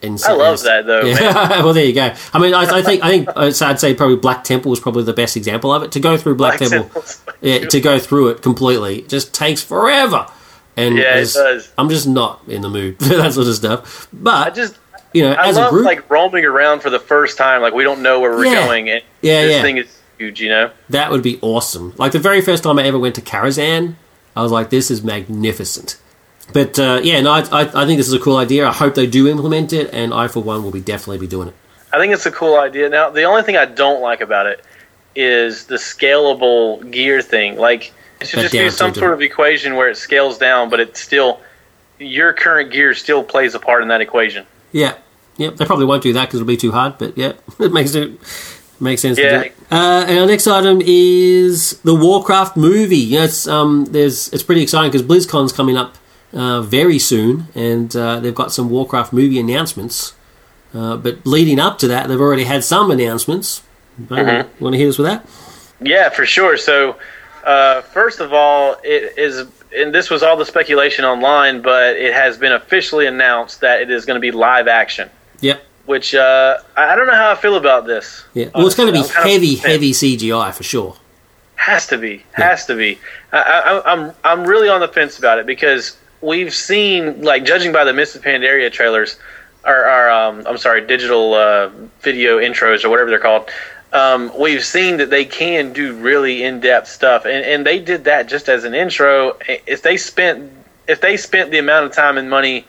in 0.00 0.16
I 0.24 0.32
love 0.32 0.62
that 0.62 0.86
though. 0.86 1.02
Man. 1.02 1.16
Yeah, 1.20 1.48
well, 1.64 1.72
there 1.72 1.84
you 1.84 1.92
go. 1.92 2.14
I 2.32 2.38
mean, 2.38 2.54
I, 2.54 2.62
I 2.62 2.82
think 2.82 3.02
I 3.02 3.08
think 3.08 3.28
uh, 3.30 3.52
I'd 3.66 3.80
say 3.80 3.94
probably 3.94 4.16
Black 4.16 4.44
Temple 4.44 4.70
was 4.70 4.78
probably 4.80 5.02
the 5.02 5.12
best 5.12 5.36
example 5.36 5.72
of 5.72 5.82
it. 5.82 5.92
To 5.92 6.00
go 6.00 6.16
through 6.16 6.36
Black, 6.36 6.58
Black 6.58 6.70
Temple, 6.70 7.02
yeah, 7.40 7.66
to 7.66 7.80
go 7.80 7.98
through 7.98 8.28
it 8.28 8.42
completely 8.42 9.00
it 9.00 9.08
just 9.08 9.34
takes 9.34 9.62
forever. 9.62 10.26
And 10.76 10.96
Yeah, 10.96 11.16
it 11.16 11.32
does. 11.32 11.72
I'm 11.76 11.88
just 11.88 12.06
not 12.06 12.40
in 12.46 12.62
the 12.62 12.68
mood 12.70 12.98
for 13.00 13.16
that 13.16 13.32
sort 13.32 13.48
of 13.48 13.54
stuff. 13.56 14.06
But 14.12 14.46
I 14.46 14.50
just 14.50 14.78
you 15.12 15.22
know, 15.22 15.32
I 15.32 15.48
as 15.48 15.56
love 15.56 15.68
a 15.68 15.70
group, 15.70 15.86
like 15.86 16.08
roaming 16.08 16.44
around 16.44 16.80
for 16.80 16.90
the 16.90 17.00
first 17.00 17.36
time. 17.36 17.60
Like 17.62 17.74
we 17.74 17.82
don't 17.82 18.00
know 18.02 18.20
where 18.20 18.30
we're 18.36 18.46
Yeah. 18.46 18.66
going, 18.66 18.88
and 18.90 19.02
Yeah, 19.20 19.42
this 19.42 19.56
yeah. 19.56 19.62
thing 19.62 19.78
is 19.78 19.98
huge. 20.16 20.40
You 20.40 20.50
know. 20.50 20.70
that 20.90 21.10
would 21.10 21.22
be 21.24 21.40
awesome. 21.42 21.92
Like 21.96 22.12
the 22.12 22.20
very 22.20 22.40
first 22.40 22.62
time 22.62 22.78
I 22.78 22.84
ever 22.84 22.98
went 23.00 23.16
to 23.16 23.20
Karazhan, 23.20 23.96
I 24.36 24.42
was 24.42 24.52
like, 24.52 24.70
"This 24.70 24.92
is 24.92 25.02
magnificent." 25.02 25.96
But 26.52 26.78
uh, 26.78 27.00
yeah, 27.02 27.20
no, 27.20 27.32
I, 27.32 27.40
I, 27.40 27.60
I 27.62 27.86
think 27.86 27.98
this 27.98 28.08
is 28.08 28.14
a 28.14 28.18
cool 28.18 28.36
idea. 28.36 28.66
I 28.66 28.72
hope 28.72 28.94
they 28.94 29.06
do 29.06 29.28
implement 29.28 29.72
it, 29.72 29.92
and 29.92 30.14
I, 30.14 30.28
for 30.28 30.42
one, 30.42 30.62
will 30.62 30.70
be 30.70 30.80
definitely 30.80 31.18
be 31.18 31.26
doing 31.26 31.48
it. 31.48 31.54
I 31.92 31.98
think 31.98 32.12
it's 32.12 32.26
a 32.26 32.30
cool 32.30 32.58
idea. 32.58 32.88
Now, 32.88 33.10
the 33.10 33.24
only 33.24 33.42
thing 33.42 33.56
I 33.56 33.64
don't 33.64 34.00
like 34.00 34.20
about 34.20 34.46
it 34.46 34.64
is 35.14 35.66
the 35.66 35.76
scalable 35.76 36.88
gear 36.90 37.22
thing. 37.22 37.56
Like, 37.56 37.92
it 38.20 38.28
should 38.28 38.38
That 38.38 38.42
just 38.50 38.52
be 38.52 38.70
some 38.70 38.94
sort 38.94 39.12
of 39.12 39.22
equation 39.22 39.74
where 39.74 39.88
it 39.88 39.96
scales 39.96 40.38
down, 40.38 40.70
but 40.70 40.80
it 40.80 40.96
still 40.96 41.40
your 41.98 42.32
current 42.32 42.70
gear 42.70 42.94
still 42.94 43.22
plays 43.22 43.54
a 43.54 43.58
part 43.58 43.82
in 43.82 43.88
that 43.88 44.00
equation. 44.00 44.46
Yeah, 44.72 44.96
yep. 45.36 45.56
They 45.56 45.64
probably 45.64 45.86
won't 45.86 46.02
do 46.02 46.12
that 46.14 46.26
because 46.26 46.40
it'll 46.40 46.48
be 46.48 46.56
too 46.56 46.72
hard. 46.72 46.98
But 46.98 47.16
yeah, 47.16 47.32
it 47.58 47.72
makes 47.72 47.94
it 47.94 48.18
makes 48.80 49.02
sense 49.02 49.16
to 49.16 49.22
Yeah. 49.22 49.50
Uh, 49.70 50.04
and 50.08 50.18
our 50.20 50.26
next 50.26 50.46
item 50.46 50.80
is 50.84 51.78
the 51.80 51.94
Warcraft 51.94 52.56
movie. 52.56 52.96
Yeah, 52.96 53.24
it's 53.24 53.46
um, 53.46 53.86
there's 53.90 54.28
it's 54.28 54.42
pretty 54.42 54.62
exciting 54.62 54.90
because 54.90 55.06
BlizzCon's 55.06 55.52
coming 55.52 55.76
up 55.76 55.96
uh, 56.32 56.62
very 56.62 56.98
soon, 56.98 57.48
and 57.54 57.94
uh, 57.96 58.20
they've 58.20 58.34
got 58.34 58.52
some 58.52 58.70
Warcraft 58.70 59.12
movie 59.12 59.38
announcements. 59.38 60.14
Uh, 60.74 60.96
but 60.96 61.26
leading 61.26 61.58
up 61.58 61.78
to 61.78 61.88
that, 61.88 62.08
they've 62.08 62.20
already 62.20 62.44
had 62.44 62.62
some 62.62 62.90
announcements. 62.90 63.62
Mm-hmm. 64.00 64.62
Want 64.62 64.74
to 64.74 64.78
hit 64.78 64.88
us 64.88 64.98
with 64.98 65.06
that? 65.06 65.26
Yeah, 65.80 66.10
for 66.10 66.26
sure. 66.26 66.56
So, 66.56 66.96
uh, 67.44 67.82
first 67.82 68.20
of 68.20 68.32
all, 68.32 68.76
it 68.84 69.16
is, 69.16 69.46
and 69.74 69.94
this 69.94 70.10
was 70.10 70.22
all 70.22 70.36
the 70.36 70.44
speculation 70.44 71.04
online, 71.04 71.62
but 71.62 71.96
it 71.96 72.12
has 72.12 72.36
been 72.36 72.52
officially 72.52 73.06
announced 73.06 73.60
that 73.60 73.80
it 73.80 73.90
is 73.90 74.04
going 74.04 74.16
to 74.16 74.20
be 74.20 74.30
live 74.30 74.68
action. 74.68 75.08
Yep. 75.40 75.64
Which 75.86 76.14
uh, 76.14 76.58
I 76.76 76.94
don't 76.94 77.06
know 77.06 77.14
how 77.14 77.30
I 77.30 77.34
feel 77.34 77.56
about 77.56 77.86
this. 77.86 78.24
Yeah. 78.34 78.50
Well, 78.54 78.66
it's 78.66 78.76
going 78.76 78.92
to 78.92 79.00
be 79.00 79.08
kind 79.08 79.26
of 79.26 79.32
heavy, 79.32 79.54
heavy 79.56 79.92
CGI 79.92 80.52
for 80.52 80.62
sure. 80.62 80.96
Has 81.54 81.86
to 81.86 81.96
be. 81.96 82.24
Has 82.32 82.66
to 82.66 82.76
be. 82.76 82.98
I, 83.32 83.38
I, 83.40 83.92
I'm 83.92 84.12
I'm 84.22 84.44
really 84.44 84.68
on 84.68 84.80
the 84.80 84.88
fence 84.88 85.18
about 85.18 85.38
it 85.38 85.46
because 85.46 85.96
we've 86.20 86.54
seen, 86.54 87.22
like, 87.22 87.44
judging 87.44 87.72
by 87.72 87.84
the 87.84 87.90
of 87.90 88.22
Pandaria 88.22 88.70
trailers, 88.72 89.18
or, 89.64 89.84
or 89.86 90.10
um, 90.10 90.46
I'm 90.46 90.58
sorry, 90.58 90.86
digital 90.86 91.34
uh, 91.34 91.68
video 92.00 92.38
intros 92.38 92.84
or 92.84 92.90
whatever 92.90 93.10
they're 93.10 93.18
called. 93.18 93.50
Um, 93.92 94.30
we've 94.38 94.64
seen 94.64 94.98
that 94.98 95.10
they 95.10 95.24
can 95.24 95.72
do 95.72 95.94
really 95.94 96.42
in-depth 96.42 96.88
stuff, 96.88 97.24
and, 97.24 97.44
and 97.44 97.66
they 97.66 97.78
did 97.78 98.04
that 98.04 98.28
just 98.28 98.48
as 98.48 98.64
an 98.64 98.74
intro. 98.74 99.38
If 99.66 99.82
they 99.82 99.96
spent 99.96 100.52
if 100.88 101.00
they 101.02 101.16
spent 101.16 101.50
the 101.50 101.58
amount 101.58 101.84
of 101.84 101.92
time 101.92 102.18
and 102.18 102.28
money 102.28 102.66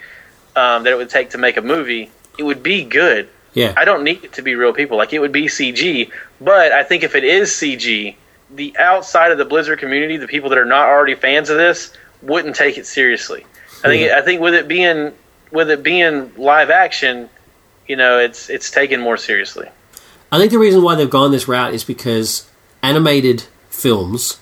um, 0.56 0.84
that 0.84 0.92
it 0.92 0.98
would 0.98 1.10
take 1.10 1.32
to 1.32 1.38
make 1.38 1.58
a 1.58 1.62
movie, 1.62 2.12
it 2.38 2.44
would 2.44 2.62
be 2.62 2.84
good. 2.84 3.30
Yeah. 3.54 3.74
I 3.76 3.86
don't 3.86 4.04
need 4.04 4.24
it 4.24 4.34
to 4.34 4.42
be 4.42 4.56
real 4.56 4.74
people. 4.74 4.98
Like 4.98 5.14
it 5.14 5.20
would 5.20 5.32
be 5.32 5.46
CG, 5.46 6.12
but 6.40 6.72
I 6.72 6.84
think 6.84 7.04
if 7.04 7.16
it 7.16 7.24
is 7.24 7.50
CG, 7.50 8.16
the 8.52 8.78
outside 8.78 9.32
of 9.32 9.38
the 9.38 9.46
Blizzard 9.46 9.80
community, 9.80 10.18
the 10.18 10.28
people 10.28 10.50
that 10.50 10.58
are 10.58 10.66
not 10.66 10.88
already 10.88 11.16
fans 11.16 11.50
of 11.50 11.58
this, 11.58 11.94
wouldn't 12.22 12.56
take 12.56 12.78
it 12.78 12.86
seriously. 12.86 13.46
I 13.84 13.88
think 13.88 14.04
Yeah. 14.08 14.18
I 14.18 14.22
think 14.22 14.42
with 14.42 14.54
it 14.54 14.68
being 14.68 15.14
with 15.52 15.70
it 15.72 15.82
being 15.84 16.32
live 16.38 16.70
action, 16.70 17.30
you 17.88 17.96
know, 17.96 18.20
it's 18.20 18.50
it's 18.50 18.70
taken 18.72 19.00
more 19.00 19.18
seriously. 19.18 19.68
I 20.32 20.38
think 20.38 20.52
the 20.52 20.60
reason 20.60 20.84
why 20.84 20.96
they've 20.96 21.10
gone 21.10 21.32
this 21.32 21.48
route 21.48 21.74
is 21.74 21.84
because 21.84 22.48
animated 22.84 23.46
films, 23.70 24.38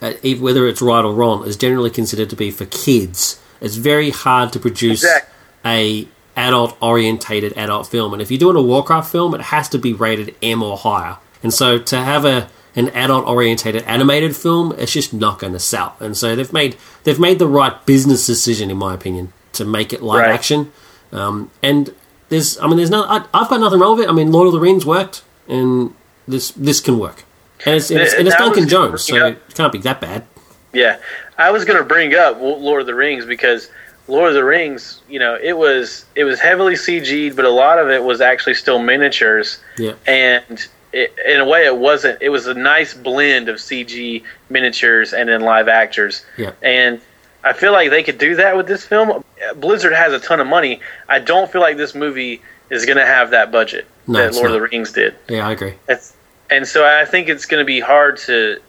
uh, 0.00 0.12
whether 0.38 0.66
it's 0.66 0.80
right 0.80 1.04
or 1.04 1.12
wrong, 1.12 1.46
is 1.46 1.56
generally 1.56 1.90
considered 1.90 2.30
to 2.30 2.36
be 2.36 2.50
for 2.50 2.64
kids. 2.66 3.38
It's 3.60 3.76
very 3.76 4.10
hard 4.10 4.52
to 4.54 4.58
produce 4.58 5.02
Exact- 5.04 5.30
a 5.64 6.08
adult 6.36 6.76
orientated 6.80 7.52
adult 7.56 7.86
film, 7.86 8.12
and 8.12 8.22
if 8.22 8.30
you're 8.30 8.38
doing 8.38 8.56
a 8.56 8.62
Warcraft 8.62 9.10
film, 9.10 9.34
it 9.34 9.40
has 9.40 9.68
to 9.70 9.78
be 9.78 9.92
rated 9.92 10.34
M 10.42 10.62
or 10.62 10.76
higher. 10.78 11.16
And 11.42 11.52
so 11.52 11.78
to 11.78 11.96
have 11.98 12.24
a 12.24 12.48
an 12.76 12.90
adult 12.90 13.26
orientated 13.26 13.82
animated 13.84 14.36
film, 14.36 14.72
it's 14.78 14.92
just 14.92 15.12
not 15.12 15.38
going 15.38 15.54
to 15.54 15.58
sell. 15.58 15.96
And 15.98 16.16
so 16.16 16.36
they've 16.36 16.52
made 16.52 16.76
they've 17.04 17.18
made 17.18 17.38
the 17.38 17.48
right 17.48 17.84
business 17.86 18.26
decision, 18.26 18.70
in 18.70 18.76
my 18.76 18.94
opinion, 18.94 19.32
to 19.54 19.64
make 19.64 19.92
it 19.92 20.02
live 20.02 20.20
Right. 20.20 20.30
action. 20.30 20.70
Um, 21.12 21.50
and 21.62 21.94
there's, 22.28 22.58
I 22.58 22.66
mean, 22.66 22.76
there's 22.76 22.90
no, 22.90 23.04
I, 23.04 23.24
I've 23.32 23.48
got 23.48 23.60
nothing 23.60 23.80
wrong 23.80 23.96
with 23.96 24.06
it. 24.06 24.10
I 24.10 24.12
mean, 24.12 24.30
Lord 24.32 24.46
of 24.46 24.52
the 24.52 24.60
Rings 24.60 24.84
worked, 24.84 25.22
and 25.48 25.94
this 26.28 26.50
this 26.50 26.80
can 26.80 26.98
work. 26.98 27.24
And 27.64 27.76
it's, 27.76 27.90
and 27.90 28.00
it's, 28.00 28.14
and 28.14 28.28
it's 28.28 28.36
Duncan 28.36 28.68
Jones, 28.68 29.02
so 29.02 29.16
yeah. 29.16 29.26
it 29.28 29.54
can't 29.54 29.72
be 29.72 29.78
that 29.78 30.00
bad. 30.00 30.26
Yeah, 30.72 30.98
I 31.38 31.50
was 31.50 31.64
going 31.64 31.78
to 31.78 31.84
bring 31.84 32.14
up 32.14 32.38
Lord 32.38 32.82
of 32.82 32.86
the 32.86 32.94
Rings 32.94 33.24
because 33.24 33.70
Lord 34.08 34.28
of 34.28 34.34
the 34.34 34.44
Rings, 34.44 35.00
you 35.08 35.18
know, 35.18 35.38
it 35.40 35.56
was 35.56 36.04
it 36.14 36.24
was 36.24 36.38
heavily 36.38 36.74
CG'd, 36.74 37.34
but 37.34 37.46
a 37.46 37.50
lot 37.50 37.78
of 37.78 37.88
it 37.88 38.02
was 38.02 38.20
actually 38.20 38.54
still 38.54 38.78
miniatures. 38.78 39.58
Yeah. 39.78 39.94
and 40.06 40.66
it, 40.96 41.14
in 41.26 41.40
a 41.40 41.44
way, 41.44 41.66
it 41.66 41.76
wasn't. 41.76 42.20
It 42.22 42.30
was 42.30 42.46
a 42.46 42.54
nice 42.54 42.94
blend 42.94 43.48
of 43.48 43.56
CG 43.56 44.22
miniatures 44.48 45.12
and 45.12 45.28
then 45.28 45.42
live 45.42 45.68
actors. 45.68 46.24
Yeah. 46.38 46.52
and 46.62 47.00
I 47.44 47.52
feel 47.52 47.70
like 47.72 47.90
they 47.90 48.02
could 48.02 48.18
do 48.18 48.34
that 48.36 48.56
with 48.56 48.66
this 48.66 48.84
film. 48.84 49.22
Blizzard 49.56 49.92
has 49.92 50.12
a 50.12 50.18
ton 50.18 50.40
of 50.40 50.48
money. 50.48 50.80
I 51.08 51.20
don't 51.20 51.50
feel 51.52 51.60
like 51.60 51.76
this 51.76 51.94
movie 51.94 52.42
is 52.70 52.84
going 52.84 52.98
to 52.98 53.06
have 53.06 53.30
that 53.30 53.52
budget 53.52 53.86
No, 54.08 54.18
that 54.18 54.34
Lord 54.34 54.46
not. 54.50 54.56
of 54.56 54.62
the 54.62 54.68
Rings 54.68 54.92
did. 54.92 55.14
Yeah, 55.28 55.46
I 55.46 55.52
agree. 55.52 55.74
It's, 55.88 56.14
and 56.50 56.66
so 56.66 56.84
I 56.84 57.04
think 57.04 57.28
it's 57.28 57.46
going 57.46 57.60
to 57.60 57.64
be 57.64 57.78
hard 57.78 58.16
to 58.26 58.60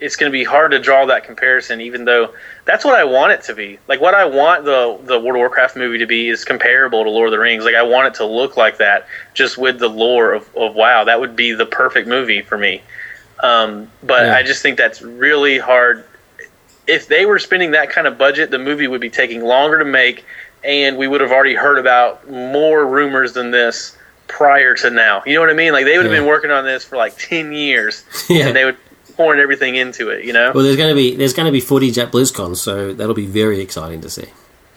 it's 0.00 0.16
going 0.16 0.30
to 0.30 0.32
be 0.32 0.44
hard 0.44 0.70
to 0.70 0.78
draw 0.78 1.06
that 1.06 1.24
comparison 1.24 1.80
even 1.80 2.04
though 2.04 2.32
that's 2.70 2.84
what 2.84 2.94
I 2.94 3.02
want 3.02 3.32
it 3.32 3.42
to 3.42 3.54
be. 3.54 3.78
Like 3.88 4.00
what 4.00 4.14
I 4.14 4.24
want 4.24 4.64
the 4.64 4.96
the 5.04 5.18
World 5.18 5.34
of 5.36 5.38
Warcraft 5.40 5.76
movie 5.76 5.98
to 5.98 6.06
be 6.06 6.28
is 6.28 6.44
comparable 6.44 7.02
to 7.02 7.10
Lord 7.10 7.26
of 7.28 7.32
the 7.32 7.38
Rings. 7.40 7.64
Like 7.64 7.74
I 7.74 7.82
want 7.82 8.06
it 8.06 8.14
to 8.18 8.24
look 8.24 8.56
like 8.56 8.78
that 8.78 9.06
just 9.34 9.58
with 9.58 9.80
the 9.80 9.88
lore 9.88 10.32
of, 10.32 10.48
of 10.56 10.74
WoW. 10.76 11.02
That 11.04 11.18
would 11.20 11.34
be 11.34 11.52
the 11.52 11.66
perfect 11.66 12.06
movie 12.06 12.42
for 12.42 12.56
me. 12.56 12.82
Um, 13.40 13.90
but 14.04 14.26
Yeah. 14.26 14.36
I 14.36 14.42
just 14.44 14.62
think 14.62 14.76
that's 14.78 15.02
really 15.02 15.58
hard 15.58 16.04
if 16.86 17.08
they 17.08 17.26
were 17.26 17.38
spending 17.40 17.72
that 17.72 17.90
kind 17.90 18.06
of 18.06 18.16
budget, 18.18 18.50
the 18.50 18.58
movie 18.58 18.86
would 18.86 19.00
be 19.00 19.10
taking 19.10 19.42
longer 19.44 19.78
to 19.78 19.84
make, 19.84 20.24
and 20.64 20.96
we 20.96 21.06
would 21.08 21.20
have 21.20 21.30
already 21.32 21.54
heard 21.54 21.78
about 21.78 22.28
more 22.30 22.86
rumors 22.86 23.32
than 23.32 23.50
this 23.50 23.96
prior 24.28 24.74
to 24.74 24.90
now. 24.90 25.22
You 25.26 25.34
know 25.34 25.40
what 25.40 25.50
I 25.50 25.54
mean? 25.54 25.72
Like 25.72 25.84
they 25.86 25.96
would 25.96 26.06
have 26.06 26.12
Yeah. 26.14 26.20
been 26.20 26.28
working 26.28 26.50
on 26.52 26.64
this 26.64 26.84
for 26.84 26.96
like 26.96 27.16
ten 27.18 27.52
years, 27.52 28.04
Yeah. 28.28 28.46
and 28.48 28.56
they 28.56 28.64
would 28.64 28.76
pouring 29.20 29.38
everything 29.38 29.74
into 29.76 30.08
it. 30.08 30.24
You 30.24 30.32
know? 30.32 30.50
Well, 30.54 30.64
there's 30.64 30.76
going 30.78 30.88
to 30.88 30.94
be 30.94 31.14
there's 31.14 31.34
going 31.34 31.44
to 31.44 31.52
be 31.52 31.60
footage 31.60 31.98
at 31.98 32.10
BlizzCon, 32.10 32.56
so 32.56 32.94
that'll 32.94 33.14
be 33.14 33.26
very 33.26 33.60
exciting 33.60 34.00
to 34.00 34.08
see. 34.08 34.26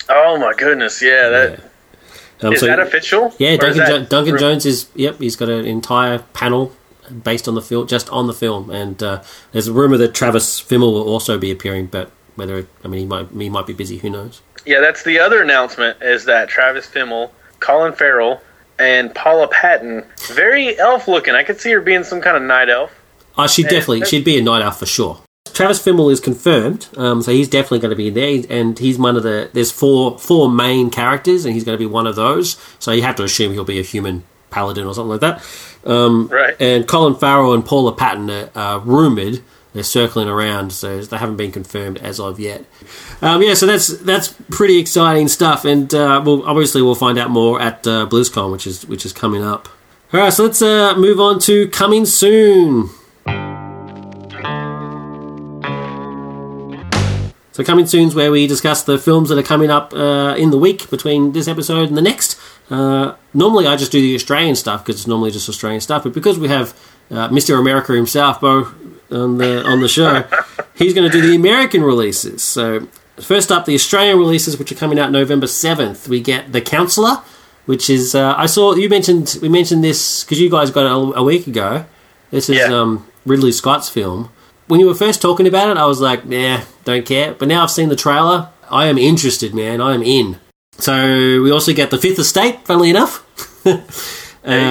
Oh 0.10 0.38
my 0.38 0.54
goodness, 0.54 1.02
yeah. 1.02 1.30
That 1.30 1.54
is 1.54 1.60
Yeah. 2.42 2.50
Um, 2.50 2.58
so- 2.58 2.66
that 2.66 2.80
official? 2.80 3.34
Yeah, 3.38 3.52
is 3.52 3.60
Duncan, 3.60 3.86
jo- 3.88 4.04
Duncan 4.06 4.38
Jones 4.38 4.66
is. 4.66 4.88
Yep, 4.96 5.20
he's 5.20 5.38
got 5.38 5.48
an 5.48 5.66
entire 5.66 6.20
panel 6.34 6.74
based 7.24 7.48
on 7.48 7.56
the 7.56 7.62
film, 7.62 7.88
just 7.88 8.10
on 8.10 8.28
the 8.28 8.34
film, 8.34 8.70
and 8.70 9.02
uh, 9.02 9.24
there's 9.54 9.68
a 9.70 9.74
rumor 9.74 9.96
that 9.98 10.14
Travis 10.14 10.60
Fimmel 10.62 10.92
will 10.92 11.08
also 11.08 11.38
be 11.38 11.52
appearing, 11.52 11.86
but 11.88 12.12
whether 12.36 12.68
I 12.84 12.88
mean 12.90 13.00
he 13.02 13.06
might 13.06 13.28
he 13.30 13.50
might 13.50 13.66
be 13.68 13.74
busy, 13.74 13.98
who 14.00 14.10
knows? 14.10 14.42
Yeah, 14.66 14.82
that's 14.82 15.04
the 15.04 15.20
other 15.20 15.42
announcement 15.42 16.02
is 16.02 16.26
that 16.26 16.50
Travis 16.50 16.86
Fimmel, 16.88 17.32
Colin 17.62 17.94
Farrell, 17.94 18.42
and 18.80 19.14
Paula 19.16 19.48
Patton, 19.48 20.04
very 20.34 20.78
elf 20.80 21.08
looking. 21.08 21.36
I 21.36 21.44
could 21.44 21.62
see 21.62 21.72
her 21.72 21.80
being 21.82 22.04
some 22.04 22.20
kind 22.20 22.36
of 22.36 22.44
night 22.44 22.70
elf. 22.70 22.92
Oh, 23.38 23.48
she'd 23.48 23.64
definitely 23.64 24.06
she'd 24.06 24.26
be 24.26 24.38
a 24.38 24.42
night 24.42 24.62
elf 24.62 24.80
for 24.80 24.86
sure. 24.86 25.20
Travis 25.54 25.84
Fimmel 25.84 26.12
is 26.12 26.20
confirmed, 26.20 26.88
um, 26.98 27.22
so 27.22 27.32
he's 27.32 27.48
definitely 27.48 27.80
going 27.80 27.92
to 27.92 27.96
be 27.96 28.08
in 28.08 28.14
there, 28.16 28.44
and 28.50 28.78
he's 28.80 28.98
one 28.98 29.16
of 29.16 29.24
the. 29.24 29.50
There's 29.54 29.72
four 29.72 30.18
four 30.18 30.50
main 30.50 30.90
characters, 30.90 31.46
and 31.46 31.54
he's 31.54 31.64
going 31.64 31.78
to 31.78 31.80
be 31.80 31.86
one 31.86 32.08
of 32.08 32.16
those. 32.16 32.58
So 32.80 32.92
you 32.92 33.04
have 33.04 33.16
to 33.18 33.24
assume 33.24 33.54
he'll 33.54 33.64
be 33.64 33.80
a 33.80 33.84
human 33.84 34.24
paladin 34.50 34.86
or 34.88 34.94
something 34.94 35.10
like 35.10 35.22
that. 35.22 35.44
Um, 35.86 36.28
Right. 36.28 36.56
And 36.60 36.88
Colin 36.88 37.16
Farrell 37.16 37.54
and 37.54 37.66
Paula 37.66 37.94
Patton 37.94 38.30
are, 38.32 38.50
are 38.56 38.80
rumored. 38.80 39.44
They're 39.74 39.84
circling 39.84 40.28
around, 40.28 40.72
so 40.72 41.02
they 41.02 41.18
haven't 41.18 41.38
been 41.38 41.52
confirmed 41.52 41.98
as 41.98 42.20
of 42.20 42.40
yet. 42.40 42.64
Um, 43.22 43.42
yeah, 43.42 43.56
so 43.56 43.66
that's 43.66 43.88
that's 44.00 44.34
pretty 44.52 44.78
exciting 44.78 45.28
stuff, 45.28 45.66
and 45.66 45.92
uh, 45.94 46.22
we'll 46.24 46.48
obviously 46.48 46.82
we'll 46.84 46.94
find 46.96 47.18
out 47.18 47.32
more 47.32 47.60
at 47.60 47.86
uh, 47.88 48.06
BlizzCon, 48.08 48.52
which 48.52 48.66
is 48.68 48.86
which 48.88 49.04
is 49.06 49.14
coming 49.14 49.44
up. 49.44 49.68
All 50.14 50.20
right, 50.20 50.32
so 50.32 50.44
let's 50.44 50.62
uh, 50.62 50.96
move 50.96 51.20
on 51.20 51.40
to 51.42 51.68
coming 51.70 52.06
soon. 52.06 52.90
So 57.54 57.64
coming 57.64 57.86
soon's 57.88 58.14
where 58.16 58.32
we 58.32 58.48
discuss 58.48 58.84
the 58.84 58.98
films 58.98 59.30
that 59.30 59.38
are 59.38 59.44
coming 59.44 59.70
up 59.70 59.94
uh, 59.94 60.36
in 60.38 60.50
the 60.50 60.58
week 60.58 60.90
between 60.90 61.32
this 61.34 61.48
episode 61.48 61.88
and 61.88 61.96
the 61.96 62.02
next. 62.02 62.38
Uh, 62.70 63.14
normally, 63.34 63.68
I 63.68 63.76
just 63.76 63.92
do 63.92 64.02
the 64.02 64.16
Australian 64.16 64.56
stuff 64.56 64.84
because 64.84 65.00
it's 65.02 65.08
normally 65.08 65.30
just 65.32 65.48
Australian 65.48 65.80
stuff, 65.82 66.04
but 66.04 66.14
because 66.14 66.40
we 66.40 66.48
have 66.48 66.74
uh, 67.12 67.30
Mr. 67.30 67.60
America 67.60 67.94
himself, 67.94 68.42
Bo, 68.42 68.68
on 69.12 69.38
the 69.38 69.64
on 69.64 69.82
the 69.82 69.88
show, 69.88 70.24
he's 70.76 70.94
going 70.96 71.10
to 71.10 71.16
do 71.16 71.22
the 71.26 71.36
American 71.36 71.84
releases. 71.84 72.42
So 72.42 72.88
first 73.22 73.52
up, 73.52 73.66
the 73.66 73.76
Australian 73.76 74.18
releases, 74.18 74.58
which 74.58 74.72
are 74.72 74.76
coming 74.76 74.98
out 74.98 75.12
November 75.12 75.46
seventh. 75.46 76.08
We 76.08 76.22
get 76.22 76.54
The 76.54 76.62
Counselor, 76.62 77.18
which 77.68 77.88
is 77.90 78.16
uh, 78.16 78.34
I 78.36 78.48
saw 78.48 78.74
you 78.74 78.90
mentioned 78.90 79.38
we 79.44 79.50
mentioned 79.50 79.84
this 79.84 80.24
because 80.24 80.40
you 80.40 80.50
guys 80.50 80.72
got 80.72 80.86
it 80.88 80.92
a, 80.92 81.20
a 81.20 81.24
week 81.24 81.46
ago. 81.46 81.86
This 82.32 82.50
is 82.50 82.58
Yeah. 82.58 82.74
um, 82.74 83.06
Ridley 83.28 83.52
Scott's 83.52 83.90
film. 83.90 84.32
When 84.74 84.80
you 84.80 84.88
were 84.88 84.96
first 84.96 85.22
talking 85.22 85.46
about 85.46 85.70
it, 85.70 85.78
I 85.78 85.86
was 85.86 86.02
like, 86.02 86.26
nah, 86.26 86.62
don't 86.84 87.06
care. 87.06 87.36
But 87.36 87.48
now 87.48 87.62
I've 87.62 87.70
seen 87.70 87.90
the 87.90 87.96
trailer. 87.96 88.50
I 88.72 88.88
am 88.88 88.98
interested, 88.98 89.54
man. 89.54 89.80
I 89.80 89.94
am 89.94 90.02
in. 90.02 90.40
So 90.80 90.96
we 91.44 91.52
also 91.52 91.74
get 91.74 91.92
the 91.92 92.00
Fifth 92.00 92.18
Estate, 92.18 92.66
funnily 92.66 92.90
enough. 92.90 93.24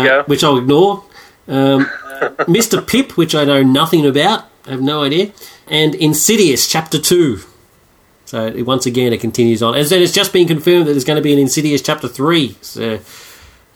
Go. 0.03 0.25
Which 0.27 0.43
I'll 0.43 0.59
ignore. 0.59 1.05
Um, 1.47 1.85
Mr. 2.51 2.85
Pip, 2.85 3.17
which 3.17 3.37
I 3.37 3.45
know 3.45 3.63
nothing 3.63 4.05
about. 4.05 4.49
I 4.67 4.71
have 4.73 4.83
no 4.83 5.05
idea. 5.05 5.31
And 5.69 5.95
Insidious, 5.95 6.67
Chapter 6.67 6.99
2. 6.99 7.39
So 8.25 8.47
it- 8.47 8.67
once 8.67 8.87
again, 8.87 9.13
it 9.13 9.21
continues 9.21 9.63
on. 9.63 9.77
And 9.77 9.87
then 9.87 10.03
it's 10.03 10.13
just 10.13 10.33
been 10.33 10.49
confirmed 10.49 10.89
that 10.89 10.95
there's 10.95 11.05
going 11.05 11.15
to 11.19 11.23
be 11.23 11.33
an 11.33 11.39
Insidious 11.39 11.81
Chapter 11.81 12.09
3. 12.09 12.57
So 12.61 12.99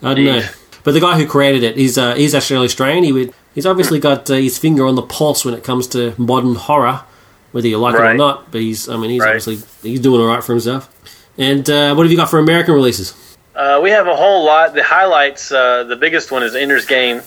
I 0.02 0.14
don't 0.14 0.24
know. 0.24 0.42
But 0.82 0.90
the 0.94 1.00
guy 1.00 1.16
who 1.18 1.26
created 1.28 1.62
it, 1.62 1.76
he's, 1.76 1.96
uh, 1.96 2.16
he's 2.16 2.34
actually 2.34 2.64
Australian. 2.64 3.04
He 3.04 3.12
would, 3.12 3.32
he's 3.56 3.66
obviously 3.66 3.98
got 3.98 4.30
uh, 4.30 4.34
his 4.34 4.56
finger 4.56 4.86
on 4.86 4.94
the 4.94 5.02
pulse 5.02 5.44
when 5.44 5.54
it 5.54 5.64
comes 5.64 5.88
to 5.88 6.14
modern 6.16 6.54
horror, 6.54 7.00
whether 7.50 7.66
you 7.66 7.78
like 7.78 7.96
it 7.96 8.00
or 8.00 8.14
not. 8.14 8.52
But 8.52 8.60
he's, 8.60 8.88
I 8.88 8.96
mean, 8.96 9.10
he's 9.10 9.20
Right. 9.22 9.30
obviously 9.36 9.58
he's 9.82 9.98
doing 9.98 10.20
all 10.20 10.28
right 10.28 10.44
for 10.44 10.52
himself. 10.52 10.88
And 11.36 11.68
uh, 11.68 11.94
what 11.94 12.04
have 12.04 12.10
you 12.12 12.16
got 12.16 12.30
for 12.30 12.38
American 12.38 12.74
releases? 12.74 13.12
Uh, 13.56 13.80
we 13.82 13.90
have 13.90 14.06
a 14.06 14.14
whole 14.14 14.44
lot. 14.46 14.74
The 14.74 14.82
highlights. 14.84 15.50
Uh, 15.50 15.82
the 15.84 15.96
biggest 15.96 16.30
one 16.30 16.42
is 16.44 16.54
Ender's 16.54 16.86
Game. 16.86 17.22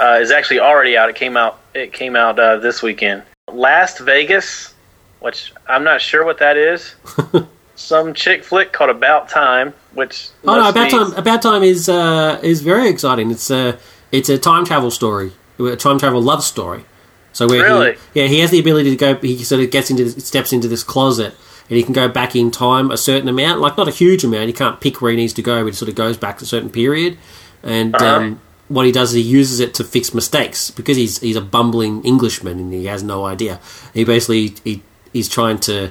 Uh, 0.00 0.18
is 0.20 0.30
actually 0.30 0.60
already 0.60 0.96
out. 0.96 1.08
It 1.10 1.16
came 1.16 1.36
out. 1.36 1.58
It 1.74 1.92
came 1.92 2.14
out 2.16 2.38
uh, 2.38 2.56
this 2.58 2.80
weekend. 2.82 3.24
Last 3.52 3.98
Vegas, 3.98 4.72
which 5.18 5.52
I'm 5.68 5.82
not 5.82 6.00
sure 6.00 6.24
what 6.24 6.38
that 6.38 6.56
is. 6.56 6.94
Some 7.74 8.14
chick 8.14 8.44
flick 8.44 8.72
called 8.72 8.90
About 8.90 9.28
Time, 9.28 9.72
which 9.94 10.28
Oh 10.44 10.54
no, 10.60 10.68
About 10.68 10.84
be- 10.90 10.96
Time. 10.96 11.12
About 11.14 11.42
Time 11.42 11.62
is 11.64 11.88
uh, 11.88 12.38
is 12.42 12.60
very 12.60 12.88
exciting. 12.88 13.30
It's 13.32 13.50
a 13.50 13.78
it's 14.12 14.28
a 14.28 14.38
time 14.38 14.64
travel 14.64 14.90
story, 14.90 15.32
a 15.58 15.76
time 15.76 15.98
travel 15.98 16.20
love 16.22 16.42
story. 16.44 16.84
So 17.32 17.46
where 17.46 17.62
Really? 17.62 17.92
he, 18.14 18.20
yeah, 18.20 18.26
he 18.26 18.40
has 18.40 18.50
the 18.50 18.58
ability 18.58 18.90
to 18.90 18.96
go. 18.96 19.14
He 19.16 19.44
sort 19.44 19.62
of 19.62 19.70
gets 19.70 19.90
into 19.90 20.04
this, 20.04 20.26
steps 20.26 20.52
into 20.52 20.66
this 20.68 20.82
closet, 20.82 21.34
and 21.68 21.76
he 21.76 21.82
can 21.82 21.92
go 21.92 22.08
back 22.08 22.34
in 22.34 22.50
time 22.50 22.90
a 22.90 22.96
certain 22.96 23.28
amount, 23.28 23.60
like 23.60 23.76
not 23.76 23.86
a 23.88 23.92
huge 23.92 24.24
amount. 24.24 24.46
He 24.46 24.52
can't 24.52 24.80
pick 24.80 25.00
where 25.02 25.10
he 25.10 25.16
needs 25.16 25.34
to 25.34 25.42
go, 25.42 25.62
but 25.62 25.68
he 25.68 25.72
sort 25.76 25.88
of 25.88 25.94
goes 25.94 26.16
back 26.16 26.38
to 26.38 26.44
a 26.44 26.46
certain 26.46 26.70
period. 26.70 27.18
And 27.62 27.94
Uh-huh. 27.94 28.06
um, 28.06 28.40
what 28.68 28.86
he 28.86 28.92
does 28.92 29.10
is 29.10 29.16
he 29.16 29.20
uses 29.22 29.60
it 29.60 29.74
to 29.74 29.84
fix 29.84 30.12
mistakes 30.14 30.70
because 30.70 30.96
he's 30.96 31.18
he's 31.20 31.36
a 31.36 31.40
bumbling 31.40 32.02
Englishman 32.04 32.58
and 32.58 32.72
he 32.72 32.86
has 32.86 33.02
no 33.02 33.24
idea. 33.24 33.60
He 33.94 34.04
basically 34.04 34.54
he 34.64 34.82
he's 35.12 35.28
trying 35.28 35.58
to 35.60 35.90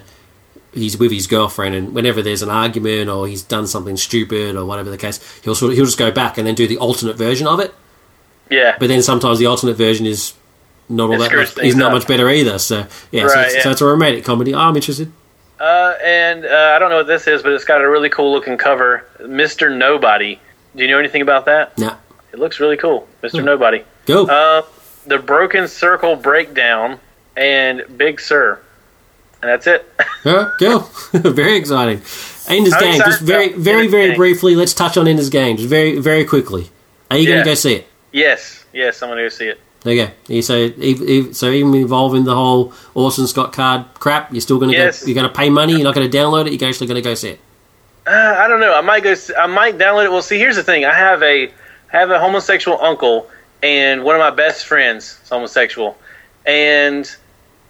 he's 0.74 0.98
with 0.98 1.12
his 1.12 1.28
girlfriend, 1.28 1.74
and 1.76 1.94
whenever 1.96 2.22
there's 2.22 2.42
an 2.44 2.50
argument 2.50 3.10
or 3.10 3.28
he's 3.28 3.42
done 3.42 3.66
something 3.68 3.98
stupid 3.98 4.56
or 4.56 4.64
whatever 4.66 4.90
the 4.92 4.98
case, 4.98 5.20
he'll 5.44 5.56
sort 5.56 5.72
of, 5.72 5.76
he'll 5.78 5.86
just 5.86 5.98
go 5.98 6.12
back 6.12 6.38
and 6.38 6.46
then 6.46 6.54
do 6.56 6.68
the 6.68 6.78
alternate 6.78 7.16
version 7.16 7.48
of 7.48 7.60
it. 7.60 7.74
Yeah. 8.50 8.78
But 8.80 8.88
then 8.88 9.02
sometimes 9.02 9.40
the 9.40 9.46
alternate 9.46 9.76
version 9.76 10.06
is 10.06 10.34
not 10.90 11.10
all 11.10 11.18
that 11.18 11.34
much, 11.34 11.58
is 11.60 11.76
not 11.76 11.88
up. 11.88 12.00
much 12.00 12.08
better 12.08 12.30
either. 12.30 12.60
So 12.60 12.88
yeah, 13.12 13.28
so, 13.28 13.42
it's, 13.42 13.56
yeah. 13.56 13.64
so 13.64 13.72
it's 13.72 13.82
a 13.82 13.86
romantic 13.86 14.24
comedy. 14.24 14.54
Oh, 14.54 14.60
I'm 14.60 14.76
interested. 14.76 15.12
Uh, 15.60 15.96
and 16.04 16.46
uh, 16.46 16.74
I 16.76 16.80
don't 16.80 16.90
know 16.90 16.98
what 16.98 17.08
this 17.08 17.28
is, 17.28 17.42
but 17.42 17.52
it's 17.52 17.66
got 17.66 17.82
a 17.82 17.90
really 17.90 18.10
cool 18.10 18.32
looking 18.32 18.58
cover. 18.58 19.06
Mister 19.26 19.70
Nobody. 19.70 20.40
Do 20.76 20.84
you 20.84 20.90
know 20.90 21.00
anything 21.00 21.22
about 21.22 21.46
that? 21.46 21.78
Now 21.78 21.98
It 22.32 22.40
looks 22.40 22.60
really 22.60 22.78
cool. 22.78 23.08
Mister 23.24 23.42
Nobody. 23.42 23.84
go. 24.06 24.28
Uh, 24.28 24.62
the 25.08 25.18
Broken 25.18 25.68
Circle 25.68 26.18
Breakdown 26.18 27.00
and 27.36 27.98
Big 27.98 28.20
Sur. 28.20 28.62
And 29.42 29.50
that's 29.50 29.68
it. 29.68 29.88
Go, 30.24 30.52
go. 30.60 30.80
very 31.14 31.58
exciting. 31.58 32.02
Ender's 32.50 32.74
I'm 32.74 32.80
Game. 32.82 33.02
Just 33.06 33.22
very, 33.22 33.50
about 33.50 33.60
very, 33.60 33.88
very 33.88 34.16
briefly. 34.16 34.56
Let's 34.56 34.74
touch 34.74 34.98
on 34.98 35.08
Ender's 35.08 35.30
Game. 35.30 35.58
Just 35.58 35.70
very, 35.70 36.00
very 36.00 36.26
quickly. 36.26 36.70
Are 37.12 37.18
you 37.18 37.28
going 37.28 37.40
to 37.40 37.46
go 37.46 37.54
see 37.54 37.76
it? 37.76 37.88
Yes, 38.12 38.66
yes, 38.74 39.02
I'm 39.02 39.10
gonna 39.10 39.24
go 39.24 39.30
see 39.30 39.48
it. 39.48 39.60
Okay. 39.86 40.12
You 40.28 40.42
so 40.42 40.70
so 41.32 41.50
even 41.52 41.76
involving 41.76 42.24
the 42.26 42.36
whole 42.36 42.74
Orson 42.94 43.28
Scott 43.28 43.54
card 43.54 43.86
crap, 43.94 44.32
you're 44.34 44.42
still 44.42 44.58
going 44.60 44.72
to 44.72 44.78
Yes. 44.78 45.02
go. 45.02 45.08
You're 45.08 45.16
going 45.16 45.30
to 45.30 45.34
pay 45.34 45.50
money. 45.50 45.74
You're 45.74 45.84
not 45.84 45.96
going 45.96 46.10
to 46.10 46.18
download 46.18 46.48
it. 46.48 46.60
You're 46.60 46.68
actually 46.70 46.88
going 46.88 47.02
to 47.02 47.08
go 47.08 47.14
see 47.14 47.30
it. 47.30 47.40
Uh, 48.06 48.36
I 48.38 48.48
don't 48.48 48.60
know. 48.60 48.74
I 48.74 48.82
might 48.82 49.04
go. 49.04 49.14
I 49.38 49.46
might 49.46 49.78
download 49.78 50.06
it. 50.06 50.12
Well, 50.12 50.22
see, 50.24 50.40
here's 50.40 50.56
the 50.56 50.64
thing. 50.64 50.84
I 50.84 50.94
have 50.94 51.22
a 51.24 51.46
I 51.46 51.52
have 51.98 52.10
a 52.12 52.20
homosexual 52.20 52.82
uncle, 52.82 53.30
and 53.64 54.04
one 54.04 54.16
of 54.16 54.20
my 54.20 54.32
best 54.32 54.66
friends 54.66 55.20
is 55.24 55.30
homosexual, 55.30 55.98
and 56.46 57.10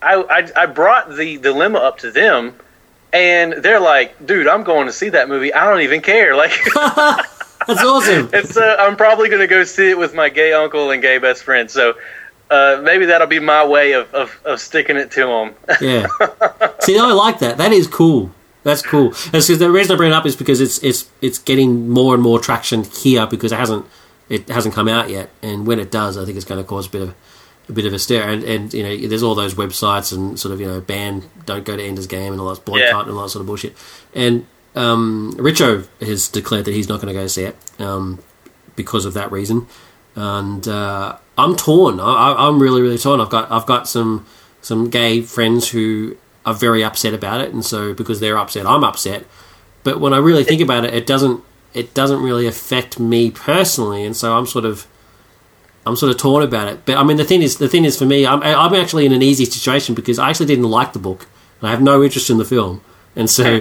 I 0.02 0.14
I, 0.14 0.62
I 0.62 0.66
brought 0.66 1.14
the 1.14 1.36
dilemma 1.36 1.78
up 1.78 1.98
to 1.98 2.10
them, 2.10 2.54
and 3.12 3.52
they're 3.62 3.80
like, 3.80 4.26
"Dude, 4.26 4.48
I'm 4.48 4.64
going 4.64 4.86
to 4.86 4.92
see 4.92 5.10
that 5.10 5.28
movie. 5.28 5.52
I 5.52 5.68
don't 5.70 5.82
even 5.82 6.00
care." 6.00 6.34
Like, 6.34 6.52
That's 7.66 7.82
awesome. 7.82 8.30
it's 8.32 8.56
uh, 8.56 8.76
I'm 8.78 8.96
probably 8.96 9.28
going 9.28 9.40
to 9.40 9.46
go 9.46 9.64
see 9.64 9.90
it 9.90 9.98
with 9.98 10.14
my 10.14 10.28
gay 10.28 10.52
uncle 10.52 10.90
and 10.90 11.02
gay 11.02 11.18
best 11.18 11.42
friend. 11.44 11.70
So. 11.70 11.94
Uh, 12.50 12.80
maybe 12.82 13.04
that'll 13.04 13.26
be 13.26 13.38
my 13.38 13.62
way 13.66 13.92
of, 13.92 14.10
of, 14.14 14.34
of 14.46 14.58
sticking 14.58 14.96
it 14.96 15.10
to 15.10 15.28
him. 15.28 15.54
Yeah. 15.82 16.06
See, 16.80 16.98
I 16.98 17.12
like 17.12 17.40
that. 17.40 17.58
That 17.58 17.72
is 17.72 17.86
cool. 17.86 18.30
That's 18.62 18.80
cool. 18.80 19.10
That's 19.10 19.48
'cause 19.48 19.58
the 19.58 19.70
reason 19.70 19.92
I 19.92 19.96
bring 19.98 20.12
it 20.12 20.14
up 20.14 20.24
is 20.24 20.34
because 20.34 20.58
it's 20.62 20.78
it's 20.82 21.10
it's 21.20 21.38
getting 21.38 21.90
more 21.90 22.14
and 22.14 22.22
more 22.22 22.38
traction 22.40 22.84
here 22.84 23.26
because 23.26 23.52
it 23.52 23.56
hasn't 23.58 23.84
it 24.30 24.48
hasn't 24.48 24.74
come 24.74 24.88
out 24.88 25.10
yet, 25.10 25.28
and 25.42 25.66
when 25.66 25.78
it 25.78 25.90
does, 25.90 26.16
I 26.16 26.24
think 26.24 26.36
it's 26.36 26.46
going 26.46 26.58
to 26.58 26.66
cause 26.66 26.86
a 26.86 26.90
bit 26.90 27.02
of 27.02 27.14
a 27.68 27.72
bit 27.72 27.84
of 27.84 27.92
a 27.92 27.98
stir. 27.98 28.22
And 28.22 28.42
and 28.44 28.72
you 28.72 28.82
know, 28.82 29.08
there's 29.08 29.22
all 29.22 29.34
those 29.34 29.52
websites 29.52 30.10
and 30.16 30.40
sort 30.40 30.54
of 30.54 30.58
you 30.62 30.68
know 30.68 30.80
ban 30.80 31.24
don't 31.44 31.66
go 31.66 31.76
to 31.76 31.82
Ender's 31.82 32.06
Game 32.06 32.32
and 32.32 32.40
all 32.40 32.48
that 32.54 32.64
boycott 32.64 32.80
Yeah. 32.80 33.00
and 33.02 33.10
all 33.10 33.24
that 33.24 33.28
sort 33.28 33.42
of 33.42 33.46
bullshit. 33.46 33.76
And 34.14 34.46
um, 34.78 35.34
Richo 35.36 35.88
has 36.00 36.28
declared 36.28 36.64
that 36.66 36.72
he's 36.72 36.88
not 36.88 37.00
going 37.00 37.12
to 37.12 37.20
go 37.20 37.26
see 37.26 37.42
it 37.42 37.56
um, 37.80 38.22
because 38.76 39.04
of 39.04 39.14
that 39.14 39.32
reason. 39.32 39.66
And 40.14 40.66
uh, 40.66 41.16
I'm 41.36 41.56
torn. 41.56 42.00
I, 42.00 42.34
I'm 42.38 42.60
really 42.60 42.80
really 42.80 42.98
torn. 42.98 43.20
I've 43.20 43.30
got 43.30 43.50
I've 43.50 43.66
got 43.66 43.88
some 43.88 44.26
some 44.60 44.88
gay 44.88 45.20
friends 45.20 45.70
who 45.70 46.16
are 46.46 46.54
very 46.54 46.82
upset 46.82 47.12
about 47.12 47.40
it, 47.40 47.52
and 47.52 47.64
so 47.64 47.92
because 47.92 48.20
they're 48.20 48.38
upset, 48.38 48.66
I'm 48.66 48.84
upset. 48.84 49.24
But 49.84 50.00
when 50.00 50.12
I 50.12 50.18
really 50.18 50.44
think 50.44 50.60
about 50.60 50.84
it, 50.84 50.94
it 50.94 51.06
doesn't 51.06 51.42
it 51.74 51.94
doesn't 51.94 52.22
really 52.22 52.46
affect 52.46 52.98
me 52.98 53.30
personally, 53.30 54.04
and 54.04 54.16
so 54.16 54.36
I'm 54.36 54.46
sort 54.46 54.64
of 54.64 54.86
I'm 55.86 55.96
sort 55.96 56.10
of 56.10 56.18
torn 56.18 56.42
about 56.42 56.68
it. 56.68 56.84
But 56.84 56.96
I 56.96 57.04
mean, 57.04 57.16
the 57.16 57.24
thing 57.24 57.42
is, 57.42 57.58
the 57.58 57.68
thing 57.68 57.84
is 57.84 57.98
for 57.98 58.06
me, 58.06 58.26
I'm 58.26 58.42
I'm 58.42 58.74
actually 58.74 59.06
in 59.06 59.12
an 59.12 59.22
easy 59.22 59.44
situation 59.44 59.94
because 59.94 60.18
I 60.18 60.30
actually 60.30 60.46
didn't 60.46 60.70
like 60.70 60.92
the 60.92 60.98
book, 60.98 61.26
and 61.60 61.68
I 61.68 61.70
have 61.70 61.82
no 61.82 62.02
interest 62.02 62.30
in 62.30 62.38
the 62.38 62.44
film, 62.44 62.80
and 63.14 63.28
so 63.28 63.60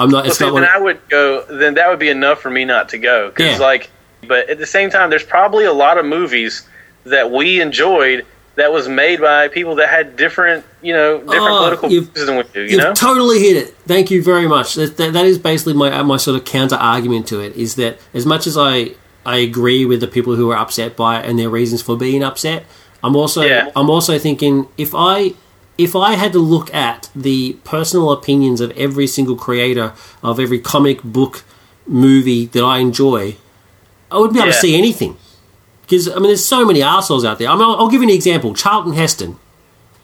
I'm 0.00 0.10
not. 0.10 0.18
Well, 0.18 0.26
It's 0.26 0.38
see, 0.38 0.46
not. 0.46 0.54
then 0.54 0.64
I 0.64 0.78
would 0.78 1.00
go. 1.08 1.44
Then 1.48 1.74
that 1.74 1.88
would 1.90 1.98
be 1.98 2.08
enough 2.08 2.40
for 2.40 2.50
me 2.50 2.64
not 2.64 2.88
to 2.90 2.98
go. 2.98 3.28
Because 3.28 3.58
Yeah. 3.58 3.64
like, 3.66 3.90
but 4.26 4.48
at 4.50 4.58
the 4.58 4.66
same 4.66 4.90
time, 4.90 5.10
there's 5.10 5.22
probably 5.24 5.64
a 5.64 5.72
lot 5.72 5.98
of 5.98 6.04
movies 6.06 6.62
that 7.04 7.30
we 7.30 7.60
enjoyed 7.60 8.24
that 8.56 8.72
was 8.72 8.88
made 8.88 9.20
by 9.20 9.46
people 9.48 9.76
that 9.76 9.88
had 9.88 10.16
different, 10.16 10.64
you 10.82 10.92
know, 10.92 11.18
different 11.18 11.42
Oh, 11.42 11.58
political 11.58 11.88
views 11.88 12.08
than 12.26 12.36
we 12.36 12.42
do. 12.42 12.62
You 12.62 12.68
You've 12.70 12.80
know, 12.82 12.92
totally 12.94 13.38
hit 13.38 13.56
it. 13.56 13.74
Thank 13.86 14.10
you 14.10 14.20
very 14.22 14.48
much. 14.48 14.74
That, 14.74 14.96
that, 14.96 15.12
that 15.12 15.24
is 15.26 15.38
basically 15.38 15.74
my 15.74 16.02
my 16.02 16.16
sort 16.16 16.36
of 16.36 16.44
counter 16.44 16.74
argument 16.76 17.28
to 17.28 17.40
it. 17.40 17.54
Is 17.56 17.76
that 17.76 17.98
as 18.14 18.26
much 18.26 18.46
as 18.48 18.56
I 18.58 18.92
I 19.24 19.36
agree 19.38 19.84
with 19.84 20.00
the 20.00 20.08
people 20.08 20.34
who 20.36 20.50
are 20.50 20.56
upset 20.58 20.96
by 20.96 21.20
it 21.20 21.26
and 21.28 21.38
their 21.38 21.48
reasons 21.50 21.82
for 21.82 21.96
being 21.96 22.22
upset, 22.24 22.64
I'm 23.04 23.14
also 23.14 23.42
Yeah. 23.42 23.70
I'm 23.76 23.88
also 23.90 24.18
thinking 24.18 24.66
if 24.76 24.92
I 24.94 25.34
if 25.78 25.94
I 25.96 26.14
had 26.14 26.32
to 26.32 26.38
look 26.40 26.74
at 26.74 27.08
the 27.14 27.52
personal 27.64 28.10
opinions 28.10 28.60
of 28.60 28.70
every 28.72 29.06
single 29.06 29.36
creator 29.36 29.94
of 30.22 30.38
every 30.40 30.58
comic 30.58 31.02
book 31.02 31.44
movie 31.86 32.46
that 32.46 32.62
I 32.62 32.78
enjoy, 32.78 33.36
I 34.10 34.16
wouldn't 34.18 34.34
be 34.34 34.40
able 34.40 34.52
to 34.52 34.58
see 34.58 34.76
anything. 34.76 35.16
Because 35.82 36.08
I 36.08 36.14
mean, 36.16 36.24
there's 36.24 36.44
so 36.44 36.66
many 36.66 36.82
assholes 36.82 37.24
out 37.24 37.38
there. 37.38 37.48
I 37.48 37.54
mean, 37.54 37.62
I'll, 37.62 37.76
I'll 37.76 37.88
give 37.88 38.02
you 38.02 38.08
an 38.08 38.14
example. 38.14 38.52
Charlton 38.54 38.92
Heston 38.92 39.38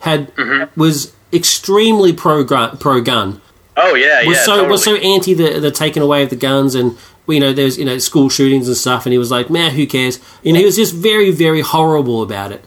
had 0.00 0.34
Mm-hmm. 0.36 0.80
was 0.80 1.12
extremely 1.32 2.12
pro 2.12 2.44
pro 2.44 3.00
gun. 3.02 3.40
oh 3.76 3.94
yeah, 3.94 4.24
Was 4.26 4.36
yeah, 4.38 4.42
so 4.44 4.52
totally. 4.52 4.70
was 4.70 4.84
so 4.84 4.94
anti 4.96 5.34
the 5.34 5.58
the 5.60 5.70
taking 5.70 6.02
away 6.02 6.22
of 6.22 6.30
the 6.30 6.36
guns 6.36 6.74
and 6.74 6.96
you 7.26 7.40
know 7.40 7.52
there's 7.52 7.76
you 7.78 7.84
know 7.84 7.98
school 7.98 8.28
shootings 8.30 8.68
and 8.68 8.76
stuff. 8.76 9.04
And 9.06 9.12
he 9.12 9.18
was 9.18 9.30
like, 9.30 9.50
man, 9.50 9.72
who 9.72 9.86
cares? 9.86 10.20
You 10.42 10.52
know, 10.52 10.60
he 10.60 10.64
was 10.64 10.76
just 10.76 10.94
very 10.94 11.30
very 11.32 11.60
horrible 11.62 12.22
about 12.22 12.52
it. 12.52 12.64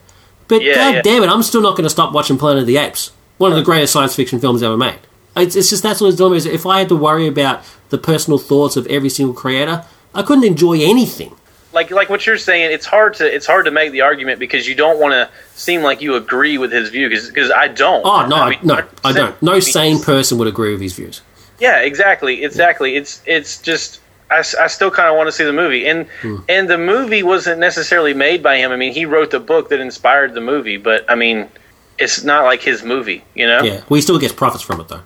But 0.48 0.62
Yeah, 0.62 0.76
god 0.76 0.96
yeah. 0.96 1.02
damn 1.02 1.24
it, 1.24 1.30
I'm 1.30 1.44
still 1.44 1.62
not 1.62 1.72
going 1.72 1.84
to 1.84 1.90
stop 1.90 2.14
watching 2.14 2.38
Planet 2.38 2.62
of 2.62 2.68
the 2.68 2.78
Apes, 2.78 3.12
one 3.38 3.52
of 3.52 3.58
the 3.58 3.64
greatest 3.64 3.94
science 3.94 4.16
fiction 4.16 4.40
films 4.40 4.64
ever 4.64 4.78
made. 4.78 5.00
It's, 5.36 5.56
it's 5.56 5.70
just 5.70 5.84
that's 5.84 6.02
what 6.02 6.12
it's 6.12 6.22
is. 6.22 6.46
If 6.46 6.66
I 6.66 6.80
had 6.80 6.90
to 6.90 6.96
worry 6.96 7.28
about 7.28 7.64
the 7.90 7.98
personal 7.98 8.40
thoughts 8.40 8.76
of 8.76 8.88
every 8.88 9.10
single 9.10 9.36
creator, 9.36 9.86
I 10.14 10.24
couldn't 10.24 10.46
enjoy 10.46 10.80
anything. 10.82 11.36
like 11.74 11.92
like 11.92 12.10
what 12.10 12.26
you're 12.26 12.38
saying. 12.38 12.72
It's 12.72 12.86
hard 12.86 13.14
to 13.16 13.36
it's 13.36 13.46
hard 13.46 13.66
to 13.66 13.72
make 13.72 13.92
the 13.92 14.02
argument 14.02 14.40
because 14.40 14.68
you 14.68 14.74
don't 14.74 15.00
want 15.00 15.14
to 15.14 15.30
seem 15.54 15.84
like 15.84 16.02
you 16.02 16.16
agree 16.16 16.58
with 16.58 16.72
his 16.72 16.90
view. 16.90 17.10
Because 17.10 17.52
I 17.52 17.68
don't. 17.68 18.04
Oh 18.04 18.26
no, 18.26 18.36
I 18.38 18.46
I 18.46 18.50
mean, 18.50 18.60
no, 18.64 18.84
I 19.04 19.14
don't. 19.14 19.40
No 19.42 19.60
sane 19.60 20.02
person 20.02 20.38
would 20.40 20.48
agree 20.48 20.72
with 20.72 20.82
his 20.82 20.94
views. 20.94 21.22
Yeah, 21.60 21.82
exactly, 21.82 22.44
exactly. 22.44 22.96
It's 22.96 23.22
it's 23.26 23.62
just 23.62 24.00
I, 24.30 24.40
I 24.40 24.68
still 24.68 24.92
kind 24.92 25.08
of 25.10 25.16
want 25.16 25.28
to 25.28 25.32
see 25.32 25.44
the 25.46 25.54
movie. 25.54 25.88
And 25.88 26.08
Hmm. 26.22 26.38
and 26.50 26.70
the 26.70 26.78
movie 26.78 27.24
wasn't 27.24 27.60
necessarily 27.60 28.14
made 28.14 28.44
by 28.44 28.58
him. 28.58 28.72
I 28.72 28.76
mean, 28.76 28.94
he 28.94 29.06
wrote 29.06 29.32
the 29.32 29.40
book 29.40 29.70
that 29.70 29.80
inspired 29.80 30.34
the 30.34 30.42
movie, 30.42 30.78
but 30.78 31.06
I 31.10 31.16
mean, 31.16 31.48
it's 31.98 32.24
not 32.24 32.44
like 32.44 32.62
his 32.62 32.84
movie, 32.84 33.24
you 33.36 33.48
know? 33.48 33.62
Yeah, 33.64 33.82
well, 33.90 33.96
he 33.96 34.02
still 34.02 34.20
gets 34.20 34.34
profits 34.34 34.64
from 34.64 34.80
it 34.82 34.88
though. 34.90 35.02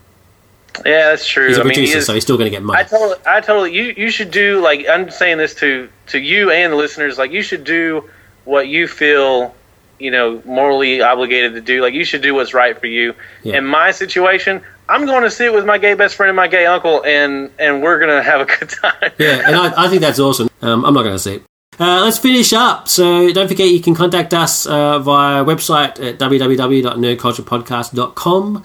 Yeah, 0.85 1.09
that's 1.09 1.27
true. 1.27 1.47
He's 1.49 1.57
a 1.57 1.61
I 1.61 1.63
mean, 1.65 1.71
he 1.71 1.75
producer, 1.81 1.97
is- 1.99 2.05
so 2.05 2.13
he's 2.13 2.23
still 2.23 2.37
going 2.37 2.49
to 2.49 2.55
get 2.55 2.63
money. 2.63 2.79
I 2.79 2.83
totally, 2.83 3.15
I 3.25 3.41
totally. 3.41 3.73
You, 3.73 3.93
you 3.97 4.09
should 4.09 4.31
do 4.31 4.59
like 4.61 4.87
I'm 4.89 5.11
saying 5.11 5.37
this 5.37 5.53
to 5.55 5.89
to 6.07 6.17
you 6.19 6.49
and 6.49 6.71
the 6.73 6.77
listeners. 6.77 7.17
Like 7.17 7.31
you 7.31 7.41
should 7.43 7.63
do 7.63 8.09
what 8.45 8.67
you 8.69 8.87
feel, 8.87 9.53
you 10.01 10.11
know, 10.11 10.41
morally 10.45 11.01
obligated 11.01 11.53
to 11.53 11.61
do. 11.61 11.81
Like 11.81 11.93
you 11.93 12.03
should 12.03 12.21
do 12.21 12.33
what's 12.33 12.53
right 12.53 12.79
for 12.79 12.87
you. 12.87 13.13
Yeah. 13.43 13.57
In 13.57 13.65
my 13.65 13.91
situation, 13.91 14.61
I'm 14.89 15.05
going 15.05 15.23
to 15.23 15.31
sit 15.31 15.53
with 15.53 15.65
my 15.65 15.77
gay 15.77 15.93
best 15.93 16.15
friend 16.15 16.29
and 16.29 16.35
my 16.35 16.47
gay 16.47 16.65
uncle, 16.65 17.03
and 17.05 17.51
and 17.59 17.81
we're 17.81 17.99
gonna 17.99 18.23
have 18.31 18.41
a 18.41 18.45
good 18.45 18.69
time. 18.69 19.11
Yeah, 19.17 19.43
and 19.45 19.55
I, 19.55 19.85
I 19.85 19.87
think 19.87 20.01
that's 20.01 20.19
awesome. 20.19 20.49
Um, 20.61 20.83
I'm 20.83 20.93
not 20.93 21.03
going 21.03 21.15
to 21.15 21.19
see 21.19 21.35
it. 21.35 21.43
Uh, 21.79 22.01
let's 22.03 22.19
finish 22.19 22.51
up. 22.53 22.89
So 22.89 23.31
don't 23.31 23.47
forget 23.47 23.69
you 23.69 23.81
can 23.81 23.95
contact 23.95 24.33
us 24.33 24.67
uh, 24.67 24.99
via 24.99 25.45
website 25.45 26.05
at 26.05 26.19
www.nerdculturepodcast.com, 26.19 28.63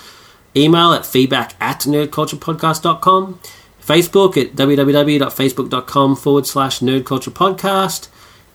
email 0.56 0.92
at 0.92 1.06
feedback 1.06 1.54
at 1.60 1.82
nerdculturepodcast.com, 1.82 3.38
Facebook 3.80 4.36
at 4.36 4.56
www.facebook.com 4.56 6.16
forward 6.16 6.46
slash 6.46 6.80
nerdculturepodcast, 6.80 8.08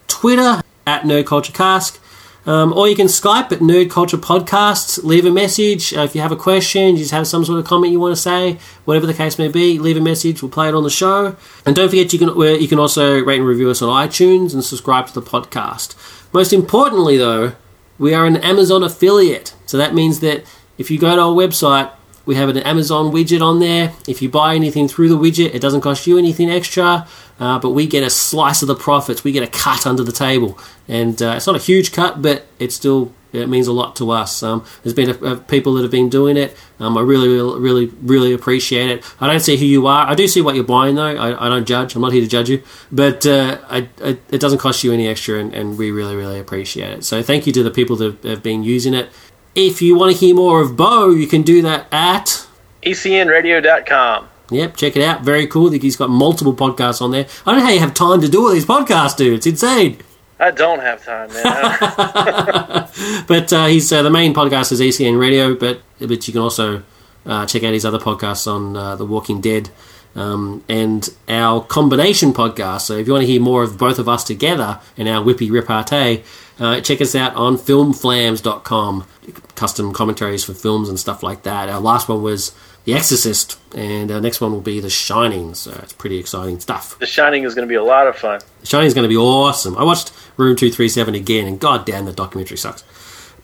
Twitter 0.07 0.61
at 0.86 1.03
nerdculturecast, 1.03 1.99
um, 2.46 2.74
or 2.74 2.88
you 2.88 2.96
can 2.96 3.08
Skype 3.08 3.52
at 3.52 3.60
Nerd 3.60 3.89
Culture 3.89 4.18
Podcasts. 4.18 5.04
Leave 5.04 5.26
a 5.26 5.32
message 5.32 5.94
uh, 5.94 6.02
if 6.02 6.16
you 6.16 6.22
have 6.22 6.32
a 6.32 6.36
question, 6.36 6.96
you 6.96 6.98
just 6.98 7.12
have 7.12 7.28
some 7.28 7.46
sort 7.46 7.60
of 7.60 7.66
comment 7.66 7.92
you 7.92 8.00
want 8.00 8.16
to 8.16 8.22
say, 8.22 8.58
whatever 8.86 9.06
the 9.06 9.14
case 9.14 9.38
may 9.38 9.48
be. 9.48 9.78
Leave 9.78 9.98
a 9.98 10.02
message. 10.02 10.42
We'll 10.42 10.52
play 10.52 10.68
it 10.68 10.76
on 10.76 10.84
the 10.84 10.89
show. 10.89 11.36
And 11.66 11.76
don't 11.76 11.89
forget 11.89 12.12
you 12.14 12.20
can 12.20 12.30
uh, 12.30 12.42
you 12.42 12.68
can 12.68 12.80
also 12.80 13.24
rate 13.24 13.39
and 13.39 13.48
review 13.48 13.70
us 13.70 13.82
on 13.82 14.08
iTunes 14.08 14.54
and 14.54 14.64
subscribe 14.64 15.08
to 15.08 15.14
the 15.14 15.22
podcast. 15.22 15.96
Most 16.34 16.54
importantly, 16.54 17.18
though, 17.18 17.54
we 18.00 18.14
are 18.14 18.26
an 18.26 18.38
Amazon 18.38 18.84
affiliate, 18.84 19.54
so 19.66 19.78
that 19.78 19.94
means 19.94 20.22
that 20.22 20.44
if 20.78 20.89
you 20.89 20.98
go 20.98 21.16
to 21.16 21.22
our 21.22 21.34
website, 21.34 21.92
we 22.26 22.36
have 22.36 22.49
an 22.49 22.57
Amazon 22.57 23.11
widget 23.11 23.41
on 23.41 23.59
there. 23.59 23.93
If 24.07 24.22
you 24.22 24.30
buy 24.30 24.55
anything 24.55 24.88
through 24.88 25.09
the 25.09 25.17
widget, 25.17 25.53
it 25.53 25.61
doesn't 25.61 25.82
cost 25.82 26.07
you 26.07 26.17
anything 26.17 26.49
extra, 26.49 27.07
uh, 27.39 27.59
but 27.59 27.72
we 27.72 27.88
get 27.88 28.03
a 28.03 28.09
slice 28.09 28.61
of 28.61 28.67
the 28.67 28.76
profits. 28.76 29.24
We 29.24 29.32
get 29.32 29.43
a 29.43 29.47
cut 29.47 29.88
under 29.88 30.03
the 30.03 30.11
table, 30.11 30.57
and 30.88 31.22
uh, 31.22 31.34
it's 31.38 31.47
not 31.47 31.55
a 31.55 31.59
huge 31.59 31.91
cut, 31.91 32.22
but 32.22 32.45
it 32.59 32.72
still 32.72 33.13
it 33.34 33.47
means 33.47 33.67
a 33.67 33.72
lot 33.72 33.95
to 33.97 34.11
us. 34.11 34.43
Um, 34.43 34.65
there's 34.84 34.93
been 34.93 35.09
a, 35.09 35.13
a 35.13 35.38
people 35.38 35.74
that 35.76 35.84
have 35.84 35.91
been 35.91 36.09
doing 36.09 36.38
it. 36.38 36.55
Um, 36.80 36.97
I 36.97 37.01
really, 37.01 37.30
really, 37.30 37.86
really, 38.01 38.34
appreciate 38.34 38.89
it. 38.89 39.15
I 39.19 39.28
don't 39.28 39.39
see 39.39 39.57
who 39.57 39.65
you 39.65 39.88
are. 39.88 40.07
I 40.07 40.15
do 40.15 40.28
see 40.28 40.41
what 40.41 40.55
you're 40.55 40.63
buying, 40.63 40.95
though. 40.95 41.15
I, 41.15 41.45
I 41.45 41.49
don't 41.49 41.65
judge. 41.65 41.95
I'm 41.95 42.01
not 42.01 42.11
here 42.11 42.22
to 42.22 42.28
judge 42.28 42.49
you, 42.49 42.63
but 42.91 43.26
uh, 43.26 43.59
I, 43.69 43.89
I, 44.03 44.17
it 44.30 44.41
doesn't 44.41 44.59
cost 44.59 44.84
you 44.84 44.91
any 44.91 45.07
extra, 45.07 45.39
and, 45.39 45.53
and 45.53 45.78
we 45.78 45.91
really, 45.91 46.15
really 46.15 46.39
appreciate 46.39 46.91
it. 46.91 47.05
So 47.05 47.22
thank 47.22 47.47
you 47.47 47.53
to 47.53 47.63
the 47.63 47.72
people 47.72 47.95
that 47.97 48.24
have 48.24 48.43
been 48.43 48.63
using 48.63 48.93
it. 48.93 49.09
If 49.56 49.82
you 49.82 49.95
want 49.97 50.14
to 50.14 50.18
hear 50.18 50.36
more 50.36 50.62
of 50.62 50.78
Bo, 50.78 51.10
you 51.10 51.28
can 51.28 51.41
do 51.41 51.62
that 51.64 51.88
at 51.91 52.47
ECNRadio.com. 52.84 54.28
Yep, 54.49 54.76
check 54.76 54.95
it 54.97 55.04
out. 55.04 55.22
Very 55.22 55.47
cool. 55.47 55.72
He's 55.72 55.95
got 55.95 56.10
multiple 56.10 56.54
podcasts 56.54 57.02
on 57.02 57.12
there. 57.12 57.26
I 57.45 57.52
don't 57.52 57.60
know 57.60 57.66
how 57.66 57.72
you 57.72 57.80
have 57.80 57.93
time 57.93 58.20
to 58.22 58.28
do 58.28 58.43
all 58.45 58.52
these 58.52 58.66
podcasts, 58.66 59.16
dude. 59.16 59.36
It's 59.36 59.47
insane. 59.47 59.97
I 60.39 60.52
don't 60.52 60.80
have 60.80 61.06
time, 61.06 61.32
man. 61.34 62.88
But 63.28 63.54
uh, 63.54 63.68
he's 63.68 63.91
uh, 63.91 64.02
the 64.02 64.10
main 64.10 64.34
podcast 64.34 64.72
is 64.72 64.82
ECN 64.82 65.20
Radio, 65.20 65.56
but 65.56 65.82
but 65.99 66.28
you 66.28 66.34
can 66.34 66.41
also 66.41 66.84
uh, 67.26 67.45
check 67.45 67.64
out 67.64 67.74
his 67.74 67.86
other 67.86 67.99
podcasts 67.99 68.52
on 68.52 68.76
uh, 68.76 68.95
The 68.95 69.06
Walking 69.06 69.39
Dead 69.39 69.70
um, 70.16 70.64
and 70.68 71.09
our 71.28 71.62
combination 71.62 72.34
podcast. 72.34 72.82
So 72.82 72.97
if 72.97 73.07
you 73.07 73.14
want 73.14 73.24
to 73.24 73.32
hear 73.32 73.41
more 73.41 73.64
of 73.64 73.78
both 73.78 73.99
of 73.99 74.09
us 74.09 74.24
together 74.24 74.80
and 74.97 75.07
our 75.07 75.24
whippy 75.24 75.49
repartee, 75.49 76.24
uh, 76.59 76.82
check 76.82 77.01
us 77.01 77.16
out 77.16 77.36
on 77.36 77.57
filmflams.com. 77.57 79.07
Custom 79.55 79.93
commentaries 79.93 80.43
for 80.43 80.53
films 80.53 80.89
and 80.89 80.99
stuff 80.99 81.24
like 81.24 81.43
that. 81.43 81.70
Our 81.70 81.80
last 81.80 82.09
one 82.09 82.22
was 82.22 82.53
The 82.86 82.93
Exorcist, 82.93 83.59
and 83.76 84.12
our 84.12 84.22
next 84.22 84.41
one 84.41 84.51
will 84.51 84.62
be 84.62 84.80
The 84.80 84.89
Shining. 84.89 85.53
So 85.53 85.72
it's 85.82 85.93
pretty 85.93 86.18
exciting 86.18 86.59
stuff. 86.59 86.97
the 86.99 87.05
Shining 87.05 87.43
is 87.43 87.55
going 87.55 87.68
to 87.68 87.70
be 87.70 87.76
a 87.76 87.84
lot 87.84 88.07
of 88.07 88.16
fun. 88.16 88.41
The 88.62 88.68
Shining 88.68 88.88
is 88.88 88.93
going 88.93 89.03
to 89.03 89.09
be 89.09 89.18
awesome. 89.18 89.78
I 89.78 89.84
watched 89.84 90.12
Room 90.38 90.55
237 90.55 91.16
again, 91.16 91.47
and 91.47 91.59
god 91.59 91.86
damn, 91.86 92.05
the 92.05 92.14
documentary 92.14 92.57
sucks. 92.57 92.84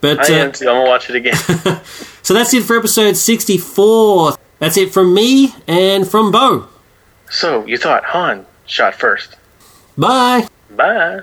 But 0.02 0.20
I 0.30 0.34
uh, 0.34 0.46
am 0.46 0.52
too. 0.52 0.70
I'm 0.70 0.76
gonna 0.76 0.90
watch 0.90 1.10
it 1.10 1.16
again. 1.16 1.36
so 2.22 2.34
that's 2.34 2.54
it 2.54 2.64
for 2.64 2.78
episode 2.78 3.18
64. 3.18 4.36
That's 4.60 4.78
it 4.78 4.92
from 4.94 5.14
me 5.14 5.54
and 5.68 6.08
from 6.08 6.32
Bo. 6.32 6.68
so 7.30 7.66
you 7.66 7.78
thought 7.78 8.04
Han 8.06 8.46
shot 8.66 8.96
first? 8.96 9.36
Bye. 9.98 10.48
Bye. 10.72 11.22